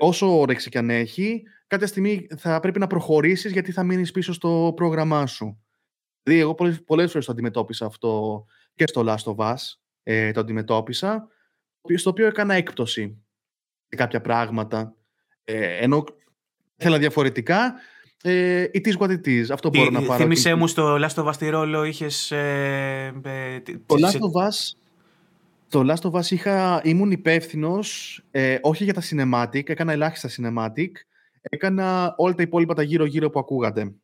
Όσο 0.00 0.38
όρεξη 0.40 0.70
κι 0.70 0.78
αν 0.78 0.90
έχει, 0.90 1.42
κάποια 1.66 1.86
στιγμή 1.86 2.26
θα 2.36 2.60
πρέπει 2.60 2.78
να 2.78 2.86
προχωρήσεις 2.86 3.52
γιατί 3.52 3.72
θα 3.72 3.82
μείνεις 3.82 4.10
πίσω 4.10 4.32
στο 4.32 4.72
πρόγραμμά 4.76 5.26
σου. 5.26 5.60
Δηλαδή, 6.22 6.42
εγώ 6.42 6.54
πολλές, 6.54 6.84
πολλές 6.84 7.10
φορές 7.10 7.26
το 7.26 7.32
αντιμετώπισα 7.32 7.86
αυτό 7.86 8.44
και 8.74 8.86
στο 8.86 9.04
Last 9.06 9.34
of 9.34 9.36
Us, 9.36 9.56
ε, 10.02 10.32
το 10.32 10.40
αντιμετώπισα, 10.40 11.28
στο 11.94 12.10
οποίο 12.10 12.26
έκανα 12.26 12.54
έκπτωση 12.54 13.18
σε 13.88 13.96
κάποια 13.96 14.20
πράγματα. 14.20 14.94
Ε, 15.44 15.76
ενώ 15.76 16.04
ήθελα 16.76 16.98
διαφορετικά, 16.98 17.74
ε, 18.22 18.64
it 18.74 18.86
is 18.86 18.98
what 18.98 19.08
it 19.10 19.26
is. 19.26 19.44
Αυτό 19.52 19.68
μπορώ 19.68 19.90
να 19.90 20.02
πάρω. 20.02 20.22
Θύμησέ 20.22 20.48
και- 20.48 20.54
μου 20.54 20.66
στο 20.66 20.96
Last 21.00 21.14
of 21.14 21.26
Us 21.26 21.36
τι 21.38 21.48
ρόλο 21.48 21.84
είχες. 21.84 22.30
Ε, 22.30 23.12
ε, 23.24 23.60
τι- 23.60 23.78
Το 23.78 23.94
τι- 23.94 24.02
Last 24.04 24.08
σε- 24.10 24.18
of 24.18 24.46
Us, 24.48 24.78
το 25.68 25.92
Last 25.92 26.10
of 26.10 26.20
Us 26.20 26.30
είχα, 26.30 26.80
ήμουν 26.84 27.10
υπεύθυνος, 27.10 28.20
ε, 28.30 28.58
όχι 28.60 28.84
για 28.84 28.94
τα 28.94 29.02
cinematic, 29.10 29.68
έκανα 29.68 29.92
ελάχιστα 29.92 30.28
cinematic, 30.36 30.90
έκανα 31.40 32.14
όλα 32.16 32.34
τα 32.34 32.42
υπόλοιπα 32.42 32.74
τα 32.74 32.82
γύρω-γύρω 32.82 33.30
που 33.30 33.38
ακούγατε. 33.38 33.94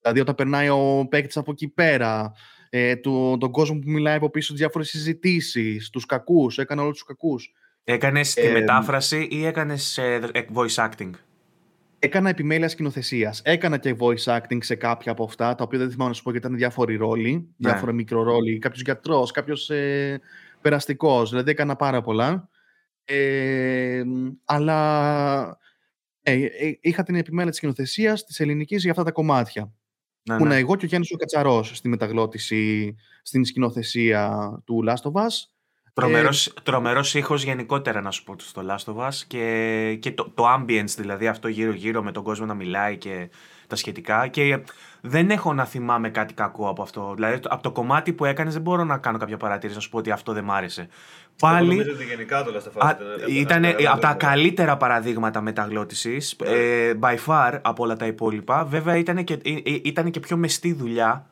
Δηλαδή 0.00 0.20
όταν 0.20 0.34
περνάει 0.34 0.68
ο 0.68 1.06
παίκτης 1.10 1.36
από 1.36 1.50
εκεί 1.50 1.68
πέρα, 1.68 2.32
ε, 2.70 2.96
του, 2.96 3.36
τον 3.40 3.50
κόσμο 3.50 3.78
που 3.78 3.90
μιλάει 3.90 4.16
από 4.16 4.30
πίσω, 4.30 4.54
διάφορες 4.54 4.88
συζητήσεις, 4.88 5.90
τους 5.90 6.06
κακούς, 6.06 6.58
έκανα 6.58 6.82
όλους 6.82 6.92
τους 6.94 7.06
κακούς. 7.06 7.52
Έκανες 7.84 8.34
τη 8.34 8.40
Ε, 8.42 8.50
μετάφραση 8.52 9.28
ή 9.30 9.44
έκανες 9.44 9.98
ε, 9.98 10.20
voice 10.54 10.88
acting; 10.90 11.10
Έκανα 11.98 12.28
επιμέλεια 12.28 12.68
σκηνοθεσίας. 12.68 13.40
Έκανα 13.44 13.78
και 13.78 13.96
voice 13.98 14.38
acting 14.38 14.58
σε 14.60 14.74
κάποια 14.74 15.12
από 15.12 15.24
αυτά, 15.24 15.54
τα 15.54 15.64
οποία 15.64 15.78
δεν 15.78 15.90
θυμάμαι 15.90 16.08
να 16.10 16.16
σου 16.16 16.22
πω 16.22 16.30
γιατί 16.30 16.46
ήταν 16.46 16.58
διάφοροι 16.58 16.96
ρόλοι, 16.96 17.32
Ναι. 17.32 17.70
διάφοροι 17.70 17.92
μικρορόλοι. 17.94 18.58
Κάποιος 18.58 18.82
γιατρός, 18.82 19.30
κάποιος 19.30 19.70
ε, 19.70 20.20
περαστικός. 20.60 21.30
Δηλαδή 21.30 21.50
έκανα 21.50 21.76
πάρα 21.76 22.00
πολλά. 22.02 22.48
Ε, 23.04 24.02
αλλά 24.44 25.58
ε, 26.22 26.32
ε, 26.32 26.78
είχα 26.80 27.02
την 27.02 27.14
επιμέλεια 27.14 27.50
της 27.50 27.58
σκηνοθεσίας 27.58 28.24
της 28.24 28.40
ελληνικής 28.40 28.82
για 28.82 28.90
αυτά 28.90 29.02
τα 29.02 29.10
κομμάτια. 29.10 29.72
Ναι, 30.26 30.34
Ήμουν 30.34 30.48
ναι. 30.48 30.56
εγώ 30.56 30.76
και 30.76 30.84
ο 30.84 30.88
Γιάννης 30.88 31.12
ο 31.12 31.16
Κατσαρός 31.16 31.70
στη 31.74 31.88
μεταγλώτηση, 31.88 32.94
στην 33.22 33.44
σκηνοθεσία 33.44 34.52
του 34.64 34.84
Last 34.88 35.10
of 35.12 35.12
Us. 35.12 35.56
Τρομερός, 35.92 36.54
τρομερός 36.62 37.14
ήχος 37.14 37.42
γενικότερα 37.44 38.00
να 38.00 38.10
σου 38.10 38.24
πω 38.24 38.34
στο 38.38 38.62
Last 38.68 38.94
of 38.94 39.06
Us 39.08 39.14
και, 39.26 39.98
και 40.00 40.12
το, 40.12 40.30
το 40.34 40.44
ambience 40.54 40.94
δηλαδή 40.96 41.26
αυτό 41.26 41.48
γύρω 41.48 41.72
γύρω 41.72 42.02
με 42.02 42.12
τον 42.12 42.22
κόσμο 42.22 42.46
να 42.46 42.54
μιλάει 42.54 42.96
και 42.96 43.30
τα 43.66 43.76
σχετικά 43.76 44.26
και 44.26 44.58
δεν 45.00 45.30
έχω 45.30 45.52
να 45.54 45.64
θυμάμαι 45.64 46.08
κάτι 46.10 46.34
κακό 46.34 46.68
από 46.68 46.82
αυτό. 46.82 47.12
Δηλαδή 47.14 47.38
το- 47.38 47.48
από 47.52 47.62
το 47.62 47.70
κομμάτι 47.70 48.12
που 48.12 48.24
έκανες 48.24 48.52
δεν 48.52 48.62
μπορώ 48.62 48.84
να 48.84 48.98
κάνω 48.98 49.18
κάποια 49.18 49.36
παρατήρηση 49.36 49.76
να 49.78 49.82
σου 49.82 49.90
πω 49.90 49.98
ότι 49.98 50.10
αυτό 50.10 50.32
δεν 50.32 50.44
μ' 50.44 50.50
άρεσε. 50.52 50.80
Εγώ 50.80 51.52
Πάλι 51.52 51.68
νομίζω 51.68 51.92
ότι 51.92 52.04
γενικά 52.04 52.44
το 52.44 52.50
Last 52.54 52.78
of 52.78 52.82
Us 52.82 52.86
Α, 52.86 52.90
ήταν- 53.28 53.36
ήταν 53.36 53.64
ένα 53.64 53.72
από 53.90 54.00
τα 54.00 54.08
μεγάλο- 54.08 54.16
καλύτερα 54.16 54.76
παραδείγματα 54.76 55.40
μεταγλώτησης, 55.40 56.36
Ναι. 56.44 56.48
ε, 56.50 56.92
by 57.00 57.16
far 57.26 57.58
από 57.62 57.82
όλα 57.84 57.96
τα 57.96 58.06
υπόλοιπα. 58.06 58.64
Βέβαια 58.64 58.96
ήταν 58.96 59.24
και, 59.24 59.32
ε, 59.32 59.50
ε, 59.50 59.80
ήταν 59.82 60.10
και 60.10 60.20
πιο 60.20 60.36
μεστή 60.36 60.72
δουλειά, 60.72 61.26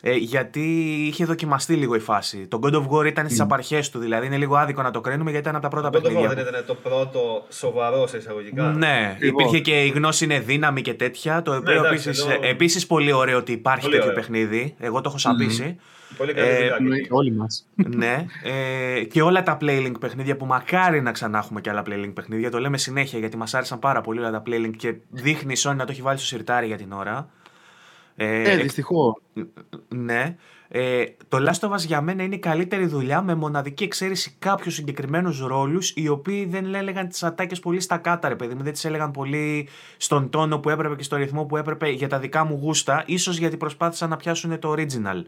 ε, 0.00 0.12
γιατί 0.12 0.60
είχε 1.06 1.24
δοκιμαστεί 1.24 1.74
λίγο 1.74 1.94
η 1.94 1.98
φάση. 1.98 2.46
Το 2.46 2.60
God 2.62 2.72
of 2.74 2.86
War 2.88 3.06
ήταν 3.06 3.26
στις 3.26 3.40
απαρχές 3.40 3.90
του, 3.90 3.98
δηλαδή 3.98 4.26
είναι 4.26 4.36
λίγο 4.36 4.56
άδικο 4.56 4.82
να 4.82 4.90
το 4.90 5.00
κρίνουμε 5.00 5.30
γιατί 5.30 5.48
ήταν 5.48 5.60
από 5.64 5.70
τα 5.70 5.80
πρώτα 5.80 5.90
Το 5.90 5.98
God 5.98 6.02
of 6.02 6.04
War 6.06 6.12
παιχνίδια. 6.12 6.34
δεν 6.34 6.44
που- 6.44 6.50
ήταν 6.50 6.64
το 6.66 6.74
πρώτο 6.74 7.46
σοβαρό 7.50 8.06
σε 8.06 8.16
εισαγωγικά. 8.16 8.62
Ναι, 8.62 9.16
Λοιπόν. 9.20 9.40
υπήρχε 9.44 9.60
και 9.62 9.82
η 9.84 9.88
γνώση 9.88 10.24
είναι 10.24 10.40
δύναμη 10.40 10.82
και 10.82 10.94
τέτοια. 10.94 11.42
Το 11.42 11.54
οποίο 11.56 11.72
εντάξει, 11.72 12.08
επίσης, 12.08 12.24
εδώ- 12.24 12.38
επίσης 12.42 12.86
πολύ 12.86 13.12
ωραίο 13.12 13.38
ότι 13.38 13.52
υπάρχει 13.52 13.80
Πολύ 13.82 13.94
τέτοιο 13.94 14.10
ωραίο. 14.10 14.20
παιχνίδι. 14.20 14.74
Εγώ 14.78 15.00
το 15.00 15.08
έχω 15.08 15.18
σαπίσει. 15.18 15.76
Πολύ 16.16 16.32
καλή 16.34 16.48
Ε, 16.48 16.52
δουλειά. 16.54 16.68
και 16.68 16.74
Εννοείται 16.78 16.98
εκεί. 17.00 17.08
όλοι 17.10 17.32
μας. 17.32 17.66
ναι. 17.74 18.24
Ε, 18.44 19.04
και 19.04 19.22
όλα 19.22 19.42
τα 19.42 19.58
Playlink 19.60 19.92
παιχνίδια 20.00 20.36
που 20.36 20.46
μακάρι 20.46 21.00
να 21.02 21.12
ξανά 21.12 21.38
έχουμε 21.38 21.60
και 21.60 21.70
άλλα 21.70 21.82
Playlink 21.86 22.10
παιχνίδια. 22.14 22.50
Το 22.50 22.58
λέμε 22.58 22.78
συνέχεια 22.78 23.18
γιατί 23.18 23.36
μας 23.36 23.54
άρεσαν 23.54 23.78
πάρα 23.78 24.00
πολύ 24.00 24.18
όλα 24.18 24.30
τα 24.30 24.42
Playlink 24.46 24.70
και 24.76 24.94
δείχνει 25.10 25.52
η 25.52 25.56
Sony 25.64 25.74
να 25.76 25.84
το 25.84 25.92
έχει 25.92 26.02
βάλει 26.02 26.18
στο 26.18 26.26
σιρτάρι 26.26 26.66
για 26.66 26.76
την 26.76 26.92
ώρα. 26.92 27.28
Ε, 28.22 28.42
Ε, 28.42 28.50
εκ- 28.52 28.62
δυστυχώς. 28.62 29.14
ναι. 29.88 30.36
Ε, 30.72 31.04
το 31.28 31.38
Last 31.40 31.68
of 31.68 31.72
Us 31.72 31.78
για 31.86 32.00
μένα 32.00 32.22
είναι 32.22 32.34
η 32.34 32.38
καλύτερη 32.38 32.86
δουλειά 32.86 33.22
με 33.22 33.34
μοναδική 33.34 33.84
εξαίρεση 33.84 34.36
κάποιους 34.38 34.74
συγκεκριμένους 34.74 35.40
ρόλους 35.40 35.92
οι 35.96 36.08
οποίοι 36.08 36.44
δεν 36.44 36.74
έλεγαν 36.74 37.08
τις 37.08 37.22
ατάκες 37.22 37.60
πολύ 37.60 37.80
στα 37.80 37.96
κάτω, 37.98 38.28
ρε 38.28 38.36
παιδί 38.36 38.54
μου. 38.54 38.62
Δεν 38.62 38.72
τις 38.72 38.84
έλεγαν 38.84 39.10
πολύ 39.10 39.68
στον 39.96 40.30
τόνο 40.30 40.58
που 40.58 40.70
έπρεπε 40.70 40.94
και 40.94 41.02
στο 41.02 41.16
ρυθμό 41.16 41.44
που 41.44 41.56
έπρεπε 41.56 41.88
για 41.88 42.08
τα 42.08 42.18
δικά 42.18 42.44
μου 42.44 42.58
γούστα. 42.62 43.02
ίσως 43.06 43.36
γιατί 43.38 43.56
προσπάθησαν 43.56 44.08
να 44.08 44.16
πιάσουν 44.16 44.58
το 44.58 44.74
original. 44.76 45.22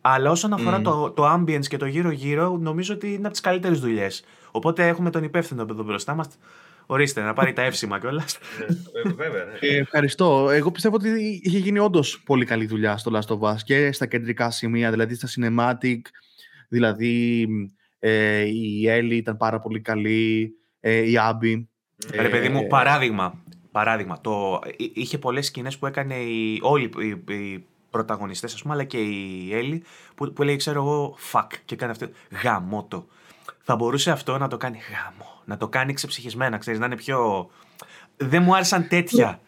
Αλλά 0.00 0.30
όσον 0.30 0.52
αφορά 0.52 0.80
το, 0.80 1.10
το 1.10 1.32
ambience 1.34 1.66
και 1.66 1.76
το 1.76 1.86
γύρω-γύρω, 1.86 2.56
νομίζω 2.60 2.94
ότι 2.94 3.06
είναι 3.08 3.16
από 3.22 3.30
τις 3.30 3.40
καλύτερες 3.40 3.80
δουλειές. 3.80 4.24
Οπότε 4.50 4.88
έχουμε 4.88 5.10
τον 5.10 5.22
υπεύθυνο 5.24 5.66
εδώ 5.70 5.82
μπροστά 5.82 6.14
μας. 6.14 6.26
Ορίστε, 6.86 7.20
να 7.22 7.32
πάρει 7.32 7.52
τα 7.52 7.62
εύσημα 7.62 7.98
κιόλας. 7.98 8.38
Ναι, 8.58 9.10
ε, 9.10 9.14
Βέβαια. 9.14 9.44
ναι. 9.44 9.68
Ε, 9.68 9.76
ευχαριστώ. 9.76 10.50
Εγώ 10.50 10.70
πιστεύω 10.70 10.94
ότι 10.94 11.40
είχε 11.42 11.58
γίνει 11.58 11.78
όντως 11.78 12.22
πολύ 12.24 12.44
καλή 12.44 12.66
δουλειά 12.66 12.96
στο 12.96 13.10
Last 13.14 13.38
of 13.38 13.52
Us 13.52 13.56
και 13.64 13.92
στα 13.92 14.06
κεντρικά 14.06 14.50
σημεία, 14.50 14.90
δηλαδή 14.90 15.14
στα 15.14 15.28
cinematic, 15.36 16.00
δηλαδή 16.68 17.46
ε, 17.98 18.40
η 18.40 18.84
Ellie 18.88 19.12
ήταν 19.12 19.36
πάρα 19.36 19.58
πολύ 19.60 19.80
καλή, 19.80 20.54
ε, 20.80 20.96
η 20.96 21.14
Abby. 21.18 21.64
Ρε 22.12 22.28
παιδί 22.28 22.48
μου, 22.48 22.60
Ε, 22.60 22.66
παράδειγμα. 22.66 23.42
Παράδειγμα, 23.70 24.20
το, 24.20 24.60
είχε 24.76 25.18
πολλές 25.18 25.46
σκηνές 25.46 25.78
που 25.78 25.86
έκανε 25.86 26.14
η, 26.14 26.58
όλοι 26.62 26.90
οι, 26.98 27.34
οι 27.34 27.66
πρωταγωνιστές, 27.90 28.54
ας 28.54 28.62
πούμε, 28.62 28.74
αλλά 28.74 28.84
και 28.84 28.98
η 28.98 29.54
Έλλη, 29.54 29.82
που, 30.14 30.32
που 30.32 30.42
λέει, 30.42 30.56
ξέρω 30.56 30.80
εγώ, 30.80 31.16
fuck, 31.32 31.46
και 31.64 31.74
έκανε 31.74 31.90
αυτό. 31.90 32.08
Γαμότο. 32.42 33.06
Θα 33.62 33.76
μπορούσε 33.76 34.10
αυτό 34.10 34.38
να 34.38 34.48
το 34.48 34.56
κάνει 34.56 34.78
γάμο, 34.90 35.33
να 35.44 35.56
το 35.56 35.68
κάνει 35.68 35.92
ξεψυχισμένα, 35.92 36.58
ξέρεις, 36.58 36.80
να 36.80 36.86
είναι 36.86 36.96
πιο. 36.96 37.50
Δεν 38.16 38.42
μου 38.42 38.54
άρεσαν 38.54 38.88
τέτοια. 38.88 39.40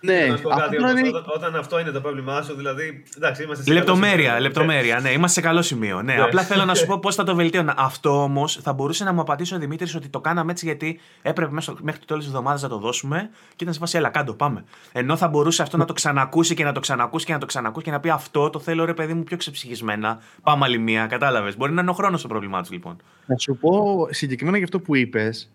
Ναι, 0.00 0.26
να 0.26 0.56
κάτι, 0.56 0.76
όταν, 0.76 1.24
όταν, 1.34 1.56
αυτό 1.56 1.80
είναι 1.80 1.90
το 1.90 2.00
πρόβλημά 2.00 2.42
σου, 2.42 2.54
δηλαδή. 2.54 3.02
Εντάξει, 3.16 3.42
είμαστε 3.42 3.64
σε 3.64 3.72
λεπτομέρεια, 3.72 4.28
καλό 4.28 4.42
λεπτομέρεια. 4.42 5.00
Ναι, 5.00 5.10
είμαστε 5.10 5.40
σε 5.40 5.46
καλό 5.46 5.62
σημείο. 5.62 6.02
Ναι, 6.02 6.22
απλά 6.22 6.42
θέλω 6.42 6.64
να 6.64 6.74
σου 6.74 6.86
πω 6.86 6.98
πώς 7.04 7.14
θα 7.14 7.24
το 7.24 7.34
βελτίωνα. 7.34 7.74
Αυτό 7.76 8.22
όμως 8.22 8.58
θα 8.62 8.72
μπορούσε 8.72 9.04
να 9.04 9.12
μου 9.12 9.20
απαντήσει 9.20 9.54
ο 9.54 9.58
Δημήτρης 9.58 9.94
ότι 9.94 10.08
το 10.08 10.20
κάναμε 10.20 10.52
έτσι 10.52 10.64
γιατί 10.64 11.00
έπρεπε 11.22 11.52
μέχρι 11.52 12.00
το 12.00 12.06
τέλος 12.06 12.24
της 12.24 12.32
εβδομάδας 12.32 12.62
να 12.62 12.68
το 12.68 12.78
δώσουμε 12.78 13.30
και 13.48 13.56
ήταν 13.62 13.72
σε 13.72 13.80
φάση, 13.80 13.96
έλα, 13.96 14.08
κάτω, 14.08 14.34
πάμε. 14.34 14.64
Ενώ 14.92 15.16
θα 15.16 15.28
μπορούσε 15.28 15.62
αυτό 15.62 15.76
να 15.76 15.84
το 15.84 15.92
ξανακούσει 15.92 16.54
και 16.54 16.64
να 16.64 16.72
το 16.72 16.80
ξανακούσει 16.80 17.26
και 17.26 17.32
να 17.32 17.38
το 17.38 17.46
ξανακούσει 17.46 17.84
και 17.84 17.90
να 17.90 18.00
πει 18.00 18.10
αυτό 18.10 18.50
το 18.50 18.58
θέλω 18.58 18.84
ρε 18.84 18.94
παιδί 18.94 19.14
μου 19.14 19.22
πιο 19.22 19.36
ξεψυχισμένα. 19.36 20.18
Πάμε 20.42 20.64
άλλη 20.64 20.78
μία, 20.78 21.06
κατάλαβες. 21.06 21.56
Μπορεί 21.56 21.72
να 21.72 21.80
είναι 21.80 21.90
ο 21.90 21.94
χρόνος 21.94 22.22
το 22.22 22.28
πρόβλημά 22.28 22.60
τους 22.60 22.70
λοιπόν. 22.70 22.96
Να 23.26 23.36
σου 23.38 23.56
πω 23.56 24.06
συγκεκριμένα 24.10 24.56
για 24.56 24.66
αυτό 24.66 24.80
που 24.80 24.96
είπες, 24.96 25.50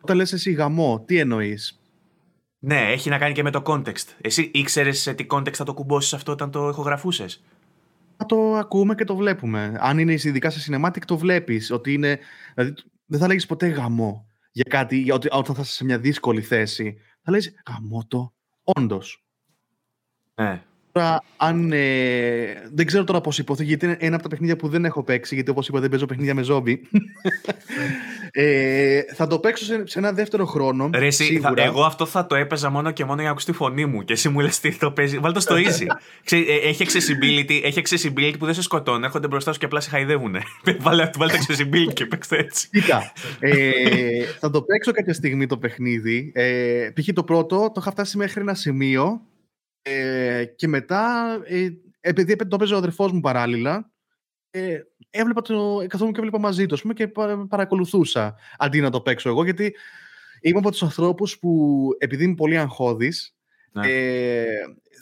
όταν 0.00 0.16
λες 0.16 0.32
εσύ 0.32 0.52
γαμό, 0.52 1.02
τι 1.06 1.18
εννοείς; 1.18 1.80
Ναι, 2.66 2.80
έχει 2.92 3.08
να 3.08 3.18
κάνει 3.18 3.34
και 3.34 3.42
με 3.42 3.50
το 3.50 3.62
context. 3.66 4.14
Εσύ 4.20 4.50
ήξερες 4.54 5.00
σε 5.00 5.14
τι 5.14 5.26
context 5.30 5.52
θα 5.52 5.64
το 5.64 5.74
κουμπώσεις 5.74 6.12
αυτό 6.12 6.32
όταν 6.32 6.50
το 6.50 6.68
ηχογραφούσες; 6.68 7.44
Θα 8.16 8.26
το 8.26 8.54
ακούμε 8.54 8.94
και 8.94 9.04
το 9.04 9.16
βλέπουμε. 9.16 9.76
Αν 9.78 9.98
είναι 9.98 10.12
ειδικά 10.12 10.50
σε 10.50 10.70
cinematic, 10.72 11.04
το 11.06 11.18
βλέπεις. 11.18 11.70
Ότι 11.70 11.92
είναι. 11.92 12.18
Δηλαδή, 12.54 12.74
δεν 13.06 13.20
θα 13.20 13.26
λέγεις 13.26 13.46
ποτέ 13.46 13.66
γαμό 13.66 14.26
για 14.52 14.64
κάτι, 14.68 14.96
για 14.96 15.14
ότι, 15.14 15.28
όταν 15.30 15.54
θα 15.54 15.60
είσαι 15.62 15.72
σε 15.72 15.84
μια 15.84 15.98
δύσκολη 15.98 16.42
θέση. 16.42 16.96
Θα 17.22 17.30
λέγει 17.30 17.48
γαμό 17.70 18.04
το. 18.08 18.34
Όντως. 18.64 19.24
Ναι. 20.34 20.62
Τώρα, 20.96 21.22
αν. 21.36 21.72
Ε, 21.72 22.68
δεν 22.72 22.86
ξέρω 22.86 23.04
τώρα 23.04 23.20
πώς 23.20 23.38
υποθεί, 23.38 23.64
γιατί 23.64 23.84
είναι 23.84 23.96
ένα 24.00 24.14
από 24.14 24.22
τα 24.22 24.28
παιχνίδια 24.28 24.56
που 24.56 24.68
δεν 24.68 24.84
έχω 24.84 25.02
παίξει, 25.02 25.34
γιατί 25.34 25.50
όπως 25.50 25.68
είπα 25.68 25.80
δεν 25.80 25.90
παίζω 25.90 26.06
παιχνίδια 26.06 26.34
με 26.34 26.42
ζόμπι. 26.42 26.80
ε, 28.32 29.00
θα 29.14 29.26
το 29.26 29.38
παίξω 29.38 29.64
σε, 29.64 29.86
σε 29.86 29.98
ένα 29.98 30.12
δεύτερο 30.12 30.46
χρόνο. 30.46 30.90
Ρε, 30.94 31.06
εσύ, 31.06 31.38
θα, 31.40 31.54
εγώ 31.56 31.82
αυτό 31.82 32.06
θα 32.06 32.26
το 32.26 32.34
έπαιζα 32.34 32.70
μόνο 32.70 32.90
και 32.90 33.04
μόνο 33.04 33.14
για 33.16 33.24
να 33.24 33.30
ακούσει 33.30 33.46
τη 33.46 33.52
φωνή 33.52 33.86
μου. 33.86 34.04
Και 34.04 34.12
εσύ 34.12 34.28
μου 34.28 34.40
λες 34.40 34.60
τι 34.60 34.76
το 34.76 34.90
παίζει. 34.90 35.18
Βάλτε 35.18 35.38
το 35.38 35.40
στο 35.40 35.54
easy. 35.54 35.86
Ξέ, 36.24 36.36
ε, 36.36 36.68
έχει, 36.68 36.86
accessibility, 36.88 37.60
έχει 37.62 37.82
accessibility 37.84 38.34
που 38.38 38.44
δεν 38.44 38.54
σε 38.54 38.62
σκοτώνει. 38.62 39.04
Έρχονται 39.04 39.26
μπροστά 39.26 39.52
σου 39.52 39.58
και 39.58 39.64
απλά 39.64 39.80
σε 39.80 39.90
χαϊδεύουν. 39.90 40.36
βάλτε, 40.78 41.10
βάλτε 41.18 41.38
accessibility 41.38 41.92
και 41.92 42.06
παίξτε 42.06 42.36
έτσι. 42.36 42.68
Κοίτα. 42.70 43.12
Ε, 43.38 43.70
θα 44.38 44.50
το 44.50 44.62
παίξω 44.62 44.92
κάποια 44.92 45.14
στιγμή 45.14 45.46
το 45.46 45.58
παιχνίδι. 45.58 46.32
Ε, 46.34 46.90
π.χ. 46.94 47.08
το 47.12 47.24
πρώτο 47.24 47.56
το 47.56 47.80
είχα 47.80 47.90
φτάσει 47.90 48.16
μέχρι 48.16 48.40
ένα 48.40 48.54
σημείο 48.54 49.20
ε, 49.88 50.44
και 50.44 50.68
μετά, 50.68 51.26
ε, 51.44 51.68
επειδή 52.00 52.36
το 52.36 52.54
έπαιζε 52.54 52.74
ο 52.74 52.76
αδερφός 52.76 53.12
μου 53.12 53.20
παράλληλα, 53.20 53.90
ε, 54.50 54.78
έβλεπα 55.10 55.42
το, 55.42 55.84
καθόμουν 55.88 56.12
και 56.12 56.18
έβλεπα 56.18 56.38
μαζί 56.38 56.66
του 56.66 56.92
και 56.92 57.08
παρακολουθούσα 57.48 58.34
αντί 58.58 58.80
να 58.80 58.90
το 58.90 59.00
παίξω 59.00 59.28
εγώ, 59.28 59.44
γιατί 59.44 59.74
είμαι 60.40 60.58
από 60.58 60.70
τους 60.70 60.82
ανθρώπους 60.82 61.38
που, 61.38 61.88
επειδή 61.98 62.24
είμαι 62.24 62.34
πολύ 62.34 62.58
αγχώδης, 62.58 63.36
ναι. 63.72 63.88
ε, 63.88 64.44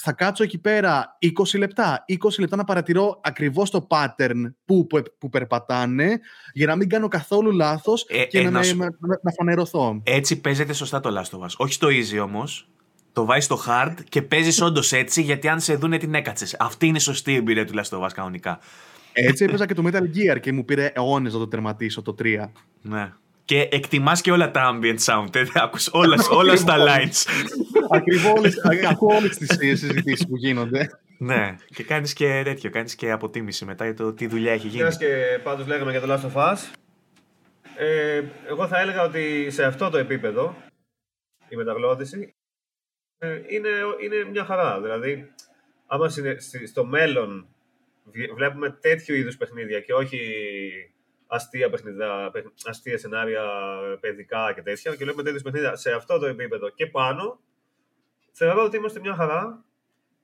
θα 0.01 0.13
κάτσω 0.13 0.43
εκεί 0.43 0.59
πέρα 0.59 1.19
20 1.53 1.59
λεπτά, 1.59 2.05
20 2.09 2.39
λεπτά 2.39 2.57
να 2.57 2.65
παρατηρώ 2.65 3.21
ακριβώς 3.23 3.71
το 3.71 3.87
pattern 3.91 4.53
που, 4.65 4.87
που, 4.87 5.03
που 5.19 5.29
περπατάνε 5.29 6.21
για 6.53 6.67
να 6.67 6.77
μην 6.77 6.89
κάνω 6.89 7.09
καθόλου 7.09 7.51
λάθος 7.51 8.07
ε, 8.09 8.25
και 8.25 8.39
ε, 8.39 8.43
να, 8.43 8.51
να, 8.51 8.75
να, 8.75 9.21
να, 9.23 9.33
φανερωθώ. 9.37 10.01
Έτσι 10.05 10.41
παίζεται 10.41 10.73
σωστά 10.73 11.01
το 11.01 11.21
Last 11.21 11.39
of 11.39 11.43
Us. 11.43 11.51
Όχι 11.57 11.73
στο 11.73 11.89
easy 11.89 12.23
όμως, 12.23 12.69
το 13.15 13.25
βάζεις 13.25 13.45
στο 13.45 13.61
hard 13.67 13.95
και 14.09 14.23
παίζεις 14.23 14.61
όντως 14.61 14.93
έτσι, 14.93 15.23
γιατί 15.23 15.49
αν 15.49 15.61
σε 15.61 15.75
δούνε 15.75 15.99
την 15.99 16.15
έκατσες. 16.15 16.57
Αυτή 16.59 16.87
είναι 16.87 16.97
η 16.97 17.01
σωστή 17.01 17.35
εμπειρία 17.35 17.65
του 17.67 17.73
Last 17.77 17.99
of 17.99 18.05
Us 18.05 18.09
κανονικά. 18.15 18.59
Έτσι 19.13 19.45
έπαιζα 19.45 19.67
και 19.67 19.75
το 19.75 19.83
Metal 19.87 20.03
Gear 20.17 20.41
και 20.41 20.53
μου 20.53 20.65
πήρε 20.65 20.93
αιώνες 20.95 21.33
να 21.33 21.39
το 21.39 21.49
τερματίσω 21.49 22.03
το 22.03 22.15
3. 22.23 22.51
Ναι. 22.83 23.13
Και 23.45 23.69
εκτιμάς 23.71 24.21
και 24.21 24.33
όλα 24.33 24.51
τα 24.51 24.75
ambient 24.75 24.99
sound. 25.05 25.35
Ε, 25.35 25.45
ακούς 25.55 25.89
όλα, 25.93 26.17
όλα 26.31 26.57
στα 26.57 26.77
lines. 26.79 27.25
Ακριβώς. 27.91 28.55
Ακούω 28.91 29.17
όλες 29.17 29.37
τις 29.37 29.49
συζητήσεις 29.59 30.27
που 30.27 30.37
γίνονται. 30.37 30.91
ναι, 31.19 31.57
και 31.75 31.83
κάνεις 31.83 32.13
και 32.13 32.41
τέτοιο. 32.45 32.71
Κάνεις 32.71 32.95
και 32.95 33.11
αποτίμηση 33.11 33.65
μετά 33.65 33.85
για 33.85 33.95
το 33.95 34.13
τι 34.13 34.27
δουλειά 34.27 34.53
έχει 34.53 34.69
γίνει. 34.69 34.83
Μια 34.83 34.97
και 34.99 35.41
πάντως 35.43 35.67
λέγαμε 35.67 35.91
για 35.91 36.01
το 36.01 36.13
Last 36.13 36.35
of 36.35 36.53
Us. 36.53 36.59
Ε, 37.77 38.23
εγώ 38.49 38.67
θα 38.67 38.81
έλεγα 38.81 39.03
ότι 39.03 39.47
σε 39.51 39.65
αυτό 39.65 39.91
το 39.91 39.99
επίπεδο 39.99 40.57
η 41.49 41.57
μεταγλώτηση 41.57 42.19
ε, 42.21 42.44
είναι, 43.49 43.71
είναι 44.03 44.25
μια 44.31 44.45
χαρά. 44.45 44.81
Δηλαδή, 44.81 45.33
άμα 45.87 46.09
στο 46.67 46.85
μέλλον 46.85 47.49
βλέπουμε 48.35 48.71
τέτοιου 48.71 49.15
είδους 49.15 49.37
παιχνίδια 49.37 49.81
και 49.81 49.95
όχι 49.95 50.21
αστεία 51.27 51.71
παιχνίδια, 51.71 52.33
αστεία 52.65 52.99
σενάρια 52.99 53.43
παιδικά 54.01 54.53
και 54.55 54.63
τέτοια 54.63 54.91
και 54.91 55.05
βλέπουμε 55.05 55.23
τέτοιους 55.23 55.43
παιχνίδια 55.43 55.77
σε 55.77 55.93
αυτό 55.93 56.19
το 56.19 56.27
επίπεδο 56.27 56.69
και 56.71 56.87
πάνω, 56.87 57.41
θεωρώ 58.33 58.65
ότι 58.65 58.77
είμαστε 58.77 59.01
μια 59.01 59.15
χαρά 59.15 59.65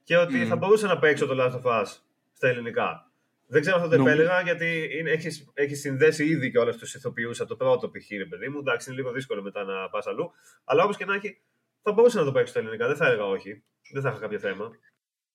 και 0.05 0.16
ότι 0.16 0.46
θα 0.46 0.57
μπορούσα 0.57 0.86
να 0.86 0.98
παίξω 0.98 1.26
το 1.26 1.34
Last 1.38 1.62
of 1.62 1.82
Us 1.82 1.86
στα 2.32 2.48
ελληνικά. 2.48 3.11
Δεν 3.46 3.61
ξέρω 3.61 3.76
αν 3.76 3.82
θα 3.82 3.96
το 3.96 4.03
επέλεγα 4.03 4.40
γιατί 4.40 4.88
έχεις 5.07 5.51
έχεις 5.55 5.80
συνδέσει 5.80 6.24
ήδη 6.24 6.51
και 6.51 6.59
όλους 6.59 6.76
τους 6.76 6.94
ηθοποιούς 6.94 7.40
από 7.40 7.48
το 7.48 7.57
πρώτο 7.57 7.88
π.χ. 7.88 8.28
παιδί 8.28 8.48
μου. 8.48 8.59
Εντάξει, 8.59 8.90
είναι 8.90 8.98
λίγο 9.01 9.12
δύσκολο 9.12 9.42
μετά 9.42 9.64
να 9.64 9.88
πας 9.88 10.07
αλλού. 10.07 10.32
Αλλά 10.64 10.84
όπως 10.84 10.96
και 10.96 11.05
να 11.05 11.14
έχει, 11.14 11.40
θα 11.82 11.92
μπορούσε 11.92 12.18
να 12.18 12.24
το 12.24 12.32
παίξει 12.32 12.50
στα 12.50 12.60
ελληνικά. 12.60 12.86
Δεν 12.86 12.96
θα 12.96 13.06
έλεγα 13.06 13.24
όχι. 13.24 13.64
Δεν 13.92 14.02
θα 14.02 14.08
είχα 14.08 14.18
κάποιο 14.18 14.38
θέμα. 14.38 14.70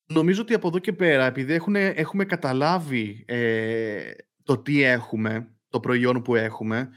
Νομίζω 0.07 0.41
ότι 0.41 0.53
από 0.53 0.67
εδώ 0.67 0.79
και 0.79 0.93
πέρα, 0.93 1.25
επειδή 1.25 1.53
έχουν, 1.53 1.75
έχουμε 1.75 2.25
καταλάβει 2.25 3.23
ε, 3.27 4.11
το 4.43 4.57
τι 4.57 4.83
έχουμε, 4.83 5.47
το 5.69 5.79
προϊόν 5.79 6.21
που 6.21 6.35
έχουμε, 6.35 6.89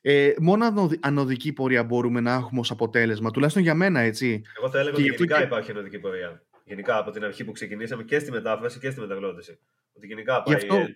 ε, 0.00 0.32
μόνο 0.38 0.90
ανωδική 1.00 1.52
πορεία 1.52 1.84
μπορούμε 1.84 2.20
να 2.20 2.34
έχουμε 2.34 2.60
ως 2.60 2.70
αποτέλεσμα, 2.70 3.30
τουλάχιστον 3.30 3.62
για 3.62 3.74
μένα, 3.74 4.00
έτσι. 4.00 4.42
Εγώ 4.58 4.70
θα 4.70 4.78
έλεγα 4.78 4.94
ότι 4.94 5.02
γενικά 5.02 5.38
και... 5.38 5.44
υπάρχει 5.44 5.70
ανωδική 5.70 5.98
πορεία. 5.98 6.42
Γενικά 6.64 6.98
από 6.98 7.10
την 7.10 7.24
αρχή 7.24 7.44
που 7.44 7.52
ξεκινήσαμε 7.52 8.02
και 8.02 8.18
στη 8.18 8.30
μετάφραση 8.30 8.78
και 8.78 8.90
στη 8.90 9.00
μεταγλώτηση. 9.00 9.58
Ότι 9.92 10.06
γενικά 10.06 10.42
πάει... 10.42 10.56
Γι' 10.56 10.62
αυτό, 10.62 10.86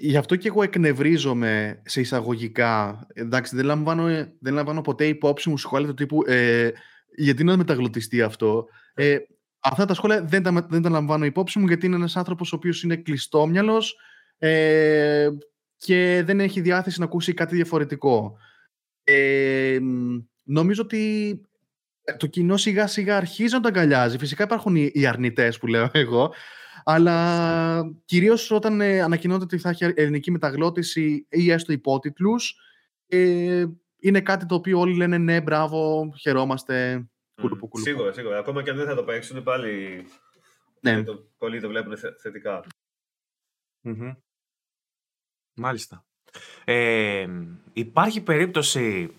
γι 0.00 0.16
αυτό 0.16 0.36
και 0.36 0.48
εγώ 0.48 0.62
εκνευρίζομαι 0.62 1.82
σε 1.84 2.00
εισαγωγικά. 2.00 3.06
Εντάξει, 3.12 3.56
δεν 3.56 3.64
λαμβάνω, 3.64 4.04
δεν 4.40 4.54
λαμβάνω 4.54 4.80
ποτέ 4.80 5.06
υπόψη 5.06 5.48
μου 5.48 5.58
σχόλια 5.58 5.88
του 5.88 5.94
τύπου 5.94 6.22
ε, 6.26 6.70
γιατί 7.16 7.44
να 7.44 7.56
μεταγλωτιστεί 7.56 8.22
αυτό. 8.22 8.66
Ε, 8.94 9.16
αυτά 9.60 9.84
τα 9.84 9.94
σχόλια 9.94 10.22
δεν 10.22 10.42
τα, 10.42 10.66
δεν 10.68 10.82
τα 10.82 10.90
λαμβάνω 10.90 11.24
υπόψη 11.24 11.58
μου 11.58 11.66
γιατί 11.66 11.86
είναι 11.86 11.96
ένας 11.96 12.16
άνθρωπος 12.16 12.52
ο 12.52 12.56
οποίος 12.56 12.82
είναι 12.82 12.96
κλειστόμυαλος 12.96 13.96
ε, 14.38 15.28
και 15.76 16.22
δεν 16.24 16.40
έχει 16.40 16.60
διάθεση 16.60 16.98
να 16.98 17.04
ακούσει 17.04 17.34
κάτι 17.34 17.54
διαφορετικό. 17.54 18.36
Ε, 19.04 19.78
νομίζω 20.42 20.82
ότι 20.82 21.40
το 22.16 22.26
κοινό 22.26 22.56
σιγά 22.56 22.86
σιγά 22.86 23.16
αρχίζει 23.16 23.54
να 23.54 23.60
το 23.60 23.68
αγκαλιάζει. 23.68 24.18
Φυσικά 24.18 24.44
υπάρχουν 24.44 24.76
οι 24.76 25.06
αρνητές 25.06 25.58
που 25.58 25.66
λέω 25.66 25.88
εγώ, 25.92 26.32
αλλά 26.84 27.94
κυρίως 28.04 28.50
όταν 28.50 28.80
ε, 28.80 29.00
ανακοινώνεται 29.00 29.44
ότι 29.44 29.58
θα 29.58 29.68
έχει 29.68 29.92
ελληνική 29.94 30.30
μεταγλώτηση 30.30 31.26
ή 31.28 31.50
έστω 31.50 31.72
υπότιτλους, 31.72 32.60
ε, 33.06 33.66
είναι 33.98 34.20
κάτι 34.20 34.46
το 34.46 34.54
οποίο 34.54 34.78
όλοι 34.78 34.96
λένε 34.96 35.18
ναι, 35.18 35.40
μπράβο, 35.40 36.12
χαιρόμαστε. 36.20 37.06
Mm, 37.42 37.50
σίγουρα, 37.72 38.12
σίγουρα. 38.12 38.38
Ακόμα 38.38 38.62
και 38.62 38.70
αν 38.70 38.76
δεν 38.76 38.86
θα 38.86 38.94
το 38.94 39.04
παίξουν, 39.04 39.42
πάλι 39.42 40.04
ναι. 40.80 41.02
το, 41.02 41.28
πολλοί 41.38 41.60
το 41.60 41.68
βλέπουν 41.68 41.96
θετικά. 42.20 42.64
Mm-hmm. 43.82 44.16
Μάλιστα. 45.54 46.06
Ε, 46.64 47.28
υπάρχει 47.72 48.20
περίπτωση 48.20 49.14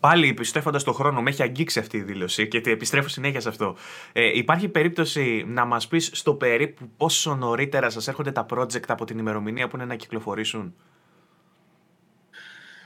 πάλι 0.00 0.28
επιστρέφοντας 0.28 0.84
τον 0.84 0.94
χρόνο, 0.94 1.22
με 1.22 1.30
έχει 1.30 1.42
αγγίξει 1.42 1.78
αυτή 1.78 1.96
η 1.96 2.02
δήλωση 2.02 2.48
και 2.48 2.62
επιστρέφω 2.64 3.08
συνέχεια 3.08 3.40
σε 3.40 3.48
αυτό. 3.48 3.76
Ε, 4.12 4.38
υπάρχει 4.38 4.68
περίπτωση 4.68 5.44
να 5.48 5.64
μας 5.64 5.88
πεις 5.88 6.10
στο 6.12 6.34
περίπου 6.34 6.90
πόσο 6.96 7.34
νωρίτερα 7.34 7.90
σας 7.90 8.08
έρχονται 8.08 8.32
τα 8.32 8.46
project 8.50 8.86
από 8.86 9.04
την 9.04 9.18
ημερομηνία 9.18 9.68
που 9.68 9.76
είναι 9.76 9.84
να 9.84 9.94
κυκλοφορήσουν; 9.94 10.74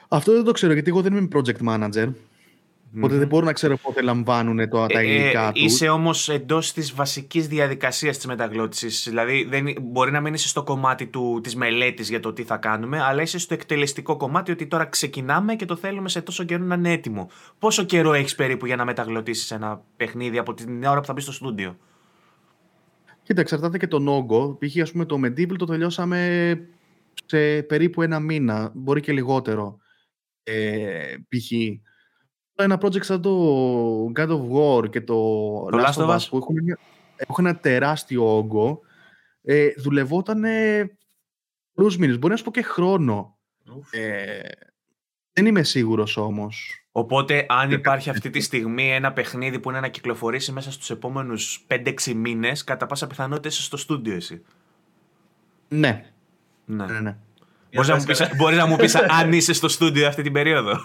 Αυτό 0.09 0.33
δεν 0.33 0.45
το 0.45 0.53
ξέρω 0.53 0.73
γιατί 0.73 0.91
εγώ 0.91 1.03
δεν 1.03 1.17
είμαι 1.17 1.29
project 1.33 1.69
manager. 1.69 2.13
Οπότε 2.97 3.17
δεν 3.17 3.29
μπορώ 3.29 3.45
να 3.45 3.53
ξέρω 3.53 3.77
πότε 3.77 4.03
λαμβάνουν 4.03 4.69
το, 4.69 4.87
τα 4.87 5.01
ε, 5.01 5.07
υλικά 5.07 5.49
ε, 5.49 5.53
τους. 5.53 5.63
Είσαι 5.63 5.89
όμως 5.89 6.29
εντός 6.29 6.73
της 6.73 6.95
βασικής 6.95 7.49
διαδικασίας 7.49 8.17
της 8.17 8.27
μεταγλώτησης. 8.27 9.05
Δηλαδή, 9.09 9.45
δεν, 9.45 9.75
μπορεί 9.83 10.11
να 10.11 10.21
μην 10.21 10.35
είσαι 10.35 10.49
στο 10.49 10.63
κομμάτι 10.63 11.11
της 11.43 11.57
μελέτης 11.57 12.09
για 12.09 12.21
το 12.21 12.33
τι 12.33 12.43
θα 12.43 12.57
κάνουμε, 12.57 13.03
αλλά 13.03 13.23
είσαι 13.23 13.39
στο 13.39 13.55
εκτελεστικό 13.55 14.17
κομμάτι 14.17 14.53
ότι 14.53 14.67
τώρα 14.67 14.85
ξεκινάμε 14.85 15.55
και 15.55 15.65
το 15.65 15.77
θέλουμε 15.77 16.09
σε 16.09 16.21
τόσο 16.23 16.45
καιρό 16.45 16.65
να 16.65 16.75
είναι 16.75 16.93
έτοιμο. 16.93 17.31
Πόσο 17.59 17.85
καιρό 17.85 18.13
έχεις 18.13 18.35
περίπου 18.35 18.67
για 18.67 18.77
να 18.77 18.85
μεταγλωτήσεις 18.85 19.51
ένα 19.51 19.83
παιχνίδι 19.97 20.39
από 20.39 20.55
την 20.55 20.85
ώρα 20.85 21.01
που 21.01 21.07
θα 21.07 21.13
μπεις 21.13 21.23
στο 21.23 21.33
στούντιο; 21.33 21.77
Κοίτα, 23.23 23.41
εξαρτάται 23.41 23.79
και 23.79 23.87
τον 23.87 24.09
όγκο. 24.09 24.59
Π.χ. 24.61 24.83
ας 24.83 24.93
πούμε 24.93 25.05
το 25.05 25.21
Medieval 25.25 25.57
το 25.59 25.65
τελειώσαμε 25.65 26.61
σε 27.27 27.63
περίπου 27.63 28.03
ένα 28.03 28.21
μήνα, 28.21 28.71
μπορεί 28.75 29.01
και 29.01 29.13
λιγότερο. 29.13 29.79
Ε, 30.43 31.15
π.χ. 31.29 31.53
ένα 32.57 32.79
project 32.83 33.05
σαν 33.05 33.21
το 33.23 33.33
God 34.17 34.29
of 34.29 34.41
War 34.53 34.91
και 34.91 35.01
το, 35.01 35.15
Το 35.71 35.79
Last 35.79 36.03
of 36.03 36.09
Us 36.09 36.17
Us. 36.17 36.27
που 36.31 36.37
έχουν, 36.37 36.63
μια- 36.63 36.79
έχουν 37.17 37.47
ένα 37.47 37.57
τεράστιο 37.59 38.37
όγκο, 38.37 38.81
ε, 39.43 39.69
δουλευόταν 39.77 40.45
πολλούς 41.75 41.97
μήνες, 41.97 42.19
μπορεί 42.19 42.33
να 42.33 42.39
σου 42.39 42.45
πω 42.45 42.51
και 42.51 42.63
χρόνο. 42.63 43.37
Ουφ. 43.77 43.93
Ε, 43.93 44.41
δεν 45.33 45.47
είμαι 45.47 45.63
σίγουρος 45.63 46.17
όμως. 46.17 46.79
Οπότε, 46.93 47.47
αν 47.49 47.71
υπάρχει 47.71 48.11
αυτή 48.11 48.31
τη 48.31 48.41
στιγμή 48.41 48.93
ένα 48.93 49.13
παιχνίδι 49.13 49.59
που 49.59 49.71
είναι 49.71 49.81
να 49.81 49.89
κυκλοφορήσει 49.89 50.53
μέσα 50.53 50.73
στους 50.73 50.91
επόμενους 50.91 51.65
5-6 51.67 52.15
μήνες, 52.15 52.65
κατά 52.65 52.87
πάσα 52.87 53.07
πιθανότητα 53.07 53.49
είσαι 53.49 53.63
στο 53.63 53.77
στούντιο 53.77 54.15
εσύ. 54.15 54.43
Ναι, 55.69 56.05
Ναι. 56.65 56.85
ναι, 56.87 57.01
ναι. 57.01 57.17
Μπορείς, 57.73 57.89
να 57.91 57.97
μου 57.97 58.05
πες 58.05 58.19
πεις, 58.19 58.31
μπορείς 58.39 58.59
να 58.59 58.67
μου 58.67 58.77
πεις 58.77 58.95
αν 58.95 59.33
είσαι 59.33 59.53
στο 59.53 59.69
στούντιο 59.69 60.07
αυτή 60.09 60.23
την 60.23 60.33
περίοδο. 60.33 60.73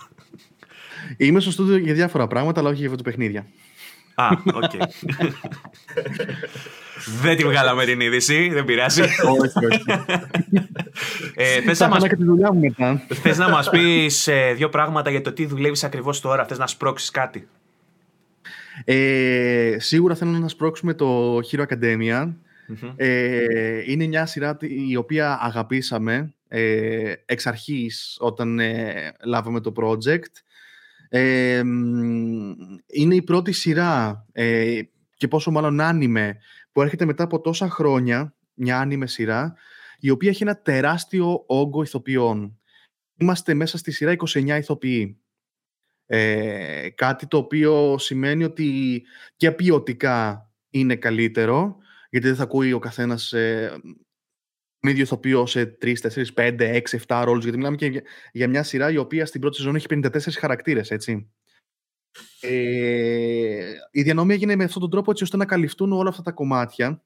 Είμαι 1.17 1.39
στο 1.39 1.51
στούντιο 1.51 1.77
για 1.77 1.93
διάφορα 1.93 2.27
πράγματα, 2.27 2.59
αλλά 2.59 2.69
όχι 2.69 2.87
για 2.87 2.95
παιχνίδια. 3.03 3.45
Α, 4.15 4.27
οκ. 4.53 4.71
δεν 7.21 7.37
τη 7.37 7.43
βγάλαμε 7.43 7.85
την 7.85 7.99
είδηση, 7.99 8.49
δεν 8.49 8.65
πειράζει. 8.65 9.01
όχι, 9.01 9.65
όχι. 9.65 9.83
ε, 11.35 11.61
θες, 11.61 11.77
Θα 11.77 11.87
να 11.87 11.93
μας, 11.93 12.03
έκανα 12.03 12.07
και 12.07 12.15
της 12.15 12.25
δουλειάς 12.25 12.49
μου 12.51 12.59
μετά. 12.59 13.01
θες 13.13 13.37
να 13.37 13.49
μας 13.49 13.69
πεις 13.69 14.27
ε, 14.27 14.53
δύο 14.55 14.69
πράγματα 14.69 15.09
για 15.09 15.21
το 15.21 15.33
τι 15.33 15.45
δουλεύεις 15.45 15.83
ακριβώς 15.83 16.19
τώρα, 16.21 16.45
θες 16.45 16.57
να 16.57 16.67
σπρώξεις 16.67 17.09
κάτι; 17.09 17.47
Ε, 18.83 19.75
σίγουρα 19.79 20.15
θέλω 20.15 20.31
να 20.31 20.47
σπρώξουμε 20.47 20.93
το 20.93 21.37
Hero 21.37 21.63
Academia. 21.67 22.33
Μμμ. 22.67 22.93
Ε, 22.95 23.83
είναι 23.85 24.07
μια 24.07 24.25
σειρά 24.25 24.57
τη- 24.57 24.89
η 24.89 24.95
οποία 24.95 25.39
αγαπήσαμε 25.41 26.33
ε, 26.47 27.13
εξ 27.25 27.47
αρχής 27.47 28.17
όταν 28.19 28.59
ε, 28.59 28.93
λάβαμε 29.25 29.59
το 29.61 29.73
project. 29.75 30.33
Ε, 31.09 31.63
μ, 31.63 32.51
είναι 32.85 33.15
η 33.15 33.21
πρώτη 33.21 33.51
σειρά 33.51 34.25
ε, 34.31 34.81
και 35.15 35.27
πόσο 35.27 35.51
μάλλον 35.51 35.81
άνιμε 35.81 36.37
που 36.71 36.81
έρχεται 36.81 37.05
μετά 37.05 37.23
από 37.23 37.41
τόσα 37.41 37.69
χρόνια, 37.69 38.35
μια 38.53 38.79
άνιμε 38.79 39.07
σειρά, 39.07 39.53
η 39.99 40.09
οποία 40.09 40.29
έχει 40.29 40.43
ένα 40.43 40.61
τεράστιο 40.61 41.43
όγκο 41.47 41.81
ηθοποιών. 41.81 42.59
Είμαστε 43.15 43.53
μέσα 43.53 43.77
στη 43.77 43.91
σειρά 43.91 44.15
29 44.27 44.47
ηθοποιοί. 44.47 45.19
Ε, 46.05 46.89
κάτι 46.89 47.27
το 47.27 47.37
οποίο 47.37 47.97
σημαίνει 47.97 48.43
ότι 48.43 49.01
και 49.35 49.51
ποιοτικά 49.51 50.49
είναι 50.69 50.95
καλύτερο, 50.95 51.77
γιατί 52.09 52.27
δεν 52.27 52.35
θα 52.35 52.43
ακούει 52.43 52.73
ο 52.73 52.79
καθένας 52.79 53.33
ε, 53.33 53.71
τον 53.81 54.08
ίδιο 54.81 55.03
ηθοποιό 55.03 55.45
σε 55.45 55.77
3, 55.81 55.93
4, 56.01 56.25
5, 56.35 56.55
6, 56.59 56.81
7 57.07 57.21
ρόλους, 57.25 57.43
γιατί 57.43 57.57
μιλάμε 57.57 57.75
και 57.75 57.85
για, 57.85 58.01
για 58.31 58.47
μια 58.47 58.63
σειρά 58.63 58.91
η 58.91 58.97
οποία 58.97 59.25
στην 59.25 59.41
πρώτη 59.41 59.55
σεζόν 59.55 59.75
έχει 59.75 59.85
54 59.89 60.09
χαρακτήρες, 60.39 60.91
έτσι. 60.91 61.29
Ε, 62.41 63.71
η 63.91 64.01
διανομή 64.01 64.33
έγινε 64.33 64.55
με 64.55 64.63
αυτόν 64.63 64.81
τον 64.81 64.89
τρόπο 64.89 65.11
έτσι 65.11 65.23
ώστε 65.23 65.37
να 65.37 65.45
καλυφθούν 65.45 65.91
όλα 65.91 66.09
αυτά 66.09 66.21
τα 66.21 66.31
κομμάτια. 66.31 67.03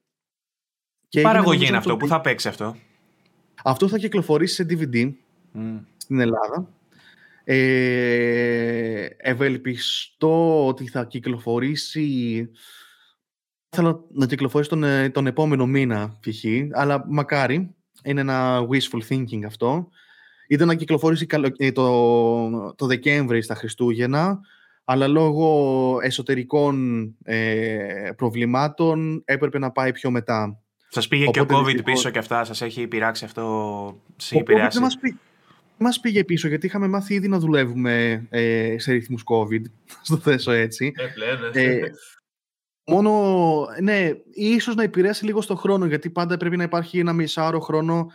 Και 1.08 1.18
έγινε, 1.18 1.32
Παραγωγή 1.32 1.56
νομίζω, 1.64 1.74
είναι 1.74 1.82
το- 1.84 1.92
αυτό, 1.92 1.96
που 1.96 2.06
θα 2.12 2.20
παίξει 2.20 2.48
αυτό; 2.48 2.76
Αυτό 3.64 3.88
θα 3.88 3.98
κυκλοφορήσει 3.98 4.54
σε 4.54 4.66
DVD 4.70 5.12
Μμ. 5.52 5.76
στην 5.96 6.20
Ελλάδα. 6.20 6.68
Ε, 7.44 9.06
ευελπιστώ 9.16 10.66
ότι 10.66 10.88
θα 10.88 11.04
κυκλοφορήσει 11.04 12.50
θέλω 13.74 14.04
να 14.12 14.26
κυκλοφορήσει 14.26 14.70
τον, 14.70 14.84
ε, 14.84 15.10
τον 15.10 15.26
επόμενο 15.26 15.66
μήνα 15.66 16.18
π.χ. 16.20 16.44
αλλά 16.72 17.04
μακάρι 17.08 17.74
είναι 18.04 18.20
ένα 18.20 18.60
wishful 18.70 19.12
thinking 19.14 19.44
αυτό 19.46 19.88
ήταν 20.48 20.66
να 20.66 20.74
κυκλοφορήσει 20.74 21.26
καλο- 21.26 21.54
ε, 21.56 21.72
το, 21.72 22.74
το 22.74 22.86
Δεκέμβρη 22.86 23.42
στα 23.42 23.54
Χριστούγεννα 23.54 24.40
αλλά 24.84 25.08
λόγω 25.08 25.98
εσωτερικών 26.02 27.04
ε, 27.22 28.10
προβλημάτων 28.16 29.22
έπρεπε 29.24 29.58
να 29.58 29.70
πάει 29.70 29.92
πιο 29.92 30.10
μετά. 30.10 30.58
Σας 30.88 31.08
πήγε 31.08 31.24
και 31.26 31.38
ο 31.40 31.42
Οπότε 31.42 31.60
COVID 31.60 31.64
δυστυχώς- 31.64 31.92
πίσω 31.92 32.10
και 32.10 32.18
αυτά, 32.18 32.44
σας 32.44 32.62
έχει 32.62 32.86
πειράξει 32.86 33.24
αυτό, 33.24 33.42
σας 34.16 34.30
έχει 34.32 34.40
Ο 34.40 34.44
COVID 34.44 34.48
επηρεάσει. 34.50 34.78
δεν 34.78 34.82
μας, 34.82 34.98
πή- 34.98 35.16
μας 35.78 36.00
πήγε 36.00 36.24
πίσω 36.24 36.48
γιατί 36.48 36.66
είχαμε 36.66 36.88
μάθει 36.88 37.14
ήδη 37.14 37.28
να 37.28 37.38
δουλεύουμε 37.38 38.26
ε, 38.30 38.74
σε 38.78 38.92
ρυθμούς 38.92 39.22
COVID, 39.26 39.62
στο 40.06 40.16
θέσω 40.16 40.50
έτσι. 40.50 40.92
Ε, 40.96 41.04
πλέον, 41.14 41.38
ναι. 41.54 41.62
Ε, 41.62 41.90
μόνο, 42.86 43.66
ναι, 43.82 44.10
ίσως 44.32 44.74
να 44.74 44.82
επηρέασει 44.82 45.24
λίγο 45.24 45.40
στο 45.40 45.54
χρόνο, 45.56 45.86
γιατί 45.86 46.10
πάντα 46.10 46.36
πρέπει 46.36 46.56
να 46.56 46.62
υπάρχει 46.62 46.98
ένα 46.98 47.12
μισάωρο 47.12 47.60
χρόνο 47.60 48.06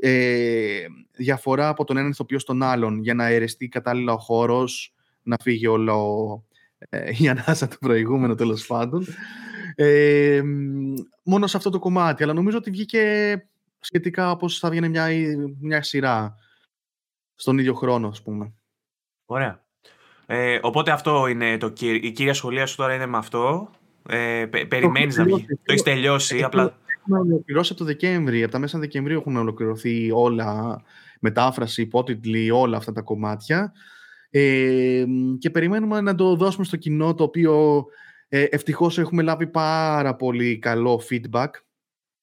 ε, 0.00 0.84
διαφορά 1.12 1.68
από 1.68 1.84
τον 1.84 1.96
έναν 1.96 2.10
ηθοποιό 2.10 2.38
στον 2.38 2.62
άλλον, 2.62 3.02
για 3.02 3.14
να 3.14 3.26
αιρεστεί 3.26 3.68
κατάλληλα 3.68 4.12
ο 4.12 4.18
χώρος, 4.18 4.94
να 5.22 5.36
φύγει 5.42 5.66
όλο 5.66 6.44
ε, 6.78 7.10
η 7.18 7.28
ανάσα 7.28 7.68
του 7.68 7.78
προηγούμενου 7.78 8.34
τέλος 8.34 8.66
πάντων. 8.66 9.06
Ε, 9.74 10.40
μ, 10.44 10.94
μόνο 11.22 11.46
σε 11.46 11.56
αυτό 11.56 11.70
το 11.70 11.78
κομμάτι, 11.78 12.22
αλλά 12.22 12.32
νομίζω 12.32 12.56
ότι 12.56 12.70
βγήκε 12.70 13.34
σχετικά 13.80 14.30
όπως 14.30 14.58
θα 14.58 14.70
βγαίνει 14.70 14.88
μια, 14.88 15.08
μια 15.60 15.82
σειρά 15.82 16.36
στον 17.34 17.58
ίδιο 17.58 17.74
χρόνο, 17.74 18.08
ας 18.08 18.22
πούμε. 18.22 18.52
Ωραία. 19.26 19.64
Ε, 20.26 20.58
οπότε 20.62 20.90
αυτό 20.90 21.26
είναι 21.26 21.56
το, 21.56 21.68
κυ- 21.68 22.04
η 22.04 22.10
κύρια 22.10 22.34
σχολεία 22.34 22.66
σου 22.66 22.76
τώρα 22.76 22.94
είναι 22.94 23.06
με 23.06 23.16
αυτό; 23.16 23.70
Ε, 24.08 24.46
πε- 24.50 24.66
περιμένεις 24.66 25.16
να 25.16 25.24
βγει. 25.24 25.32
τελειώσει. 25.32 25.54
Το 25.54 25.72
έχεις 25.72 25.82
τελειώσει, 25.82 26.36
Έχω- 26.36 26.46
απλά 26.46 26.78
Έχουμε 27.00 27.18
ολοκληρώσει 27.18 27.70
από 27.72 27.80
το 27.80 27.86
Δεκέμβρη. 27.86 28.42
Από 28.42 28.52
τα 28.52 28.58
μέσα 28.58 28.78
Δεκεμβρίου 28.78 29.18
έχουν 29.18 29.36
ολοκληρωθεί 29.36 30.10
όλα, 30.12 30.82
μετάφραση, 31.20 31.82
υπότιτλοι, 31.82 32.50
όλα 32.50 32.76
αυτά 32.76 32.92
τα 32.92 33.00
κομμάτια. 33.00 33.72
Ε, 34.30 35.04
και 35.38 35.50
περιμένουμε 35.50 36.00
να 36.00 36.14
το 36.14 36.36
δώσουμε 36.36 36.64
στο 36.64 36.76
κοινό, 36.76 37.14
το 37.14 37.22
οποίο 37.24 37.84
ε, 38.28 38.42
ευτυχώς 38.42 38.98
έχουμε 38.98 39.22
λάβει 39.22 39.46
πάρα 39.46 40.16
πολύ 40.16 40.58
καλό 40.58 41.02
feedback. 41.10 41.48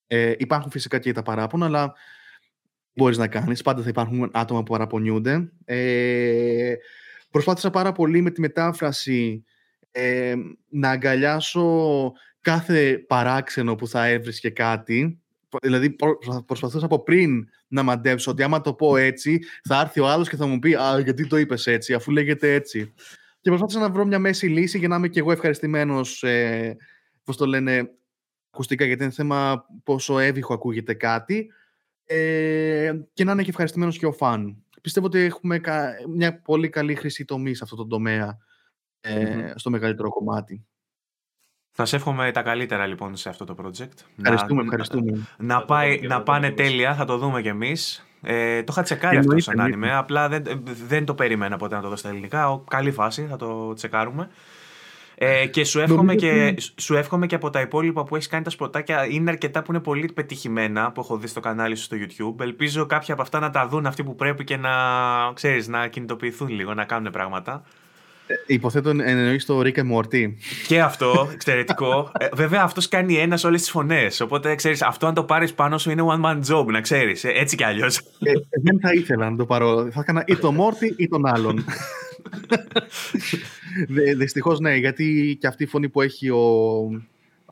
Ε, 0.06 0.32
υπάρχουν 0.38 0.70
φυσικά 0.70 0.98
και 0.98 1.12
τα 1.12 1.22
παράπονα, 1.22 1.66
αλλά 1.66 1.92
μπορείς 2.94 3.18
να 3.18 3.28
κάνεις. 3.28 3.62
Πάντα 3.62 3.82
θα 3.82 3.88
υπάρχουν 3.88 4.30
άτομα 4.32 4.62
που 4.62 4.72
παραπονιούνται. 4.72 5.52
Ε, 5.64 6.74
προσπάθησα 7.30 7.70
πάρα 7.70 7.92
πολύ 7.92 8.20
με 8.20 8.30
τη 8.30 8.40
μετάφραση 8.40 9.44
ε, 9.90 10.34
να 10.68 10.90
αγκαλιάσω 10.90 12.12
κάθε 12.40 12.98
παράξενο 13.06 13.74
που 13.74 13.88
θα 13.88 14.06
έβρισκε 14.06 14.50
κάτι. 14.50 15.20
Δηλαδή 15.62 15.90
προ- 15.90 16.44
προσπαθούσα 16.46 16.84
από 16.84 17.02
πριν 17.02 17.48
να 17.68 17.82
μαντέψω 17.82 18.30
ότι 18.30 18.42
άμα 18.42 18.60
το 18.60 18.74
πω 18.74 18.96
έτσι 18.96 19.38
θα 19.62 19.80
έρθει 19.80 20.00
ο 20.00 20.08
άλλος 20.08 20.28
και 20.28 20.36
θα 20.36 20.46
μου 20.46 20.58
πει 20.58 20.74
«Α, 20.74 21.00
γιατί 21.00 21.26
το 21.26 21.36
είπες 21.36 21.66
έτσι, 21.66 21.94
αφού 21.94 22.10
λέγεται 22.10 22.54
έτσι». 22.54 22.92
Και 23.40 23.48
προσπάθησα 23.50 23.80
να 23.80 23.90
βρω 23.90 24.04
μια 24.04 24.18
μέση 24.18 24.46
λύση 24.46 24.78
για 24.78 24.88
να 24.88 24.96
είμαι 24.96 25.08
και 25.08 25.18
εγώ 25.18 25.32
ευχαριστημένος, 25.32 26.22
ε, 26.22 26.76
πώς 27.24 27.36
το 27.36 27.46
λένε, 27.46 27.90
ακουστικά, 28.50 28.84
γιατί 28.84 29.02
είναι 29.02 29.12
θέμα 29.12 29.66
πόσο 29.84 30.18
έβυχο 30.18 30.54
ακούγεται 30.54 30.94
κάτι 30.94 31.52
ε, 32.04 32.92
και 33.12 33.24
να 33.24 33.32
είναι 33.32 33.42
και 33.42 33.50
ευχαριστημένος 33.50 33.98
και 33.98 34.06
ο 34.06 34.12
φαν. 34.12 34.62
Πιστεύω 34.82 35.06
ότι 35.06 35.18
έχουμε 35.18 35.58
κα- 35.58 35.94
μια 36.08 36.40
πολύ 36.40 36.68
καλή 36.68 36.94
χρυσή 36.94 37.24
τομή 37.24 37.54
σε 37.54 37.64
αυτό 37.64 37.76
το 37.76 37.86
τομέα, 37.86 38.38
ε, 39.08 39.34
Μμμ. 39.36 39.50
στο 39.54 39.70
μεγαλύτερο 39.70 40.08
κομμάτι. 40.10 40.64
θα 41.76 41.84
σε 41.84 41.96
εύχομαι 41.96 42.30
τα 42.32 42.42
καλύτερα 42.42 42.86
λοιπόν 42.86 43.16
σε 43.16 43.28
αυτό 43.28 43.44
το 43.44 43.54
project. 43.58 43.88
Ευχαριστούμε, 44.18 44.60
να, 44.62 44.62
ευχαριστούμε. 44.62 45.26
Να, 45.38 45.54
Θα 45.54 45.60
το 45.60 45.66
πάει, 45.66 45.86
δούμε 45.88 46.00
και 46.00 46.06
να 46.06 46.14
θα 46.14 46.18
το 46.22 46.24
πάνε 46.32 46.48
δούμε. 46.48 46.62
τέλεια, 46.62 46.94
θα 46.94 47.04
το 47.04 47.18
δούμε 47.18 47.42
κι 47.42 47.48
εμείς. 47.48 48.02
Ε, 48.22 48.62
το 48.62 48.66
είχα 48.72 48.82
τσεκάρει 48.82 49.16
αυτό 49.16 49.20
Εννοείται, 49.32 49.42
σαν 49.42 49.54
εννοείται. 49.58 49.74
άνιμε, 49.76 49.94
απλά 49.98 50.28
δεν, 50.28 50.44
δεν 50.86 51.04
το 51.04 51.14
περίμενα 51.14 51.56
ποτέ 51.56 51.74
να 51.76 51.82
το 51.82 51.88
δω 51.88 51.96
στα 51.96 52.08
ελληνικά. 52.08 52.50
Ο, 52.50 52.58
καλή 52.58 52.90
φάση, 52.90 53.26
θα 53.26 53.36
το 53.36 53.72
τσεκάρουμε. 53.74 54.28
Ε, 55.20 55.46
και 55.46 55.64
σου 55.64 55.80
εύχομαι 55.80 56.02
Νομίζω 56.14 56.26
και, 56.26 56.46
ότι- 56.46 56.80
σου 56.80 56.94
εύχομαι 56.96 57.26
και 57.26 57.34
από 57.34 57.50
τα 57.50 57.60
υπόλοιπα 57.60 58.04
που 58.04 58.14
έχεις 58.14 58.26
κάνει 58.28 58.44
τα 58.44 58.50
σποτάκια. 58.50 59.06
Είναι 59.06 59.30
αρκετά 59.30 59.62
που 59.62 59.72
είναι 59.72 59.80
πολύ 59.80 60.12
πετυχημένα 60.14 60.92
που 60.92 61.00
έχω 61.00 61.16
δει 61.16 61.26
στο 61.26 61.40
κανάλι 61.40 61.76
σου 61.76 61.82
στο 61.82 61.96
YouTube. 62.00 62.40
Ελπίζω 62.40 62.86
κάποια 62.86 63.12
από 63.14 63.22
αυτά 63.22 63.38
να 63.38 63.50
τα 63.50 63.68
δουν 63.68 63.86
αυτοί 63.86 64.04
που 64.04 64.14
πρέπει 64.14 64.44
και 64.44 64.56
να, 64.56 64.72
ξέρεις, 65.34 65.68
να 65.68 65.88
κινητοποιηθούν 65.88 66.48
λίγο, 66.48 66.74
να 66.74 66.84
κάνουν 66.84 67.12
πράγματα. 67.12 67.62
Υποθέτω 68.46 68.90
εννοείς 68.90 69.44
το 69.44 69.60
Rick 69.60 69.74
and 69.74 69.92
Morty. 69.92 70.32
Και 70.66 70.80
αυτό, 70.80 71.28
εξαιρετικό. 71.32 72.10
Ε, 72.18 72.28
βέβαια, 72.32 72.62
αυτός 72.62 72.88
κάνει 72.88 73.16
ένας 73.16 73.44
όλες 73.44 73.60
τις 73.60 73.70
φωνές. 73.70 74.20
Οπότε, 74.20 74.54
ξέρεις, 74.54 74.82
αυτό 74.82 75.06
αν 75.06 75.14
το 75.14 75.24
πάρεις 75.24 75.54
πάνω 75.54 75.78
σου 75.78 75.90
είναι 75.90 76.02
one 76.06 76.24
man 76.24 76.40
job, 76.50 76.66
να 76.66 76.80
ξέρεις. 76.80 77.24
Έτσι 77.24 77.56
κι 77.56 77.64
αλλιώς. 77.64 77.98
Ε, 77.98 78.32
δεν 78.62 78.80
θα 78.80 78.92
ήθελα 78.92 79.30
να 79.30 79.36
το 79.36 79.46
πάρω. 79.46 79.90
Θα 79.90 80.00
έκανα 80.00 80.24
ή 80.26 80.36
τον 80.36 80.54
Μόρτι 80.54 80.94
ή 80.96 81.08
τον 81.08 81.26
άλλον. 81.26 81.64
Δυστυχώς 84.16 84.60
ναι, 84.60 84.74
γιατί 84.74 85.36
και 85.40 85.46
αυτή 85.46 85.62
η 85.62 85.66
φωνή 85.66 85.88
που 85.88 86.02
έχει 86.02 86.30
ο, 86.30 86.44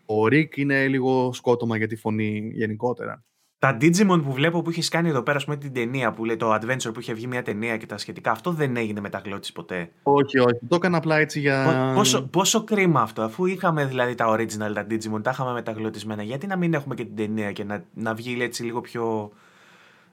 ο 0.07 0.27
Ρικ 0.29 0.57
είναι 0.57 0.87
λίγο 0.87 1.33
σκότωμα 1.33 1.77
για 1.77 1.89
τη 1.89 1.97
φωνή 1.97 2.51
γενικότερα. 2.53 3.25
Τα 3.59 3.77
Digimon 3.81 4.21
που 4.25 4.33
βλέπω 4.33 4.63
που 4.63 4.71
έχεις 4.71 4.89
κάνει 4.89 5.09
εδώ 5.09 5.23
πέρα, 5.23 5.37
ας 5.37 5.45
πούμε, 5.45 5.57
την 5.57 5.73
ταινία 5.73 6.13
που 6.13 6.25
λέει 6.25 6.37
το 6.37 6.55
Adventure 6.55 6.91
που 6.95 7.01
είχε 7.01 7.13
βγει 7.13 7.27
μια 7.27 7.43
ταινία 7.43 7.77
και 7.77 7.87
τα 7.87 7.99
σχετικά, 7.99 8.31
αυτό 8.31 8.51
δεν 8.51 8.77
έγινε 8.77 9.01
μεταγλώτης 9.01 9.53
ποτέ. 9.53 9.91
Όχι, 10.03 10.39
όχι. 10.39 10.59
Το 10.69 10.75
έκανα 10.77 10.97
απλά 10.97 11.17
έτσι 11.19 11.41
για. 11.41 11.65
Πο- 11.65 11.95
Πόσο, 11.95 12.23
πόσο 12.23 12.65
κρίμα 12.65 13.01
αυτό, 13.01 13.23
αφού 13.23 13.47
είχαμε 13.47 13.85
δηλαδή 13.87 14.15
τα 14.15 14.29
original, 14.35 14.73
τα 14.75 14.87
Digimon, 14.91 15.23
τα 15.23 15.31
είχαμε 15.31 15.53
μεταγλωτισμένα, 15.53 16.23
γιατί 16.23 16.47
να 16.47 16.57
μην 16.57 16.75
έχουμε 16.75 16.95
και 16.95 17.05
την 17.05 17.17
ταινία 17.17 17.53
και 17.53 17.65
να, 17.65 17.85
να 17.95 18.15
βγει 18.15 18.37
έτσι 18.43 18.63
λίγο 18.65 18.81
πιο. 18.81 19.33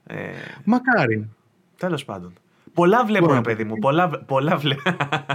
Ε, 0.06 0.16
Μακάρι. 0.66 1.30
Τέλος 1.78 2.06
πάντων. 2.06 2.34
Πολλά 2.74 3.06
βλέπω, 3.06 3.26
Μπορώ 3.26 3.34
ρε 3.34 3.40
να 3.40 3.46
παιδί 3.46 3.66
πω. 3.66 3.74
μου. 3.74 3.80
Πολλά, 3.80 4.10
πολλά, 4.10 4.58
βλέ... 4.58 4.76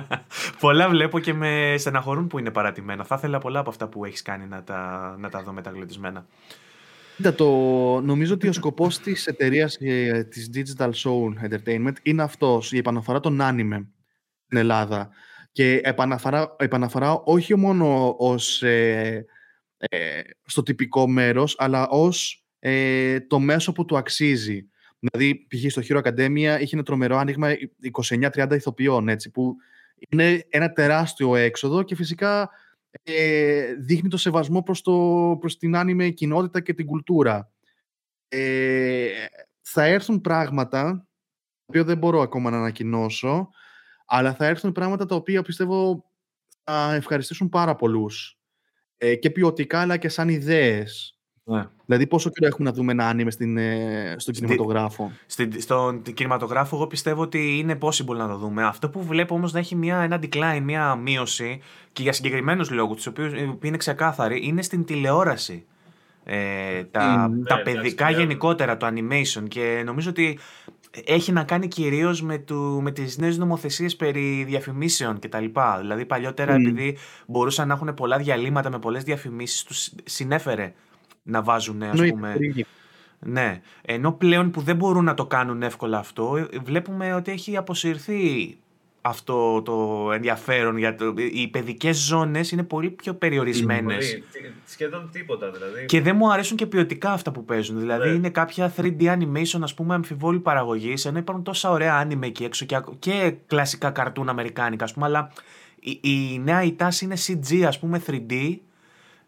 πολλά 0.61 0.89
βλέπω 0.89 1.19
και 1.19 1.35
με 1.35 1.75
στεναχωρούν 1.79 2.27
που 2.27 2.39
είναι 2.39 2.51
παρατημένα. 2.51 3.05
Θα 3.05 3.15
ήθελα 3.15 3.39
πολλά 3.39 3.59
από 3.59 3.71
αυτά 3.71 3.87
που 3.87 4.05
έχεις 4.05 4.23
κάνει 4.23 4.47
να 4.47 4.63
τα, 4.63 5.15
να 5.19 5.29
τα 5.29 5.43
δω 5.43 5.53
μεταγλωτισμένα. 5.53 6.27
Κοίτα, 7.19 7.35
το, 7.35 7.47
νομίζω 8.01 8.35
ότι 8.35 8.49
ο 8.49 8.53
σκοπός 8.53 8.99
της 8.99 9.27
εταιρείας 9.27 9.77
ε, 9.81 10.27
της 10.31 10.51
Digital 10.55 10.91
Soul 10.91 11.33
Entertainment 11.49 11.93
είναι 12.03 12.23
αυτός, 12.23 12.73
η 12.73 12.77
επαναφορά 12.77 13.21
των 13.21 13.39
anime 13.41 13.87
στην 14.45 14.59
Ελλάδα. 14.59 15.11
Και 15.53 15.81
επαναφορά, 15.83 16.57
επαναφορά 16.59 17.13
όχι 17.13 17.57
μόνο 17.57 18.15
ως, 18.19 18.63
ε, 18.63 19.25
ε, 19.79 20.21
στο 20.45 20.63
τυπικό 20.63 21.09
μέρος, 21.09 21.55
αλλά 21.59 21.89
ως 21.89 22.47
ε, 22.59 23.21
το 23.21 23.39
μέσο 23.39 23.73
που 23.73 23.85
του 23.85 23.97
αξίζει. 23.97 24.69
Δηλαδή, 24.99 25.47
π.χ. 25.49 25.71
στο 25.71 25.83
Hero 25.89 26.03
Academia 26.03 26.59
είχε 26.61 26.75
ένα 26.75 26.83
τρομερό 26.83 27.17
άνοιγμα 27.17 27.49
29-30 28.09 28.53
ηθοποιών, 28.53 29.09
έτσι, 29.09 29.31
που 29.31 29.57
είναι 30.09 30.47
ένα 30.49 30.73
τεράστιο 30.73 31.37
έξοδο 31.37 31.83
και 31.83 31.95
φυσικά 31.95 32.51
ε, 33.03 33.75
δείχνει 33.75 34.09
το 34.09 34.17
σεβασμό 34.17 34.63
προς, 34.63 34.83
το, 34.83 35.37
προς 35.41 35.57
την 35.57 35.77
άνιμε 35.77 36.09
κοινότητα 36.09 36.61
και 36.61 36.75
την 36.75 36.87
κουλτούρα. 36.87 37.53
Ε, 38.29 39.09
θα 39.63 39.85
έρθουν 39.85 40.21
πράγματα, 40.21 40.83
τα 40.83 41.07
οποία 41.67 41.85
δεν 41.85 41.99
μπορώ 41.99 42.21
ακόμα 42.21 42.51
να 42.51 42.57
ανακοινώσω, 42.57 43.49
αλλά 44.07 44.35
θα 44.35 44.47
έρθουν 44.47 44.73
πράγματα 44.73 45.07
τα 45.07 45.15
οποία 45.15 45.43
πιστεύω 45.43 46.05
θα 46.65 46.95
ευχαριστήσουν 46.95 47.49
πάρα 47.49 47.75
πολλούς. 47.75 48.39
Ε, 48.97 49.15
και 49.15 49.31
ποιοτικά, 49.31 49.81
αλλά 49.81 49.97
και 49.97 50.09
σαν 50.09 50.29
ιδέες. 50.29 51.18
Ναι. 51.51 51.67
Δηλαδή, 51.87 52.07
πόσο 52.07 52.31
καιρό 52.31 52.47
έχουμε 52.47 52.69
να 52.71 52.75
δούμε 52.77 52.93
ένα 52.93 53.09
άνιμε 53.09 53.31
στην, 53.31 53.57
ε, 53.57 54.15
στον 54.19 54.35
Στη- 54.35 54.45
κινηματογράφο; 54.45 55.13
Στην, 55.27 55.61
στον 55.61 56.03
κινηματογράφο, 56.03 56.77
εγώ 56.77 56.87
πιστεύω 56.87 57.23
ότι 57.23 57.59
είναι 57.59 57.79
possible 57.81 58.17
να 58.17 58.29
το 58.29 58.37
δούμε. 58.37 58.65
Αυτό 58.65 58.89
που 58.89 59.03
βλέπω 59.05 59.35
όμως 59.35 59.53
να 59.53 59.59
έχει 59.59 59.75
μια, 59.77 59.99
ένα 59.99 60.19
decline, 60.23 60.61
μια 60.63 60.95
μείωση 60.95 61.61
και 61.93 62.03
για 62.03 62.13
συγκεκριμένους 62.13 62.71
λόγους, 62.71 62.97
τους 62.97 63.07
οποίους 63.07 63.33
είναι 63.63 63.77
ξεκάθαροι, 63.77 64.41
είναι 64.47 64.63
στην 64.63 64.85
τηλεόραση. 64.85 65.65
Ε, 66.25 66.85
τα, 66.85 67.29
Μμμ. 67.31 67.43
τα 67.43 67.55
Ναι, 67.55 67.61
εντάξει, 67.61 67.63
παιδικά 67.63 68.07
πλέον. 68.07 68.21
γενικότερα, 68.21 68.77
το 68.77 68.87
animation 68.87 69.43
και 69.49 69.83
νομίζω 69.85 70.11
ότι 70.11 70.39
έχει 71.05 71.33
να 71.33 71.45
κάνει 71.45 71.69
κυρίως 71.69 72.23
με, 72.23 72.39
του, 72.39 72.81
με 72.83 72.91
τις 72.91 73.19
νέες 73.19 73.39
νομοθεσίες 73.39 73.97
περί 73.97 74.45
διαφημίσεων 74.45 75.19
κτλ. 75.19 75.45
Δηλαδή 75.81 76.05
παλιότερα 76.07 76.59
Μμ. 76.59 76.67
επειδή 76.67 76.97
μπορούσαν 77.27 77.69
να 77.69 77.75
έχουν 77.75 77.95
πολλά 77.95 78.19
διαλύματα 78.19 78.71
με 78.71 78.79
πολλές 78.79 79.03
διαφημίσεις 79.03 79.63
τους 79.63 79.91
συνέφερε 80.05 80.73
να 81.29 81.43
βάζουν 81.43 81.83
ας 81.83 81.89
Εννοείται, 81.91 82.13
πούμε 82.15 82.33
πολύ. 82.33 82.67
ναι, 83.19 83.61
ενώ 83.83 84.13
πλέον 84.13 84.51
που 84.51 84.61
δεν 84.61 84.77
μπορούν 84.77 85.05
να 85.05 85.15
το 85.15 85.27
κάνουν 85.27 85.63
εύκολα 85.63 85.99
αυτό, 85.99 86.37
ε, 86.37 86.47
βλέπουμε 86.65 87.15
ότι 87.15 87.31
έχει 87.31 87.57
αποσυρθεί 87.57 88.57
αυτό 89.01 89.63
το 89.63 90.09
ενδιαφέρον 90.13 90.77
για 90.77 90.95
το... 90.95 91.15
Οι 91.33 91.49
παιδικές 91.49 91.97
ζώνες 91.97 92.51
είναι 92.51 92.63
πολύ 92.63 92.91
πιο 92.91 93.15
περιορισμένες. 93.15 94.11
Πολύ, 94.11 94.25
τι- 94.33 94.51
σχεδόν 94.73 95.09
τίποτα 95.13 95.51
δηλαδή. 95.51 95.85
Και 95.87 96.01
δεν 96.01 96.17
μου 96.17 96.33
αρέσουν 96.33 96.57
και 96.57 96.67
ποιοτικά 96.67 97.13
αυτά 97.13 97.31
που 97.33 97.45
παίζουν. 97.45 97.79
Δηλαδή 97.79 98.09
Ναι. 98.09 98.15
είναι 98.15 98.31
κάποια 98.31 98.73
3D 98.77 99.03
animation, 99.03 99.59
ας 99.63 99.75
πούμε, 99.75 99.95
αμφιβόλου 99.95 100.43
παραγωγής, 100.43 101.05
ενώ 101.05 101.19
υπάρχουν 101.19 101.45
τόσα 101.45 101.71
ωραία 101.71 102.07
anime 102.07 102.23
εκεί 102.23 102.45
έξω 102.45 102.65
και, 102.65 102.75
ακ- 102.77 102.99
και 102.99 103.35
κλασικά 103.47 103.91
καρτούν 103.91 104.29
αμερικάνικα, 104.29 104.85
ας 104.85 104.93
πούμε, 104.93 105.07
αλλά 105.07 105.33
η, 105.81 105.99
η 106.03 106.41
νέα 106.45 106.63
η 106.63 106.73
τάση 106.73 107.05
είναι 107.05 107.17
CG, 107.27 107.63
ας 107.63 107.79
πούμε, 107.79 108.03
3D, 108.07 108.57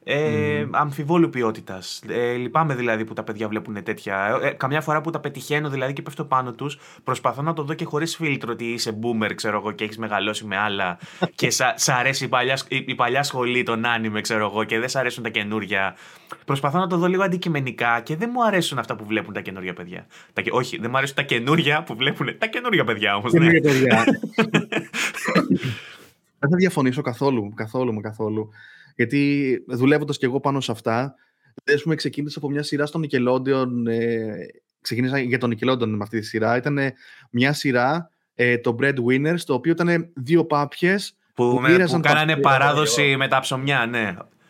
ε, 0.05 0.67
αμφιβόλου 0.71 1.31
ποιότητας. 1.31 2.03
Ε, 2.09 2.33
λυπάμαι 2.33 2.75
δηλαδή 2.75 3.05
που 3.05 3.13
τα 3.13 3.23
παιδιά 3.23 3.49
βλέπουν 3.49 3.83
τέτοια. 3.83 4.39
Ε, 4.43 4.51
καμιά 4.51 4.81
φορά 4.81 5.01
που 5.01 5.11
τα 5.11 5.21
πετυχαίνω 5.21 5.69
δηλαδή 5.69 5.93
και 5.93 6.03
πέφτω 6.03 6.25
πάνω 6.25 6.53
τους, 6.53 6.79
προσπαθώ 7.05 7.43
να 7.43 7.53
το 7.53 7.63
δω 7.63 7.75
και 7.75 7.85
χωρίς 7.85 8.17
φίλτρο 8.17 8.53
ότι 8.53 8.65
είσαι 8.65 8.99
boomer, 9.03 9.31
ξέρω 9.35 9.57
εγώ, 9.59 9.73
και 9.73 9.85
έχεις 9.85 9.99
μεγαλώσει 9.99 10.45
με 10.45 10.57
άλλα 10.57 10.99
και 11.35 11.51
σα, 11.51 11.79
σ' 11.79 11.89
αρέσει 11.89 12.25
η 12.25 12.29
παλιά, 12.29 12.57
σ- 12.57 12.73
η, 12.73 12.85
η 12.89 12.95
παλιά 12.95 13.23
σχολή, 13.23 13.63
τον 13.63 13.85
άνιμε, 13.87 14.21
ξέρω 14.21 14.45
εγώ, 14.47 14.65
και 14.65 14.79
δεν 14.79 14.89
σ' 14.89 14.97
αρέσουν 14.97 15.23
τα 15.23 15.29
καινούρια. 15.29 15.97
Προσπαθώ 16.45 16.79
να 16.79 16.87
το 16.87 16.97
δω 16.97 17.07
λίγο 17.07 17.23
αντικειμενικά 17.23 18.01
και 18.01 18.17
δεν 18.17 18.31
μου 18.33 18.45
αρέσουν 18.45 18.79
αυτά 18.79 18.97
που 18.97 19.05
βλέπουν 19.05 19.35
τα 19.35 19.41
καινούρια 19.41 19.73
παιδιά. 19.73 20.07
Τα, 20.33 20.43
και- 20.43 20.51
όχι, 20.53 20.79
δεν 20.79 20.91
μου 20.91 20.97
αρέσουν 20.97 21.17
τα 21.17 21.23
καινούρια 21.23 21.83
που 21.83 21.95
βλέπουν. 21.97 22.39
Τα 22.39 22.47
καινούρια 22.47 22.85
παιδιά 22.85 23.17
όμως. 23.17 23.33
Και 23.33 23.39
Ναι. 23.39 23.47
μια 23.47 23.61
παιδιά. 23.61 24.05
Δεν 26.43 26.51
θα 26.51 26.57
διαφωνήσω 26.57 27.03
καθόλου, 27.03 27.53
καθόλου 27.55 27.95
με 27.95 28.01
καθόλου. 28.01 28.51
Γιατί 28.97 29.59
δουλεύοντας 29.69 30.19
και 30.19 30.27
εγώ 30.27 30.41
πάνω 30.41 30.61
σε 30.61 30.73
αυτά, 30.73 31.15
δηλαδή, 31.55 31.75
ας 31.75 31.83
πούμε, 31.83 31.95
ξεκίνησα 31.95 32.39
από 32.39 32.51
μια 32.51 32.63
σειρά 32.63 32.87
στο 32.87 33.01
Nickelodeon. 33.03 33.69
Ε, 33.89 34.31
ξεκίνησα 34.81 35.19
για 35.19 35.39
το 35.39 35.49
Nickelodeon 35.51 35.87
με 35.87 35.99
αυτή 36.03 36.21
τη 36.21 36.27
σειρά. 36.27 36.57
Ήταν 36.57 36.79
μια 37.31 37.53
σειρά, 37.53 38.11
ε, 38.35 38.59
το 38.59 38.77
Breadwinners, 38.81 39.39
το 39.47 39.55
οποίο 39.55 39.73
ήταν 39.73 40.11
δύο 40.15 40.45
πάπιες 40.45 41.15
Που, 41.35 41.51
που 41.51 41.61
με- 41.61 41.71
μοίραζαν 41.71 42.01
που 42.01 42.07
τα 42.07 42.13
κάνανε 42.13 42.33
χρήματα, 42.33 42.59
παράδοση 42.59 43.03
εγώ. 43.03 43.19
με 43.19 43.29
τα 43.29 43.41
ψωμιά, 43.41 43.87
ναι. 43.87 44.01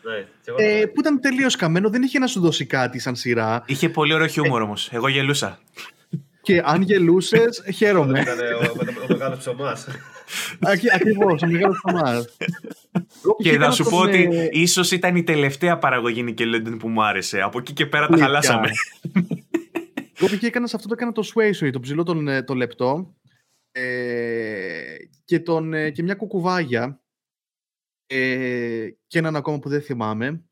Ναι, 0.03 0.25
και 0.43 0.49
εγώ 0.51 0.57
ε, 0.59 0.81
το- 0.81 0.87
που 0.87 0.99
ήταν 0.99 1.19
τελείως 1.19 1.55
καμένο, 1.55 1.89
δεν 1.89 2.01
είχε 2.01 2.19
να 2.19 2.27
σου 2.27 2.39
δώσει 2.39 2.65
κάτι 2.65 2.99
σαν 2.99 3.15
σειρά. 3.15 3.63
Είχε 3.65 3.89
πολύ 3.89 4.13
ωραίο 4.13 4.27
χιούμορ 4.27 4.61
όμως. 4.61 4.89
Εγώ 4.91 5.07
γελούσα. 5.07 5.59
Και 6.41 6.61
αν 6.65 6.81
γελούσες, 6.81 7.63
χαίρομαι. 7.75 8.19
Ήταν 8.19 8.37
ο, 8.39 8.65
ο, 8.65 9.03
ο 9.03 9.05
μεγάλος 9.07 9.39
ψωμάς. 9.39 9.87
Ακριβώς, 10.93 11.41
ο 11.41 11.47
μεγάλο 11.47 11.73
Θωμά. 11.73 12.25
Και 13.37 13.57
να 13.57 13.71
σου 13.71 13.83
πως 13.83 14.07
ε, 14.07 14.07
ότι 14.07 14.49
ίσως 14.51 14.91
ήταν 14.91 15.15
η 15.15 15.23
τελευταία 15.23 15.77
παραγωγή 15.77 16.25
Nickelodeon 16.27 16.75
που 16.79 16.87
μου 16.87 17.03
άρεσε. 17.03 17.41
Από 17.41 17.59
εκεί 17.59 17.73
και 17.73 17.85
πέρα 17.85 18.07
τα 18.07 18.13
Αλήθεια. 18.13 18.25
χαλάσαμε. 18.25 18.69
Εγώ 20.19 20.29
πήγα 20.29 20.47
έκανα 20.47 20.67
σε 20.67 20.75
αυτό 20.75 20.87
το 20.87 20.93
έκανα 20.97 21.11
το 21.11 21.23
Sway 21.33 21.69
το 21.71 21.79
ψηλό 21.79 22.03
τον, 22.03 22.27
ε, 22.27 22.43
το 22.43 22.53
λεπτό 22.53 23.15
ε, 23.71 24.95
και, 25.25 25.39
τον, 25.39 25.73
ε, 25.73 25.89
και 25.89 26.03
μια 26.03 26.15
κουκουβάγια 26.15 27.01
ε, 28.07 28.89
και 29.07 29.19
έναν 29.19 29.35
ακόμα 29.35 29.59
που 29.59 29.69
δεν 29.69 29.81
θυμάμαι. 29.81 30.43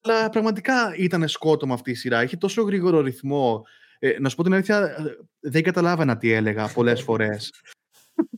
Αλλά 0.00 0.28
πραγματικά 0.30 0.94
ήταν 0.96 1.28
σκότωμα 1.28 1.74
αυτή 1.74 1.90
η 1.90 1.94
σειρά. 1.94 2.22
Είχε 2.22 2.36
τόσο 2.36 2.62
γρήγορο 2.62 3.00
ρυθμό. 3.00 3.64
Ε, 3.98 4.18
να 4.20 4.28
σου 4.28 4.36
πω 4.36 4.42
την 4.42 4.54
αλήθεια, 4.54 4.78
ε, 4.78 5.02
δεν 5.40 5.62
καταλάβαινα 5.62 6.16
τι 6.16 6.32
έλεγα 6.32 6.68
πολλές 6.68 7.02
φορές. 7.02 7.52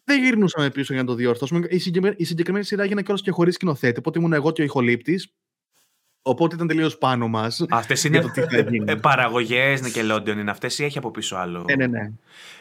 Δεν 0.05 0.23
γυρνούσαμε 0.23 0.71
πίσω 0.71 0.93
για 0.93 1.03
να 1.03 1.09
το 1.09 1.15
διορθώσουμε. 1.15 1.67
Η, 1.71 1.79
συγκεκριμένη- 1.79 2.17
η 2.19 2.25
συγκεκριμένη 2.25 2.65
σειρά 2.65 2.83
έγινε 2.83 3.03
κιόλας 3.03 3.23
και 3.23 3.31
χωρίς 3.31 3.55
σκηνοθέτη, 3.55 3.99
οπότε 3.99 4.19
ήμουν 4.19 4.33
εγώ 4.33 4.51
και 4.53 4.61
ο 4.61 4.65
ηχολήπτης. 4.65 5.33
Οπότε 6.27 6.55
ήταν 6.55 6.67
τελείως 6.67 6.99
πάνω 6.99 7.29
μας. 7.29 7.65
Αυτές 7.69 8.05
για 8.05 8.11
είναι 8.11 8.21
το 8.21 8.31
τι 8.33 8.41
θα 8.57 8.61
γίνει. 8.71 8.97
παραγωγές 9.01 9.81
Nickelodeon, 9.83 10.27
είναι 10.37 10.51
αυτές 10.51 10.79
ή 10.79 10.85
έχει 10.85 10.99
από 10.99 11.11
πίσω 11.11 11.37
άλλο; 11.37 11.65
Ναι, 11.69 11.75
ναι, 11.75 11.87
ναι. 11.87 12.11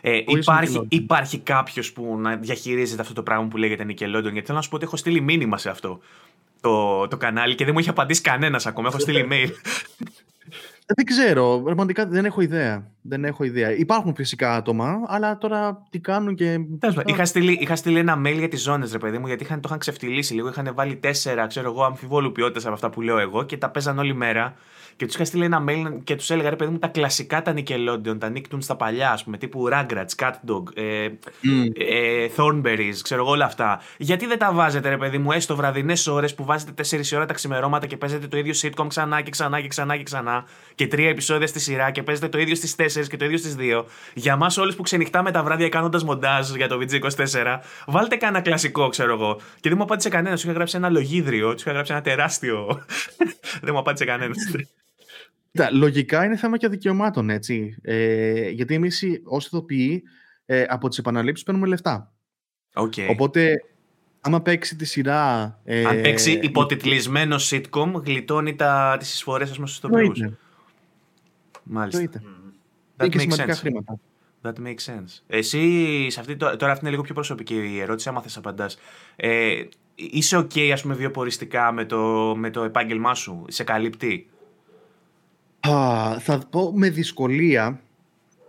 Ε, 0.01 0.23
Χωρίς 0.25 0.43
υπάρχει 0.45 0.77
Nickelodeon. 0.79 0.85
υπάρχει 0.89 1.39
κάποιος 1.39 1.93
που 1.93 2.17
να 2.19 2.35
διαχειρίζεται 2.35 3.01
αυτό 3.01 3.13
το 3.13 3.23
πράγμα 3.23 3.47
που 3.47 3.57
λέγεται 3.57 3.83
Nickelodeon; 3.87 4.31
Γιατί 4.31 4.41
θέλω 4.41 4.57
να 4.57 4.61
σου 4.61 4.69
πω 4.69 4.75
ότι 4.75 4.85
έχω 4.85 4.95
στείλει 4.97 5.21
μήνυμα 5.21 5.57
σε 5.57 5.69
αυτό 5.69 5.99
το, 6.61 7.07
το 7.07 7.17
κανάλι 7.17 7.55
και 7.55 7.63
δεν 7.63 7.73
μου 7.73 7.79
έχει 7.79 7.89
απαντήσει 7.89 8.21
κανένας 8.21 8.65
ακόμα. 8.65 8.87
Έχω 8.87 8.99
στείλει 8.99 9.27
mail. 9.31 9.49
Ε, 10.85 10.93
Δεν 10.95 11.05
ξέρω, 11.05 11.61
πραγματικά 11.63 12.05
δεν 12.05 12.25
έχω 12.25 12.41
ιδέα. 12.41 12.91
Δεν 13.01 13.25
έχω 13.25 13.43
ιδέα. 13.43 13.71
Υπάρχουν 13.71 14.15
φυσικά 14.15 14.55
άτομα, 14.55 15.01
αλλά 15.07 15.37
τώρα 15.37 15.83
τι 15.89 15.99
κάνουν 15.99 16.35
και. 16.35 16.59
Τέλος 16.79 16.95
πάντων, 16.95 17.13
είχα, 17.13 17.25
στείλει, 17.25 17.57
είχα 17.61 17.75
στείλει 17.75 17.99
ένα 17.99 18.21
mail 18.25 18.37
για 18.37 18.47
τις 18.47 18.61
ζώνες, 18.61 18.91
ρε 18.91 18.97
παιδί 18.97 19.17
μου, 19.17 19.27
γιατί 19.27 19.43
είχαν, 19.43 19.55
το 19.55 19.67
είχαν 19.67 19.79
ξεφτυλίσει 19.79 20.33
λίγο. 20.33 20.47
Είχαν 20.47 20.71
βάλει 20.75 20.95
τέσσερα, 20.95 21.47
ξέρω 21.47 21.69
εγώ, 21.69 21.83
αμφιβόλου 21.83 22.31
ποιότητας 22.31 22.65
από 22.65 22.73
αυτά 22.73 22.89
που 22.89 23.01
λέω 23.01 23.17
εγώ 23.19 23.43
και 23.43 23.57
τα 23.57 23.69
παίζαν 23.69 23.99
όλη 23.99 24.13
μέρα. 24.13 24.55
Και 24.95 25.05
τους 25.05 25.15
είχα 25.15 25.25
στείλει 25.25 25.43
ένα 25.43 25.63
mail 25.67 25.99
και 26.03 26.15
τους 26.15 26.29
έλεγα, 26.29 26.49
ρε 26.49 26.55
παιδί 26.55 26.71
μου, 26.71 26.79
τα 26.79 26.87
κλασικά 26.87 27.41
τα 27.41 27.53
Nickelodeon, 27.57 28.19
τα 28.19 28.31
Nicktoons 28.35 28.61
στα 28.61 28.75
παλιά, 28.75 29.11
ας 29.11 29.23
πούμε, 29.23 29.37
τύπου 29.37 29.69
Rugrats, 29.71 30.15
Cat 30.17 30.31
Dog, 30.47 30.63
ε, 30.75 31.07
Μμ. 31.41 31.63
ε, 31.73 32.27
Thornberries, 32.37 32.95
ξέρω 33.01 33.21
εγώ 33.21 33.31
όλα 33.31 33.45
αυτά. 33.45 33.81
Γιατί 33.97 34.25
δεν 34.25 34.37
τα 34.37 34.51
βάζετε, 34.53 34.89
ρε 34.89 34.97
παιδί 34.97 35.17
μου, 35.17 35.31
έστω 35.31 35.55
βραδινές 35.55 36.07
ώρες 36.07 36.35
που 36.35 36.45
βάζετε 36.45 36.71
4 36.71 37.15
ώρα 37.15 37.25
τα 37.25 37.33
ξημερώματα 37.33 37.87
και 37.87 37.97
παίζετε 37.97 38.27
το 38.27 38.37
ίδιο 38.37 38.53
sitcom 38.61 38.85
ξανά 38.87 39.21
και 39.21 39.29
ξανά 39.29 39.61
και 39.61 39.67
ξανά 39.67 39.97
και 39.97 40.03
ξανά 40.03 40.45
και 40.75 40.87
τρία 40.87 41.09
επεισόδια 41.09 41.47
στη 41.47 41.59
σειρά 41.59 41.91
και 41.91 42.03
παίζετε 42.03 42.29
το 42.29 42.37
ίδιο 42.37 42.55
στις 42.55 42.75
4 42.75 43.07
και 43.07 43.17
το 43.17 43.25
ίδιο 43.25 43.37
στις 43.37 43.55
2. 43.59 43.85
Για 44.13 44.33
εμά 44.33 44.51
όλους 44.59 44.75
που 44.75 44.81
ξενυχτάμε 44.81 45.31
τα 45.31 45.43
βράδια 45.43 45.69
κάνοντας 45.69 46.03
μοντάζ 46.03 46.49
για 46.55 46.67
το 46.67 46.79
VG24, 46.81 47.59
βάλτε 47.87 48.15
κανένα 48.15 48.41
κλασικό, 48.41 48.89
ξέρω 48.89 49.13
εγώ. 49.13 49.35
Και 49.59 49.69
δεν 49.69 49.77
μου 49.77 49.83
απάντησε 49.83 50.09
κανένας. 50.09 50.41
Του 50.41 50.47
είχα 50.47 50.55
γράψει 50.55 50.77
ένα 50.77 50.89
λογίδριο, 50.89 51.49
του 51.49 51.59
είχα 51.59 51.71
γράψει 51.71 51.91
ένα 51.91 52.01
τεράστιο. 52.01 52.85
δεν 53.63 53.73
μου 53.73 53.79
απάντησε 53.79 54.05
κανένας. 54.05 54.37
Κοίτα, 55.53 55.71
λογικά 55.71 56.25
είναι 56.25 56.35
θέμα 56.37 56.57
και 56.57 56.67
δικαιωμάτων, 56.67 57.29
έτσι. 57.29 57.75
Ε, 57.81 58.49
γιατί 58.49 58.73
εμείς 58.73 59.03
ως 59.23 59.45
ηθοποιοί 59.45 60.03
ε, 60.45 60.63
από 60.67 60.87
τις 60.87 60.97
επαναλήψεις 60.97 61.45
παίρνουμε 61.45 61.67
λεφτά. 61.67 62.13
Okay. 62.73 63.07
Οπότε, 63.09 63.63
άμα 64.21 64.41
παίξει 64.41 64.75
τη 64.75 64.85
σειρά. 64.85 65.59
Ε, 65.63 65.85
Αν 65.85 66.01
παίξει 66.01 66.31
υποτιτλισμένο 66.43 67.35
sitcom, 67.39 67.91
γλιτώνει 68.05 68.55
τα, 68.55 68.95
τις 68.99 69.13
εισφορές 69.13 69.49
ας 69.49 69.55
πούμε 69.55 69.67
στους 69.67 69.77
ηθοποιούς. 69.79 70.19
Εννοείται. 70.19 70.37
Μάλιστα. 71.63 71.99
εννοείται. 71.99 72.21
That 72.97 73.03
Είναι 73.05 73.09
και 73.09 73.17
makes 73.17 73.21
σημαντικά 73.21 73.53
sense. 73.53 73.59
χρήματα. 73.59 73.99
That 74.41 74.53
makes 74.67 74.93
sense. 74.93 75.21
Εσύ, 75.27 76.07
σε 76.09 76.19
αυτή, 76.19 76.35
το- 76.35 76.55
τώρα 76.55 76.71
αυτή 76.71 76.81
είναι 76.83 76.89
λίγο 76.91 77.03
πιο 77.03 77.13
προσωπική 77.13 77.55
η 77.55 77.79
ερώτηση, 77.79 78.09
άμα 78.09 78.21
θες 78.21 78.37
απαντάς. 78.37 78.77
Ε, 79.15 79.63
είσαι 79.95 80.37
ok, 80.37 80.59
ας 80.59 80.81
πούμε, 80.81 80.93
βιοποριστικά 80.93 81.71
με 81.71 81.85
το, 81.85 82.33
με 82.37 82.49
το 82.49 82.63
επάγγελμά 82.63 83.15
σου; 83.15 83.45
Σε 83.47 83.63
καλύπτει; 83.63 84.29
Α, 85.69 86.19
θα 86.19 86.47
πω 86.49 86.71
με 86.75 86.89
δυσκολία, 86.89 87.81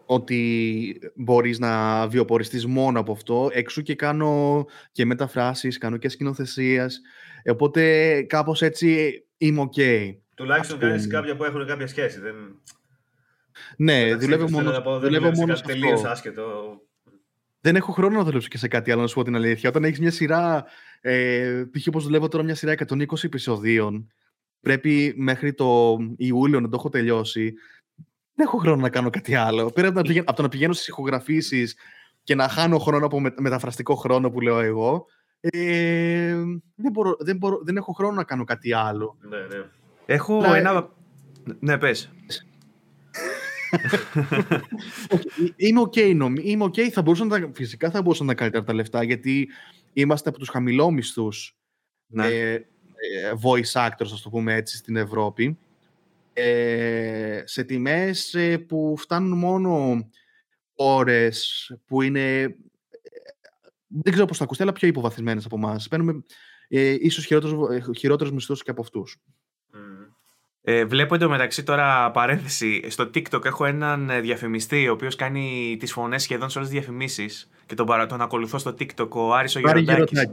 ότι 0.07 1.01
μπορείς 1.15 1.59
να 1.59 2.07
βιοποριστείς 2.09 2.67
μόνο 2.67 3.01
από 3.01 3.13
αυτό. 3.13 3.51
Εξού 3.53 3.83
και 3.83 3.95
κάνω 3.95 4.65
και 4.93 5.05
μεταφράσεις, 5.05 5.79
κάνω 5.79 5.97
και 5.97 6.09
σκηνοθεσίες. 6.09 7.01
Οπότε 7.51 8.23
κάπως 8.23 8.63
έτσι 8.63 9.23
είμαι 9.37 9.61
οκ. 9.61 9.75
Τουλάχιστον 10.35 10.79
κάνεις 10.79 11.07
κάποια 11.07 11.37
που 11.37 11.45
έχουν 11.45 11.67
κάποια 11.67 11.87
σχέση. 11.87 12.21
Δεν... 12.21 12.35
Ναι, 13.77 14.15
δουλεύω 14.15 14.51
μόνο, 14.51 14.81
πω, 14.81 14.99
δουλεύω 14.99 15.31
μόνος 15.31 15.59
σε 15.59 15.65
τελείως 15.65 15.93
αυτό. 15.93 16.09
άσχετο. 16.09 16.79
Δεν 17.61 17.77
έχω 17.77 17.93
χρόνο 17.93 18.17
να 18.17 18.25
δουλέψω 18.25 18.49
και 18.49 18.59
σε 18.59 18.69
κάτι 18.69 18.91
άλλο, 18.91 19.01
να 19.01 19.07
σου 19.07 19.15
πω 19.15 19.23
την 19.25 19.37
αλήθεια. 19.37 19.69
Όταν 19.69 19.85
έχεις 19.85 20.01
μια 20.01 20.11
σειρά, 20.11 20.65
ε, 21.01 21.65
π.χ. 21.71 21.87
όπως 21.87 22.05
δουλεύω 22.05 22.29
τώρα 22.29 22.45
μια 22.45 22.55
σειρά 22.55 22.75
120 22.89 23.25
επεισοδίων, 23.25 24.13
πρέπει 24.65 25.15
μέχρι 25.17 25.55
το 25.55 25.97
Ιούλιο 26.17 26.61
να 26.61 26.69
το 26.69 26.77
έχω 26.79 26.89
τελειώσει. 26.89 27.55
Δεν 28.35 28.47
έχω 28.47 28.57
χρόνο 28.59 28.81
να 28.83 28.89
κάνω 28.91 29.11
κάτι 29.11 29.35
άλλο. 29.35 29.71
Πέρα 29.71 29.89
από, 29.89 29.97
να 29.97 30.03
πηγαίνω, 30.03 30.25
από 30.29 30.37
το 30.37 30.43
να 30.43 30.49
πηγαίνω 30.49 30.73
στις 30.73 30.89
ηχογραφήσεις 30.89 31.77
και 32.23 32.35
να 32.35 32.49
χάνω 32.49 32.79
χρόνο 32.79 33.07
από 33.07 33.21
με- 33.21 33.35
μεταφραστικό 33.39 33.95
χρόνο 33.95 34.31
που 34.31 34.41
λέω 34.41 34.59
εγώ, 34.61 35.07
ε, 35.41 36.35
δεν, 36.75 36.91
μπορώ, 36.93 37.17
δεν, 37.19 37.37
μπορώ, 37.37 37.61
δεν 37.65 37.77
έχω 37.77 37.93
χρόνο 37.93 38.15
να 38.15 38.25
κάνω 38.25 38.45
κάτι 38.45 38.73
άλλο. 38.73 39.17
Ναι, 39.29 39.37
ναι. 39.39 39.65
Έχω 40.07 40.37
Απλά, 40.39 40.57
ένα. 40.57 40.93
Ναι, 41.59 41.79
πες. 41.79 42.13
Όχι, 45.11 45.55
είμαι 45.57 45.81
οκ, 45.81 45.95
νομ- 46.15 46.39
είμαι 46.43 46.65
οκ. 46.65 46.75
Θα 46.93 47.03
μπορούσαν 47.03 47.27
να, 47.27 47.41
τα- 47.41 47.51
φυσικά 47.55 47.91
θα 47.91 48.03
μπορούσαν 48.03 48.27
να 48.27 48.35
καλύτερα 48.35 48.65
τα 48.65 48.73
λεφτά, 48.75 49.03
γιατί 49.03 49.49
είμαστε 49.93 50.29
από 50.29 50.39
τους 50.39 50.49
χαμηλόμισθους 50.49 51.57
Ναι. 52.07 52.27
ε, 52.27 52.53
ε, 52.53 52.67
voice 53.43 53.89
actors, 53.89 54.11
ας 54.13 54.23
το 54.23 54.31
πούμε 54.31 54.55
έτσι, 54.55 54.77
στην 54.77 54.97
Ευρώπη. 54.97 55.59
Ε, 56.33 57.43
σε 57.45 57.65
τιμές 57.65 58.35
ε, 58.35 58.59
που 58.59 58.95
φτάνουν 58.99 59.39
μόνο 59.39 60.05
ώρες 60.75 61.71
που 61.87 62.03
είναι... 62.03 62.41
ε, 62.41 62.49
δεν 63.87 64.13
ξέρω 64.13 64.27
πώς 64.27 64.37
θα 64.39 64.45
ακουστεί, 64.45 64.63
αλλά 64.63 64.73
πιο 64.73 64.89
υποβαθμισμένες 64.89 65.45
από 65.45 65.57
εμάς. 65.57 65.89
Παίρνουμε 65.89 66.23
ε, 66.69 66.97
ίσως 67.01 67.25
χειρότερους, 67.25 67.77
ε, 67.77 67.93
χειρότερους 67.97 68.33
μισθούς 68.33 68.63
και 68.63 68.71
από 68.71 68.81
αυτούς. 68.81 69.23
Μμ. 69.73 69.79
Ε, 70.67 70.85
βλέπω 70.85 71.15
εντωμεταξύ 71.15 71.63
τώρα 71.63 72.11
παρένθεση. 72.11 72.91
Στο 72.91 73.05
TikTok 73.05 73.45
έχω 73.45 73.65
έναν 73.65 74.11
ε, 74.11 74.21
διαφημιστή 74.21 74.89
ο 74.89 74.93
οποίος 74.93 75.17
κάνει 75.17 75.77
τις 75.79 75.93
φωνές 75.93 76.23
σχεδόν 76.23 76.51
σε 76.51 76.59
όλες 76.59 76.71
τις 76.71 76.79
διαφημίσεις. 76.79 77.51
Και 77.67 77.75
τον, 77.75 77.87
παρα... 77.87 78.07
τον 78.07 78.21
ακολουθώ 78.21 78.59
στο 78.59 78.75
TikTok 78.79 79.09
ο 79.09 79.35
Άρης 79.35 79.57
ο 79.57 79.61
Πάρε 79.61 79.81
Γεροντάκης. 79.81 80.31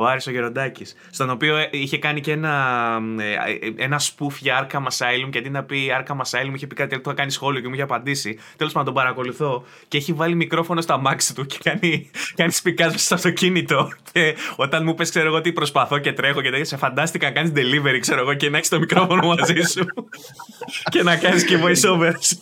Γεροντάκι. 0.00 0.04
Ο 0.04 0.06
Άρης 0.06 0.26
ο 0.26 0.30
Γεροντάκης, 0.30 0.94
στον 1.10 1.30
οποίο 1.30 1.56
ε, 1.56 1.68
είχε 1.70 1.98
κάνει 1.98 2.20
και 2.20 2.32
ένα, 2.32 2.98
ε, 3.18 3.32
ε, 3.32 3.84
ένα 3.84 4.00
spoof 4.00 4.32
για 4.40 4.66
Arkham 4.66 4.82
Asylum 4.82 5.28
και 5.30 5.38
αντί 5.38 5.50
να 5.50 5.62
πει 5.64 5.90
Arkham 6.00 6.16
Asylum 6.16 6.54
είχε 6.54 6.66
πει 6.66 6.74
κάτι 6.74 6.94
άλλο, 6.94 7.02
το 7.02 7.10
είχα 7.10 7.18
κάνει 7.18 7.30
σχόλιο 7.30 7.60
και 7.60 7.68
μου 7.68 7.74
είχε 7.74 7.82
απαντήσει. 7.82 8.38
Τέλος 8.56 8.72
πάντων 8.72 8.94
τον 8.94 9.02
παρακολουθώ 9.02 9.64
και 9.88 9.96
έχει 9.96 10.12
βάλει 10.12 10.34
μικρόφωνο 10.34 10.80
στα 10.80 10.98
μάξι 10.98 11.34
του 11.34 11.46
και 11.46 11.58
κάνει, 11.62 12.10
κάνει 12.34 12.52
σπικάς 12.52 12.92
μέσα 12.92 13.04
στο 13.04 13.14
αυτοκίνητο 13.14 13.90
και 14.12 14.36
όταν 14.56 14.84
μου 14.84 14.94
πες 14.94 15.10
ξέρω 15.10 15.26
εγώ 15.26 15.40
τι 15.40 15.52
προσπαθώ 15.52 15.98
και 15.98 16.12
τρέχω 16.12 16.40
και 16.42 16.50
τέτοια 16.50 16.64
σε 16.64 16.76
φαντάστηκα 16.76 17.26
να 17.26 17.32
κάνεις 17.32 17.52
delivery 17.54 17.98
ξέρω 18.00 18.20
εγώ 18.20 18.34
και 18.34 18.50
να 18.50 18.56
έχεις 18.56 18.68
το 18.68 18.78
μικρόφωνο 18.78 19.26
μαζί 19.26 19.60
σου 19.70 19.86
και 20.92 21.02
να 21.02 21.16
κάνεις 21.16 21.44
και 21.44 21.56
voiceovers. 21.56 22.36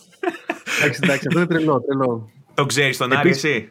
Εντάξει, 0.81 0.99
εντάξει, 1.03 1.25
αυτό 1.27 1.39
είναι 1.39 1.45
τρελό, 1.47 1.81
τρελό. 1.81 2.29
Το 2.53 2.65
ξέρεις 2.65 2.97
τον 2.97 3.11
Άρη 3.13 3.29
Επίσης- 3.29 3.43
εσύ; 3.43 3.69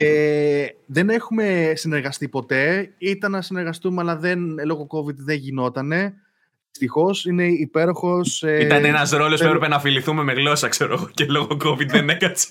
Ε, 0.00 0.66
δεν 0.86 1.08
έχουμε 1.10 1.72
συνεργαστεί 1.76 2.28
ποτέ. 2.28 2.94
Ήταν 2.98 3.30
να 3.30 3.42
συνεργαστούμε, 3.42 4.00
αλλά 4.00 4.16
δεν, 4.16 4.40
λόγω 4.64 4.86
COVID 4.90 5.14
δεν 5.14 5.36
γινότανε. 5.36 6.14
Δυστυχώς 6.70 7.24
είναι 7.24 7.46
υπέροχος. 7.46 8.42
Ε, 8.42 8.64
Ήταν 8.64 8.84
ένας 8.84 9.10
ρόλος 9.10 9.30
που 9.30 9.36
θέλω- 9.36 9.48
έπρεπε 9.54 9.68
να 9.68 9.80
φιληθούμε 9.80 10.22
με 10.22 10.32
γλώσσα 10.32 10.68
ξέρω 10.68 10.92
εγώ 10.94 11.08
και 11.14 11.24
λόγω 11.24 11.56
COVID 11.64 11.86
δεν 11.86 12.08
έκατσε. 12.08 12.48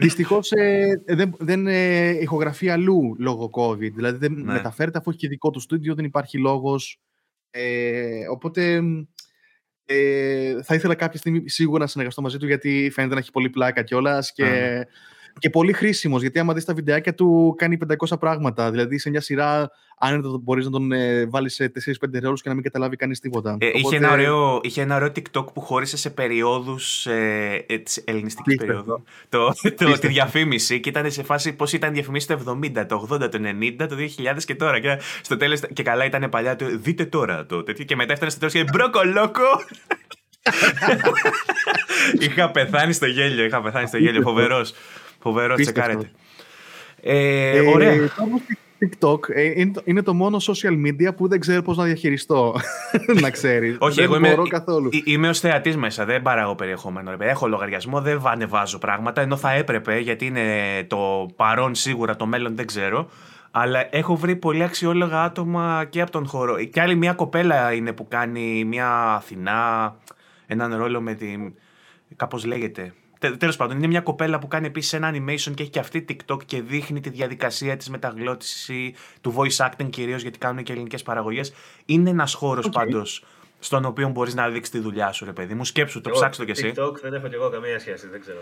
Δυστυχώς 0.00 0.50
ε, 0.52 1.02
δεν, 1.06 1.34
δεν 1.38 1.66
ε, 1.66 2.08
ηχογραφεί 2.08 2.68
αλλού 2.68 3.16
λόγω 3.18 3.50
COVID. 3.52 3.92
Δηλαδή 3.94 4.18
δεν 4.18 4.32
Ναι. 4.32 4.52
μεταφέρεται 4.52 4.98
αφού 4.98 5.10
έχει 5.10 5.18
και 5.18 5.28
δικό 5.28 5.50
του 5.50 5.60
στούντιο, 5.60 5.94
δεν 5.94 6.04
υπάρχει 6.04 6.38
λόγος. 6.38 7.00
Ε, 7.50 8.28
οπότε 8.30 8.82
ε, 9.86 10.62
θα 10.62 10.74
ήθελα 10.74 10.94
κάποια 10.94 11.18
στιγμή 11.18 11.48
σίγουρα 11.48 11.78
να 11.78 11.86
συνεργαστώ 11.86 12.22
μαζί 12.22 12.38
του 12.38 12.46
γιατί 12.46 12.90
φαίνεται 12.94 13.14
να 13.14 13.20
έχει 13.20 13.30
πολύ 13.30 13.50
πλάκα 13.50 13.82
κιόλας 13.82 14.32
και, 14.32 14.44
Α. 14.44 14.86
και 15.38 15.50
πολύ 15.50 15.72
χρήσιμος. 15.72 16.20
Γιατί 16.20 16.38
άμα 16.38 16.54
δεις 16.54 16.64
τα 16.64 16.74
βιντεάκια 16.74 17.14
του 17.14 17.54
κάνει 17.58 17.78
500 18.08 18.18
πράγματα. 18.20 18.70
Δηλαδή 18.70 18.98
σε 18.98 19.10
μια 19.10 19.20
σειρά, 19.20 19.70
αν 19.98 20.40
μπορείς 20.42 20.64
να 20.64 20.70
τον 20.70 20.92
ε, 20.92 21.26
βάλεις 21.26 21.54
σε 21.54 21.72
4-5 22.00 22.20
ρόλους 22.22 22.42
και 22.42 22.48
να 22.48 22.54
μην 22.54 22.64
καταλάβει 22.64 22.96
κανείς 22.96 23.20
τίποτα. 23.20 23.56
Ε, 23.60 23.66
είχε, 23.66 23.78
Οπότε, 23.78 23.96
ένα 23.96 24.12
ωραίο, 24.12 24.60
είχε 24.62 24.82
ένα 24.82 24.96
ωραίο 24.96 25.08
TikTok 25.08 25.52
που 25.52 25.60
χώρισε 25.60 25.96
σε 25.96 26.10
περιόδους 26.10 27.06
ε, 27.06 27.64
ε, 27.68 27.78
της 27.78 28.02
ελληνιστικής 28.06 28.54
Απίστευτο. 28.54 29.04
περίοδου. 29.28 29.74
Το, 29.76 29.92
το, 29.92 29.98
τη 29.98 30.06
διαφήμιση 30.06 30.80
και 30.80 30.88
ήταν 30.88 31.10
σε 31.10 31.22
φάση 31.22 31.52
πώς 31.52 31.72
ήταν 31.72 31.90
η 31.90 31.92
διαφήμιση 31.92 32.26
το 32.26 32.58
70, 32.62 32.84
το 32.88 33.08
80, 33.10 33.18
το 33.18 33.38
90, 33.78 33.86
το 33.88 33.96
2000 34.36 34.42
και 34.44 34.54
τώρα. 34.54 34.80
Και 34.80 35.00
στο 35.22 35.36
τέλος 35.36 35.60
και 35.72 35.82
καλά 35.82 36.04
ήταν 36.04 36.28
παλιά 36.30 36.56
το 36.56 36.66
δείτε 36.78 37.04
τώρα 37.04 37.46
το 37.46 37.62
τέτοιο. 37.62 37.84
Και 37.84 37.96
μετά 37.96 38.12
έφτανε 38.12 38.30
στο 38.30 38.40
τέλος 38.40 38.54
και 38.54 38.64
μπροκολόκο. 38.72 39.42
είχα 42.18 42.50
πεθάνει 42.50 42.92
στο 42.92 43.06
γέλιο, 43.06 43.44
είχα 43.44 43.62
πεθάνει 43.62 43.86
στο 43.86 43.96
γέλιο. 43.96 44.22
Φοβερός. 44.22 44.74
Φοβερό, 45.24 45.52
Απίστευτο. 45.54 45.80
τσεκάρετε. 45.80 46.10
Ε, 47.00 47.56
Ε, 47.56 47.60
ωραία. 47.68 47.92
το 47.96 48.22
όμως 48.22 48.40
TikTok 48.80 49.34
ε, 49.34 49.42
είναι, 49.60 49.72
το- 49.72 49.82
είναι 49.84 50.02
το 50.02 50.14
μόνο 50.14 50.36
social 50.40 50.72
media 50.86 51.16
που 51.16 51.28
δεν 51.28 51.40
ξέρω 51.40 51.62
πώς 51.62 51.76
να 51.76 51.84
διαχειριστώ. 51.84 52.54
να 53.20 53.30
ξέρει. 53.30 53.76
Όχι, 53.78 53.94
δεν 53.94 54.04
εγώ 54.04 54.16
είμαι, 54.16 54.28
μπορώ 54.28 54.46
καθόλου. 54.46 54.88
ε- 54.92 54.98
είμαι 55.04 55.28
ως 55.28 55.40
θεατής 55.40 55.76
μέσα. 55.76 56.04
Δεν 56.04 56.22
παράγω 56.22 56.54
περιεχόμενο. 56.54 57.10
ρε 57.10 57.16
παιδί. 57.16 57.30
Έχω 57.30 57.48
λογαριασμό, 57.48 58.00
δεν 58.00 58.20
ανεβάζω 58.24 58.78
πράγματα. 58.78 59.20
Ενώ 59.20 59.36
θα 59.36 59.52
έπρεπε, 59.52 59.98
γιατί 59.98 60.26
είναι 60.26 60.48
το 60.86 61.30
παρόν 61.36 61.74
σίγουρα, 61.74 62.16
το 62.16 62.26
μέλλον 62.26 62.56
δεν 62.56 62.66
ξέρω. 62.66 63.08
Αλλά 63.50 63.86
έχω 63.96 64.16
βρει 64.16 64.36
πολύ 64.36 64.62
αξιόλογα 64.62 65.22
άτομα 65.22 65.86
και 65.90 66.00
από 66.00 66.10
τον 66.10 66.26
χώρο. 66.26 66.64
Και 66.64 66.80
άλλη 66.80 66.94
μια 66.96 67.12
κοπέλα 67.12 67.72
είναι 67.72 67.92
που 67.92 68.08
κάνει 68.08 68.64
μια 68.64 68.88
Αθηνά, 68.90 69.94
έναν 70.46 70.76
ρόλο 70.76 71.00
με 71.00 71.14
την. 71.14 71.54
Κάπως 72.16 72.44
λέγεται. 72.44 72.92
Τέλος 73.30 73.56
πάντων, 73.56 73.76
είναι 73.76 73.86
μια 73.86 74.00
κοπέλα 74.00 74.38
που 74.38 74.48
κάνει 74.48 74.66
επίσης 74.66 74.92
ένα 74.92 75.10
animation 75.14 75.52
και 75.54 75.62
έχει 75.62 75.70
και 75.70 75.78
αυτή 75.78 76.04
TikTok 76.08 76.44
και 76.46 76.62
δείχνει 76.62 77.00
τη 77.00 77.10
διαδικασία 77.10 77.76
της 77.76 77.88
μεταγλώττισης 77.90 78.70
του 79.20 79.34
voice 79.36 79.66
acting 79.68 79.90
κυρίως 79.90 80.22
γιατί 80.22 80.38
κάνουν 80.38 80.62
και 80.62 80.72
ελληνικές 80.72 81.02
παραγωγές. 81.02 81.52
Είναι 81.84 82.10
ένας 82.10 82.34
χώρος 82.34 82.64
Οκ. 82.64 82.72
πάντως 82.72 83.24
στον 83.58 83.84
οποίο 83.84 84.08
μπορείς 84.08 84.34
να 84.34 84.48
δείξεις 84.48 84.70
τη 84.70 84.78
δουλειά 84.78 85.12
σου, 85.12 85.24
ρε 85.24 85.32
παιδί 85.32 85.54
μου. 85.54 85.64
Σκέψου, 85.64 86.00
το 86.00 86.08
Εγώ 86.08 86.18
ψάξτε 86.18 86.44
το 86.44 86.52
κι 86.52 86.60
εσύ. 86.60 86.72
TikTok 86.76 87.00
δεν 87.02 87.14
έχω 87.14 87.28
κι 87.28 87.34
εγώ 87.34 87.48
καμία 87.48 87.78
σχέση, 87.78 88.08
δεν 88.08 88.20
ξέρω. 88.20 88.38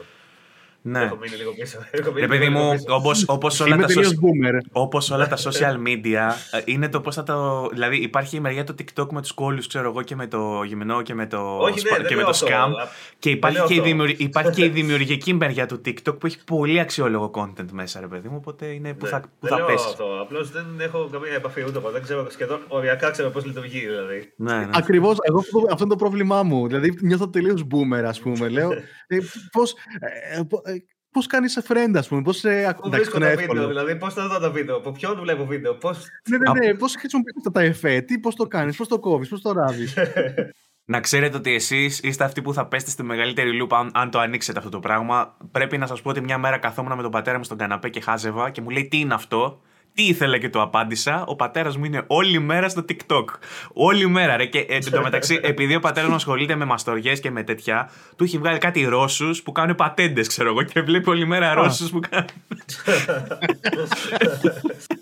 Ναι. 0.84 1.02
Έχω 1.02 1.16
μείνει 1.20 1.36
λίγο 1.36 1.52
πίσω. 1.52 1.78
Έχω 1.90 2.08
μείνει 2.08 2.20
Ρε 2.20 2.26
παιδί 2.26 2.46
λίγο 2.48 2.58
μου, 2.58 2.70
πίσω. 2.72 2.84
όπως, 2.94 3.24
όπως, 3.28 3.60
όλα 3.60 3.74
Είμαι 3.74 3.82
τα 3.82 3.88
τελείως 3.88 4.08
social, 4.08 4.14
boomer. 4.16 4.58
όπως 4.72 5.10
όλα 5.10 5.26
τα 5.28 5.36
social 5.36 5.76
media 5.88 6.30
ε, 6.50 6.60
είναι 6.64 6.88
το 6.88 7.00
πώς 7.00 7.14
θα 7.14 7.22
το... 7.22 7.68
Δηλαδή 7.72 7.96
υπάρχει 7.96 8.36
η 8.36 8.40
μεριά 8.40 8.64
του 8.64 8.74
TikTok 8.78 9.06
με 9.10 9.20
τους 9.20 9.32
κόλλους, 9.32 9.66
ξέρω 9.66 9.88
εγώ, 9.88 10.02
και 10.02 10.16
με 10.16 10.26
το 10.26 10.62
γυμνό 10.62 11.02
και 11.02 11.14
με 11.14 11.26
το, 11.26 11.56
Όχι, 11.56 11.74
ναι, 11.74 11.78
σπα- 11.80 11.96
δεν 11.96 12.06
και 12.06 12.14
με 12.14 12.22
λέω 12.22 12.24
το 12.24 12.30
αυτό. 12.30 12.46
scam. 12.46 12.50
Α, 12.82 12.88
Και 13.18 13.30
υπάρχει 13.30 13.56
λέω 13.58 13.66
και, 13.66 13.74
η 13.74 13.76
αυτό. 13.78 13.88
δημιουργ- 13.88 14.20
υπάρχει 14.20 14.50
και 14.50 14.64
η 14.64 14.68
δημιουργική 14.80 15.34
μεριά 15.34 15.66
του 15.66 15.80
TikTok 15.86 16.18
που 16.18 16.26
έχει 16.26 16.44
πολύ 16.44 16.80
αξιόλογο 16.80 17.30
content 17.34 17.70
μέσα, 17.72 18.00
ρε 18.00 18.06
παιδί 18.06 18.28
μου. 18.28 18.36
Οπότε 18.36 18.66
είναι 18.66 18.94
που 18.94 19.04
ναι. 19.04 19.10
θα, 19.10 19.20
που 19.20 19.28
δεν 19.40 19.50
θα 19.50 19.56
λέω 19.56 19.66
πέσει. 19.66 19.84
αυτό. 19.88 20.04
Απλώς 20.22 20.50
δεν 20.50 20.64
έχω 20.78 21.08
καμία 21.12 21.32
επαφή 21.34 21.64
ούτε 21.66 21.78
εγώ. 21.78 21.90
Δεν 21.90 22.02
ξέρω 22.02 22.30
σχεδόν 22.30 22.60
οριακά 22.68 23.10
ξέρω 23.10 23.30
πώς 23.30 23.44
λειτουργεί 23.44 23.78
δηλαδή. 23.78 24.32
Ναι, 24.36 24.56
ναι. 24.56 24.68
Ακριβώς, 24.72 25.16
εγώ 25.22 25.38
αυτό, 25.38 25.58
αυτό 25.70 25.84
είναι 25.84 25.92
το 25.92 25.98
πρόβλημά 25.98 26.42
μου. 26.42 26.66
Δηλαδή 26.66 26.98
νιώθω 27.00 27.28
τελείως 27.28 27.64
boomer, 27.70 28.02
ας 28.06 28.20
πούμε. 28.20 28.48
Λέω, 28.48 28.72
ε, 28.72 28.82
πώς, 29.52 29.74
ε, 30.34 30.42
πο- 30.48 30.62
ε, 30.64 30.72
πώς 31.10 31.26
κάνεις 31.26 31.52
σε 31.52 31.62
friend, 31.68 31.92
ας 31.94 32.08
πούμε. 32.08 32.22
Πώς, 32.22 32.44
ε, 32.44 32.64
ακου- 32.68 32.82
Πού 32.82 32.86
εντάξει, 32.88 33.10
βρίσκω 33.10 33.16
αυτό 33.16 33.16
είναι 33.16 33.24
τα 33.26 33.40
βίντεο, 33.40 33.62
εύκολο. 33.62 33.66
δηλαδή 33.68 33.96
πώς 33.96 34.14
θα 34.14 34.28
δω 34.28 34.38
τα 34.38 34.50
βίντεο, 34.50 34.76
από 34.76 34.92
ποιον 34.92 35.20
βλέπω 35.20 35.46
βίντεο, 35.46 35.74
πώ. 35.74 35.90
Ναι, 36.28 36.36
ναι, 36.38 36.66
ναι. 36.66 36.74
Πώς 36.74 36.94
χρησιμοποιείς 36.96 37.36
αυτά 37.36 37.50
τα 37.50 37.60
εφέ, 37.62 38.00
τι, 38.00 38.18
πώς 38.18 38.34
το 38.34 38.46
κάνεις, 38.46 38.76
πώς 38.76 38.88
το 38.88 38.98
κόβεις, 38.98 39.28
πώς 39.28 39.40
το 39.42 39.52
ράβεις. 39.52 39.94
Να 40.84 41.00
ξέρετε 41.00 41.36
ότι 41.36 41.54
εσείς 41.54 42.00
είστε 42.02 42.24
αυτοί 42.24 42.42
που 42.42 42.52
θα 42.54 42.66
πέστε 42.66 42.90
στη 42.90 43.02
μεγαλύτερη 43.02 43.52
λούπα 43.52 43.78
αν, 43.78 43.90
αν 43.94 44.10
το 44.10 44.18
ανοίξετε 44.18 44.58
αυτό 44.58 44.70
το 44.70 44.80
πράγμα. 44.80 45.36
Πρέπει 45.50 45.78
να 45.78 45.86
σας 45.86 46.02
πω 46.02 46.10
ότι 46.10 46.20
μια 46.20 46.38
μέρα 46.38 46.58
καθόμουν 46.58 46.96
με 46.96 47.02
τον 47.02 47.10
πατέρα 47.10 47.38
μου 47.38 47.44
στον 47.44 47.56
καναπέ 47.58 47.88
και 47.88 48.00
χάζευα 48.00 48.50
και 48.50 48.60
μου 48.60 48.70
λέει 48.70 48.88
τι 48.88 48.98
είναι 48.98 49.14
αυτό; 49.14 49.60
Τι 49.94 50.06
ήθελε 50.06 50.38
και 50.38 50.48
το 50.48 50.62
απάντησα. 50.62 51.24
Ο 51.26 51.36
πατέρας 51.36 51.76
μου 51.76 51.84
είναι 51.84 52.04
όλη 52.06 52.38
μέρα 52.38 52.68
στο 52.68 52.84
TikTok. 52.88 53.24
Όλη 53.72 54.08
μέρα, 54.08 54.36
ρε. 54.36 54.46
Και 54.46 54.58
ε, 54.58 54.74
εν 54.74 54.90
τω 54.90 55.02
μεταξύ, 55.02 55.40
επειδή 55.52 55.74
ο 55.74 55.80
πατέρας 55.80 56.08
μου 56.08 56.14
ασχολείται 56.14 56.54
με 56.54 56.64
μαστοριές 56.64 57.20
και 57.20 57.30
με 57.30 57.42
τέτοια, 57.42 57.90
του 58.16 58.24
έχει 58.24 58.38
βγάλει 58.38 58.58
κάτι 58.58 58.84
Ρώσους 58.84 59.42
που 59.42 59.52
κάνουν 59.52 59.74
πατέντες, 59.74 60.28
ξέρω 60.28 60.48
εγώ. 60.48 60.62
Και 60.62 60.80
βλέπει 60.80 61.10
όλη 61.10 61.26
μέρα 61.26 61.54
Ρώσους 61.54 61.90
που 61.90 62.00
κάνουν. 62.10 62.28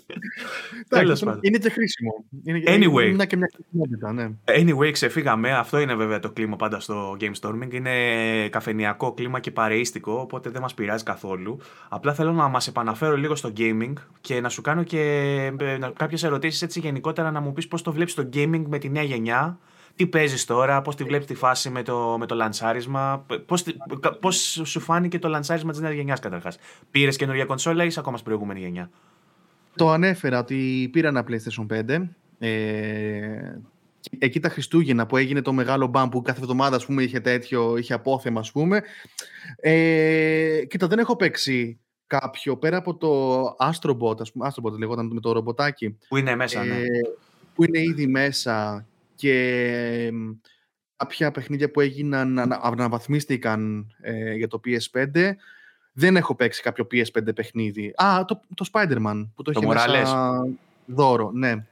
Τέλος 0.87 1.03
Εντάξει, 1.03 1.25
πάντων. 1.25 1.39
Είναι 1.43 1.57
και 1.57 1.69
χρήσιμο. 1.69 2.11
Είναι, 2.43 2.61
Anyway. 2.65 3.07
Είναι 3.09 3.25
και 3.25 3.37
μια 3.37 3.49
χρησιμότητα, 3.55 4.13
ναι. 4.13 4.29
Anyway, 4.45 4.91
ξεφύγαμε. 4.91 5.51
Αυτό 5.53 5.79
είναι 5.79 5.95
βέβαια 5.95 6.19
το 6.19 6.31
κλίμα 6.31 6.55
πάντα 6.55 6.79
στο 6.79 7.17
Game 7.19 7.31
Storming. 7.41 7.73
Είναι 7.73 7.91
καφενιακό 8.49 9.13
κλίμα 9.13 9.39
και 9.39 9.51
παρεΐστικο, 9.51 10.13
οπότε 10.13 10.49
δεν 10.49 10.61
μας 10.61 10.73
πειράζει 10.73 11.03
καθόλου. 11.03 11.59
Απλά 11.89 12.13
θέλω 12.13 12.31
να 12.31 12.47
μας 12.47 12.67
επαναφέρω 12.67 13.17
λίγο 13.17 13.35
στο 13.35 13.53
gaming 13.57 13.93
και 14.21 14.41
να 14.41 14.49
σου 14.49 14.61
κάνω 14.61 14.83
και 14.83 14.99
ε, 15.59 15.77
να- 15.77 15.89
κάποιες 15.89 16.23
ερωτήσεις 16.23 16.61
έτσι 16.61 16.79
γενικότερα 16.79 17.31
να 17.31 17.39
μου 17.39 17.53
πεις 17.53 17.67
πώς 17.67 17.81
το 17.81 17.93
βλέπεις 17.93 18.13
το 18.13 18.29
gaming 18.33 18.63
με 18.67 18.77
τη 18.77 18.89
νέα 18.89 19.03
γενιά, 19.03 19.59
Τι 19.95 20.07
παίζεις 20.07 20.45
τώρα, 20.45 20.81
πώς 20.81 20.95
τη 20.95 21.03
βλέπεις 21.03 21.25
τη 21.27 21.33
φάση 21.35 21.69
με 21.69 21.83
το, 21.83 22.15
με 22.19 22.25
το 22.25 22.35
λανσάρισμα, 22.35 23.25
πώς 24.19 24.61
σου 24.63 24.79
φάνηκε 24.79 25.19
το 25.19 25.27
λανσάρισμα 25.27 25.71
της 25.71 25.79
νέας 25.81 25.93
γενιάς 25.93 26.19
καταρχάς. 26.19 26.57
Πήρες 26.91 27.15
καινούργια 27.15 27.45
κονσόλα 27.45 27.83
ή 27.83 27.87
είσαι 27.87 27.99
ακόμα 27.99 28.17
στην 28.17 28.27
προηγούμενη 28.29 28.59
γενιά; 28.59 28.89
Το 29.75 29.89
ανέφερα 29.89 30.39
ότι 30.39 30.89
πήρα 30.91 31.07
ένα 31.07 31.25
PlayStation 31.27 31.65
5. 31.89 32.09
Ε, 32.39 33.55
εκεί 34.19 34.39
τα 34.39 34.49
Χριστούγεννα 34.49 35.05
που 35.05 35.17
έγινε 35.17 35.41
το 35.41 35.53
μεγάλο 35.53 35.87
μπαμ 35.87 36.09
που 36.09 36.21
κάθε 36.21 36.39
εβδομάδα 36.39 36.75
ας 36.75 36.85
πούμε, 36.85 37.03
είχε 37.03 37.19
τέτοιο, 37.19 37.77
είχε 37.77 37.93
απόθεμα 37.93 38.39
ας 38.39 38.51
πούμε. 38.51 38.81
Ε, 39.55 40.61
κοίτα, 40.67 40.87
δεν 40.87 40.99
έχω 40.99 41.15
παίξει 41.15 41.79
κάποιο 42.07 42.57
πέρα 42.57 42.77
από 42.77 42.97
το 42.97 43.43
Astrobot, 43.43 44.21
ας 44.21 44.31
πούμε, 44.31 44.51
Astrobot 44.51 44.77
λεγόταν 44.77 45.09
με 45.13 45.19
το 45.19 45.31
ρομποτάκι. 45.31 45.97
Που 46.07 46.17
είναι 46.17 46.35
μέσα, 46.35 46.63
ναι. 46.63 46.75
Ε, 46.75 46.85
που 47.55 47.63
είναι 47.63 47.79
ήδη 47.79 48.07
μέσα 48.07 48.87
και 49.15 50.11
κάποια 50.95 51.31
παιχνίδια 51.31 51.71
που 51.71 51.79
έγιναν, 51.79 52.39
αναβαθμίστηκαν 52.39 53.87
ε, 54.01 54.33
για 54.33 54.47
το 54.47 54.61
PS5. 54.65 55.31
Δεν 55.91 56.15
έχω 56.15 56.35
παίξει 56.35 56.61
κάποιο 56.61 56.87
PS5 56.91 57.35
παιχνίδι. 57.35 57.93
Α, 57.95 58.25
το, 58.27 58.39
το 58.55 58.69
Spider-Man 58.71 59.29
που 59.35 59.43
το, 59.43 59.51
το 59.51 59.59
είχε 59.63 59.87
μέσα 59.87 60.43
δώρο, 60.85 61.31
ναι. 61.33 61.65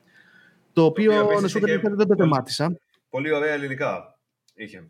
Το 0.74 0.84
οποίο, 0.84 1.40
να 1.42 1.48
σου 1.48 1.60
δεν 1.60 2.08
το 2.08 2.16
τεμάτισα. 2.16 2.80
Πολύ 3.10 3.32
ωραία 3.32 3.54
ελληνικά 3.54 4.20
είχε, 4.64 4.90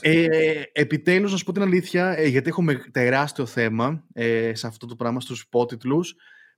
Ε, 0.00 0.62
επιτέλους, 0.72 1.30
να 1.30 1.36
σου 1.36 1.44
πω 1.44 1.52
την 1.52 1.62
αλήθεια, 1.62 2.18
ε, 2.18 2.26
γιατί 2.26 2.48
έχουμε 2.48 2.74
τεράστιο 2.74 3.46
θέμα 3.46 4.04
ε, 4.12 4.54
σε 4.54 4.66
αυτό 4.66 4.86
το 4.86 4.96
πράγμα 4.96 5.20
στους 5.20 5.40
υπότιτλους, 5.40 6.14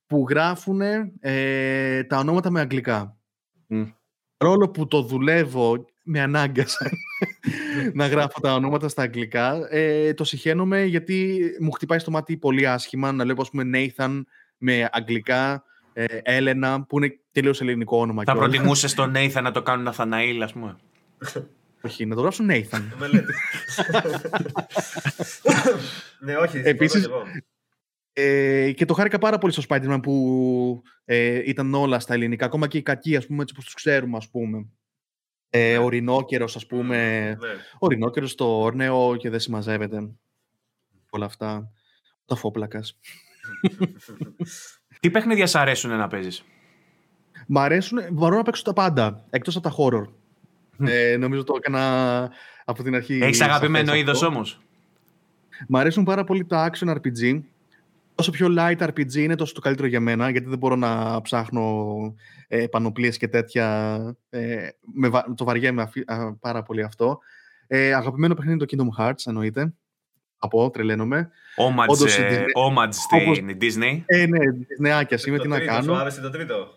που 0.07 0.27
γράφουν 0.29 0.81
ε, 1.21 2.05
τα 2.05 2.19
ονόματα 2.19 2.51
με 2.51 2.61
αγγλικά. 2.61 3.17
Mm. 3.71 3.93
Ρόλο 4.37 4.71
που 4.71 4.89
το 4.89 5.03
δουλεύω, 5.03 5.85
με 6.05 6.21
ανάγκασαν 6.21 6.91
να 7.95 8.07
γράφω 8.07 8.41
τα 8.41 8.55
ονόματα 8.55 8.89
στα 8.89 9.03
αγγλικά. 9.03 9.67
Ε, 9.71 10.15
το 10.15 10.25
συχαίνομαι 10.25 10.85
γιατί 10.85 11.41
μου 11.61 11.71
χτυπάει 11.71 11.99
στο 11.99 12.11
μάτι 12.11 12.37
πολύ 12.37 12.69
άσχημα 12.69 13.13
να 13.13 13.25
λέω, 13.25 13.37
ας 13.39 13.51
πούμε, 13.51 13.65
Nathan 13.75 14.23
με 14.59 14.89
αγγλικά, 14.93 15.65
ε, 15.93 16.05
Έλενα, 16.23 16.83
που 16.83 16.99
είναι 16.99 17.19
τελείως 17.33 17.61
ελληνικό 17.61 17.99
όνομα. 17.99 18.23
Θα 18.25 18.35
προτιμούσες 18.35 18.95
τον 18.95 19.13
Nathan 19.17 19.43
να 19.43 19.51
το 19.51 19.63
κάνουν 19.63 19.89
Αθαναήλ, 19.89 20.43
ας 20.43 20.53
πούμε; 20.53 20.77
Όχι, 21.81 22.07
να 22.07 22.15
το 22.15 22.21
γράψουν 22.21 22.51
Nathan. 22.51 22.81
ναι, 26.25 26.37
όχι. 26.37 26.61
Επίσης, 26.65 27.09
ε, 28.13 28.73
και 28.73 28.85
το 28.85 28.95
χάρηκα 28.95 29.19
πάρα 29.19 29.39
πολύ 29.39 29.53
στο 29.53 29.63
Spider-Man 29.69 29.99
που 30.03 30.83
ε, 31.05 31.43
ήταν 31.45 31.75
όλα 31.75 32.01
στα 32.01 32.15
ελληνικά, 32.15 32.45
ακόμα 32.45 32.69
και 32.69 32.79
οι 32.79 32.83
κακοί, 32.83 33.17
ας 33.17 33.27
πούμε, 33.27 33.43
έτσι 33.43 33.55
όπως 33.55 33.65
τους 33.65 33.75
ξέρουμε, 33.75 34.17
ας 34.17 34.29
πούμε. 34.31 34.67
Ε, 35.57 35.79
ο 35.79 35.89
Ρινόκερος, 35.89 36.57
ας 36.57 36.67
πούμε. 36.67 37.29
Ναι. 37.29 37.49
Ο 37.79 37.87
Ρινόκερος 37.89 38.31
στο 38.31 38.61
Όρνεο 38.61 39.17
και 39.17 39.31
δεν 39.31 39.41
συμμαζεύεται. 39.41 40.11
Όλα 41.11 41.25
αυτά. 41.27 41.71
Τα 42.27 42.37
φόπλακας. 42.37 42.99
Τι 45.01 45.11
παιχνίδια 45.11 45.47
σ' 45.47 45.55
αρέσουν 45.55 45.97
να 45.97 46.07
παίζεις; 46.09 46.45
Μ' 47.47 47.59
αρέσουν, 47.59 47.99
μπορώ 48.13 48.37
να 48.37 48.43
παίξω 48.43 48.63
τα 48.63 48.73
πάντα, 48.73 49.25
εκτός 49.31 49.57
από 49.57 49.69
τα 49.69 49.75
horror. 49.79 50.09
ε, 50.89 51.17
νομίζω 51.17 51.45
το 51.45 51.55
έκανα 51.57 52.31
από 52.65 52.83
την 52.83 52.95
αρχή. 52.95 53.19
Έχεις 53.23 53.41
αγαπημένο 53.41 53.95
είδος 53.95 54.23
όμως; 54.23 54.61
Μ' 55.69 55.77
αρέσουν 55.77 56.05
πάρα 56.05 56.25
πολύ 56.25 56.45
τα 56.45 56.71
action 56.71 56.97
RPG 56.97 57.41
όσο 58.15 58.31
πιο 58.31 58.55
light 58.59 58.79
RPG 58.79 59.15
είναι 59.15 59.35
τόσο 59.35 59.55
το 59.55 59.61
καλύτερο 59.61 59.89
για 59.89 60.01
μένα, 60.01 60.31
γιατί 60.31 60.49
δεν 60.49 60.59
μπορώ 60.59 60.77
να 60.77 61.21
ψάχνω 61.21 61.95
ε, 62.49 62.67
πανοπλίες 62.67 63.17
και 63.17 63.29
τέτοια. 63.29 63.99
Ε, 64.31 64.69
με, 64.95 65.11
το 65.37 65.45
βαριέμαι 65.45 65.91
πάρα 66.41 66.63
πολύ 66.63 66.83
αυτό. 66.83 67.19
Ε, 67.67 67.95
αγαπημένο 67.95 68.35
παιχνίδι 68.35 68.57
είναι 68.57 68.67
το 68.67 68.77
Kingdom 68.77 69.03
Hearts, 69.03 69.27
εννοείται. 69.27 69.75
Από, 70.39 70.71
τρελαίνομαι. 70.71 71.31
Homage 72.55 72.93
στην 73.35 73.59
Disney. 73.61 74.03
Ε, 74.07 74.27
ναι, 74.27 74.39
Disney, 74.39 75.27
είμαι, 75.27 75.39
τι 75.39 75.49
να 75.49 75.61
κάνω. 75.61 75.83
Σου 75.83 75.95
άρεσε 75.95 76.21
το 76.21 76.31
τρίτο; 76.31 76.75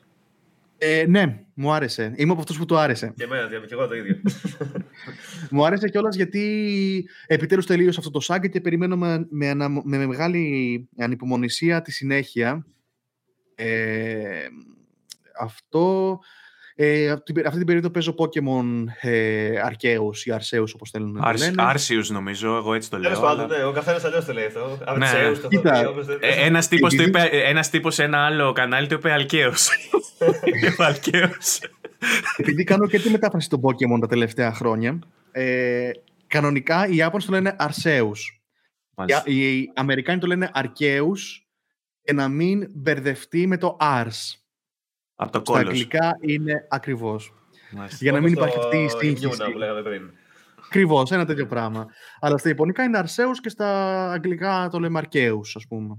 Ε, 0.78 1.06
ναι, 1.08 1.46
μου 1.54 1.72
άρεσε. 1.72 2.14
Είμαι 2.16 2.32
από 2.32 2.40
αυτούς 2.40 2.58
που 2.58 2.66
το 2.66 2.78
άρεσε. 2.78 3.14
Και 3.16 3.24
εμένα, 3.24 3.48
και 3.48 3.74
εγώ 3.74 3.88
το 3.88 3.96
ίδιο. 3.96 4.22
μου 5.52 5.66
άρεσε 5.66 5.90
κιόλας 5.90 6.16
γιατί 6.16 7.10
επιτέλους 7.28 7.66
τελείωσε 7.66 8.00
αυτό 8.00 8.12
το 8.12 8.20
σάγκ 8.20 8.46
και 8.46 8.62
περιμένω 8.62 8.98
με, 8.98 9.28
με, 9.30 9.54
με, 9.84 10.06
μεγάλη 10.06 10.90
ανυπομονησία 10.98 11.82
τη 11.82 11.92
συνέχεια. 11.92 12.66
Ε, 13.56 14.48
αυτό 15.40 16.20
ε, 16.80 17.12
αυτή 17.46 17.58
την 17.58 17.66
περίοδο 17.66 17.90
παίζω 17.90 18.16
Pokemon 18.18 18.66
ε, 19.02 19.50
Arceus 19.68 20.18
ή 20.24 20.32
Arceus 20.36 20.68
όπως 20.74 20.90
θέλουν 20.90 21.12
να 21.12 21.38
λένε. 21.38 21.56
Arceus 21.58 22.06
νομίζω, 22.08 22.56
εγώ 22.56 22.74
έτσι 22.74 22.90
το 22.90 22.98
λέω. 22.98 23.12
Τέλος 23.12 23.26
πάντων, 23.26 23.48
ναι, 23.48 23.64
ο 23.64 23.72
καθένας 23.72 24.04
αλλιώς 24.04 24.26
το 24.26 24.34
λέει 24.34 24.46
αυτό. 24.46 24.78
Ναι. 24.98 25.12
Arceus, 25.12 25.38
το 25.42 25.48
Κοίτα, 25.48 25.94
ε, 26.20 26.46
ένας, 26.46 26.68
τύπος 26.68 26.96
το 26.96 27.04
είπε, 27.04 27.30
ένας 27.32 27.70
τύπος 27.70 27.94
σε 27.94 28.04
ένα 28.04 28.26
άλλο 28.26 28.52
κανάλι 28.52 28.88
το 28.88 28.96
είπε 28.96 29.16
Alkeos. 29.20 29.64
Alkeos. 30.90 31.70
Επειδή 32.38 32.64
κάνω 32.64 32.88
και 32.88 33.00
τη 33.00 33.10
μετάφραση 33.10 33.50
των 33.50 33.62
Pokemon 33.62 34.00
τα 34.00 34.08
τελευταία 34.08 34.54
χρόνια, 34.54 35.00
ε, 35.32 35.90
κανονικά 36.28 36.88
οι 36.88 36.96
Ιάπωνες 36.96 37.26
το 37.26 37.32
λένε 37.32 37.56
Arceus. 37.60 38.20
Οι 39.26 39.72
Αμερικάνοι 39.76 40.20
το 40.20 40.28
λένε 40.28 40.52
Arceus 40.56 41.20
και 42.02 42.14
να 42.14 42.28
μην 42.28 42.68
μπερδευτεί 42.74 43.48
με 43.48 43.58
το 43.58 43.78
Ars. 43.82 44.46
Από 45.20 45.32
το 45.32 45.42
Στα 45.46 45.60
αγγλικά 45.60 46.18
είναι 46.22 46.68
ακριβώς. 46.70 47.34
Για 48.00 48.12
να 48.12 48.22
μην 48.22 48.34
υπάρχει 48.34 48.58
αυτή 48.58 48.78
η 48.78 48.88
σύγχυση. 48.90 49.44
Ακριβώς, 50.66 51.12
ένα 51.12 51.26
τέτοιο 51.26 51.46
πράγμα. 51.46 51.88
Αλλά 52.20 52.38
στα 52.38 52.50
Ιαπωνικά 52.50 52.84
είναι 52.84 52.98
Αρσέους 52.98 53.42
και 53.42 53.50
στα 53.50 54.12
αγγλικά 54.12 54.70
το 54.72 54.80
λέμε 54.80 54.98
Αρκαίου, 54.98 55.42
ας 55.54 55.68
πούμε. 55.68 55.98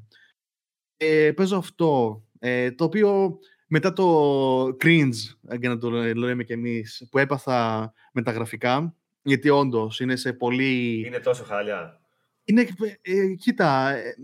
Ε, 0.97 1.33
παίζω 1.33 1.57
αυτό. 1.57 2.23
Ε, 2.39 2.71
το 2.71 2.85
οποίο 2.85 3.39
μετά 3.67 3.93
το 3.93 4.63
cringe, 4.65 5.37
για 5.59 5.69
να 5.69 5.79
το 5.79 5.91
λέμε 5.91 6.45
κι 6.45 6.53
εμείς, 6.53 7.09
που 7.11 7.19
έπαθα 7.19 7.93
με 8.13 8.23
τα 8.23 8.31
γραφικά, 8.31 8.95
γιατί 9.23 9.49
όντως 9.49 10.01
είναι 10.01 10.17
σε 10.17 10.33
πολύ. 10.33 11.05
Είναι 11.07 11.19
τόσο 11.19 11.45
χάλια. 11.45 12.01
Είναι, 12.45 12.67
ε, 13.03 13.35
κοίτα, 13.35 13.91
ε, 13.91 14.15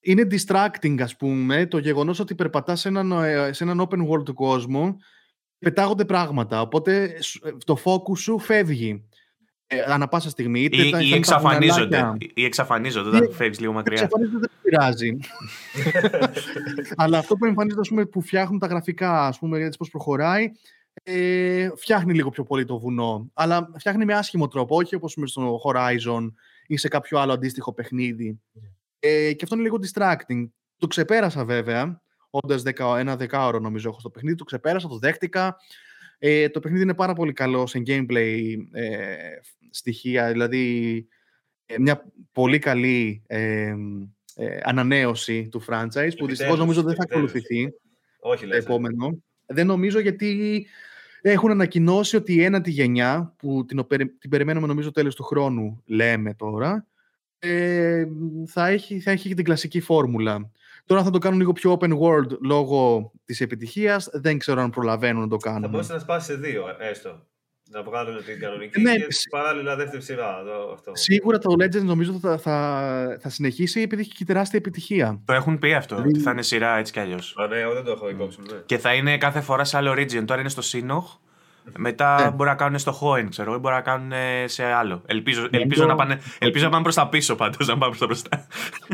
είναι 0.00 0.26
distracting, 0.30 1.00
ας 1.00 1.16
πούμε, 1.16 1.66
το 1.66 1.78
γεγονός 1.78 2.18
ότι 2.18 2.34
περπατάς 2.34 2.80
σε 2.80 2.88
έναν, 2.88 3.12
ε, 3.12 3.52
σε 3.52 3.64
έναν 3.64 3.88
open 3.88 4.08
world 4.08 4.34
κόσμο 4.34 4.96
πετάγονται 5.58 6.04
πράγματα, 6.04 6.60
οπότε 6.60 7.04
ε, 7.42 7.50
το 7.64 7.78
focus 7.84 8.18
σου 8.18 8.38
φεύγει. 8.38 9.04
Ε, 9.72 9.82
ανά 9.86 10.08
πάσα 10.08 10.30
στιγμή. 10.30 10.60
Είτε 10.60 10.76
ή, 10.76 11.08
ή 11.08 11.14
εξαφανίζονται. 11.14 12.12
Ή 12.34 12.44
εξαφανίζονται 12.44 13.16
όταν 13.16 13.32
φεύγεις 13.32 13.60
λίγο 13.60 13.72
μακριά. 13.72 14.02
Εξαφανίζονται 14.02 14.46
δεν 14.46 14.50
πειράζει. 14.62 15.16
Αλλά 17.02 17.18
αυτό 17.18 17.36
που 17.36 17.44
εμφανίζεται, 17.44 17.80
ας 17.80 17.88
πούμε, 17.88 18.04
που 18.06 18.20
φτιάχνουν 18.20 18.58
τα 18.58 18.66
γραφικά, 18.66 19.26
ας 19.26 19.38
πούμε, 19.38 19.58
έτσι 19.58 19.78
πώς 19.78 19.90
προχωράει, 19.90 20.50
ε, 21.02 21.68
φτιάχνει 21.76 22.14
λίγο 22.14 22.30
πιο 22.30 22.44
πολύ 22.44 22.64
το 22.64 22.78
βουνό. 22.78 23.30
Αλλά 23.34 23.70
φτιάχνει 23.78 24.04
με 24.04 24.14
άσχημο 24.14 24.48
τρόπο, 24.48 24.76
όχι 24.76 24.94
όπως 24.94 25.16
στο 25.24 25.60
Horizon 25.64 26.32
ή 26.66 26.76
σε 26.76 26.88
κάποιο 26.88 27.18
άλλο 27.18 27.32
αντίστοιχο 27.32 27.72
παιχνίδι. 27.72 28.40
Ε, 29.00 29.32
και 29.32 29.44
αυτό 29.44 29.54
είναι 29.54 29.64
λίγο 29.64 29.78
distracting. 29.82 30.48
Το 30.78 30.86
ξεπέρασα 30.86 31.44
βέβαια, 31.44 32.02
όντας 32.30 32.62
ένα 32.98 33.16
δεκάωρο 33.16 33.58
νομίζω 33.58 33.88
έχω 33.88 34.00
στο 34.00 34.10
παιχνίδι, 34.10 34.36
το 34.36 34.44
ξεπέρασα, 34.44 34.88
το 34.88 34.98
δέχτηκα. 34.98 35.56
Ε, 36.18 36.48
το 36.48 36.60
παιχνίδι 36.60 36.82
είναι 36.82 36.94
πάρα 36.94 37.12
πολύ 37.12 37.32
καλό 37.32 37.66
σε 37.66 37.82
gameplay 37.86 38.56
ε, 38.72 39.16
στοιχεία, 39.70 40.30
δηλαδή 40.30 41.06
ε, 41.66 41.78
μια 41.78 42.12
πολύ 42.32 42.58
καλή 42.58 43.22
ε, 43.26 43.74
ε, 44.34 44.58
ανανέωση 44.62 45.48
του 45.48 45.64
franchise, 45.68 46.10
που 46.18 46.26
δυστυχώς 46.26 46.58
νομίζω 46.58 46.82
δεν 46.82 46.94
θα 46.94 47.02
ακολουθηθεί 47.02 47.72
Όχι, 48.20 48.46
το 48.46 48.56
επόμενο. 48.56 49.22
Δεν 49.46 49.66
νομίζω 49.66 49.98
γιατί 49.98 50.66
έχουν 51.20 51.50
ανακοινώσει 51.50 52.16
ότι 52.16 52.34
η 52.34 52.42
ένατη 52.44 52.70
γενιά, 52.70 53.34
που 53.38 53.64
την, 53.64 53.86
την 54.18 54.30
περιμένουμε 54.30 54.66
νομίζω 54.66 54.90
τέλος 54.90 55.14
του 55.14 55.22
χρόνου, 55.22 55.82
λέμε 55.86 56.34
τώρα, 56.34 56.86
ε, 57.42 58.04
θα, 58.46 58.66
έχει, 58.66 59.00
θα 59.00 59.10
έχει 59.10 59.34
την 59.34 59.44
κλασική 59.44 59.80
φόρμουλα. 59.80 60.50
Τώρα 60.84 61.02
θα 61.02 61.10
το 61.10 61.18
κάνουν 61.18 61.38
λίγο 61.38 61.52
πιο 61.52 61.78
open 61.80 61.98
world 61.98 62.38
λόγω 62.42 63.12
της 63.24 63.40
επιτυχίας. 63.40 64.08
Δεν 64.12 64.38
ξέρω 64.38 64.60
αν 64.60 64.70
προλαβαίνουν 64.70 65.22
να 65.22 65.28
το 65.28 65.36
κάνουν. 65.36 65.62
Θα 65.62 65.68
μπορούσε 65.68 65.92
να 65.92 65.98
σπάσει 65.98 66.26
σε 66.26 66.34
δύο, 66.34 66.64
έστω. 66.78 67.28
Να 67.72 67.82
βγάλουν 67.82 68.24
την 68.24 68.40
κανονική 68.40 68.80
ναι, 68.80 68.94
και 68.94 69.06
παράλληλα 69.30 69.76
δεύτερη 69.76 70.02
σειρά. 70.02 70.36
Αυτό. 70.72 70.92
Σίγουρα 70.94 71.38
το 71.38 71.54
Legends 71.58 71.82
νομίζω 71.82 72.12
θα, 72.12 72.38
θα, 72.38 73.18
θα 73.20 73.28
συνεχίσει 73.28 73.80
επειδή 73.80 74.02
έχει 74.02 74.12
και 74.12 74.24
τεράστια 74.24 74.58
επιτυχία. 74.58 75.22
Το 75.24 75.32
έχουν 75.32 75.58
πει 75.58 75.74
αυτό, 75.74 75.96
ότι 75.96 76.18
θα 76.18 76.30
είναι 76.30 76.42
σειρά 76.42 76.76
έτσι 76.76 76.92
κι 76.92 77.00
αλλιώς. 77.00 77.34
Α, 77.36 77.46
ναι, 77.46 77.56
δεν 77.74 77.84
το 77.84 77.90
έχω 77.90 78.08
υπόψη. 78.10 78.38
Ναι. 78.40 78.58
Και 78.66 78.78
θα 78.78 78.94
είναι 78.94 79.18
κάθε 79.18 79.40
φορά 79.40 79.64
σε 79.64 79.76
άλλο 79.76 79.92
region. 79.92 80.24
Τώρα 80.24 80.40
είναι 80.40 80.48
στο 80.48 80.62
Sinnoh 80.64 81.18
Μετά 81.76 82.22
Ναι. 82.22 82.30
μπορεί 82.30 82.48
να 82.48 82.54
κάνουν 82.56 82.78
στο 82.78 82.98
Hoenn, 83.00 83.26
ξέρω, 83.28 83.54
ή 83.54 83.58
μπορεί 83.58 83.74
να 83.74 83.80
κάνουν 83.80 84.12
σε 84.44 84.64
άλλο. 84.64 85.02
Ελπίζω, 85.06 85.48
ελπίζω, 85.50 85.86
να, 85.86 85.94
πάνε, 85.94 86.20
ελπίζω 86.38 86.64
να 86.64 86.70
πάνε 86.70 86.82
προς 86.82 86.94
τα 86.94 87.08
πίσω 87.08 87.34
πάντως, 87.34 87.66
να 87.66 87.72
πάμε 87.78 87.86
προς 87.86 87.98
τα 87.98 88.06
μπροστά. 88.06 88.46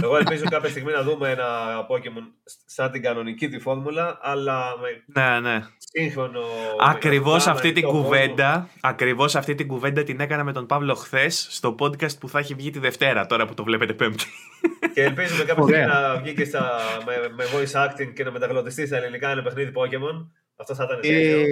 Εγώ 0.02 0.16
ελπίζω 0.16 0.44
κάποια 0.50 0.68
στιγμή 0.70 0.92
να 0.92 1.02
δούμε 1.02 1.30
ένα 1.30 1.46
Pokemon 1.90 2.22
σαν 2.66 2.90
την 2.90 3.02
κανονική 3.02 3.48
τη 3.48 3.58
φόρμουλα, 3.58 4.18
αλλά 4.22 4.64
με 4.80 5.20
ναι, 5.22 5.40
ναι. 5.40 5.60
σύγχρονο. 5.78 6.40
Ακριβώς 6.80 7.44
με 7.46 7.50
αυτή 7.52 7.72
την 7.72 7.84
ανοιχτό 7.84 8.02
κουβέντα, 8.02 8.68
ακριβώς 8.80 9.36
αυτή 9.36 9.54
την 9.54 9.66
κουβέντα 9.66 10.02
την 10.02 10.20
έκανα 10.20 10.44
με 10.44 10.52
τον 10.52 10.66
Παύλο 10.66 10.94
χθες 10.94 11.46
στο 11.50 11.74
podcast 11.78 12.18
που 12.20 12.28
θα 12.28 12.38
έχει 12.38 12.54
βγει 12.54 12.70
τη 12.70 12.78
Δευτέρα, 12.78 13.26
τώρα 13.26 13.46
που 13.46 13.54
το 13.54 13.64
βλέπετε 13.64 13.92
Πέμπτη. 13.92 14.24
κόσμο. 14.24 14.92
Και 14.94 15.02
ελπίζουμε 15.02 15.44
κάποια 15.44 15.62
Ωραία. 15.62 15.88
στιγμή 15.88 16.02
να 16.02 16.16
βγει 16.20 16.34
και 16.34 16.44
στα, 16.44 16.78
με, 17.06 17.14
με 17.36 17.44
voice 17.44 17.84
acting 17.86 18.12
και 18.14 18.24
να 18.24 18.30
μεταγλωτιστεί 18.30 18.86
στα 18.86 18.96
ελληνικά 18.96 19.30
ένα 19.30 19.42
παιχνίδι 19.42 19.72
Pokemon. 19.74 20.26
Αυτό 20.56 20.74
θα 20.74 20.84
ήταν 20.84 21.00
τέλειο. 21.00 21.40
Ε, 21.40 21.44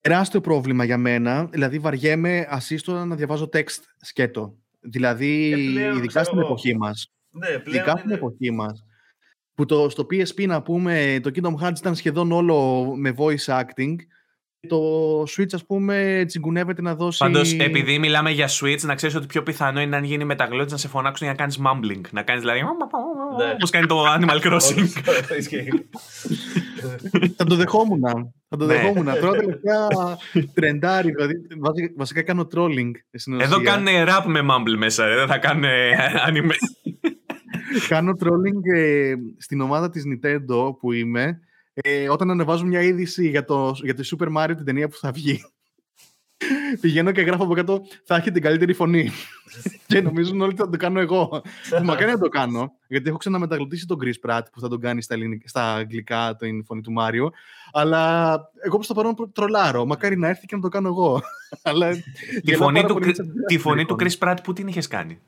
τεράστιο 0.00 0.40
πρόβλημα 0.40 0.84
για 0.84 0.98
μένα. 0.98 1.44
Δηλαδή, 1.50 1.78
βαριέμαι 1.78 2.46
ασύστορα 2.48 3.04
να 3.04 3.14
διαβάζω 3.16 3.48
text 3.52 3.82
σκέτο. 4.00 4.56
Δηλαδή, 4.80 5.52
Ε, 5.52 5.56
πλέον, 5.56 5.96
ειδικά 5.96 6.06
ξέρω 6.06 6.24
στην 6.24 6.38
εγώ. 6.38 6.46
εποχή 6.46 6.76
μας. 6.76 7.12
ναι, 7.30 7.46
πλέον 7.46 7.62
Ειδικά 7.66 7.90
στην 7.90 8.04
είναι- 8.04 8.14
εποχή 8.14 8.50
μας. 8.50 8.84
Που 9.54 9.64
το, 9.64 9.88
στο 9.88 10.06
PSP, 10.10 10.46
να 10.46 10.62
πούμε, 10.62 11.20
το 11.22 11.30
Kingdom 11.34 11.54
Hearts 11.66 11.78
ήταν 11.78 11.94
σχεδόν 11.94 12.32
όλο 12.32 12.84
με 12.96 13.14
voice 13.16 13.44
acting. 13.62 13.94
Το 14.68 14.78
Switch, 15.22 15.52
ας 15.52 15.66
πούμε, 15.66 16.24
τσιγκουνεύεται 16.26 16.82
να 16.82 16.94
δώσει... 16.94 17.18
Πάντως, 17.18 17.52
επειδή 17.52 17.98
μιλάμε 17.98 18.30
για 18.30 18.48
Switch, 18.48 18.80
να 18.80 18.94
ξέρεις 18.94 19.16
ότι 19.16 19.26
πιο 19.26 19.42
πιθανό 19.42 19.80
είναι 19.80 19.96
αν 19.96 20.04
γίνει 20.04 20.24
μεταγλώτη 20.24 20.70
να 20.72 20.76
σε 20.78 20.88
φωνάξουν 20.88 21.26
για 21.26 21.36
να 21.36 21.42
κάνεις 21.42 21.58
mumbling. 21.58 22.00
Να 22.10 22.22
κάνεις 22.22 22.40
δηλαδή. 22.42 22.60
Ναι. 22.60 23.52
Όπως 23.54 23.70
κάνει 23.70 23.86
το 23.86 24.04
Animal 24.14 24.40
Crossing. 24.46 24.86
Όντως, 25.08 25.38
ισχύει. 25.38 25.68
Θα 27.36 27.44
το 27.44 27.54
δεχόμουν. 27.54 28.00
Θα 28.48 28.56
το 28.56 28.64
Ναι. 28.66 28.74
δεχόμουν. 28.74 29.04
Τώρα 29.04 29.38
τελευταία 29.38 29.88
τρεντάρι, 30.54 31.10
δηλαδή 31.10 31.34
βασικά, 31.60 31.92
βασικά 31.96 32.22
κάνω 32.22 32.46
trolling 32.54 32.90
στην 33.12 33.32
ουσία. 33.34 33.44
Εδώ 33.44 33.62
κάνουν 33.62 33.86
rap 33.88 34.24
με 34.26 34.40
mumble 34.42 34.76
μέσα, 34.76 35.06
ρε, 35.06 35.14
δεν 35.14 35.26
θα 35.26 35.38
κάνουν 35.38 35.64
anime. 36.28 36.50
Κάνω 37.88 38.12
trolling 38.20 38.74
ε, 38.76 39.12
στην 39.38 39.60
ομάδα 39.60 39.90
της 39.90 40.02
Nintendo 40.06 40.76
που 40.78 40.92
είμαι 40.92 41.40
ε, 41.82 42.08
όταν 42.08 42.30
ανεβάζουν 42.30 42.68
μια 42.68 42.82
είδηση 42.82 43.28
για 43.28 43.44
το, 43.44 43.76
για 43.82 43.94
τη 43.94 44.08
Super 44.12 44.36
Mario 44.36 44.52
την 44.56 44.64
ταινία 44.64 44.88
που 44.88 44.96
θα 44.96 45.12
βγει. 45.12 45.44
Πηγαίνω 46.80 47.12
και 47.12 47.20
γράφω 47.20 47.42
από 47.42 47.54
κάτω 47.54 47.82
θα 48.04 48.16
έχει 48.16 48.30
την 48.30 48.42
καλύτερη 48.42 48.72
φωνή. 48.72 49.10
και 49.86 50.00
νομίζουν 50.00 50.40
όλοι 50.40 50.50
ότι 50.50 50.60
θα 50.60 50.68
το 50.68 50.76
κάνω 50.76 51.00
εγώ. 51.00 51.42
που 51.78 51.84
μακάρι 51.84 52.10
να 52.10 52.18
το 52.18 52.28
κάνω, 52.28 52.72
γιατί 52.88 53.08
έχω 53.08 53.18
ξαναμεταγλωτήσει 53.18 53.86
τον 53.86 53.98
Chris 54.04 54.28
Pratt 54.28 54.42
που 54.52 54.60
θα 54.60 54.68
τον 54.68 54.80
κάνει 54.80 55.02
στα, 55.02 55.14
ελληνικά, 55.14 55.48
στα 55.48 55.74
αγγλικά 55.74 56.36
την 56.38 56.64
φωνή 56.64 56.80
του 56.80 56.92
Μάριο. 56.92 57.32
Αλλά 57.72 58.32
εγώ 58.64 58.74
προς 58.74 58.86
το 58.86 58.94
παρόν 58.94 59.14
προ- 59.14 59.30
τρολάρω. 59.32 59.86
Μακάρι 59.86 60.16
να 60.16 60.28
έρθει 60.28 60.46
και 60.46 60.56
να 60.56 60.62
το 60.62 60.68
κάνω 60.68 60.88
εγώ. 60.88 61.22
Αλλά 61.62 61.90
τη, 61.90 62.02
γελάω 62.42 62.62
φωνή 62.62 62.74
πάρα 62.74 62.88
του, 62.88 62.94
πολύ 62.94 63.06
με 63.06 63.12
τις 63.12 63.26
τη 63.46 63.58
φωνή 63.58 63.84
του 63.84 63.94
αντιδράσεις. 63.94 64.18
Chris 64.20 64.28
Pratt 64.28 64.36
που 64.42 64.52
την 64.52 64.68
είχες 64.68 64.86
κάνει; 64.86 65.20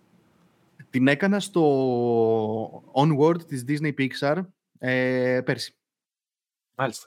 Την 0.91 1.09
έκανα 1.09 1.41
στο 1.41 1.63
Onward 2.93 3.47
της 3.47 3.65
Disney 3.69 3.93
Pixar 3.99 4.37
ε, 4.79 5.41
πέρσι. 5.45 5.75
Μάλιστα. 6.83 7.07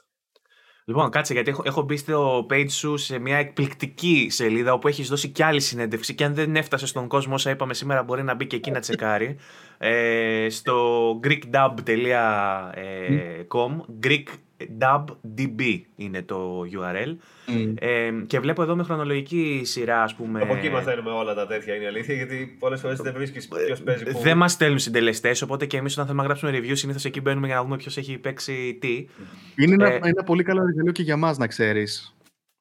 Λοιπόν, 0.84 1.10
κάτσε 1.10 1.32
γιατί 1.32 1.50
έχω, 1.50 1.62
έχω 1.66 1.82
μπει 1.82 1.96
στο 1.96 2.46
page 2.50 2.70
σου 2.70 2.96
σε 2.96 3.18
μια 3.18 3.36
εκπληκτική 3.36 4.28
σελίδα 4.30 4.72
όπου 4.72 4.88
έχεις 4.88 5.08
δώσει 5.08 5.28
κι 5.28 5.42
άλλη 5.42 5.60
συνέντευξη. 5.60 6.14
Και 6.14 6.24
αν 6.24 6.34
δεν 6.34 6.56
έφτασε 6.56 6.86
στον 6.86 7.08
κόσμο 7.08 7.34
όσα 7.34 7.50
είπαμε 7.50 7.74
σήμερα, 7.74 8.02
μπορεί 8.02 8.22
να 8.22 8.34
μπει 8.34 8.46
και 8.46 8.56
εκεί 8.56 8.70
να 8.70 8.80
τσεκάρει. 8.80 9.38
ε, 9.78 10.46
στο 10.50 11.20
greekdub.com. 11.24 11.80
greekdubdb 14.58 15.60
είναι 15.96 16.22
το 16.22 16.60
URL. 16.60 17.16
Ε, 17.74 18.10
και 18.26 18.40
βλέπω 18.40 18.62
εδώ 18.62 18.76
με 18.76 18.82
χρονολογική 18.82 19.60
σειρά, 19.64 20.02
ας 20.02 20.14
πούμε. 20.14 20.40
Από 20.40 20.54
εκεί 20.54 20.68
μαθαίνουμε 20.68 21.10
όλα 21.10 21.34
τα 21.34 21.46
τέτοια 21.46 21.74
είναι 21.74 21.84
η 21.84 21.86
αλήθεια, 21.86 22.14
γιατί 22.14 22.56
πολλές 22.58 22.80
φορές 22.80 22.98
δεν 23.00 23.12
βρίσκεις 23.12 23.48
ποιος 23.48 23.82
παίζει 23.82 24.04
πού. 24.04 24.18
Δεν 24.18 24.36
μας 24.36 24.52
στέλνουν 24.52 24.78
συντελεστές, 24.78 25.42
οπότε 25.42 25.66
και 25.66 25.76
εμείς 25.76 25.92
όταν 25.92 26.04
θέλουμε 26.06 26.22
να 26.22 26.28
γράψουμε 26.28 26.58
review, 26.58 26.76
συνήθως 26.76 27.04
εκεί 27.04 27.20
μπαίνουμε 27.20 27.46
για 27.46 27.56
να 27.56 27.62
δούμε 27.62 27.76
ποιος 27.76 27.96
έχει 27.96 28.18
παίξει 28.18 28.78
τι. 28.80 29.06
Είναι 29.56 29.72
ένα, 29.74 29.92
Ε, 29.92 30.00
ένα 30.02 30.22
πολύ 30.22 30.42
καλό 30.42 30.60
εργαλείο 30.62 30.92
και 30.92 31.02
για 31.02 31.16
μας 31.16 31.38
να 31.38 31.46
ξέρεις. 31.46 32.16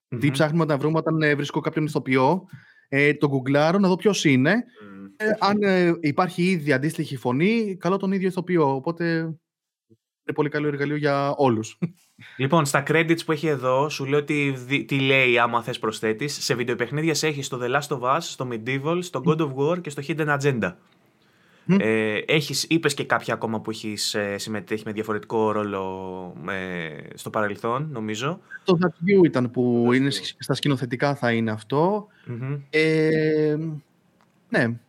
Τι 0.07 0.25
Μμμ. 0.25 0.31
ψάχνουμε 0.31 0.65
να 0.65 0.77
βρούμε 0.77 0.97
όταν 0.97 1.21
ε, 1.21 1.35
βρίσκω 1.35 1.59
κάποιον 1.59 1.85
ηθοποιό. 1.85 2.43
Ε, 2.89 3.13
το 3.13 3.27
γκουγκλάρω 3.27 3.77
να 3.79 3.87
δω 3.87 3.95
ποιος 3.95 4.25
είναι. 4.25 4.51
Μμ. 4.53 5.05
Ε, 5.17 5.25
αν 5.39 5.61
ε, 5.61 5.93
υπάρχει 5.99 6.43
ήδη 6.43 6.73
αντίστοιχη 6.73 7.17
φωνή, 7.17 7.77
καλό 7.79 7.97
τον 7.97 8.11
ίδιο 8.11 8.27
ηθοποιό. 8.27 8.75
Οπότε 8.75 9.35
είναι 10.27 10.35
πολύ 10.35 10.49
καλό 10.49 10.67
εργαλείο 10.67 10.95
για 10.95 11.33
όλους. 11.37 11.77
Λοιπόν, 12.37 12.65
στα 12.65 12.83
credits 12.87 13.25
που 13.25 13.31
έχει 13.31 13.47
εδώ, 13.47 13.89
σου 13.89 14.05
λέω 14.05 14.23
τι, 14.23 14.49
δι- 14.51 14.87
τι 14.87 14.99
λέει 14.99 15.37
άμα 15.37 15.63
θες 15.63 15.79
προσθέτεις. 15.79 16.43
Σε 16.43 16.53
βιντεοπαιχνίδια 16.55 17.13
σε 17.13 17.27
έχει 17.27 17.41
στο 17.41 17.59
The 17.61 17.67
Last 17.79 17.97
of 17.97 18.01
Us, 18.01 18.17
στο 18.19 18.47
Medieval, 18.51 18.97
στο 18.99 19.21
God 19.25 19.37
of 19.37 19.53
War 19.55 19.81
και 19.81 19.89
στο 19.89 20.01
Hidden 20.07 20.37
Agenda. 20.39 20.73
Μμ. 21.67 21.75
Ε, 21.79 22.15
έχεις, 22.17 22.63
είπες 22.69 22.93
και 22.93 23.03
κάποια 23.03 23.33
ακόμα 23.33 23.61
που 23.61 23.69
έχεις 23.69 24.13
ε, 24.13 24.37
συμμετέχει 24.37 24.83
με 24.85 24.91
διαφορετικό 24.91 25.51
ρόλο 25.51 26.33
ε, 26.49 26.97
στο 27.17 27.29
παρελθόν, 27.29 27.87
νομίζω. 27.91 28.39
το 28.63 28.77
That 28.81 28.87
You 28.87 29.25
ήταν 29.25 29.51
που 29.51 29.87
That 29.89 29.95
είναι 29.95 30.07
You. 30.07 30.13
σ- 30.13 30.35
στα 30.39 30.53
σκηνοθετικά 30.53 31.15
θα 31.15 31.31
είναι 31.31 31.51
αυτό. 31.51 32.07
Μμμ. 32.25 32.57
Ε, 32.69 33.55
ναι, 34.49 34.79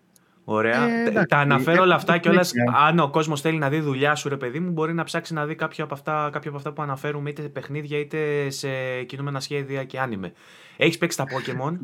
Ωραία. 0.48 0.88
Ε, 0.88 1.02
Τα- 1.04 1.10
εντάξει, 1.10 1.26
τα 1.28 1.38
αναφέρω 1.38 1.72
έχω 1.72 1.82
όλα 1.82 1.94
αυτά 1.94 2.18
και 2.18 2.28
όλα. 2.28 2.42
συνέχεια. 2.42 2.74
Αν 2.78 2.98
ο 2.98 3.10
κόσμος 3.10 3.40
θέλει 3.40 3.58
να 3.58 3.68
δει 3.68 3.80
δουλειά 3.80 4.14
σου, 4.14 4.28
ρε 4.28 4.36
παιδί 4.36 4.60
μου, 4.60 4.70
μπορεί 4.70 4.94
να 4.94 5.04
ψάξει 5.04 5.34
να 5.34 5.46
δει 5.46 5.54
κάποια 5.54 5.84
από 5.84 5.94
αυτά, 5.94 6.28
κάποια 6.32 6.48
από 6.48 6.58
αυτά 6.58 6.72
που 6.72 6.82
αναφέρουμε 6.82 7.30
είτε 7.30 7.42
σε 7.42 7.48
παιχνίδια 7.48 7.98
είτε 7.98 8.50
σε 8.50 8.68
κινούμενα 9.02 9.40
σχέδια 9.40 9.84
και 9.84 9.98
άνιμε. 9.98 10.32
Έχεις 10.76 10.98
παίξει 10.98 11.16
τα 11.16 11.24
Pokémon; 11.24 11.76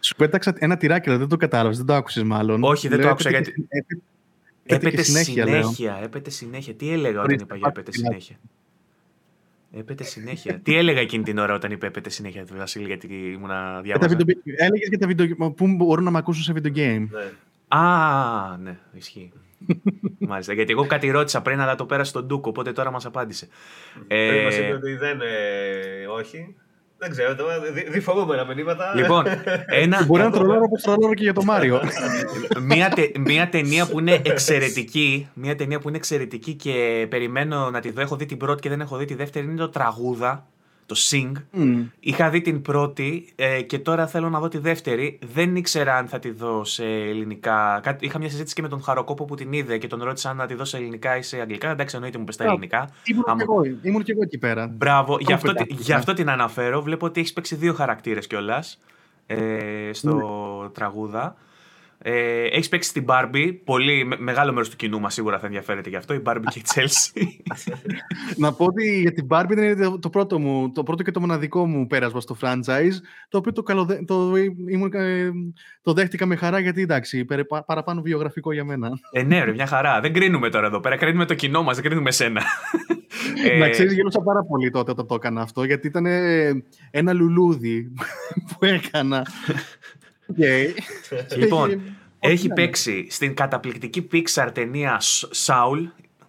σου 0.00 0.14
πέταξα 0.16 0.54
ένα 0.58 0.76
τυράκι, 0.76 1.08
αλλά 1.08 1.18
δεν 1.18 1.28
το 1.28 1.36
κατάλαβες, 1.36 1.76
δεν 1.76 1.86
το 1.86 1.94
άκουσες 1.94 2.22
μάλλον. 2.22 2.62
Όχι, 2.64 2.88
δεν 2.88 2.96
το 2.96 3.02
Λέω, 3.02 3.12
άκουσα, 3.12 3.28
έπεται 3.28 3.42
γιατί- 3.44 3.60
και- 3.60 3.66
έπεται- 3.78 4.02
έπεται 4.64 4.86
Έπεται 4.86 4.96
και 4.96 5.02
συνέχεια, 5.02 5.46
συνέχεια, 5.46 5.90
λέω. 5.92 6.02
έπεται 6.04 6.30
συνέχεια. 6.30 6.74
Τι 6.74 6.92
έλεγα 6.92 7.10
όταν 7.10 7.24
Ορίστε, 7.24 7.44
είπα 7.44 7.54
για 7.56 7.64
πάρτε 7.64 7.80
έπεται 7.80 7.96
τυράκι. 7.96 8.20
συνέχεια; 8.22 8.36
Έπεται 9.72 10.04
συνέχεια. 10.04 10.58
Τι 10.62 10.76
έλεγα 10.76 11.00
εκείνη 11.00 11.24
την 11.24 11.38
ώρα 11.38 11.54
όταν 11.54 11.70
είπε 11.70 11.86
έπεται 11.86 12.10
συνέχεια, 12.10 12.44
Βασίλη, 12.56 12.86
γιατί 12.86 13.06
ήμουνα 13.06 13.80
Για 13.84 13.98
τα 13.98 14.06
διάβαζα. 14.06 14.16
video- 14.16 14.36
Έλεγες 14.56 14.88
για 14.88 14.98
τα 14.98 15.06
video, 15.08 15.52
που 15.56 15.66
μπορούν 15.68 16.04
να 16.04 16.10
με 16.10 16.18
ακούσουν 16.18 16.42
σε 16.42 16.52
video 16.56 16.76
game. 16.76 17.06
Ναι. 17.10 17.30
Α, 17.78 18.56
ναι, 18.62 18.78
ισχύει. 18.92 19.32
Μάλιστα. 20.28 20.52
Γιατί 20.52 20.72
εγώ 20.72 20.86
κάτι 20.86 21.10
ρώτησα 21.10 21.42
πριν, 21.42 21.60
αλλά 21.60 21.74
το 21.74 21.86
πέρασε 21.86 22.10
στον 22.10 22.24
Ντούκο, 22.26 22.48
οπότε 22.48 22.72
τώρα 22.72 22.90
μας 22.90 23.06
απάντησε. 23.06 23.48
Πριν 24.08 24.42
μας 24.44 24.54
Ε, 24.56 24.64
είπε 24.64 24.72
ότι 24.74 24.94
δεν. 24.96 25.20
ε, 25.20 26.06
όχι. 26.06 26.54
Δεν 26.98 27.10
ξέρω, 27.10 27.34
τώρα 27.34 27.60
δι- 27.60 27.90
διφορούμενα 27.90 28.44
μηνύματα. 28.44 28.92
λοιπόν, 28.94 29.24
ένα, 29.82 30.04
Μπορεί 30.04 30.22
να 30.22 30.30
τρολάρω 30.30 30.62
όπως 30.64 30.82
τρολάρω 30.82 31.14
και 31.14 31.22
για 31.22 31.32
το 31.32 31.44
Μάριο. 31.44 31.80
μια, 32.70 32.88
τε- 32.88 33.18
μια 33.18 33.48
ταινία 33.48 33.86
που 33.86 33.98
είναι 33.98 34.20
εξαιρετική, 34.24 35.28
μια 35.34 35.56
ταινία 35.56 35.78
που 35.78 35.88
είναι 35.88 35.96
εξαιρετική 35.96 36.54
και 36.54 37.06
περιμένω 37.10 37.70
να 37.70 37.80
τη 37.80 37.90
δω. 37.90 38.00
Έχω 38.00 38.16
δει 38.16 38.26
την 38.26 38.36
πρώτη 38.36 38.60
και 38.60 38.68
δεν 38.68 38.80
έχω 38.80 38.96
δει 38.96 39.04
τη 39.04 39.14
δεύτερη. 39.14 39.46
Είναι 39.46 39.56
το 39.56 39.68
Τραγούδα, 39.68 40.46
το 40.94 40.96
Sing. 41.10 41.32
Μμ. 41.50 41.82
Είχα 42.00 42.30
δει 42.30 42.40
την 42.40 42.62
πρώτη 42.62 43.32
ε, 43.36 43.62
και 43.62 43.78
τώρα 43.78 44.06
θέλω 44.06 44.28
να 44.30 44.40
δω 44.40 44.48
τη 44.48 44.58
δεύτερη. 44.58 45.18
Δεν 45.32 45.56
ήξερα 45.56 45.96
αν 45.96 46.06
θα 46.08 46.18
τη 46.18 46.30
δω 46.30 46.64
σε 46.64 46.84
ελληνικά. 46.84 47.80
Κάτι- 47.82 48.04
Είχα 48.06 48.18
μια 48.18 48.28
συζήτηση 48.28 48.54
και 48.54 48.62
με 48.62 48.68
τον 48.68 48.82
Χαροκόπο 48.82 49.24
που 49.24 49.34
την 49.34 49.52
είδε 49.52 49.78
και 49.78 49.86
τον 49.86 50.02
ρώτησα 50.02 50.30
αν 50.30 50.36
να 50.36 50.46
τη 50.46 50.54
δω 50.54 50.64
σε 50.64 50.76
ελληνικά 50.76 51.16
ή 51.16 51.22
σε 51.22 51.40
αγγλικά. 51.40 51.70
Εντάξει, 51.70 51.94
εννοείται 51.96 52.18
μου 52.18 52.24
πες 52.24 52.36
τα 52.36 52.44
Α, 52.44 52.46
ελληνικά. 52.48 52.88
Ήμουν 53.04 53.24
Άμα- 53.26 53.36
και 53.36 53.42
εγώ, 53.48 53.64
ήμουν 53.82 54.02
και 54.02 54.12
εγώ 54.12 54.20
εκεί 54.22 54.38
πέρα. 54.38 54.66
Μπράβο, 54.66 55.16
γι' 55.20 55.32
αυτό, 55.32 55.52
πετάχτηκα. 55.52 55.82
γι' 55.82 55.92
αυτό 55.92 56.12
την 56.12 56.30
αναφέρω. 56.30 56.82
Βλέπω 56.82 57.06
ότι 57.06 57.20
έχεις 57.20 57.32
παίξει 57.32 57.54
δύο 57.54 57.72
χαρακτήρες 57.74 58.26
κιόλας 58.26 58.80
ε, 59.26 59.36
στο 59.92 60.70
τραγούδα. 60.74 61.36
Ε, 62.02 62.42
έχεις 62.44 62.68
παίξει 62.68 62.92
την 62.92 63.04
Barbie. 63.08 63.56
Πολύ 63.64 64.04
με- 64.04 64.16
μεγάλο 64.18 64.52
μέρος 64.52 64.68
του 64.70 64.76
κοινού 64.76 65.00
μας 65.00 65.14
σίγουρα 65.14 65.38
θα 65.38 65.46
ενδιαφέρεται 65.46 65.88
γι' 65.88 65.96
αυτό. 65.96 66.14
Η 66.14 66.22
Barbie 66.24 66.42
και 66.50 66.58
η 66.58 66.62
Chelsea. 66.74 67.22
Να 68.36 68.52
πω 68.52 68.64
ότι 68.64 69.00
για 69.00 69.12
την 69.12 69.26
Barbie 69.30 69.50
ήταν 69.50 69.80
το, 69.80 69.98
το 69.98 70.10
πρώτο 70.10 70.38
μου, 70.38 70.72
το 70.72 70.82
πρώτο 70.82 71.02
και 71.02 71.10
το 71.10 71.20
μοναδικό 71.20 71.66
μου 71.66 71.86
πέρασμα 71.86 72.20
στο 72.20 72.36
franchise, 72.40 72.92
το 73.28 73.38
οποίο 73.38 73.52
το, 73.52 73.62
καλοδε... 73.62 74.02
το, 74.06 74.36
ήμουν, 74.68 74.92
ε, 74.94 75.30
το 75.82 75.92
δέχτηκα 75.92 76.26
με 76.26 76.36
χαρά 76.36 76.58
γιατί 76.58 76.82
εντάξει, 76.82 77.24
περι- 77.24 77.46
πα- 77.46 77.64
παραπάνω 77.64 78.00
βιογραφικό 78.02 78.52
για 78.52 78.64
μένα. 78.64 78.90
ε, 79.12 79.22
ναι, 79.22 79.44
ρε, 79.44 79.52
μια 79.52 79.66
χαρά. 79.66 80.00
Δεν 80.00 80.12
κρίνουμε 80.12 80.48
τώρα 80.50 80.66
εδώ 80.66 80.80
πέρα. 80.80 80.96
Κρίνουμε 80.96 81.24
το 81.24 81.34
κοινό 81.34 81.62
μας, 81.62 81.76
δεν 81.76 81.84
κρίνουμε 81.84 82.08
εσένα. 82.08 82.42
Ε, 83.44 83.58
Να 83.58 83.68
ξέρεις, 83.68 83.92
γέλωσα 83.92 84.20
πάρα 84.20 84.44
πολύ 84.44 84.70
τότε 84.70 84.90
όταν 84.90 85.06
το 85.06 85.14
έκανα 85.14 85.40
αυτό, 85.42 85.64
γιατί 85.64 85.86
ήταν 85.86 86.06
ε, 86.06 86.50
ένα 86.90 87.12
λουλούδι 87.12 87.92
που 88.48 88.64
έκανα. 88.64 89.26
Και- 90.36 90.74
Λοιπόν, 91.36 91.68
και- 91.68 91.78
Έχει 92.20 92.48
ναι, 92.48 92.54
παίξει 92.54 93.06
στην 93.10 93.34
καταπληκτική 93.34 94.08
Pixar 94.12 94.48
ταινία 94.52 95.00
Soul. 95.46 95.86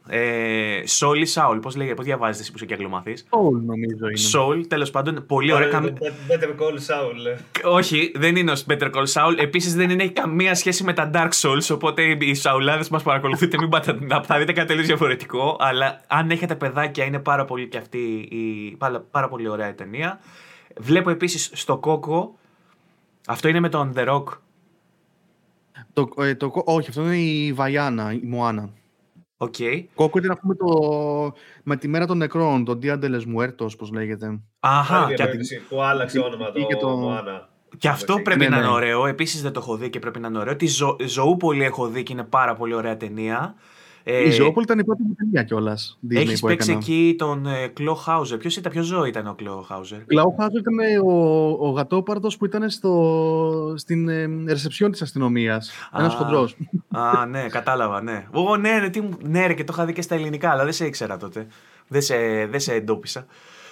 Ε, 0.07 0.81
Soul 0.99 1.15
ή 1.17 1.23
Soul, 1.33 1.59
πώς 1.61 1.75
λέγεται, 1.75 1.95
πώς 1.95 2.05
διαβάζετε 2.05 2.39
εσύ 2.41 2.49
που 2.51 2.57
είσαι 2.57 2.65
και 2.65 2.73
αγγλομαθής; 2.73 3.25
Soul 3.29 3.61
νομίζω 3.65 4.07
είναι. 4.07 4.19
Soul, 4.33 4.67
τέλος 4.67 4.91
πάντων, 4.91 5.25
πολύ 5.27 5.53
ωραία. 5.53 5.67
καμ- 5.67 5.97
Better 6.27 6.49
call 6.49 6.73
Saul. 6.73 7.37
Όχι, 7.63 8.11
δεν 8.15 8.35
είναι 8.35 8.51
ο 8.51 8.55
Better 8.69 8.89
Call 8.91 9.05
Saul. 9.13 9.35
Επίσης 9.37 9.75
δεν 9.75 9.89
είναι, 9.89 10.03
έχει 10.03 10.11
καμία 10.11 10.55
σχέση 10.55 10.83
με 10.83 10.93
τα 10.93 11.09
Dark 11.13 11.29
Souls. 11.41 11.67
Οπότε 11.71 12.01
οι 12.19 12.33
Σαουλάδες 12.33 12.89
μας 12.89 13.03
παρακολουθείτε, 13.03 13.57
μην 13.59 13.69
πάτε 13.69 13.97
να 14.01 14.23
θα 14.23 14.37
δείτε 14.37 14.51
κάτι 14.53 14.67
τελείως 14.67 14.85
διαφορετικό. 14.87 15.57
Αλλά 15.59 16.01
αν 16.07 16.29
έχετε 16.31 16.55
παιδάκια, 16.55 17.05
είναι 17.05 17.19
πάρα 17.19 17.45
πολύ 17.45 17.67
και 17.67 17.77
αυτή 17.77 17.97
η 18.31 18.75
πάρα, 18.77 18.99
πάρα 19.11 19.27
πολύ 19.27 19.47
ωραία 19.47 19.69
η 19.69 19.73
ταινία. 19.73 20.19
Βλέπω 20.77 21.09
επίσης 21.09 21.49
στο 21.53 21.79
Coco. 21.83 22.39
Αυτό 23.31 23.47
είναι 23.47 23.59
με 23.59 23.69
τον 23.69 23.93
The 23.95 24.07
Rock. 24.07 24.23
Το, 25.93 26.09
ε, 26.17 26.35
το, 26.35 26.51
όχι, 26.65 26.89
αυτό 26.89 27.01
είναι 27.05 27.17
η 27.17 27.53
Βαϊάνα, 27.53 28.13
η 28.13 28.21
Μωάνα. 28.23 28.69
Ok. 29.37 29.55
Coco 29.95 30.17
ήταν 30.17 30.31
αυτό 30.31 30.47
με, 30.47 30.55
το, 30.55 31.33
με 31.63 31.75
τη 31.77 31.87
μέρα 31.87 32.05
των 32.05 32.17
νεκρών, 32.17 32.65
το 32.65 32.79
Dia 32.83 32.99
de 32.99 33.05
los 33.05 33.21
Muertos, 33.37 33.77
πώς 33.77 33.91
λέγεται. 33.91 34.39
Αχα, 34.59 35.03
Άλλη 35.03 35.15
και, 35.15 35.23
ερώτηση 35.23 35.61
που 35.69 35.81
άλλαξε 35.81 36.19
όνομα 36.19 36.51
το, 36.51 36.65
και 36.65 36.75
το- 36.75 36.89
Μωάνα. 36.97 37.49
και 37.77 37.87
αυτό 37.87 38.13
Εντάξει, 38.13 38.23
πρέπει 38.23 38.39
ναι, 38.39 38.49
να 38.49 38.55
ναι. 38.61 38.63
είναι 38.67 38.73
ωραίο. 38.73 39.05
Επίσης 39.05 39.41
δεν 39.41 39.51
το 39.51 39.59
έχω 39.59 39.75
δει 39.75 39.89
και 39.89 39.99
πρέπει 39.99 40.19
να 40.19 40.27
είναι 40.27 40.37
ωραίο. 40.37 40.55
Τη 40.55 40.67
Ζω, 40.67 40.95
Ζωούπολη 41.05 41.63
έχω 41.63 41.87
δει 41.87 42.03
και 42.03 42.13
είναι 42.13 42.23
πάρα 42.23 42.55
πολύ 42.55 42.73
ωραία 42.73 42.97
ταινία. 42.97 43.55
Ε, 44.03 44.27
η 44.27 44.31
Ζωόπολη 44.31 44.65
ήταν 44.65 44.79
η 44.79 44.83
πρώτη 44.83 45.03
μου 45.03 45.13
ταινία 45.15 45.43
κιόλα. 45.43 45.77
Έχεις 46.09 46.39
που 46.39 46.47
παίξει 46.47 46.69
έκανα. 46.71 46.85
εκεί 46.85 47.15
τον 47.17 47.45
ε, 47.45 47.67
Clawhauser. 47.67 48.37
Ποιος 48.37 48.57
ήταν, 48.57 48.71
ποιος 48.71 48.85
ζώο 48.85 49.05
ήταν 49.05 49.27
ο 49.27 49.33
Clawhauser. 49.33 50.05
Clawhauser 50.05 50.57
ήταν 50.57 51.03
ο, 51.05 51.11
ο 51.67 51.69
γατόπαρδος 51.69 52.37
που 52.37 52.45
ήταν 52.45 52.69
στο, 52.69 53.73
στην 53.77 54.09
ε, 54.09 54.29
ρεσεψιόν 54.47 54.91
της 54.91 55.01
αστυνομίας. 55.01 55.71
Ένας 55.97 56.13
Α. 56.13 56.17
χοντρός. 56.17 56.55
Α, 56.89 57.25
ναι, 57.25 57.45
κατάλαβα, 57.49 58.01
ναι. 58.01 58.25
Ω, 58.31 58.57
ναι, 58.57 58.79
ναι, 58.79 58.89
τι, 58.89 59.01
μου- 59.01 59.17
ναι, 59.23 59.45
ρε, 59.47 59.53
και 59.53 59.63
το 59.63 59.73
είχα 59.75 59.85
δει 59.85 59.93
και 59.93 60.01
στα 60.01 60.15
ελληνικά, 60.15 60.49
αλλά 60.51 60.63
δεν 60.63 60.73
σε 60.73 60.85
ήξερα 60.85 61.17
τότε. 61.17 61.47
Δεν 61.87 62.01
σε, 62.01 62.15
δεν 62.49 62.59
σε 62.59 62.73
εντόπισα. 62.73 63.25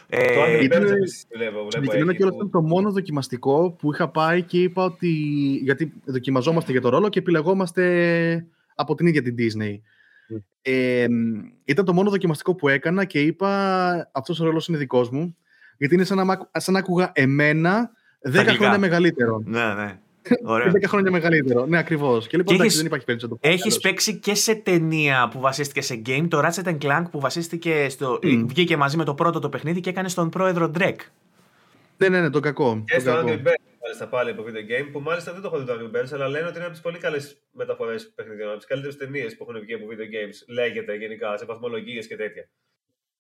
Το 0.10 0.18
Ε, 0.18 0.58
Angry 0.60 0.64
ήταν- 0.64 0.84
Birds 0.84 0.92
επίσης 0.92 1.26
βλέπω, 1.36 1.52
βλέπω 1.52 1.72
Συγκεκριμένα 1.72 2.10
εκεί 2.10 2.18
κιόλας 2.18 2.36
που- 2.38 2.48
ήταν 2.48 2.62
το 2.62 2.68
μόνο 2.68 2.92
δοκιμαστικό 2.92 3.76
που 3.80 3.94
είχα 3.94 4.08
πάει 4.10 4.42
και 4.42 4.62
είπα 4.62 4.84
ότι. 4.84 5.08
Γιατί 5.64 5.94
δοκιμαζόμαστε 6.06 6.72
για 6.72 6.82
το 6.82 6.90
ρόλο 6.90 7.10
και 7.10 7.20
επιλεγόμαστε 7.20 8.46
από 8.76 8.96
την 8.96 9.08
ίδια 9.08 9.22
την 9.22 9.36
Disney. 9.38 9.80
Ε, 10.62 11.06
ήταν 11.66 11.86
το 11.86 11.94
μόνο 11.94 12.10
δοκιμαστικό 12.10 12.56
που 12.56 12.68
έκανα 12.68 13.06
και 13.06 13.20
είπα 13.22 14.10
αυτός 14.12 14.40
ο 14.40 14.46
ρόλος 14.46 14.68
είναι 14.68 14.78
δικός 14.78 15.10
μου. 15.10 15.36
Γιατί 15.78 15.96
είναι 15.96 16.04
σαν 16.04 16.18
να, 16.18 16.24
μ' 16.26 16.32
άκου- 16.32 16.48
σαν 16.54 16.74
να 16.74 16.80
άκουγα 16.80 17.12
εμένα 17.14 17.92
10 18.22 18.40
αγγλικά. 18.40 18.52
χρόνια 18.58 18.78
μεγαλύτερο. 18.80 19.42
ναι, 19.46 19.74
ναι. 19.74 20.00
Ωραία. 20.44 20.72
10 20.72 20.84
χρόνια 20.88 21.12
μεγαλύτερο. 21.12 21.66
Ναι, 21.66 21.78
ακριβώς. 21.78 22.28
Και 22.28 22.38
λοιπόν, 22.38 22.56
Και 22.56 22.62
εντάξει, 22.62 22.64
έχεις- 22.66 22.76
δεν 22.78 22.86
υπάρχει 22.86 23.06
περίπτωση 23.06 23.32
να 23.34 23.38
το 23.38 23.48
πω. 23.48 23.54
Έχεις 23.54 23.62
Τέλος. 23.64 23.80
παίξει 23.80 24.16
και 24.20 24.34
σε 24.36 24.56
ταινία 24.56 25.28
που 25.32 25.40
βασίστηκε 25.40 25.82
σε 25.82 26.02
game, 26.06 26.26
το 26.30 26.40
Ratchet 26.46 26.78
Clank 26.82 27.04
που 27.12 27.20
βασίστηκε 27.20 27.88
στο. 27.90 28.20
Μμ. 28.24 28.46
Βγήκε 28.48 28.78
μαζί 28.78 28.98
με 28.98 29.04
το 29.04 29.14
πρώτο 29.14 29.40
το 29.40 29.50
παιχνίδι 29.50 29.80
και 29.80 29.90
έκανε 29.90 30.10
τον 30.10 30.30
πρόεδρο 30.30 30.72
Drek. 30.78 30.96
Ναι, 32.00 32.10
ναι, 32.10 32.22
ναι, 32.22 32.30
το 32.30 32.40
κακό. 32.40 32.84
Και 32.86 32.96
το 32.96 33.02
στο 33.02 33.12
κακό. 33.12 33.28
Angry 33.28 33.48
Birds, 33.48 33.78
μάλιστα 33.84 34.08
πάλι 34.10 34.30
από 34.30 34.44
video 34.44 34.72
game, 34.72 34.90
που 34.92 35.00
μάλιστα 35.00 35.34
δεν 35.34 35.42
το 35.42 35.48
έχω 35.48 35.60
δει 35.60 35.66
το 35.66 35.74
Angry 35.74 35.96
Birds, 35.96 36.10
αλλά 36.14 36.28
λένε 36.28 36.46
ότι 36.46 36.56
είναι 36.56 36.64
από 36.64 36.74
τις 36.74 36.82
πολύ 36.82 36.98
καλές 36.98 37.42
μεταφορές 37.52 38.12
παιχνιδιών, 38.16 38.50
από 38.50 38.58
τις 38.58 38.68
καλύτερες 38.68 38.98
ταινίες 38.98 39.38
που 39.38 39.46
έχουν 39.50 39.62
βγει 39.62 39.74
από 39.74 39.86
video 39.90 40.04
games. 40.16 40.54
Λέγεται 40.54 40.96
γενικά 40.96 41.38
σε 41.38 41.46
βαθμολογίες 41.46 42.08
και 42.08 42.16
τέτοια. 42.16 42.50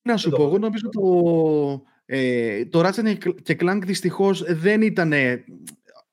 Να 0.02 0.18
σου 0.18 0.30
Δεν 0.30 0.40
το 0.40 0.46
πω, 0.46 0.48
έχω 0.48 0.56
εγώ 0.56 0.64
νομίζω 0.66 0.90
το, 0.90 1.86
ε, 2.06 2.66
το 2.66 2.80
Ratchet 2.86 3.34
και 3.44 3.58
Clank 3.60 3.82
δυστυχώς 3.84 4.44
δεν 4.44 4.82
ήταν 4.82 5.14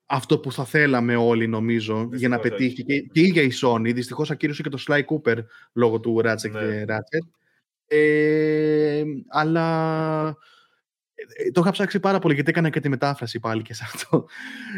αυτό 0.07 0.39
που 0.39 0.53
θα 0.53 0.65
θέλαμε 0.65 1.17
όλοι 1.17 1.47
νομίζω 1.47 2.09
για 2.13 2.29
να 2.29 2.39
Δυστυχώς 2.39 2.59
πετύχει 2.59 2.85
και, 2.85 3.01
και 3.01 3.21
η 3.21 3.23
ίδια 3.23 3.43
η 3.43 3.51
Sony. 3.63 3.95
Δυστυχώς 3.95 4.31
ακύρωσε 4.31 4.63
και 4.63 4.69
το 4.69 4.85
Sly 4.89 5.01
Cooper 5.05 5.37
λόγω 5.73 6.01
του 6.01 6.21
Ratchet 6.25 6.51
Ναι. 6.51 6.61
και 6.61 6.85
Ratchet. 6.89 7.29
Ε, 7.87 9.03
αλλά 9.29 10.29
ε, 10.29 10.33
το 11.53 11.61
είχα 11.61 11.71
ψάξει 11.71 12.01
πάρα 12.01 12.19
πολύ 12.19 12.35
γιατί 12.35 12.51
έκανα 12.51 12.71
και 12.71 12.81
τη 12.81 12.89
μετάφραση 12.89 13.41
πάλι 13.41 13.63
και 13.63 13.75
σε 13.75 13.83
αυτό. 13.87 14.27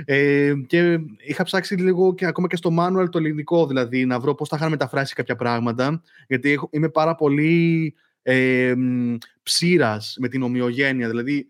Ε, 0.04 0.52
και 0.66 0.98
είχα 1.18 1.44
ψάξει 1.44 1.74
λίγο 1.74 2.14
και 2.14 2.26
ακόμα 2.26 2.46
και 2.46 2.56
στο 2.56 2.70
manual 2.78 3.06
το 3.10 3.18
ελληνικό 3.18 3.66
δηλαδή 3.66 4.04
να 4.04 4.20
βρω 4.20 4.34
πώς 4.34 4.48
θα 4.48 4.56
είχαν 4.56 4.70
μεταφράσει 4.70 5.14
κάποια 5.14 5.36
πράγματα 5.36 6.02
γιατί 6.28 6.50
έχω, 6.52 6.68
είμαι 6.72 6.88
πάρα 6.88 7.14
πολύ 7.14 7.94
ε, 8.22 8.74
μ, 8.76 9.16
ψήρας 9.42 10.16
με 10.20 10.28
την 10.28 10.42
ομοιογένεια. 10.42 11.08
Δηλαδή, 11.08 11.48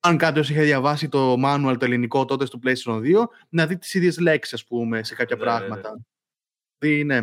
αν 0.00 0.16
κάποιος 0.16 0.50
είχε 0.50 0.62
διαβάσει 0.62 1.08
το 1.08 1.36
manual 1.44 1.76
το 1.78 1.84
ελληνικό 1.84 2.24
τότε 2.24 2.46
στο 2.46 2.58
PlayStation 2.64 3.00
2, 3.00 3.24
να 3.48 3.66
δει 3.66 3.78
τις 3.78 3.94
ίδιες 3.94 4.18
λέξεις, 4.18 4.54
ας 4.54 4.64
πούμε, 4.64 5.02
σε 5.02 5.14
κάποια 5.14 5.36
Ναι, 5.36 5.44
ναι, 5.44 5.50
ναι. 5.50 5.58
πράγματα. 5.58 6.00
Δηλαδή, 6.78 7.04
ναι. 7.04 7.20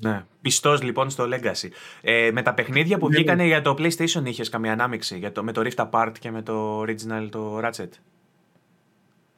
Ναι. 0.00 0.24
Πιστός 0.40 0.82
λοιπόν 0.82 1.10
στο 1.10 1.24
Legacy. 1.32 1.68
Ε, 2.00 2.30
με 2.32 2.42
τα 2.42 2.54
παιχνίδια 2.54 2.98
που 2.98 3.04
Ναι, 3.08 3.10
ναι. 3.10 3.16
βγήκανε 3.16 3.44
για 3.46 3.62
το 3.62 3.74
PlayStation 3.78 4.22
είχες 4.24 4.48
καμία 4.48 4.72
ανάμειξη; 4.72 5.18
Για 5.18 5.32
το, 5.32 5.42
με 5.44 5.52
το 5.52 5.62
Rift 5.64 5.88
Apart 5.90 6.12
και 6.20 6.30
με 6.30 6.42
το 6.42 6.80
Original 6.82 7.28
το 7.30 7.58
Ratchet; 7.64 7.88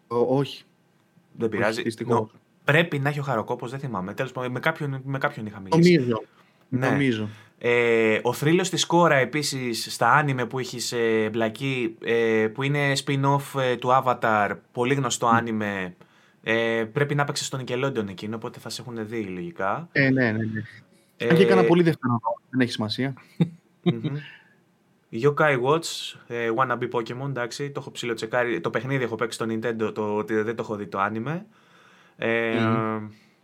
Ο- 0.08 0.36
όχι. 0.36 0.64
Δεν 1.32 1.48
πειράζει. 1.48 1.82
δυστυχώς. 1.82 2.14
Νο- 2.14 2.30
πρέπει 2.64 2.98
να 2.98 3.08
έχει 3.08 3.18
ο 3.18 3.22
Χαροκόπος, 3.22 3.70
δεν 3.70 3.80
θυμάμαι. 3.80 4.14
Τέλος 4.14 4.32
πάντων, 4.32 4.50
με 4.50 4.60
κάποιον, 4.60 5.00
με 5.04 5.18
κάποιον 5.18 5.46
είχα 5.46 5.60
μιλήσει. 5.60 5.92
Νομίζω. 5.94 6.22
Ναι. 6.68 6.88
Νομίζω. 6.88 7.28
Ε, 7.58 8.18
ο 8.22 8.32
θρύλος 8.32 8.68
της 8.70 8.86
Κόρα 8.86 9.14
επίσης 9.14 9.92
στα 9.94 10.12
άνιμε 10.12 10.46
που 10.46 10.58
έχει 10.58 10.96
ε, 10.96 11.28
μπλακεί 11.28 11.96
ε, 12.04 12.46
που 12.54 12.62
είναι 12.62 12.92
spin-off 13.04 13.60
ε, 13.60 13.76
του 13.76 13.88
Avatar, 14.04 14.50
πολύ 14.72 14.94
γνωστό 14.94 15.26
άνιμε 15.26 15.94
ε, 16.42 16.84
πρέπει 16.92 17.14
να 17.14 17.24
παίξει 17.24 17.44
στον 17.44 17.60
Nickelodeon 17.66 18.08
εκείνο 18.08 18.36
οπότε 18.36 18.58
θα 18.60 18.68
σε 18.68 18.82
έχουν 18.82 19.06
δει 19.08 19.22
λογικά. 19.22 19.88
Ε, 19.92 20.10
ναι, 20.10 20.30
ναι, 20.30 20.38
ναι. 20.38 20.62
Ε, 21.16 21.28
Αν 21.28 21.36
και 21.36 21.42
έκανα 21.42 21.64
πολύ 21.64 21.82
δεύτερο, 21.82 22.20
δεν 22.50 22.60
έχει 22.60 22.70
σημασία. 22.72 23.14
μμμ. 23.82 24.16
Yokai 25.12 25.60
Watch, 25.62 26.16
ε, 26.26 26.50
Wannabe 26.56 26.88
Pokemon, 26.92 27.28
εντάξει, 27.28 27.70
το 27.70 27.80
έχω 27.80 27.90
ψηλοτσεκάρει. 27.90 28.60
Το 28.60 28.70
παιχνίδι 28.70 29.04
έχω 29.04 29.14
παίξει 29.14 29.38
στο 29.42 29.46
Nintendo, 29.48 29.94
το, 29.94 30.16
ότι 30.16 30.34
δεν 30.34 30.56
το 30.56 30.62
έχω 30.62 30.76
δει 30.76 30.86
το 30.86 30.98
άνιμε. 30.98 31.46
Ε, 32.16 32.58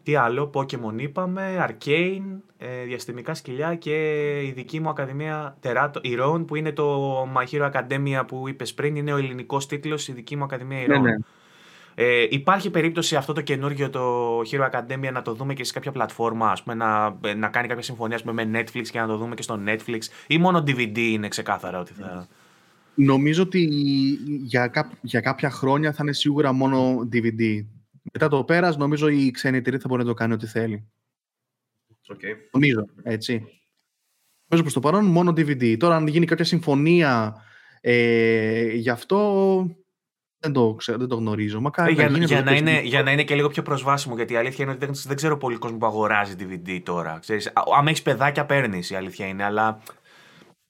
Τι 0.02 0.14
άλλο, 0.14 0.50
Pokemon 0.54 0.94
είπαμε, 0.96 1.66
Arcane, 1.68 2.38
ε, 2.58 2.84
διαστημικά 2.84 3.34
σκυλιά 3.34 3.74
και 3.74 3.94
η 4.42 4.50
δική 4.50 4.80
μου 4.80 4.88
Ακαδημία 4.88 5.56
Τεράτο, 5.60 6.00
Ηρώων 6.02 6.44
που 6.44 6.56
είναι 6.56 6.72
το 6.72 7.22
My 7.22 7.44
Hero 7.50 7.72
Academia 7.72 8.22
που 8.26 8.48
είπες 8.48 8.74
πριν, 8.74 8.96
είναι 8.96 9.12
ο 9.12 9.16
ελληνικός 9.16 9.66
τίτλος, 9.66 10.08
η 10.08 10.12
δική 10.12 10.36
μου 10.36 10.44
Ακαδημία 10.44 10.80
Ηρώων. 10.80 11.02
ναι. 11.02 11.14
Ε, 11.98 12.26
υπάρχει 12.30 12.70
περίπτωση 12.70 13.16
αυτό 13.16 13.32
το 13.32 13.40
καινούργιο 13.40 13.90
το 13.90 14.38
Hero 14.40 14.70
Academia 14.70 15.12
να 15.12 15.22
το 15.22 15.34
δούμε 15.34 15.54
και 15.54 15.64
σε 15.64 15.72
κάποια 15.72 15.92
πλατφόρμα, 15.92 16.50
ας 16.50 16.62
πούμε, 16.62 16.74
να, 16.74 17.18
να 17.34 17.48
κάνει 17.48 17.68
κάποια 17.68 17.82
συμφωνία 17.82 18.16
ας 18.16 18.22
πούμε, 18.22 18.44
με 18.44 18.60
Netflix 18.60 18.86
και 18.90 19.00
να 19.00 19.06
το 19.06 19.16
δούμε 19.16 19.34
και 19.34 19.42
στο 19.42 19.60
Netflix 19.66 19.98
ή 20.26 20.38
μόνο 20.38 20.58
DVD 20.58 20.98
είναι 20.98 21.28
ξεκάθαρα 21.28 21.78
ότι 21.78 21.92
θα... 21.92 22.28
Νομίζω 22.94 23.42
ότι 23.42 23.60
για, 24.42 24.66
κά- 24.66 24.98
για 25.00 25.20
κάποια 25.20 25.50
χρόνια 25.50 25.92
θα 25.92 25.98
είναι 26.02 26.12
σίγουρα 26.12 26.52
μόνο 26.52 27.08
DVD. 27.12 27.64
Μετά 28.12 28.28
το 28.28 28.44
πέρας, 28.44 28.76
νομίζω 28.76 29.08
η 29.08 29.30
ξένη 29.30 29.56
εταιρεία 29.56 29.78
θα 29.78 29.88
μπορεί 29.88 30.02
να 30.02 30.08
το 30.08 30.14
κάνει 30.14 30.32
ό,τι 30.32 30.46
θέλει. 30.46 30.88
Οκ. 32.08 32.20
Νομίζω, 32.50 32.84
έτσι. 33.02 33.32
Νομίζω 34.46 34.62
προς 34.62 34.72
το 34.72 34.80
παρόν 34.80 35.04
μόνο 35.04 35.30
DVD. 35.30 35.76
Τώρα 35.78 35.96
αν 35.96 36.06
γίνει 36.06 36.26
κάποια 36.26 36.44
συμφωνία 36.44 37.34
ε, 37.80 38.72
γι' 38.72 38.90
αυτό 38.90 39.76
δεν 40.46 40.54
το, 40.54 40.74
ξέρω, 40.74 40.98
δεν 40.98 41.08
το 41.08 41.16
γνωρίζω. 41.16 41.60
Μακάρι 41.60 41.90
Ε, 41.90 41.94
για, 41.94 42.06
γίνει, 42.06 42.18
για, 42.24 42.36
βέβαια, 42.36 42.42
να 42.52 42.56
είναι, 42.56 42.70
παίζει- 42.70 42.86
για 42.86 43.02
να 43.02 43.10
είναι 43.12 43.22
και 43.22 43.34
λίγο 43.34 43.48
πιο 43.48 43.62
προσβάσιμο, 43.62 44.16
γιατί 44.16 44.32
η 44.32 44.36
αλήθεια 44.36 44.64
είναι 44.64 44.74
ότι 44.74 44.84
δεν, 44.86 44.94
δεν 45.06 45.16
ξέρω 45.16 45.36
πολύ 45.36 45.56
κόσμο 45.56 45.76
που 45.78 45.86
αγοράζει 45.86 46.34
DVD 46.38 46.80
τώρα. 46.82 47.18
Ξέρεις, 47.20 47.46
α- 47.46 47.52
άμα 47.78 47.88
έχεις 47.88 48.02
παιδάκια, 48.02 48.46
παίρνεις 48.46 48.90
η 48.90 48.94
αλήθεια 48.94 49.26
είναι, 49.26 49.44
αλλά 49.44 49.78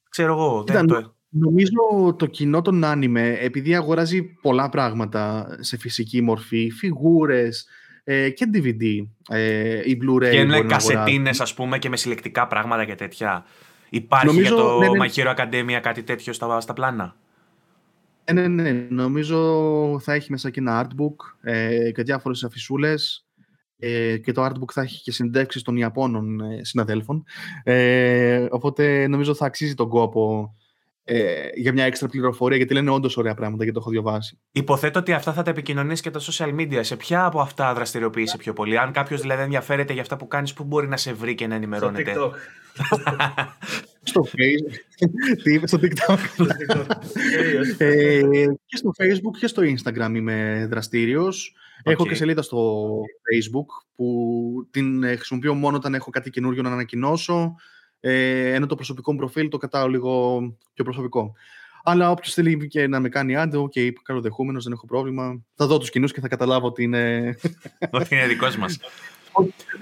ξέρω 0.08 0.32
εγώ. 0.32 0.64
Δεν 0.66 0.80
Κοίτα, 0.80 1.00
το... 1.00 1.14
Νομίζω 1.28 2.14
το 2.18 2.26
κοινό 2.26 2.62
των 2.62 2.84
άνιμε, 2.84 3.36
επειδή 3.40 3.74
αγοράζει 3.74 4.22
πολλά 4.22 4.68
πράγματα 4.68 5.46
σε 5.60 5.76
φυσική 5.78 6.20
μορφή, 6.22 6.70
φιγούρες 6.70 7.66
ε, 8.04 8.30
και 8.30 8.44
DVD 8.54 8.82
ε, 9.28 9.80
ή 9.84 9.98
Blu-ray 10.02 10.20
Και 10.20 10.26
μπορεί 10.26 10.36
είναι 10.36 10.44
να 10.44 10.54
αγοράζει. 10.56 10.66
κασετίνες, 10.68 11.40
ας 11.40 11.54
πούμε, 11.54 11.78
και 11.78 11.88
με 11.88 11.96
συλλεκτικά 11.96 12.46
πράγματα 12.46 12.84
και 12.84 12.94
τέτοια. 12.94 13.44
Υπάρχει 13.90 14.26
Νομίζω, 14.26 14.54
για 14.54 14.64
το 14.64 14.78
ναι, 14.78 14.88
ναι. 14.88 15.06
My 15.06 15.14
Hero 15.14 15.34
Academia 15.36 15.78
κάτι 15.82 16.02
τέτοιο 16.02 16.32
στα, 16.32 16.60
στα 16.60 16.72
πλάνα; 16.72 17.16
Ε, 18.28 18.32
ναι, 18.32 18.48
ναι, 18.48 18.62
ναι. 18.62 18.86
Νομίζω 18.90 19.98
θα 20.00 20.12
έχει 20.12 20.30
μέσα 20.30 20.50
και 20.50 20.60
ένα 20.60 20.86
artbook 20.86 21.50
ε, 21.50 21.90
και 21.90 22.02
διάφορες 22.02 22.44
αφισούλες 22.44 23.26
ε, 23.78 24.16
και 24.16 24.32
το 24.32 24.44
artbook 24.44 24.72
θα 24.72 24.82
έχει 24.82 25.02
και 25.02 25.12
συνδέξεις 25.12 25.62
των 25.62 25.76
Ιαπώνων 25.76 26.40
ε, 26.40 26.64
συναδέλφων. 26.64 27.24
Ε, 27.64 28.46
οπότε 28.50 29.06
νομίζω 29.06 29.34
θα 29.34 29.46
αξίζει 29.46 29.74
τον 29.74 29.88
κόπο 29.88 30.54
ε, 31.08 31.48
για 31.54 31.72
μια 31.72 31.84
έξτρα 31.84 32.08
πληροφορία 32.08 32.56
γιατί 32.56 32.74
λένε 32.74 32.90
όντως 32.90 33.16
ωραία 33.16 33.34
πράγματα 33.34 33.64
και 33.64 33.72
το 33.72 33.78
έχω 33.80 33.90
διαβάσει. 33.90 34.38
Υποθέτω 34.52 34.98
ότι 34.98 35.12
αυτά 35.12 35.32
θα 35.32 35.42
τα 35.42 35.50
επικοινωνήσει 35.50 36.02
και 36.02 36.10
τα 36.10 36.20
social 36.20 36.54
media. 36.54 36.78
Σε 36.80 36.96
ποια 36.96 37.24
από 37.24 37.40
αυτά 37.40 37.74
δραστηριοποιείσαι 37.74 38.36
πιο 38.36 38.52
πολύ; 38.52 38.78
Αν 38.78 38.92
κάποιος 38.92 39.20
δηλαδή 39.20 39.42
ενδιαφέρεται 39.42 39.92
για 39.92 40.02
αυτά 40.02 40.16
που 40.16 40.28
κάνεις, 40.28 40.52
πού 40.52 40.64
μπορεί 40.64 40.88
να 40.88 40.96
σε 40.96 41.12
βρει 41.12 41.34
και 41.34 41.46
να 41.46 41.54
Στο 41.54 41.64
ενημερώνεται; 41.64 42.14
TikTok. 44.06 44.26
Στο 44.26 44.26
Facebook. 44.26 44.74
Τι 45.42 45.52
είπες 45.52 45.70
στο 45.70 45.78
TikTok. 45.82 46.18
Στο 46.32 46.44
TikTok. 46.44 46.86
Κυρίως. 47.30 47.68
ε, 47.78 48.20
και 48.66 48.76
στο 48.76 48.90
Facebook 48.98 49.38
και 49.38 49.46
στο 49.46 49.62
Instagram 49.62 50.12
είμαι 50.14 50.66
δραστήριος. 50.70 51.54
Έχω 51.82 52.02
Οκ. 52.02 52.08
και 52.08 52.14
σελίδα 52.14 52.42
στο 52.42 52.90
Facebook 53.32 53.84
που 53.96 54.68
την 54.70 55.02
ε, 55.02 55.16
χρησιμοποιώ 55.16 55.54
μόνο 55.54 55.76
όταν 55.76 55.94
έχω 55.94 56.10
κάτι 56.10 56.30
καινούριο 56.30 56.62
να 56.62 56.70
ανακοινώσω. 56.70 57.54
Ε, 58.00 58.54
ενώ 58.54 58.66
το 58.66 58.74
προσωπικό 58.74 59.12
μου 59.12 59.18
προφίλ 59.18 59.48
το 59.48 59.56
κρατάω 59.56 59.88
λίγο 59.88 60.40
πιο 60.74 60.84
προσωπικό. 60.84 61.32
Αλλά 61.88 62.10
όποιος 62.10 62.34
θέλει 62.34 62.66
και 62.66 62.86
να 62.86 63.00
με 63.00 63.08
κάνει 63.08 63.36
add, 63.36 63.56
ok, 63.56 63.72
okay, 63.74 63.90
καλοδεχούμενος, 64.02 64.64
δεν 64.64 64.72
έχω 64.72 64.86
πρόβλημα. 64.86 65.44
Θα 65.54 65.66
δω 65.66 65.78
τους 65.78 65.90
κοινούς 65.90 66.12
και 66.12 66.20
θα 66.20 66.28
καταλάβω 66.28 66.66
ότι 66.66 66.82
είναι. 66.82 67.34
Ότι 67.90 68.14
είναι 68.14 68.26
δικός 68.26 68.56
μας. 68.56 68.78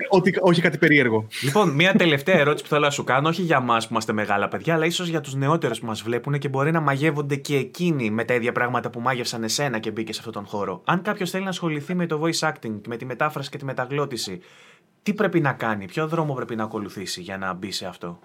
ότι, 0.09 0.35
όχι 0.41 0.61
κάτι 0.61 0.79
περίεργο. 0.79 1.27
Λοιπόν, 1.43 1.71
μια 1.71 1.93
τελευταία 1.93 2.39
ερώτηση 2.39 2.63
που 2.63 2.69
θέλω 2.69 2.85
να 2.85 2.91
σου 2.91 3.05
κάνω, 3.05 3.29
όχι 3.29 3.43
για 3.43 3.57
εμά 3.57 3.79
που 3.79 3.87
είμαστε 3.91 4.13
μεγάλα 4.13 4.49
παιδιά, 4.49 4.75
αλλά 4.75 4.87
ίσως 4.87 5.09
για 5.09 5.21
τους 5.21 5.35
νεότερους 5.35 5.81
που 5.81 5.87
μας 5.87 6.03
βλέπουν 6.03 6.39
και 6.39 6.49
μπορεί 6.49 6.71
να 6.71 6.81
μαγεύονται 6.81 7.37
και 7.37 7.57
εκείνοι 7.57 8.11
με 8.11 8.25
τα 8.25 8.35
ίδια 8.35 8.53
πράγματα 8.53 8.91
που 8.91 9.01
μάγευσαν 9.01 9.43
εσένα 9.43 9.79
και 9.79 9.91
μπήκες 9.91 10.13
σε 10.13 10.19
αυτόν 10.19 10.35
τον 10.35 10.47
χώρο. 10.47 10.83
Αν 10.85 11.03
κάποιος 11.03 11.31
θέλει 11.31 11.45
να 11.45 11.51
ασχοληθεί 11.51 11.95
με 11.95 12.07
το 12.07 12.23
voice 12.23 12.49
acting, 12.49 12.81
με 12.87 12.97
τη 12.97 13.05
μετάφραση 13.05 13.51
και 13.51 13.59
τη 13.59 13.65
μεταγλώττιση, 13.65 14.41
τι 15.03 15.15
πρέπει 15.15 15.41
να 15.41 15.53
κάνει, 15.53 15.87
ποιο 15.87 16.09
δρόμο 16.09 16.35
πρέπει 16.35 16.57
να 16.57 16.65
ακολουθήσει 16.65 17.21
για 17.21 17.39
να 17.39 17.53
μπει 17.53 17.71
σε 17.71 17.87
αυτό; 17.87 18.19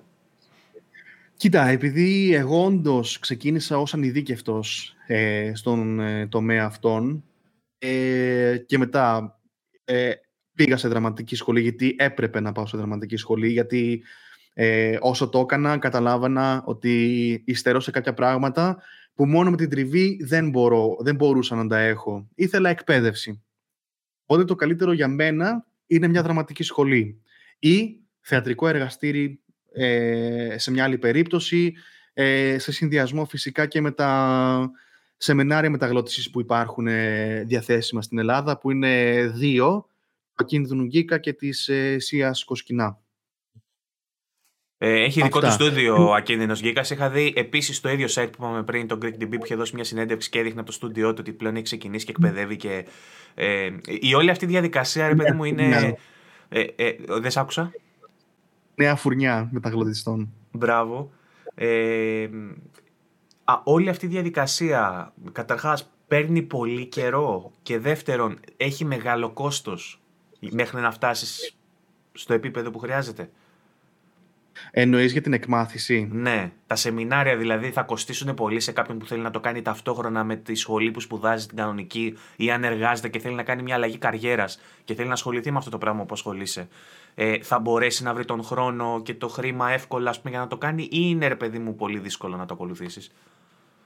Κοίτα, 1.39 1.67
επειδή 1.67 2.33
εγώ 2.33 2.65
όντως 2.65 3.19
ξεκίνησα 3.19 3.79
ως 3.79 3.93
ανειδίκευτος 3.93 4.95
ε, 5.07 5.51
στον 5.55 5.99
ε, 5.99 6.27
τομέα 6.27 6.65
αυτόν 6.65 7.23
ε, 7.77 8.57
και 8.65 8.77
μετά 8.77 9.39
ε, 9.85 10.11
πήγα 10.63 10.77
σε 10.77 10.87
δραματική 10.87 11.35
σχολή 11.35 11.61
γιατί 11.61 11.95
έπρεπε 11.97 12.39
να 12.39 12.51
πάω 12.51 12.65
σε 12.65 12.77
δραματική 12.77 13.15
σχολή 13.15 13.49
γιατί 13.49 14.03
ε, 14.53 14.97
όσο 14.99 15.29
το 15.29 15.39
έκανα 15.39 15.77
καταλάβανα 15.77 16.63
ότι 16.65 17.43
υστερώ 17.45 17.79
σε 17.79 17.91
κάποια 17.91 18.13
πράγματα 18.13 18.81
που 19.13 19.25
μόνο 19.25 19.49
με 19.49 19.57
την 19.57 19.69
τριβή 19.69 20.19
δεν, 20.23 20.49
μπορώ, 20.49 20.97
δεν 20.99 21.15
μπορούσα 21.15 21.55
να 21.55 21.67
τα 21.67 21.79
έχω. 21.79 22.27
Ήθελα 22.35 22.69
εκπαίδευση. 22.69 23.43
Οπότε 24.25 24.45
το 24.45 24.55
καλύτερο 24.55 24.91
για 24.91 25.07
μένα 25.07 25.65
είναι 25.87 26.07
μια 26.07 26.21
δραματική 26.21 26.63
σχολή 26.63 27.21
ή 27.59 27.99
θεατρικό 28.19 28.67
εργαστήρι 28.67 29.41
ε, 29.73 30.55
σε 30.57 30.71
μια 30.71 30.83
άλλη 30.83 30.97
περίπτωση, 30.97 31.73
ε, 32.13 32.57
σε 32.59 32.71
συνδυασμό 32.71 33.25
φυσικά 33.25 33.65
και 33.65 33.81
με 33.81 33.91
τα 33.91 34.71
σεμινάρια 35.17 35.69
μεταγλώτησης 35.69 36.29
που 36.29 36.39
υπάρχουν 36.39 36.87
ε, 36.87 37.43
διαθέσιμα 37.47 38.01
στην 38.01 38.17
Ελλάδα, 38.17 38.57
που 38.57 38.71
είναι 38.71 39.25
δύο, 39.35 39.89
το 40.39 40.45
Κίνδυνου 40.45 40.85
Γκίκα 40.85 41.17
και 41.17 41.33
της 41.33 41.67
ε, 41.67 41.99
Σίας 41.99 42.43
Κοσκινά. 42.43 42.99
Ε, 44.77 45.03
έχει 45.03 45.21
δικό 45.21 45.39
του 45.39 45.51
στούντιο 45.51 46.07
ο 46.07 46.13
Ακίνδυνος 46.13 46.61
Γκίκας. 46.61 46.89
Είχα 46.89 47.09
δει 47.09 47.33
επίσης 47.35 47.79
το 47.79 47.89
ίδιο 47.89 48.07
site 48.09 48.29
που 48.31 48.37
είπαμε 48.37 48.63
πριν, 48.63 48.87
τον 48.87 48.99
Greek 49.01 49.23
DB, 49.23 49.29
που 49.29 49.45
είχε 49.45 49.55
δώσει 49.55 49.75
μια 49.75 49.83
συνέντευξη 49.83 50.29
και 50.29 50.39
έδειχνε 50.39 50.59
από 50.59 50.69
το 50.69 50.75
στούντιό 50.75 51.09
του 51.09 51.17
ότι 51.19 51.31
πλέον 51.31 51.55
έχει 51.55 51.63
ξεκινήσει 51.63 52.05
και 52.05 52.11
εκπαιδεύει. 52.11 52.55
Και, 52.55 52.85
ε, 53.33 53.69
η 53.85 54.13
όλη 54.13 54.29
αυτή 54.29 54.45
η 54.45 54.47
διαδικασία, 54.47 55.07
ρε 55.07 55.15
παιδί 55.15 55.31
μου, 55.31 55.43
είναι. 55.43 55.67
Ναι. 55.67 55.93
Ε, 56.49 56.65
ε, 56.75 56.95
δεν 57.07 57.31
σ' 57.31 57.37
άκουσα; 57.37 57.71
Νέα 58.75 58.95
φουρνιά 58.95 59.49
μεταγλωτιστών. 59.51 60.33
Μπράβο. 60.51 61.11
Ε, 61.55 62.29
α, 63.43 63.61
όλη 63.63 63.89
αυτή 63.89 64.05
η 64.05 64.09
διαδικασία, 64.09 65.13
καταρχάς, 65.31 65.91
παίρνει 66.07 66.41
πολύ 66.41 66.85
καιρό 66.85 67.51
και 67.61 67.79
δεύτερον, 67.79 68.39
έχει 68.57 68.85
μεγάλο 68.85 69.29
κόστος 69.29 69.98
μέχρι 70.39 70.81
να 70.81 70.91
φτάσεις 70.91 71.55
στο 72.13 72.33
επίπεδο 72.33 72.71
που 72.71 72.79
χρειάζεται. 72.79 73.29
Εννοείς 74.71 75.11
για 75.11 75.21
την 75.21 75.33
εκμάθηση; 75.33 76.09
Ναι. 76.11 76.51
Τα 76.67 76.75
σεμινάρια 76.75 77.37
δηλαδή 77.37 77.71
θα 77.71 77.83
κοστίσουν 77.83 78.33
πολύ 78.33 78.59
σε 78.59 78.71
κάποιον 78.71 78.97
που 78.97 79.05
θέλει 79.05 79.21
να 79.21 79.31
το 79.31 79.39
κάνει 79.39 79.61
ταυτόχρονα 79.61 80.23
με 80.23 80.35
τη 80.35 80.55
σχολή 80.55 80.91
που 80.91 80.99
σπουδάζει 80.99 81.47
την 81.47 81.57
κανονική 81.57 82.17
ή 82.35 82.51
αν 82.51 82.63
εργάζεται 82.63 83.09
και 83.09 83.19
θέλει 83.19 83.35
να 83.35 83.43
κάνει 83.43 83.61
μια 83.61 83.75
αλλαγή 83.75 83.97
καριέρας 83.97 84.59
και 84.83 84.93
θέλει 84.93 85.07
να 85.07 85.13
ασχοληθεί 85.13 85.51
με 85.51 85.57
αυτό 85.57 85.69
το 85.69 85.77
πράγμα 85.77 86.05
που 86.05 86.13
ασχολείσαι 86.13 86.67
ε, 87.15 87.41
θα 87.41 87.59
μπορέσει 87.59 88.03
να 88.03 88.13
βρει 88.13 88.25
τον 88.25 88.43
χρόνο 88.43 89.01
και 89.03 89.13
το 89.13 89.27
χρήμα 89.27 89.71
εύκολα 89.71 90.11
πούμε, 90.11 90.29
για 90.29 90.39
να 90.39 90.47
το 90.47 90.57
κάνει 90.57 90.83
ή 90.83 90.87
είναι 90.91 91.27
ρε 91.27 91.35
παιδί 91.35 91.59
μου 91.59 91.75
πολύ 91.75 91.99
δύσκολο 91.99 92.35
να 92.35 92.45
το 92.45 92.53
ακολουθήσεις; 92.53 93.11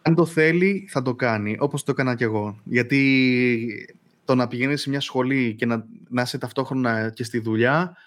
Αν 0.02 0.16
το 0.16 0.26
θέλει 0.26 0.88
θα 0.90 1.02
το 1.02 1.16
κάνει, 1.16 1.58
όπως 1.60 1.84
το 1.84 1.92
έκανα 1.92 2.16
κι 2.16 2.24
εγώ. 2.24 2.60
Γιατί 2.64 3.96
το 4.26 4.36
να 4.36 4.48
πηγαίνεις 4.48 4.82
σε 4.82 4.90
μια 4.90 5.00
σχολή 5.00 5.56
και 5.56 5.66
να, 5.66 5.86
να 6.10 6.22
είσαι 6.22 6.38
ταυτόχρονα 6.38 7.10
και 7.10 7.24
στη 7.24 7.40
δουλειά 7.40 7.98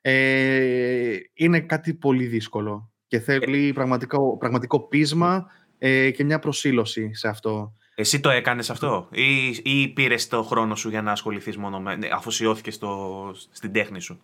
ε, 0.00 1.16
είναι 1.34 1.60
κάτι 1.60 1.94
πολύ 1.94 2.26
δύσκολο 2.26 2.90
και 3.06 3.18
θέλει 3.18 3.72
πραγματικό, 3.72 4.36
πραγματικό 4.38 4.80
πείσμα 4.80 5.46
ε, 5.78 6.10
και 6.10 6.24
μια 6.24 6.38
προσήλωση 6.38 7.14
σε 7.14 7.28
αυτό. 7.28 7.74
Εσύ 7.94 8.20
το 8.20 8.30
έκανες 8.30 8.70
αυτό 8.70 9.08
ή, 9.12 9.46
ή 9.62 9.88
πήρες 9.88 10.28
το 10.28 10.42
χρόνο 10.42 10.74
σου 10.74 10.88
για 10.88 11.02
να 11.02 11.12
ασχοληθείς 11.12 11.56
μόνο 11.56 11.80
με, 11.80 11.98
αφοσιώθηκες 12.12 12.74
στο, 12.74 13.30
στην 13.50 13.72
τέχνη 13.72 14.00
σου; 14.00 14.20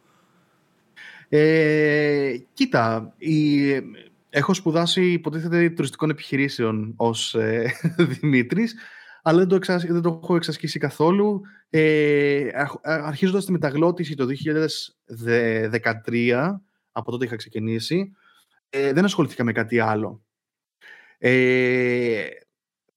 Ε, 1.28 2.34
κοίτα, 2.52 3.14
η, 3.18 3.68
έχω 4.30 4.54
σπουδάσει 4.54 5.12
υποτίθεται 5.12 5.70
τουριστικών 5.70 6.10
επιχειρήσεων 6.10 6.94
ως 6.96 7.34
ε, 7.34 7.72
Δημήτρης, 8.20 8.74
αλλά 9.22 9.38
δεν 9.38 9.48
το, 9.48 9.54
εξασ... 9.54 9.86
δεν 9.86 10.02
το 10.02 10.20
έχω 10.22 10.36
εξασκήσει 10.36 10.78
καθόλου. 10.78 11.40
Ε, 11.70 12.48
αρχίζοντας 12.82 13.44
τη 13.44 13.52
μεταγλώτηση 13.52 14.14
το 14.14 14.26
2013, 16.14 16.56
από 16.92 17.10
τότε 17.10 17.24
είχα 17.24 17.36
ξεκινήσει, 17.36 18.12
ε, 18.70 18.92
δεν 18.92 19.04
ασχολήθηκα 19.04 19.44
με 19.44 19.52
κάτι 19.52 19.78
άλλο. 19.78 20.22
Ε, 21.18 22.26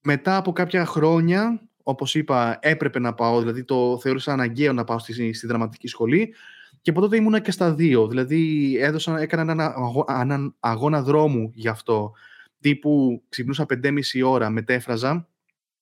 μετά 0.00 0.36
από 0.36 0.52
κάποια 0.52 0.86
χρόνια, 0.86 1.68
όπως 1.82 2.14
είπα, 2.14 2.58
έπρεπε 2.60 2.98
να 2.98 3.14
πάω, 3.14 3.40
δηλαδή 3.40 3.64
το 3.64 3.98
θεωρούσα 4.02 4.32
αναγκαίο 4.32 4.72
να 4.72 4.84
πάω 4.84 4.98
στη, 4.98 5.32
στη 5.32 5.46
δραματική 5.46 5.88
σχολή, 5.88 6.34
και 6.82 6.90
από 6.90 7.00
τότε 7.00 7.16
ήμουνα 7.16 7.40
και 7.40 7.50
στα 7.50 7.74
δύο. 7.74 8.08
Δηλαδή 8.08 8.72
έδωσα, 8.80 9.20
έκανα 9.20 9.52
έναν 9.52 9.60
αγώνα, 9.60 10.54
αγώνα 10.60 11.02
δρόμου 11.02 11.50
γι' 11.54 11.68
αυτό. 11.68 12.12
Τύπου 12.60 13.22
ξυπνούσα 13.28 13.66
5,5 13.82 13.92
ώρα, 14.24 14.50
μετέφραζα 14.50 15.28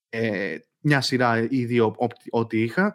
ε, 0.08 0.56
μια 0.80 1.00
σειρά 1.00 1.46
ή 1.50 1.64
δύο 1.64 1.94
ό,τι 2.30 2.62
είχα. 2.62 2.94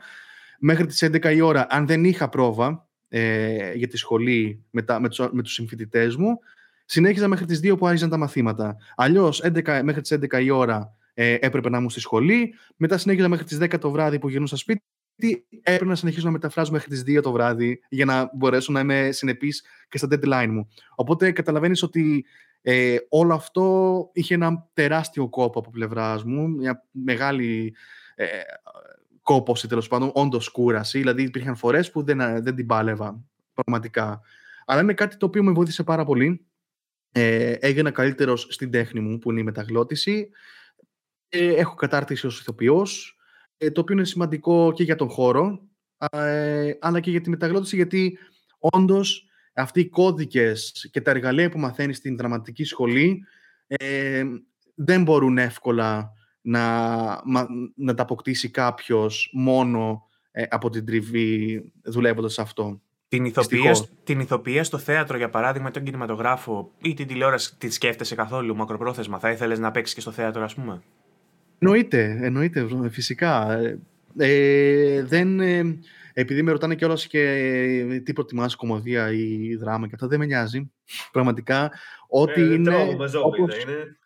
Μέχρι 0.60 0.86
τις 0.86 1.04
11 1.04 1.34
η 1.34 1.42
ώρα, 1.42 1.68
αν 1.70 1.88
δεν 1.88 2.04
είχα 2.04 2.30
πρόβα 2.30 2.88
ε, 3.08 3.74
για 3.74 3.88
τη 3.88 3.98
σχολή 3.98 4.66
με, 4.70 4.82
τα, 4.82 5.00
με, 5.00 5.10
τους, 5.10 5.30
με 5.32 5.42
τους 5.42 5.54
συμφοιτητές 5.54 6.16
μου, 6.16 6.40
συνέχιζα 6.86 7.28
μέχρι 7.28 7.46
τις 7.46 7.60
2 7.64 7.78
που 7.78 7.88
άρχιζαν 7.88 8.10
τα 8.10 8.18
μαθήματα. 8.18 8.78
Αλλιώς, 8.96 9.42
11, 9.44 9.82
μέχρι 9.84 10.02
τις 10.02 10.14
11 10.14 10.44
η 10.44 10.50
ώρα 10.50 10.94
ε, 11.14 11.38
έπρεπε 11.40 11.70
να 11.70 11.78
ήμουν 11.78 11.90
στη 11.90 12.00
σχολή. 12.00 12.54
Μετά 12.76 12.98
συνέχιζα 12.98 13.28
μέχρι 13.28 13.46
τις 13.46 13.58
10 13.62 13.80
το 13.80 13.92
βράδυ 13.92 14.20
που 14.20 14.30
γυρνούσα 14.30 14.58
σπίτι 14.58 14.84
έπρεπε 15.62 15.86
να 15.86 15.96
συνεχίσω 15.96 16.26
να 16.26 16.32
μεταφράζω 16.32 16.72
μέχρι 16.72 16.90
τις 16.90 17.04
2 17.18 17.22
το 17.22 17.32
βράδυ 17.32 17.80
για 17.90 18.06
να 18.06 18.30
μπορέσω 18.34 18.72
να 18.72 18.80
είμαι 18.80 19.10
συνεπής 19.12 19.64
και 19.90 19.98
στα 19.98 20.08
deadline 20.12 20.48
μου. 20.50 20.68
Οπότε 20.96 21.32
καταλαβαίνεις 21.32 21.84
ότι 21.84 22.26
ε, 22.62 22.98
όλο 23.10 23.34
αυτό 23.34 24.10
είχε 24.14 24.34
ένα 24.34 24.70
τεράστιο 24.74 25.30
κόπο 25.30 25.60
από 25.60 25.70
πλευράς 25.70 26.24
μου, 26.24 26.50
μια 26.50 26.88
μεγάλη 26.92 27.76
ε, 28.16 28.26
κόποση 29.22 29.68
τέλος 29.68 29.88
πάντων, 29.88 30.12
όντως 30.14 30.50
κούραση. 30.50 30.98
Δηλαδή 30.98 31.24
υπήρχαν 31.24 31.56
φορές 31.56 31.92
που 31.92 32.04
δεν, 32.04 32.44
δεν 32.44 32.56
την 32.56 32.66
πάλευα 32.66 33.24
πραγματικά. 33.54 34.22
Αλλά 34.66 34.82
είναι 34.82 34.94
κάτι 34.94 35.18
το 35.18 35.26
οποίο 35.26 35.44
με 35.44 35.52
βοήθησε 35.52 35.84
πάρα 35.84 36.06
πολύ. 36.06 36.46
Ε, 37.12 37.52
έγινα 37.52 37.92
καλύτερος 37.92 38.48
στην 38.50 38.72
τέχνη 38.72 39.00
μου 39.00 39.18
που 39.18 39.32
είναι 39.32 39.40
η 39.40 39.44
μεταγλώτηση. 39.44 40.30
Ε, 41.30 41.54
έχω 41.54 41.76
κατάρτιση 41.76 42.26
ως 42.26 42.40
ηθοποιός. 42.40 43.20
Ε, 43.58 43.72
το 43.72 43.82
οποίο 43.82 43.96
είναι 43.96 44.06
σημαντικό 44.06 44.72
και 44.76 44.84
για 44.84 44.96
τον 44.96 45.10
χώρο, 45.10 45.68
ε, 46.12 46.72
αλλά 46.80 47.00
και 47.00 47.12
για 47.12 47.22
τη 47.22 47.30
μεταγλώτηση, 47.30 47.76
γιατί 47.76 48.18
όντως 48.60 49.29
αυτοί 49.60 49.80
οι 49.80 49.90
κώδικες 49.90 50.90
και 50.92 51.02
τα 51.02 51.12
εργαλεία 51.12 51.50
που 51.50 51.60
μαθαίνεις 51.60 51.98
στην 51.98 52.18
δραματική 52.18 52.64
σχολή 52.64 53.24
ε, 53.68 54.24
δεν 54.76 55.04
μπορούν 55.04 55.38
εύκολα 55.38 56.12
να, 56.42 56.62
να 57.76 57.94
τα 57.94 58.04
αποκτήσει 58.04 58.50
κάποιος 58.50 59.30
μόνο 59.34 60.04
από 60.50 60.70
την 60.70 60.86
τριβή 60.86 61.64
δουλεύοντας 61.84 62.34
σε 62.34 62.42
αυτό. 62.42 62.82
Την 63.08 63.26
ηθοποιία, 63.26 63.76
την 64.04 64.20
ηθοποιία 64.20 64.64
στο 64.64 64.78
θέατρο, 64.78 65.18
για 65.18 65.30
παράδειγμα, 65.30 65.72
τον 65.72 65.84
κινηματογράφο 65.84 66.72
ή 66.82 66.94
την 66.94 67.08
τηλεόραση, 67.08 67.58
τη 67.58 67.70
σκέφτεσαι 67.70 68.16
καθόλου 68.16 68.56
μακροπρόθεσμα; 68.56 69.20
Θα 69.20 69.32
ήθελες 69.32 69.60
να 69.60 69.72
παίξεις 69.72 69.96
και 69.96 70.02
στο 70.02 70.12
θέατρο, 70.12 70.44
ας 70.44 70.56
πούμε; 70.56 70.82
Εννοείται, 71.60 72.20
εννοείται, 72.22 72.68
φυσικά. 72.90 73.60
Ε, 74.18 75.04
δεν, 75.04 75.40
ε, 75.40 75.80
επειδή 76.20 76.42
με 76.42 76.52
ρωτάνε 76.52 76.76
κιόλας 76.76 77.08
και 77.08 77.22
ε, 77.22 78.00
τι 78.00 78.14
προτιμάς, 78.14 78.56
κομμωδία 78.56 79.12
ή 79.12 79.56
δράμα 79.56 79.88
και 79.88 79.92
αυτό 79.94 80.08
δεν 80.08 80.20
με 80.20 80.26
νοιάζει. 80.26 80.72
Πραγματικά, 81.12 81.72
ό,τι 82.08 82.42
ε, 82.42 82.54
είναι... 82.54 82.76
όπως... 83.24 83.64
είναι. 83.64 83.98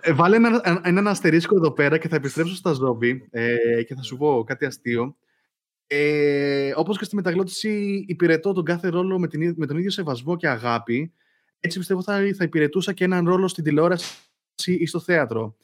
Ε, 0.00 0.12
βάλε 0.12 0.36
ένα, 0.36 0.80
ένα 0.84 1.10
αστερίσκο 1.10 1.56
εδώ 1.56 1.72
πέρα 1.72 1.98
και 1.98 2.08
θα 2.08 2.16
επιστρέψω 2.16 2.54
στα 2.54 2.72
ζόμπι 2.72 3.28
ε, 3.30 3.82
και 3.82 3.94
θα 3.94 4.02
σου 4.02 4.16
πω 4.16 4.44
κάτι 4.46 4.64
αστείο. 4.64 5.16
Ε, 5.86 6.72
όπως 6.76 6.98
και 6.98 7.04
στη 7.04 7.14
μεταγλώτηση 7.14 8.04
υπηρετώ 8.08 8.52
τον 8.52 8.64
κάθε 8.64 8.88
ρόλο 8.88 9.18
με, 9.18 9.28
την, 9.28 9.54
με 9.56 9.66
τον 9.66 9.76
ίδιο 9.76 9.90
σεβασμό 9.90 10.36
και 10.36 10.48
αγάπη. 10.48 11.12
Έτσι 11.60 11.78
πιστεύω 11.78 12.02
θα, 12.02 12.20
θα 12.36 12.44
υπηρετούσα 12.44 12.92
και 12.92 13.04
έναν 13.04 13.28
ρόλο 13.28 13.48
στην 13.48 13.64
τηλεόραση 13.64 14.14
ή 14.64 14.86
στο 14.86 15.00
θέατρο. 15.00 15.56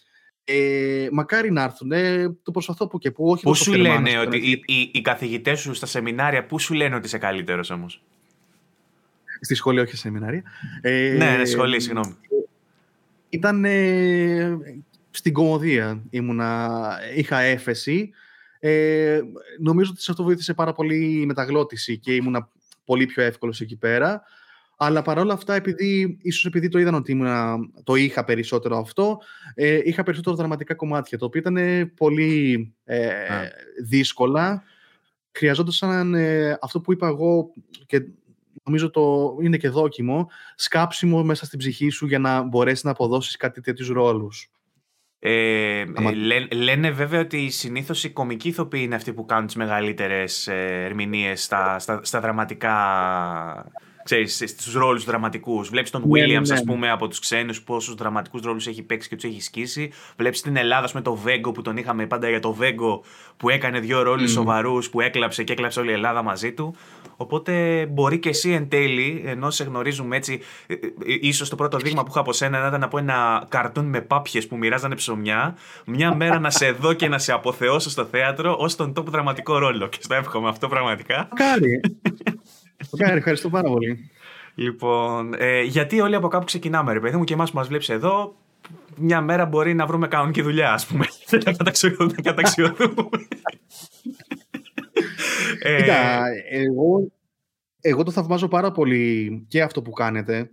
Ε, 0.45 1.09
μακάρι 1.13 1.51
να 1.51 1.63
έρθουν. 1.63 1.93
Ε, 1.93 2.37
το 2.43 2.51
προσπαθώ 2.51 2.87
που 2.87 2.99
και 2.99 3.11
που. 3.11 3.29
Όχι 3.29 3.43
πού 3.43 3.55
σου 3.55 3.73
λένε 3.73 4.19
ότι 4.19 4.37
οι, 4.37 4.63
οι, 4.67 4.91
οι 4.93 5.01
καθηγητές 5.01 5.61
σου 5.61 5.75
στα 5.75 5.87
σεμινάρια, 5.87 6.47
πού 6.47 6.59
σου 6.59 6.75
λένε 6.75 6.95
ότι 6.95 7.07
είσαι 7.07 7.19
καλύτερος 7.19 7.71
όμως; 7.71 8.03
Στη 9.41 9.55
σχολή, 9.55 9.81
όχι 9.81 9.91
σε 9.91 9.97
σεμινάρια. 9.97 10.43
Ε, 10.81 11.15
ναι, 11.19 11.37
ναι, 11.37 11.45
σχολή, 11.45 11.81
συγγνώμη. 11.81 12.17
Ήταν 13.29 13.65
ε, 13.65 14.59
στην 15.11 15.33
κομμωδία. 15.33 16.03
Ήμουνα, 16.11 16.81
είχα 17.17 17.41
έφεση. 17.41 18.11
Ε, 18.59 19.21
νομίζω 19.59 19.91
ότι 19.93 20.03
σε 20.03 20.11
αυτό 20.11 20.23
βοήθησε 20.23 20.55
πάρα 20.55 20.73
πολύ 20.73 21.21
η 21.21 21.27
μεταγλώτηση 21.27 21.99
και 21.99 22.15
ήμουν 22.15 22.49
πολύ 22.85 23.07
πιο 23.07 23.23
εύκολος 23.23 23.61
εκεί 23.61 23.77
πέρα. 23.77 24.23
Αλλά 24.77 25.03
παρόλα 25.03 25.33
αυτά, 25.33 25.55
επειδή, 25.55 26.19
ίσως 26.23 26.45
επειδή 26.45 26.69
το 26.69 26.79
είδαν 26.79 26.95
ότι 26.95 27.13
ήμουν, 27.13 27.73
το 27.83 27.95
είχα 27.95 28.25
περισσότερο 28.25 28.79
αυτό, 28.79 29.19
ε, 29.55 29.81
είχα 29.85 30.03
περισσότερο 30.03 30.37
δραματικά 30.37 30.75
κομμάτια, 30.75 31.19
το 31.19 31.25
οποίο 31.25 31.41
ήταν 31.41 31.93
πολύ 31.97 32.73
ε, 32.85 33.09
δύσκολα. 33.85 34.63
Χρειαζόταν 35.33 36.15
ε, 36.15 36.59
αυτό 36.61 36.81
που 36.81 36.93
είπα 36.93 37.07
εγώ 37.07 37.51
και 37.87 38.03
νομίζω 38.65 38.91
το 38.91 39.37
είναι 39.41 39.57
και 39.57 39.69
δόκιμο, 39.69 40.31
σκάψιμο 40.55 41.25
μέσα 41.25 41.45
στην 41.45 41.59
ψυχή 41.59 41.89
σου 41.89 42.07
για 42.07 42.19
να 42.19 42.43
μπορέσεις 42.43 42.85
να 42.85 42.91
αποδώσεις 42.91 43.37
κάτι 43.37 43.61
τέτοιους 43.61 43.89
ρόλους. 43.89 44.49
Ε, 45.27 45.85
λένε 46.53 46.91
βέβαια 46.91 47.21
ότι 47.21 47.51
συνήθως 47.51 48.05
οι 48.05 48.11
κομικοί 48.11 48.49
ηθοποιοί 48.49 48.83
είναι 48.85 48.95
αυτοί 48.95 49.13
που 49.13 49.25
κάνουν 49.25 49.47
τις 49.47 49.55
μεγαλύτερες 49.55 50.47
ε, 50.47 50.85
ερμηνείες 50.85 51.43
στα, 51.43 51.79
στα, 51.79 52.01
στα 52.03 52.21
δραματικά 52.21 52.75
ξέρεις, 54.05 54.43
στους 54.47 54.75
ρόλους 54.75 55.05
δραματικούς. 55.05 55.69
Βλέπεις 55.69 55.91
τον 55.91 56.03
ναι, 56.07 56.21
Williams, 56.21 56.29
ναι, 56.29 56.37
ας 56.37 56.51
ναι. 56.51 56.65
πούμε, 56.65 56.91
από 56.91 57.09
τους 57.09 57.19
ξένους 57.19 57.63
πόσους 57.63 57.95
δραματικούς 57.95 58.41
ρόλους 58.43 58.67
έχει 58.67 58.83
παίξει 58.83 59.09
και 59.09 59.15
τους 59.15 59.25
έχει 59.25 59.41
σκίσει. 59.41 59.91
Βλέπεις 60.17 60.41
την 60.41 60.57
Ελλάδα 60.57 60.89
με 60.95 61.01
το 61.01 61.15
Βέγκο 61.15 61.53
που 61.53 61.63
τον 61.63 61.77
είχαμε 61.77 62.07
πάντα 62.07 62.29
για 62.29 62.41
το 62.41 62.53
Βέγκο 62.53 63.03
που 63.37 63.49
έκανε 63.49 63.81
δύο 63.81 64.03
ρόλους 64.03 64.31
mm. 64.31 64.35
σοβαρούς 64.35 64.91
που 64.91 65.01
έκλαψε 65.01 65.43
και 65.43 65.53
έκλαψε 65.53 65.81
όλη 65.81 65.91
η 65.91 65.93
Ελλάδα 65.93 66.23
μαζί 66.23 66.53
του. 66.53 66.75
Οπότε 67.17 67.87
μπορεί 67.87 68.19
και 68.19 68.29
εσύ 68.29 68.51
εν 68.51 68.69
τέλει, 68.69 69.23
ενώ 69.27 69.51
σε 69.51 69.65
γνωρίζουμε 69.65 70.17
έτσι, 70.17 70.41
ε, 70.67 70.75
ε, 70.75 70.79
ίσως 71.21 71.49
το 71.49 71.57
πρώτο 71.57 71.79
δείγμα 71.79 72.03
που 72.03 72.09
είχα 72.11 72.21
από 72.21 72.33
σένα 72.33 72.67
ήταν 72.69 72.83
από 72.83 72.99
ένα 72.99 73.47
καρτούν 73.49 73.85
με 73.85 74.01
πάπιες 74.01 74.47
που 74.47 74.57
μοιράζανε 74.57 74.95
ψωμιά, 74.95 75.57
μια 75.87 76.15
μέρα 76.15 76.39
να 76.39 76.51
σε 76.51 76.71
δω 76.71 76.93
και 76.93 77.09
να 77.09 77.19
σε 77.19 77.33
αποθεώσω 77.33 77.91
στο 77.91 78.05
θέατρο 78.05 78.57
ως 78.59 78.77
τον 78.77 78.93
top 78.93 79.11
δραματικό 79.11 79.59
ρόλο. 79.59 79.87
Και 79.87 79.99
στο 80.01 80.15
εύχομαι 80.15 80.49
αυτό 80.49 80.69
πραγματικά. 80.69 81.29
Κάρι. 81.35 81.81
Κάρι, 82.97 83.17
ευχαριστώ 83.17 83.51
πάρα 83.51 83.69
πολύ. 83.69 84.11
Λοιπόν, 84.55 85.35
ε, 85.39 85.63
γιατί 85.63 86.01
όλοι 86.01 86.15
από 86.15 86.29
κάπου 86.29 86.45
ξεκινάμε, 86.45 86.93
ρε 86.93 87.01
παιδί 87.01 87.17
μου, 87.17 87.25
και 87.25 87.35
εμάς 87.35 87.51
που 87.51 87.57
μας 87.57 87.69
βλέπεις 87.69 87.89
εδώ, 87.89 88.37
μια 88.97 89.21
μέρα 89.21 89.47
μπορεί 89.47 89.75
να 89.75 89.87
βρούμε 89.87 90.09
κανονική 90.09 90.43
δουλειά, 90.43 90.73
ας 90.73 90.87
πούμε. 90.87 91.05
Δεν 91.31 91.43
καταξιωθούμε. 92.23 93.27
Κοίτα, 95.77 96.25
εγώ, 96.51 97.13
εγώ 97.81 98.03
το 98.03 98.11
θαυμάζω 98.11 98.49
πάρα 98.49 98.73
πολύ 98.73 99.45
και 99.49 99.63
αυτό 99.63 99.83
που 99.83 99.91
κάνετε. 99.91 100.51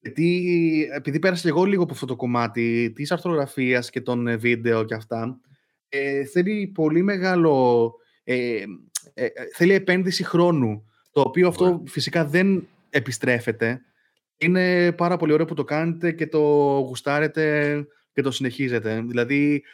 Γιατί 0.00 0.88
επειδή 0.94 1.18
πέρασα 1.18 1.42
και 1.42 1.48
εγώ 1.48 1.64
λίγο 1.64 1.82
από 1.82 1.92
αυτό 1.92 2.06
το 2.06 2.16
κομμάτι 2.16 2.92
της 2.94 3.12
αρθρογραφίας 3.12 3.90
και 3.90 4.00
των 4.00 4.38
βίντεο 4.38 4.84
και 4.84 4.94
αυτά, 4.94 5.40
ε, 5.88 6.24
θέλει 6.24 6.66
πολύ 6.74 7.02
μεγάλο... 7.02 7.94
Ε, 8.24 8.62
ε, 9.14 9.28
θέλει 9.54 9.72
επένδυση 9.72 10.24
χρόνου, 10.24 10.89
το 11.10 11.20
οποίο 11.20 11.48
αυτό 11.48 11.82
φυσικά 11.86 12.24
δεν 12.24 12.68
επιστρέφεται. 12.90 13.80
Είναι 14.36 14.92
πάρα 14.92 15.16
πολύ 15.16 15.32
ωραίο 15.32 15.46
που 15.46 15.54
το 15.54 15.64
κάνετε 15.64 16.12
και 16.12 16.26
το 16.26 16.38
γουστάρετε 16.88 17.86
και 18.12 18.22
το 18.22 18.30
συνεχίζετε. 18.30 19.00
Δηλαδή, 19.06 19.64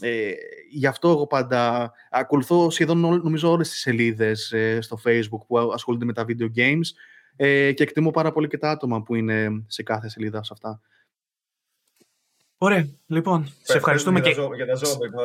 ε, 0.00 0.32
γι' 0.70 0.86
αυτό 0.86 1.08
εγώ 1.08 1.26
πάντα 1.26 1.92
ακολουθώ 2.10 2.70
σχεδόν 2.70 2.98
νομίζω 2.98 3.50
όλες 3.50 3.68
τις 3.68 3.80
σελίδες 3.80 4.52
ε, 4.52 4.80
στο 4.80 4.98
facebook 5.04 5.46
που 5.46 5.58
ασχολούνται 5.58 6.04
με 6.04 6.12
τα 6.12 6.24
video 6.28 6.48
games 6.56 6.88
ε, 7.36 7.72
και 7.72 7.82
εκτιμώ 7.82 8.10
πάρα 8.10 8.32
πολύ 8.32 8.48
και 8.48 8.58
τα 8.58 8.70
άτομα 8.70 9.02
που 9.02 9.14
είναι 9.14 9.64
σε 9.66 9.82
κάθε 9.82 10.08
σελίδα 10.08 10.42
σε 10.42 10.50
αυτά. 10.52 10.80
Ωραία, 12.64 12.88
λοιπόν, 13.06 13.52
σε 13.62 13.76
ευχαριστούμε 13.76 14.20
και... 14.20 14.34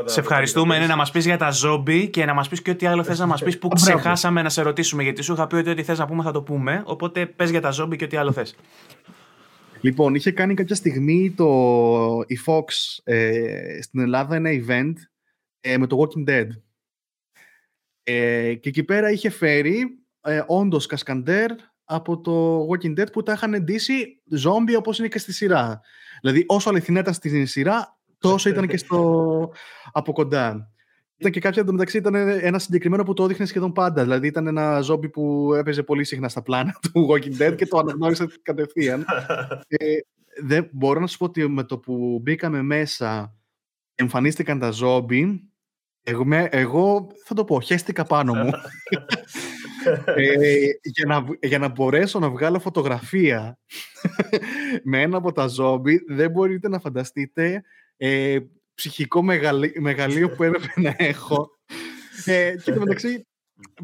σε 0.06 0.20
ευχαριστούμε 0.20 0.80
ναι, 0.80 0.88
να 0.88 0.96
μας 0.96 1.12
πεις 1.12 1.26
για 1.26 1.38
τα 1.38 1.52
ζόμπι 1.52 2.10
και 2.10 2.26
να 2.26 2.34
μας 2.34 2.50
πεις 2.50 2.62
και 2.62 2.72
ό,τι 2.72 2.86
άλλο 2.86 3.04
θες 3.04 3.20
να 3.20 3.26
μας 3.26 3.44
πεις 3.44 3.58
που 3.58 3.68
ξεχάσαμε 3.80 4.42
να 4.42 4.50
σε 4.50 4.62
ρωτήσουμε 4.62 5.04
γιατί 5.04 5.22
σου 5.22 5.34
είχα 5.34 5.48
πει 5.48 5.56
ότι 5.56 5.70
ό,τι 5.70 5.84
θες 5.84 5.98
να 5.98 6.08
πούμε 6.08 6.24
θα 6.24 6.32
το 6.32 6.42
πούμε 6.42 6.84
οπότε 6.86 7.26
πες 7.26 7.50
για 7.50 7.62
τα 7.62 7.70
ζόμπι 7.70 7.96
και 7.96 8.04
ό,τι 8.04 8.18
άλλο 8.18 8.32
θες. 8.32 8.56
Λοιπόν, 9.82 10.16
είχε 10.16 10.32
κάνει 10.32 10.54
κάποια 10.54 10.76
στιγμή 10.76 11.34
το, 11.38 11.46
η 12.28 12.38
Fox 12.46 12.64
ε, 13.04 13.82
στην 13.82 14.00
Ελλάδα 14.00 14.36
ένα 14.36 14.50
event 14.54 14.94
ε, 15.60 15.78
με 15.78 15.88
το 15.88 15.98
Walking 16.00 16.30
Dead. 16.30 16.48
Ε, 18.04 18.54
και 18.54 18.70
εκεί 18.70 18.84
πέρα 18.84 19.12
είχε 19.12 19.30
φέρει 19.30 20.00
ε, 20.22 20.42
όντως 20.48 20.86
κασκαντέρ 20.86 21.52
από 21.90 22.22
το 22.22 22.66
Walking 22.70 23.00
Dead 23.00 23.12
που 23.12 23.24
τα 23.24 23.34
είχαν 23.34 23.64
ντύσει 23.64 24.22
ζόμπι 24.30 24.76
όπως 24.76 25.00
είναι 25.00 25.08
και 25.08 25.20
στη 25.20 25.34
σειρά. 25.34 25.82
Δηλαδή 26.22 26.44
όσο 26.48 26.70
αληθινά 26.70 27.00
ήταν 27.00 27.14
στη 27.14 27.46
σειρά, 27.46 27.98
τόσο 28.18 28.50
ήταν 28.50 28.68
και 28.68 28.78
στο 28.78 29.52
από 30.00 30.12
κοντά. 30.12 30.72
Ήταν 31.18 31.32
και 31.32 31.40
κάποια 31.40 31.62
εντωμεταξύ 31.62 31.98
ήταν 31.98 32.16
ένα 32.16 32.60
συγκεκριμένο 32.60 33.04
που 33.04 33.14
το 33.14 33.24
έδειχνε 33.24 33.46
σχεδόν 33.46 33.72
πάντα. 33.72 34.04
Δηλαδή 34.04 34.28
ήταν 34.28 34.48
ένα 34.48 34.82
ζόμπι 34.82 35.10
που 35.10 35.54
έπαιζε 35.54 35.84
πολύ 35.84 36.04
συχνά 36.04 36.30
στα 36.30 36.42
πλάνα 36.42 36.76
του 36.82 37.08
Walking 37.10 37.42
Dead 37.42 37.56
και 37.56 37.68
το 37.68 37.78
αναγνώρισα 37.78 38.28
κατευθείαν. 38.42 39.06
ε, 39.68 39.86
δεν, 40.42 40.70
μπορώ 40.72 41.00
να 41.00 41.08
σου 41.08 41.18
πω 41.18 41.26
ότι 41.26 41.48
με 41.48 41.64
το 41.64 41.78
που 41.78 42.20
μπήκαμε 42.22 42.62
μέσα 42.62 43.36
εμφανίστηκαν 43.96 44.60
τα 44.60 44.72
ζόμπι 44.72 45.50
εγώ, 46.10 46.24
εγώ 46.50 47.08
θα 47.26 47.34
το 47.34 47.44
πω, 47.44 47.62
χέστηκα 47.62 48.04
πάνω 48.04 48.34
μου. 48.34 48.52
Ε, 50.06 50.68
για, 50.82 51.06
να, 51.06 51.26
για 51.42 51.60
να 51.60 51.68
μπορέσω 51.68 52.20
να 52.20 52.30
βγάλω 52.30 52.60
φωτογραφία 52.60 53.58
με 54.84 55.02
ένα 55.02 55.18
από 55.18 55.32
τα 55.32 55.48
ζόμπι, 55.48 56.04
δεν 56.08 56.32
μπορείτε 56.32 56.70
να 56.70 56.80
φανταστείτε 56.80 57.64
ε, 57.98 58.38
ψυχικό 58.76 59.22
μεγαλείο 59.80 60.30
που 60.30 60.44
έπρεπε 60.44 60.72
να 60.76 60.96
έχω. 60.98 61.50
Ε, 62.26 62.56
και 62.64 62.72
το 62.72 62.80
μεταξύ, 62.80 63.28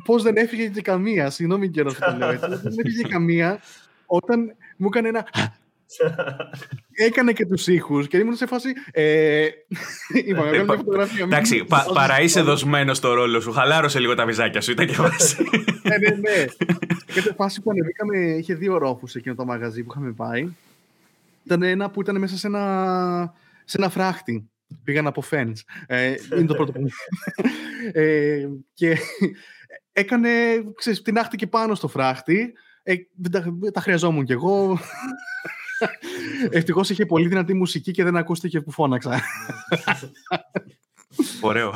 πώς 0.04 0.24
δεν 0.24 0.36
έφυγε 0.38 0.68
και 0.68 0.82
καμία. 0.82 1.30
Συγγνώμη 1.30 1.70
καιρό 1.70 1.92
που 1.92 2.00
το 2.00 2.16
λέω 2.18 2.30
έτσι. 2.30 2.48
Δεν 2.48 2.74
έφυγε 2.78 3.02
καμία 3.08 3.62
όταν 4.06 4.56
μου 4.78 4.88
έκανε 4.88 5.08
ένα. 5.08 5.28
Έκανε 6.96 7.34
και 7.34 7.46
τους 7.46 7.68
ήχους 7.68 8.08
και 8.08 8.18
ήμουν 8.18 8.36
σε 8.36 8.46
φάση. 8.46 8.74
Ε, 8.92 9.48
είπαμε, 10.26 10.52
μια 10.52 10.64
φωτογραφία. 10.64 11.24
Εντάξει, 11.24 11.66
παρά 11.94 12.22
είσαι 12.22 12.42
δοσμένος 12.42 12.98
στο 12.98 13.14
ρόλο 13.14 13.40
σου. 13.40 13.52
Χαλάρωσε 13.52 14.00
λίγο 14.00 14.16
τα 14.16 14.26
βυζάκια 14.26 14.62
σου. 14.62 14.72
Ήταν 14.72 14.88
και 14.88 14.94
φάση. 14.94 15.44
ναι, 15.88 15.98
ναι, 15.98 16.16
ναι. 16.16 16.46
Και 17.14 17.22
τη 17.22 17.34
φάση 17.36 17.62
που 17.62 17.72
ανεβήκαμε, 17.72 18.18
είχε 18.18 18.54
δύο 18.54 18.78
ρόφους 18.78 19.16
εκείνο 19.16 19.36
το 19.36 19.46
μαγαζί 19.46 19.84
που 19.84 19.92
είχαμε 19.92 20.12
πάει. 20.12 20.48
Ήταν 21.46 21.64
ένα 21.64 21.90
που 21.90 22.02
ήταν 22.02 22.20
μέσα 22.20 22.38
σε 22.38 22.48
ένα, 22.48 23.34
σε 23.66 23.78
ένα 23.78 23.90
φράχτη. 23.90 24.50
Πήγαν 24.84 25.08
από 25.08 25.24
fans. 25.32 25.54
Ε, 25.88 26.16
είναι 26.38 26.46
το 26.46 26.54
πρώτο 26.54 26.72
που 26.72 26.88
ε, 27.92 28.48
Και 28.74 28.98
έκανε, 29.92 30.30
ξέρεις, 30.76 31.02
την 31.02 31.18
άχτηκε 31.18 31.48
πάνω 31.48 31.76
στο 31.76 31.88
φράχτη. 31.88 32.54
Ε, 32.84 32.96
τα, 33.32 33.44
τα 33.74 33.82
χρειαζόμουν 33.82 34.26
κι 34.26 34.32
εγώ. 34.32 34.80
Ευτυχώς 36.50 36.90
είχε 36.90 37.06
πολύ 37.06 37.28
δυνατή 37.28 37.54
μουσική 37.54 37.92
και 37.92 38.04
δεν 38.04 38.18
ακούστηκε 38.18 38.62
που 38.62 38.72
φώναξα. 38.72 39.22
Ωραίο. 41.42 41.74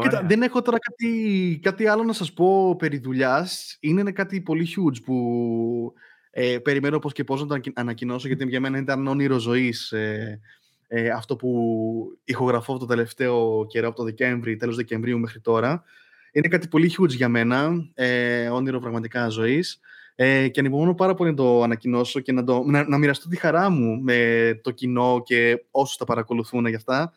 Κοίτα, 0.00 0.22
δεν 0.26 0.42
έχω 0.42 0.62
τώρα 0.62 0.78
κάτι, 0.78 1.60
κάτι 1.62 1.86
άλλο 1.86 2.02
να 2.02 2.12
σας 2.12 2.32
πω 2.32 2.76
περί 2.76 2.98
δουλειάς. 2.98 3.76
Είναι 3.80 4.12
κάτι 4.12 4.40
πολύ 4.40 4.68
huge 4.76 5.02
που 5.04 5.92
ε, 6.30 6.58
περιμένω 6.58 6.98
πώς 6.98 7.12
και 7.12 7.24
πώς 7.24 7.40
να 7.40 7.46
το 7.46 7.70
ανακοινώσω 7.74 8.26
γιατί 8.26 8.48
για 8.48 8.60
μένα 8.60 8.78
ήταν 8.78 9.06
όνειρο 9.06 9.38
ζωής 9.38 9.92
ε, 9.92 10.40
ε, 10.88 11.08
αυτό 11.08 11.36
που 11.36 12.18
ηχογραφώ 12.24 12.78
το 12.78 12.86
τελευταίο 12.86 13.66
καιρό 13.66 13.88
από 13.88 13.96
το 13.96 14.02
Δεκέμβρη, 14.02 14.56
τέλος 14.56 14.76
Δεκεμβρίου 14.76 15.18
μέχρι 15.18 15.40
τώρα. 15.40 15.84
Είναι 16.32 16.48
κάτι 16.48 16.68
πολύ 16.68 16.94
huge 16.98 17.08
για 17.08 17.28
μένα, 17.28 17.88
ε, 17.94 18.48
όνειρο 18.48 18.78
πραγματικά 18.78 19.28
ζωής. 19.28 19.80
Ε, 20.18 20.48
και 20.48 20.60
ανυπομονώ 20.60 20.94
πάρα 20.94 21.14
πολύ 21.14 21.30
να 21.30 21.36
το 21.36 21.62
ανακοινώσω 21.62 22.20
και 22.20 22.32
να, 22.32 22.44
το, 22.44 22.62
να, 22.66 22.88
να 22.88 22.98
μοιραστώ 22.98 23.28
τη 23.28 23.36
χαρά 23.36 23.70
μου 23.70 24.00
με 24.02 24.60
το 24.62 24.70
κοινό 24.70 25.22
και 25.24 25.64
όσους 25.70 25.96
τα 25.96 26.04
παρακολουθούν 26.04 26.66
για 26.66 26.76
αυτά. 26.76 27.12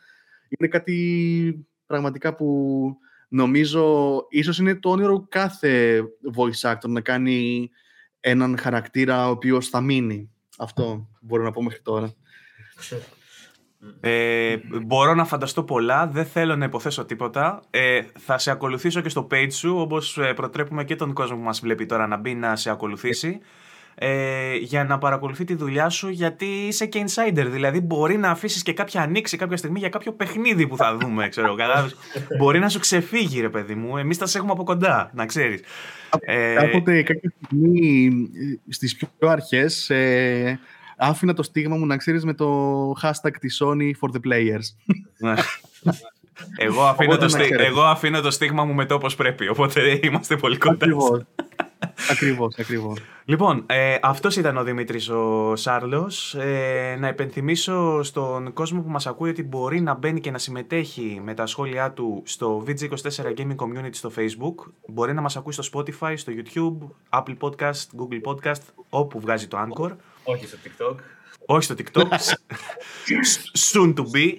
Είναι 0.58 0.70
κάτι 0.70 1.68
πραγματικά 1.86 2.36
που 2.36 2.98
νομίζω 3.28 4.16
ίσως 4.30 4.60
είναι 4.60 4.76
το 4.76 4.90
όνειρο 4.90 5.26
κάθε 5.30 6.02
voice 6.36 6.72
actor 6.72 6.88
να 6.88 7.02
κάνει 7.02 7.70
έναν 8.20 8.58
χαρακτήρα 8.58 9.28
ο 9.28 9.30
οποίος 9.30 9.68
θα 9.68 9.82
μείνει. 9.82 10.30
Αυτό 10.58 11.10
μπορώ 11.22 11.44
να 11.44 11.52
πω 11.52 11.64
μέχρι 11.64 11.82
τώρα. 11.82 12.14
Ε, 14.00 14.56
μπορώ 14.82 15.14
να 15.14 15.26
φανταστώ 15.26 15.64
πολλά, 15.64 16.08
δεν 16.08 16.26
θέλω 16.26 16.56
να 16.56 16.66
υποθέσω 16.66 17.06
τίποτα. 17.06 17.62
Ε, 17.70 18.02
θα 18.18 18.38
σε 18.38 18.52
ακολουθήσω 18.52 19.02
και 19.02 19.10
στο 19.10 19.28
page 19.32 19.52
σου, 19.52 19.76
όπως 19.78 20.18
ε, 20.18 20.34
προτρέπουμε 20.34 20.84
και 20.84 20.96
τον 20.96 21.14
κόσμο 21.14 21.38
που 21.38 21.44
μας 21.44 21.60
βλέπει 21.60 21.86
τώρα 21.86 22.08
να 22.08 22.18
μπει 22.18 22.36
να 22.36 22.56
σε 22.56 22.70
ακολουθήσει. 22.70 23.40
Ε, 24.02 24.56
για 24.56 24.84
να 24.84 24.98
παρακολουθεί 24.98 25.44
τη 25.44 25.56
δουλειά 25.56 25.90
σου 25.90 26.10
γιατί 26.10 26.46
είσαι 26.46 26.86
και 26.86 27.06
insider. 27.08 27.46
Δηλαδή 27.50 27.82
μπορεί 27.82 28.18
να 28.18 28.30
αφήσεις 28.30 28.64
και 28.64 28.74
κάποια 28.74 29.02
ανοίξη 29.02 29.38
κάποια 29.38 29.58
στιγμή 29.58 29.80
για 29.80 29.90
κάποιο 29.90 30.12
παιχνίδι 30.12 30.68
που 30.68 30.78
θα 30.78 30.98
δούμε. 30.98 31.28
Ξέρω, 31.28 31.56
μπορεί 32.38 32.60
να 32.60 32.70
σου 32.70 32.80
ξεφύγει, 32.80 33.42
ρε 33.42 33.50
παιδί 33.50 33.76
μου. 33.76 33.98
Εμείς 33.98 34.18
τα 34.18 34.26
σε 34.26 34.38
έχουμε 34.38 34.52
από 34.52 34.64
κοντά, 34.64 35.12
να 35.14 35.26
ξέρεις. 35.26 35.62
Ε, 36.20 36.54
Κάποτε 36.54 37.04
κάποια 37.04 37.34
στιγμή 37.42 38.12
στις 38.70 38.96
πιο 38.96 39.30
αρχές 39.30 39.92
άφηνα 41.00 41.34
το 41.34 41.44
στίγμα 41.44 41.78
μου 41.78 41.86
να 41.86 41.98
ξέρεις 41.98 42.26
με 42.26 42.34
το 42.34 42.92
hashtag 43.02 43.32
της 43.40 43.62
Sony 43.64 43.92
for 44.02 44.12
the 44.16 44.20
players. 44.28 44.96
Εγώ 46.58 46.84
αφήνω, 46.84 47.18
το, 47.18 47.28
στι... 47.28 47.56
Εγώ 47.58 47.82
αφήνω 47.82 48.22
το 48.22 48.32
στίγμα 48.32 48.66
μου 48.66 48.74
με 48.74 48.86
το 48.86 48.96
όπως 48.96 49.16
πρέπει, 49.16 49.48
οπότε 49.48 50.00
είμαστε 50.04 50.36
πολύ 50.36 50.58
κοντά. 50.58 50.74
Ακριβώς. 50.76 51.26
ακριβώς, 52.10 52.56
ακριβώς. 52.58 53.00
Λοιπόν, 53.26 53.64
ε, 53.66 53.98
αυτός 54.02 54.36
ήταν 54.36 54.58
ο 54.58 54.64
Δημήτρης 54.64 55.10
ο 55.10 55.56
Σάρλος. 55.56 56.36
Ε, 56.36 56.98
να 57.00 57.08
υπενθυμίσω 57.08 58.04
στον 58.04 58.54
κόσμο 58.54 58.82
που 58.82 58.90
μας 58.90 59.08
ακούει 59.08 59.30
ότι 59.30 59.44
μπορεί 59.44 59.82
να 59.82 59.94
μπαίνει 59.94 60.20
και 60.20 60.32
να 60.32 60.38
συμμετέχει 60.38 61.22
με 61.24 61.34
τα 61.34 61.46
σχόλιά 61.46 61.92
του 61.92 62.22
στο 62.26 62.64
VG24 62.68 63.34
Gaming 63.38 63.56
Community 63.56 63.90
στο 63.92 64.12
Facebook. 64.16 64.72
Μπορεί 64.88 65.14
να 65.14 65.22
μας 65.22 65.38
ακούει 65.38 65.54
στο 65.54 65.64
Spotify, 65.74 66.14
στο 66.16 66.32
YouTube, 66.36 66.78
Apple 67.20 67.38
Podcast, 67.40 67.86
Google 68.00 68.22
Podcast, 68.24 68.62
όπου 68.90 69.20
βγάζει 69.20 69.48
το 69.48 69.58
Anchor. 69.68 69.92
Όχι 70.30 70.48
στο 70.48 70.58
TikTok. 70.64 70.96
Όχι 71.46 71.64
στο 71.64 71.76
TikTok. 71.78 72.08
Soon 73.74 73.94
to 73.94 74.02
be. 74.16 74.34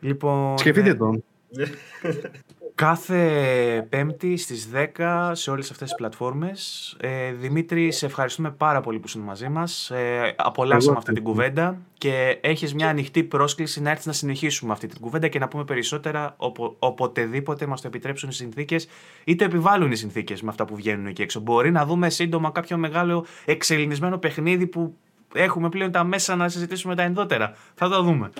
Λοιπόν, 0.00 0.58
Σκεφτείτε 0.58 0.94
τον. 0.94 1.24
Κάθε 2.78 3.86
Πέμπτη 3.88 4.36
στις 4.36 4.68
10 4.96 5.30
σε 5.32 5.50
όλες 5.50 5.70
αυτές 5.70 5.88
τις 5.88 5.96
πλατφόρμες. 5.96 6.96
Ε, 7.00 7.32
Δημήτρη, 7.32 7.92
σε 7.92 8.06
ευχαριστούμε 8.06 8.50
πάρα 8.50 8.80
πολύ 8.80 8.98
που 8.98 9.06
είσαι 9.06 9.18
μαζί 9.18 9.48
μας. 9.48 9.90
Ε, 9.90 10.34
απολαύσαμε 10.36 10.96
αυτή 10.96 11.12
την 11.12 11.22
κουβέντα 11.22 11.78
και 11.98 12.38
έχεις 12.40 12.74
μια 12.74 12.88
ανοιχτή 12.88 13.22
πρόσκληση 13.22 13.80
να 13.80 13.90
έρθεις 13.90 14.06
να 14.06 14.12
συνεχίσουμε 14.12 14.72
αυτή 14.72 14.86
την 14.86 15.00
κουβέντα 15.00 15.28
και 15.28 15.38
να 15.38 15.48
πούμε 15.48 15.64
περισσότερα 15.64 16.34
οπο, 16.36 16.76
οποτεδήποτε 16.78 17.66
μας 17.66 17.80
το 17.80 17.86
επιτρέψουν 17.86 18.28
οι 18.28 18.32
συνθήκες 18.32 18.88
είτε 19.24 19.44
επιβάλλουν 19.44 19.90
οι 19.90 19.96
συνθήκες 19.96 20.42
με 20.42 20.48
αυτά 20.50 20.64
που 20.64 20.76
βγαίνουν 20.76 21.06
εκεί 21.06 21.22
έξω. 21.22 21.40
Μπορεί 21.40 21.70
να 21.70 21.86
δούμε 21.86 22.10
σύντομα 22.10 22.50
κάποιο 22.50 22.76
μεγάλο 22.76 23.26
εξελινισμένο 23.44 24.18
παιχνίδι 24.18 24.66
που 24.66 24.94
έχουμε 25.34 25.68
πλέον 25.68 25.90
τα 25.90 26.04
μέσα 26.04 26.36
να 26.36 26.48
συζητήσουμε 26.48 26.94
τα 26.94 27.02
ενδότερα. 27.02 27.56
Θα 27.74 27.88
το 27.88 28.02
δούμε. 28.02 28.30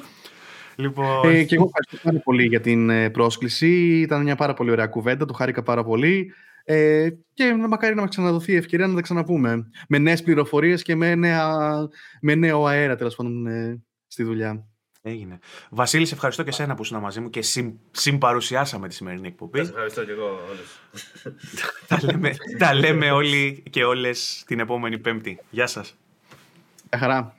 Λοιπόν... 0.81 1.29
Ε, 1.29 1.45
και 1.45 1.55
εγώ 1.55 1.65
ευχαριστώ 1.65 2.09
πάρα 2.09 2.19
πολύ 2.19 2.47
για 2.47 2.61
την 2.61 2.91
ε, 2.91 3.11
πρόσκληση. 3.11 4.01
Ήταν 4.01 4.23
μια 4.23 4.37
πάρα 4.37 4.55
πολύ 4.55 4.71
ωραία 4.71 4.87
κουβέντα, 4.87 5.25
το 5.25 5.33
χάρηκα 5.33 5.63
πάρα 5.63 5.85
πολύ. 5.85 6.33
Ε, 6.65 7.09
και 7.35 7.55
μακάρι 7.69 7.95
να 7.95 8.01
μας 8.01 8.11
ξαναδοθεί 8.11 8.53
η 8.53 8.57
ευκαιρία 8.57 8.87
να 8.87 8.95
τα 8.95 9.01
ξαναπούμε. 9.01 9.71
Με 9.89 9.99
νέες 9.99 10.23
πληροφορίες 10.23 10.83
και 10.83 10.95
με, 10.95 11.15
νέα, 11.15 11.57
με 12.21 12.35
νέο 12.35 12.67
αέρα 12.67 12.97
τέλος 12.97 13.15
πάντων 13.15 13.47
ε, 13.47 13.83
στη 14.07 14.23
δουλειά. 14.23 14.67
Έγινε. 15.03 15.39
Βασίλη, 15.71 16.07
σε 16.07 16.15
ευχαριστώ 16.15 16.43
και 16.43 16.53
σένα 16.53 16.75
που 16.75 16.83
ήσουν 16.83 16.99
μαζί 16.99 17.21
μου 17.21 17.31
και 17.31 17.43
συμ, 17.43 17.73
συμπαρουσιάσαμε 17.91 18.89
τη 18.89 18.95
σημερινή 18.95 19.29
εκπομπή. 19.29 19.59
Σας 19.59 19.69
ευχαριστώ 19.69 20.05
και 20.05 20.11
εγώ 20.11 20.41
όλους. 20.51 20.83
τα, 21.89 21.99
λέμε, 22.03 22.35
τα 22.59 22.75
λέμε 22.75 23.11
όλοι 23.11 23.63
και 23.71 23.85
όλες 23.85 24.43
την 24.47 24.61
επόμενη 24.61 24.99
Πέμπτη. 24.99 25.39
Γεια 25.51 25.67
σας. 25.67 25.97
Γεια 26.91 26.99
χαρά. 26.99 27.37